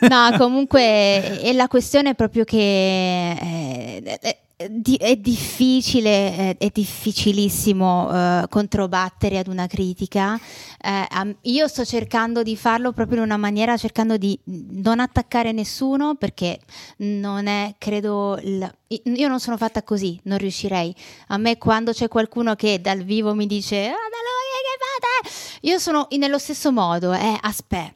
No, 0.00 0.36
comunque 0.38 1.40
è 1.40 1.52
la 1.52 1.66
questione 1.68 2.10
è 2.10 2.14
proprio 2.14 2.44
che 2.44 3.32
eh, 3.32 4.18
è 4.20 4.36
di- 4.70 4.96
è 4.96 5.16
difficile, 5.16 6.34
è, 6.36 6.56
è 6.56 6.70
difficilissimo 6.72 8.10
eh, 8.10 8.46
controbattere 8.48 9.38
ad 9.38 9.48
una 9.48 9.66
critica. 9.66 10.34
Eh, 10.80 11.06
am- 11.10 11.36
io 11.42 11.68
sto 11.68 11.84
cercando 11.84 12.42
di 12.42 12.56
farlo 12.56 12.92
proprio 12.92 13.18
in 13.18 13.24
una 13.24 13.36
maniera, 13.36 13.76
cercando 13.76 14.16
di 14.16 14.38
non 14.44 15.00
attaccare 15.00 15.52
nessuno 15.52 16.14
perché 16.14 16.58
non 16.98 17.46
è, 17.46 17.74
credo, 17.78 18.38
il- 18.42 18.74
io 18.88 19.28
non 19.28 19.40
sono 19.40 19.56
fatta 19.56 19.82
così, 19.82 20.18
non 20.24 20.38
riuscirei. 20.38 20.94
A 21.28 21.36
me 21.36 21.58
quando 21.58 21.92
c'è 21.92 22.08
qualcuno 22.08 22.54
che 22.54 22.80
dal 22.80 23.02
vivo 23.02 23.34
mi 23.34 23.46
dice, 23.46 23.76
ah, 23.76 23.90
da 23.90 23.92
lui, 23.92 24.46
che 24.62 25.28
fate? 25.28 25.58
Io 25.66 25.78
sono 25.78 26.06
nello 26.16 26.38
stesso 26.38 26.72
modo, 26.72 27.12
eh, 27.12 27.38
aspetta 27.42 27.95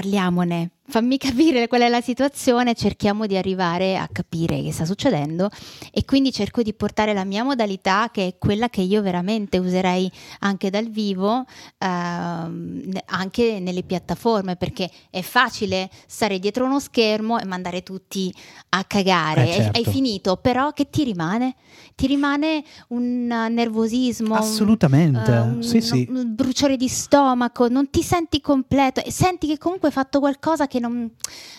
parliamone, 0.00 0.72
fammi 0.88 1.16
capire 1.16 1.68
qual 1.68 1.80
è 1.80 1.88
la 1.88 2.02
situazione, 2.02 2.74
cerchiamo 2.74 3.24
di 3.24 3.34
arrivare 3.34 3.96
a 3.96 4.06
capire 4.12 4.60
che 4.62 4.70
sta 4.70 4.84
succedendo 4.84 5.48
e 5.90 6.04
quindi 6.04 6.32
cerco 6.32 6.60
di 6.60 6.74
portare 6.74 7.14
la 7.14 7.24
mia 7.24 7.42
modalità 7.42 8.10
che 8.12 8.26
è 8.26 8.34
quella 8.38 8.68
che 8.68 8.82
io 8.82 9.00
veramente 9.00 9.56
userei 9.56 10.12
anche 10.40 10.68
dal 10.68 10.90
vivo, 10.90 11.46
ehm, 11.78 12.90
anche 13.06 13.58
nelle 13.58 13.84
piattaforme, 13.84 14.56
perché 14.56 14.90
è 15.08 15.22
facile 15.22 15.88
stare 16.06 16.38
dietro 16.38 16.66
uno 16.66 16.78
schermo 16.78 17.38
e 17.38 17.46
mandare 17.46 17.82
tutti 17.82 18.30
a 18.70 18.84
cagare, 18.84 19.44
Eh, 19.46 19.48
Hai- 19.48 19.62
certo. 19.62 19.78
hai 19.78 19.84
finito, 19.86 20.36
però 20.36 20.72
che 20.72 20.90
ti 20.90 21.04
rimane? 21.04 21.54
Ti 21.96 22.06
rimane 22.06 22.62
un 22.88 23.30
eh, 23.32 23.48
nervosismo, 23.48 24.34
un- 24.34 24.38
Assolutamente. 24.38 25.32
eh, 25.32 25.40
un, 25.40 25.62
sì, 25.62 25.80
sì. 25.80 26.06
un 26.10 26.34
bruciore 26.34 26.76
di 26.76 26.88
stomaco, 26.88 27.68
non 27.68 27.88
ti 27.88 28.02
senti 28.02 28.42
completo 28.42 29.02
e 29.02 29.10
senti 29.10 29.46
che 29.46 29.56
comunque 29.56 29.88
hai 29.88 29.94
fatto 29.94 30.18
qualcosa 30.20 30.66
che 30.66 30.78
non, 30.78 31.10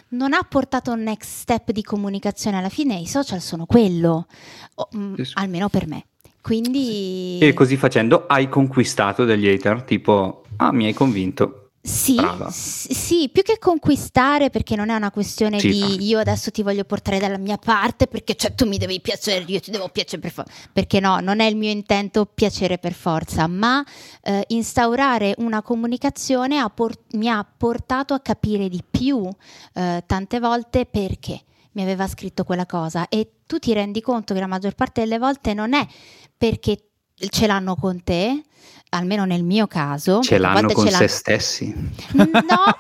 non 0.10 0.34
ha 0.34 0.42
portato 0.48 0.92
un 0.92 1.02
next 1.02 1.28
step 1.40 1.72
di 1.72 1.82
comunicazione. 1.82 2.58
Alla 2.58 2.70
fine 2.70 2.94
i 3.00 3.08
social 3.08 3.42
sono 3.42 3.66
quello, 3.66 4.28
o, 4.76 4.90
mm, 4.96 5.16
Sì, 5.16 5.26
sì. 5.26 5.34
almeno 5.38 5.70
per 5.70 5.88
me. 5.88 6.06
Quindi 6.40 7.40
E 7.42 7.54
così 7.54 7.76
facendo 7.76 8.26
hai 8.28 8.48
conquistato 8.48 9.26
degli 9.26 9.48
hater, 9.48 9.82
tipo, 9.82 10.44
ah, 10.58 10.72
mi 10.72 10.86
hai 10.86 10.94
convinto. 10.94 11.67
Sì, 11.88 12.18
s- 12.50 12.92
sì, 12.92 13.30
più 13.32 13.44
che 13.44 13.58
conquistare, 13.60 14.50
perché 14.50 14.76
non 14.76 14.90
è 14.90 14.96
una 14.96 15.10
questione 15.10 15.60
Sì, 15.60 15.70
di 15.70 15.80
no. 15.80 15.88
io 16.00 16.20
adesso 16.20 16.52
ti 16.52 16.62
voglio 16.62 16.84
portare 16.84 17.18
dalla 17.18 17.38
mia 17.38 17.58
parte, 17.58 18.08
perché 18.08 18.36
cioè, 18.36 18.54
tu 18.54 18.68
mi 18.68 18.78
devi 18.78 19.00
piacere, 19.00 19.46
io 19.48 19.62
ti 19.62 19.72
devo 19.72 19.88
piacere 19.88 20.22
per 20.22 20.32
forza. 20.32 20.52
Perché 20.74 21.00
no, 21.00 21.20
non 21.22 21.40
è 21.40 21.46
il 21.46 21.56
mio 21.56 21.70
intento 21.72 22.26
piacere 22.26 22.78
per 22.78 22.92
forza, 22.94 23.48
ma 23.48 23.84
eh, 24.22 24.44
instaurare 24.48 25.34
una 25.38 25.62
comunicazione 25.62 26.58
ha 26.58 26.70
por- 26.70 27.00
mi 27.12 27.30
ha 27.30 27.46
portato 27.46 28.14
a 28.14 28.20
capire 28.20 28.68
di 28.68 28.84
più 28.90 29.26
eh, 29.74 30.04
tante 30.06 30.40
volte 30.42 30.86
perché 30.86 31.42
mi 31.72 31.84
aveva 31.84 32.06
scritto 32.08 32.44
quella 32.44 32.66
cosa 32.66 33.08
e 33.08 33.32
tu 33.46 33.60
ti 33.60 33.72
rendi 33.72 34.02
conto 34.02 34.34
che 34.34 34.40
la 34.42 34.48
maggior 34.48 34.76
parte 34.76 35.02
delle 35.02 35.20
volte 35.20 35.54
non 35.54 35.74
è 35.74 35.88
perché 36.38 36.90
ce 37.30 37.48
l'hanno 37.48 37.76
con 37.76 38.04
te, 38.04 38.44
almeno 38.98 39.26
nel 39.26 39.44
mio 39.44 39.68
caso. 39.68 40.22
Ce 40.22 40.38
l'hanno 40.38 40.72
con 40.74 40.86
ce 40.86 40.92
se 40.92 40.98
l'hanno- 40.98 41.08
stessi. 41.08 41.76
No, 42.14 42.32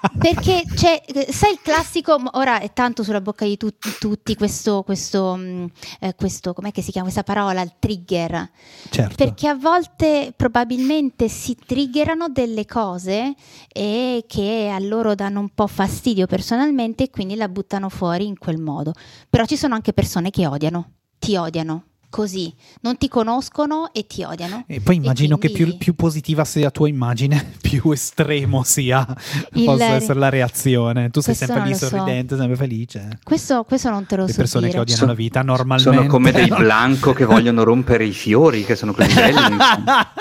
perché 0.19 0.63
c'è, 0.75 1.01
sai 1.29 1.53
il 1.53 1.59
classico, 1.61 2.19
ora 2.33 2.59
è 2.59 2.73
tanto 2.73 3.03
sulla 3.03 3.21
bocca 3.21 3.45
di 3.45 3.57
tutti, 3.57 3.89
tutti 3.99 4.35
questo, 4.35 4.83
questo, 4.83 5.35
mh, 5.35 5.69
eh, 6.01 6.15
questo, 6.15 6.53
com'è 6.53 6.71
che 6.71 6.81
si 6.81 6.91
chiama 6.91 7.09
questa 7.11 7.23
parola, 7.23 7.61
il 7.61 7.73
trigger, 7.79 8.49
Certo. 8.89 9.15
perché 9.15 9.47
a 9.47 9.55
volte 9.55 10.33
probabilmente 10.35 11.29
si 11.29 11.55
triggerano 11.55 12.27
delle 12.29 12.65
cose 12.65 13.33
e 13.71 14.25
che 14.27 14.69
a 14.73 14.79
loro 14.79 15.15
danno 15.15 15.39
un 15.39 15.49
po' 15.53 15.67
fastidio 15.67 16.25
personalmente 16.27 17.03
e 17.03 17.09
quindi 17.09 17.35
la 17.35 17.47
buttano 17.47 17.89
fuori 17.89 18.25
in 18.25 18.37
quel 18.37 18.57
modo. 18.59 18.93
Però 19.29 19.45
ci 19.45 19.55
sono 19.57 19.75
anche 19.75 19.93
persone 19.93 20.29
che 20.29 20.45
odiano, 20.47 20.91
ti 21.19 21.35
odiano. 21.35 21.83
Così, 22.09 22.53
non 22.81 22.97
ti 22.97 23.09
conoscono 23.09 23.89
e 23.93 24.07
ti 24.07 24.23
odiano. 24.23 24.63
E 24.65 24.79
poi 24.79 24.95
immagino 24.95 25.37
che 25.37 25.49
quindi- 25.51 25.71
più, 25.71 25.77
più 25.77 25.95
positiva 25.95 26.45
sia 26.45 26.63
la 26.63 26.71
tua 26.71 26.87
immagine, 26.87 27.53
più 27.61 27.91
estremo 27.91 28.63
sia 28.63 29.05
Il- 29.53 29.65
possa 29.65 29.85
essere 29.93 30.17
la 30.17 30.29
reazione. 30.29 31.09
Tu 31.09 31.19
sei 31.19 31.35
Questo 31.35 31.53
sempre 31.53 31.63
lì 31.65 31.71
lo 31.71 31.77
so. 31.77 31.87
sorridente, 31.89 32.37
sempre 32.37 32.55
felice. 32.55 33.19
Questo, 33.23 33.63
questo 33.65 33.89
non 33.89 34.05
te 34.05 34.15
lo 34.15 34.25
Le 34.25 34.31
so 34.31 34.37
persone 34.37 34.65
dire. 34.67 34.75
che 34.77 34.81
odiano 34.81 34.99
Sono- 34.99 35.11
la 35.11 35.17
vita 35.17 35.41
normalmente. 35.41 35.95
Sono 35.97 36.07
come 36.09 36.31
dei 36.31 36.47
blanco 36.47 37.13
che 37.13 37.25
vogliono 37.25 37.63
rompere 37.63 38.05
i 38.05 38.13
fiori, 38.13 38.63
che 38.63 38.75
sono 38.75 38.93
così 38.93 39.13
belli. 39.13 39.33
insomma. 39.51 40.11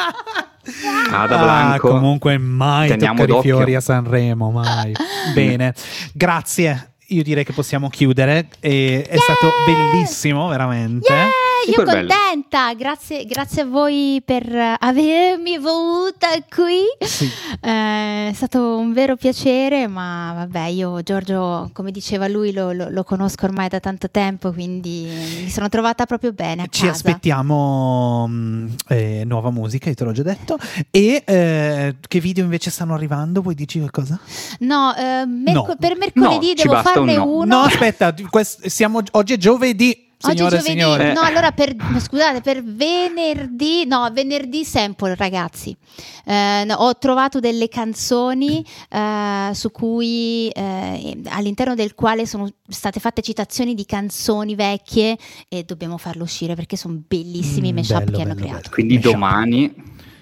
Ah, 1.13 1.27
da 1.29 1.39
Ah, 1.39 1.43
Blanco. 1.45 1.89
comunque 1.91 2.37
mai 2.39 2.89
Teniamo 2.89 3.15
toccare 3.15 3.31
i 3.31 3.35
d'occhio. 3.35 3.57
fiori 3.57 3.75
a 3.77 3.81
Sanremo, 3.81 4.51
mai. 4.51 4.93
Bene, 5.35 5.73
grazie. 6.13 6.95
Io 7.11 7.23
direi 7.23 7.45
che 7.45 7.53
possiamo 7.53 7.89
chiudere. 7.89 8.49
E 8.59 9.05
è 9.09 9.13
Yeah! 9.15 9.21
stato 9.23 9.53
bellissimo, 9.65 10.49
veramente. 10.49 11.13
Yeah, 11.13 11.29
io 11.67 11.73
Super 11.75 12.07
contenta, 12.07 12.73
grazie, 12.75 13.25
grazie 13.25 13.63
a 13.63 13.65
voi 13.65 14.23
per 14.25 14.77
avermi 14.79 15.59
voluta 15.59 16.29
qui. 16.49 16.83
Sì. 17.01 17.25
Eh, 17.61 18.29
è 18.29 18.33
stato 18.35 18.77
un 18.77 18.93
vero 18.93 19.17
piacere, 19.17 19.87
ma 19.87 20.33
vabbè, 20.37 20.67
io 20.67 21.03
Giorgio, 21.03 21.71
come 21.73 21.91
diceva 21.91 22.29
lui, 22.29 22.53
lo, 22.53 22.73
lo- 22.73 22.89
lo 22.91 23.05
conosco 23.05 23.47
ormai 23.47 23.69
da 23.69 23.81
tanto 23.81 24.11
tempo, 24.11 24.53
quindi 24.53 25.09
mi 25.43 25.51
sono 25.51 25.69
trovata 25.69 26.07
proprio 26.07 26.33
bene. 26.33 26.63
A 26.63 26.67
Ci 26.69 26.83
casa. 26.87 26.93
aspettiamo 26.93 28.27
mh, 28.29 28.75
eh, 28.89 29.23
nuova 29.25 29.51
musica, 29.51 29.89
io 29.89 29.95
te 29.95 30.05
l'ho 30.05 30.13
già 30.13 30.23
detto. 30.23 30.59
E 30.91 31.23
eh, 31.25 31.97
che 32.07 32.21
video 32.21 32.45
invece 32.45 32.71
stanno 32.71 32.95
arrivando? 32.95 33.41
Vuoi 33.43 33.55
dirci 33.55 33.79
qualcosa? 33.79 34.19
No, 34.61 34.95
eh, 34.97 35.25
merco- 35.27 35.67
No. 35.69 35.77
per 35.79 35.97
mercoledì 35.97 36.49
No, 36.49 36.63
devo 36.63 36.83
farne 36.83 37.17
no. 37.17 37.25
uno. 37.27 37.45
No, 37.45 37.61
aspetta, 37.63 38.15
quest- 38.31 38.67
siamo, 38.67 39.01
oggi 39.13 39.33
è 39.35 39.37
giovedì. 39.37 40.05
Oggi 40.23 40.37
Signore 40.39 40.57
è 40.57 40.59
e 40.59 40.63
giovedì, 40.63 40.81
signori. 40.81 41.03
Eh. 41.11 41.13
no, 41.13 41.21
allora 41.21 41.53
per, 41.53 41.75
scusate, 42.01 42.41
per 42.41 42.63
venerdì, 42.65 43.85
no, 43.87 44.09
venerdì 44.13 44.65
sample 44.65 45.15
ragazzi, 45.15 45.77
Eh, 46.25 46.65
no, 46.67 46.75
ho 46.75 46.97
trovato 46.97 47.39
delle 47.39 47.69
canzoni 47.69 48.65
eh, 48.89 49.51
su 49.53 49.71
cui, 49.71 50.49
eh, 50.49 51.21
all'interno 51.29 51.75
del 51.75 51.95
quale 51.95 52.27
sono 52.27 52.49
state 52.67 52.99
fatte 52.99 53.21
citazioni 53.23 53.75
di 53.75 53.85
canzoni 53.85 54.55
vecchie 54.55 55.17
e 55.49 55.63
dobbiamo 55.65 55.99
farlo 55.99 56.25
uscire 56.25 56.55
perché 56.55 56.77
sono 56.77 57.01
bellissimi 57.07 57.69
i 57.69 57.73
Mm, 57.73 57.77
mashup 57.77 58.05
bello, 58.05 58.17
che 58.17 58.23
hanno 58.23 58.35
bello, 58.35 58.47
creato. 58.47 58.61
bello. 58.63 58.75
Quindi 58.75 58.95
Mashup. 58.97 59.13
domani 59.13 59.75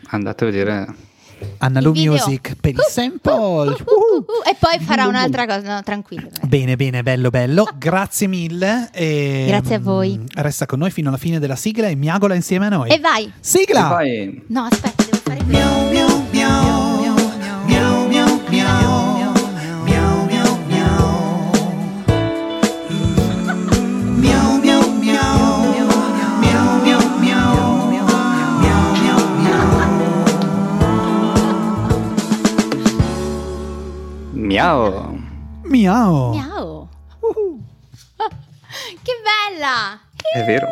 andate 0.09 0.45
a 0.45 0.47
vedere. 0.49 0.95
Annalu 1.59 1.93
Il. 1.95 2.09
Music 2.11 2.57
per 2.61 2.73
i 2.73 2.77
sample. 2.89 3.33
Uh, 3.45 3.67
uh, 3.67 4.17
uh, 4.17 4.19
uh, 4.19 4.49
e 4.49 4.57
poi 4.59 4.79
farà 4.81 5.07
un'altra 5.07 5.47
cosa, 5.47 5.75
no, 5.75 5.83
tranquillo. 5.83 6.29
Bene, 6.43 6.77
bene, 6.77 7.03
bello, 7.03 7.31
bello. 7.31 7.69
Grazie 7.77 8.27
mille. 8.27 8.89
e, 8.93 9.45
Grazie 9.49 9.77
a 9.77 9.79
voi. 9.81 10.21
Resta 10.35 10.67
con 10.67 10.79
noi 10.79 10.91
fino 10.91 11.09
alla 11.09 11.19
fine 11.19 11.39
della 11.39 11.57
sigla 11.57 11.89
e 11.89 11.95
miagola 11.95 12.35
insieme 12.35 12.67
a 12.67 12.69
noi. 12.71 12.91
E 12.91 12.99
vai! 13.01 13.33
Sigla! 13.41 13.87
E 13.87 13.89
poi 13.89 14.43
No, 14.49 14.63
aspetta, 14.71 15.05
devo 15.05 15.17
fare 15.23 15.43
questo. 15.45 16.14
Miau. 34.55 35.19
Miau. 35.67 36.31
Miau! 36.31 36.89
che 39.03 39.15
bella! 39.27 39.99
È 40.33 40.45
vero. 40.45 40.69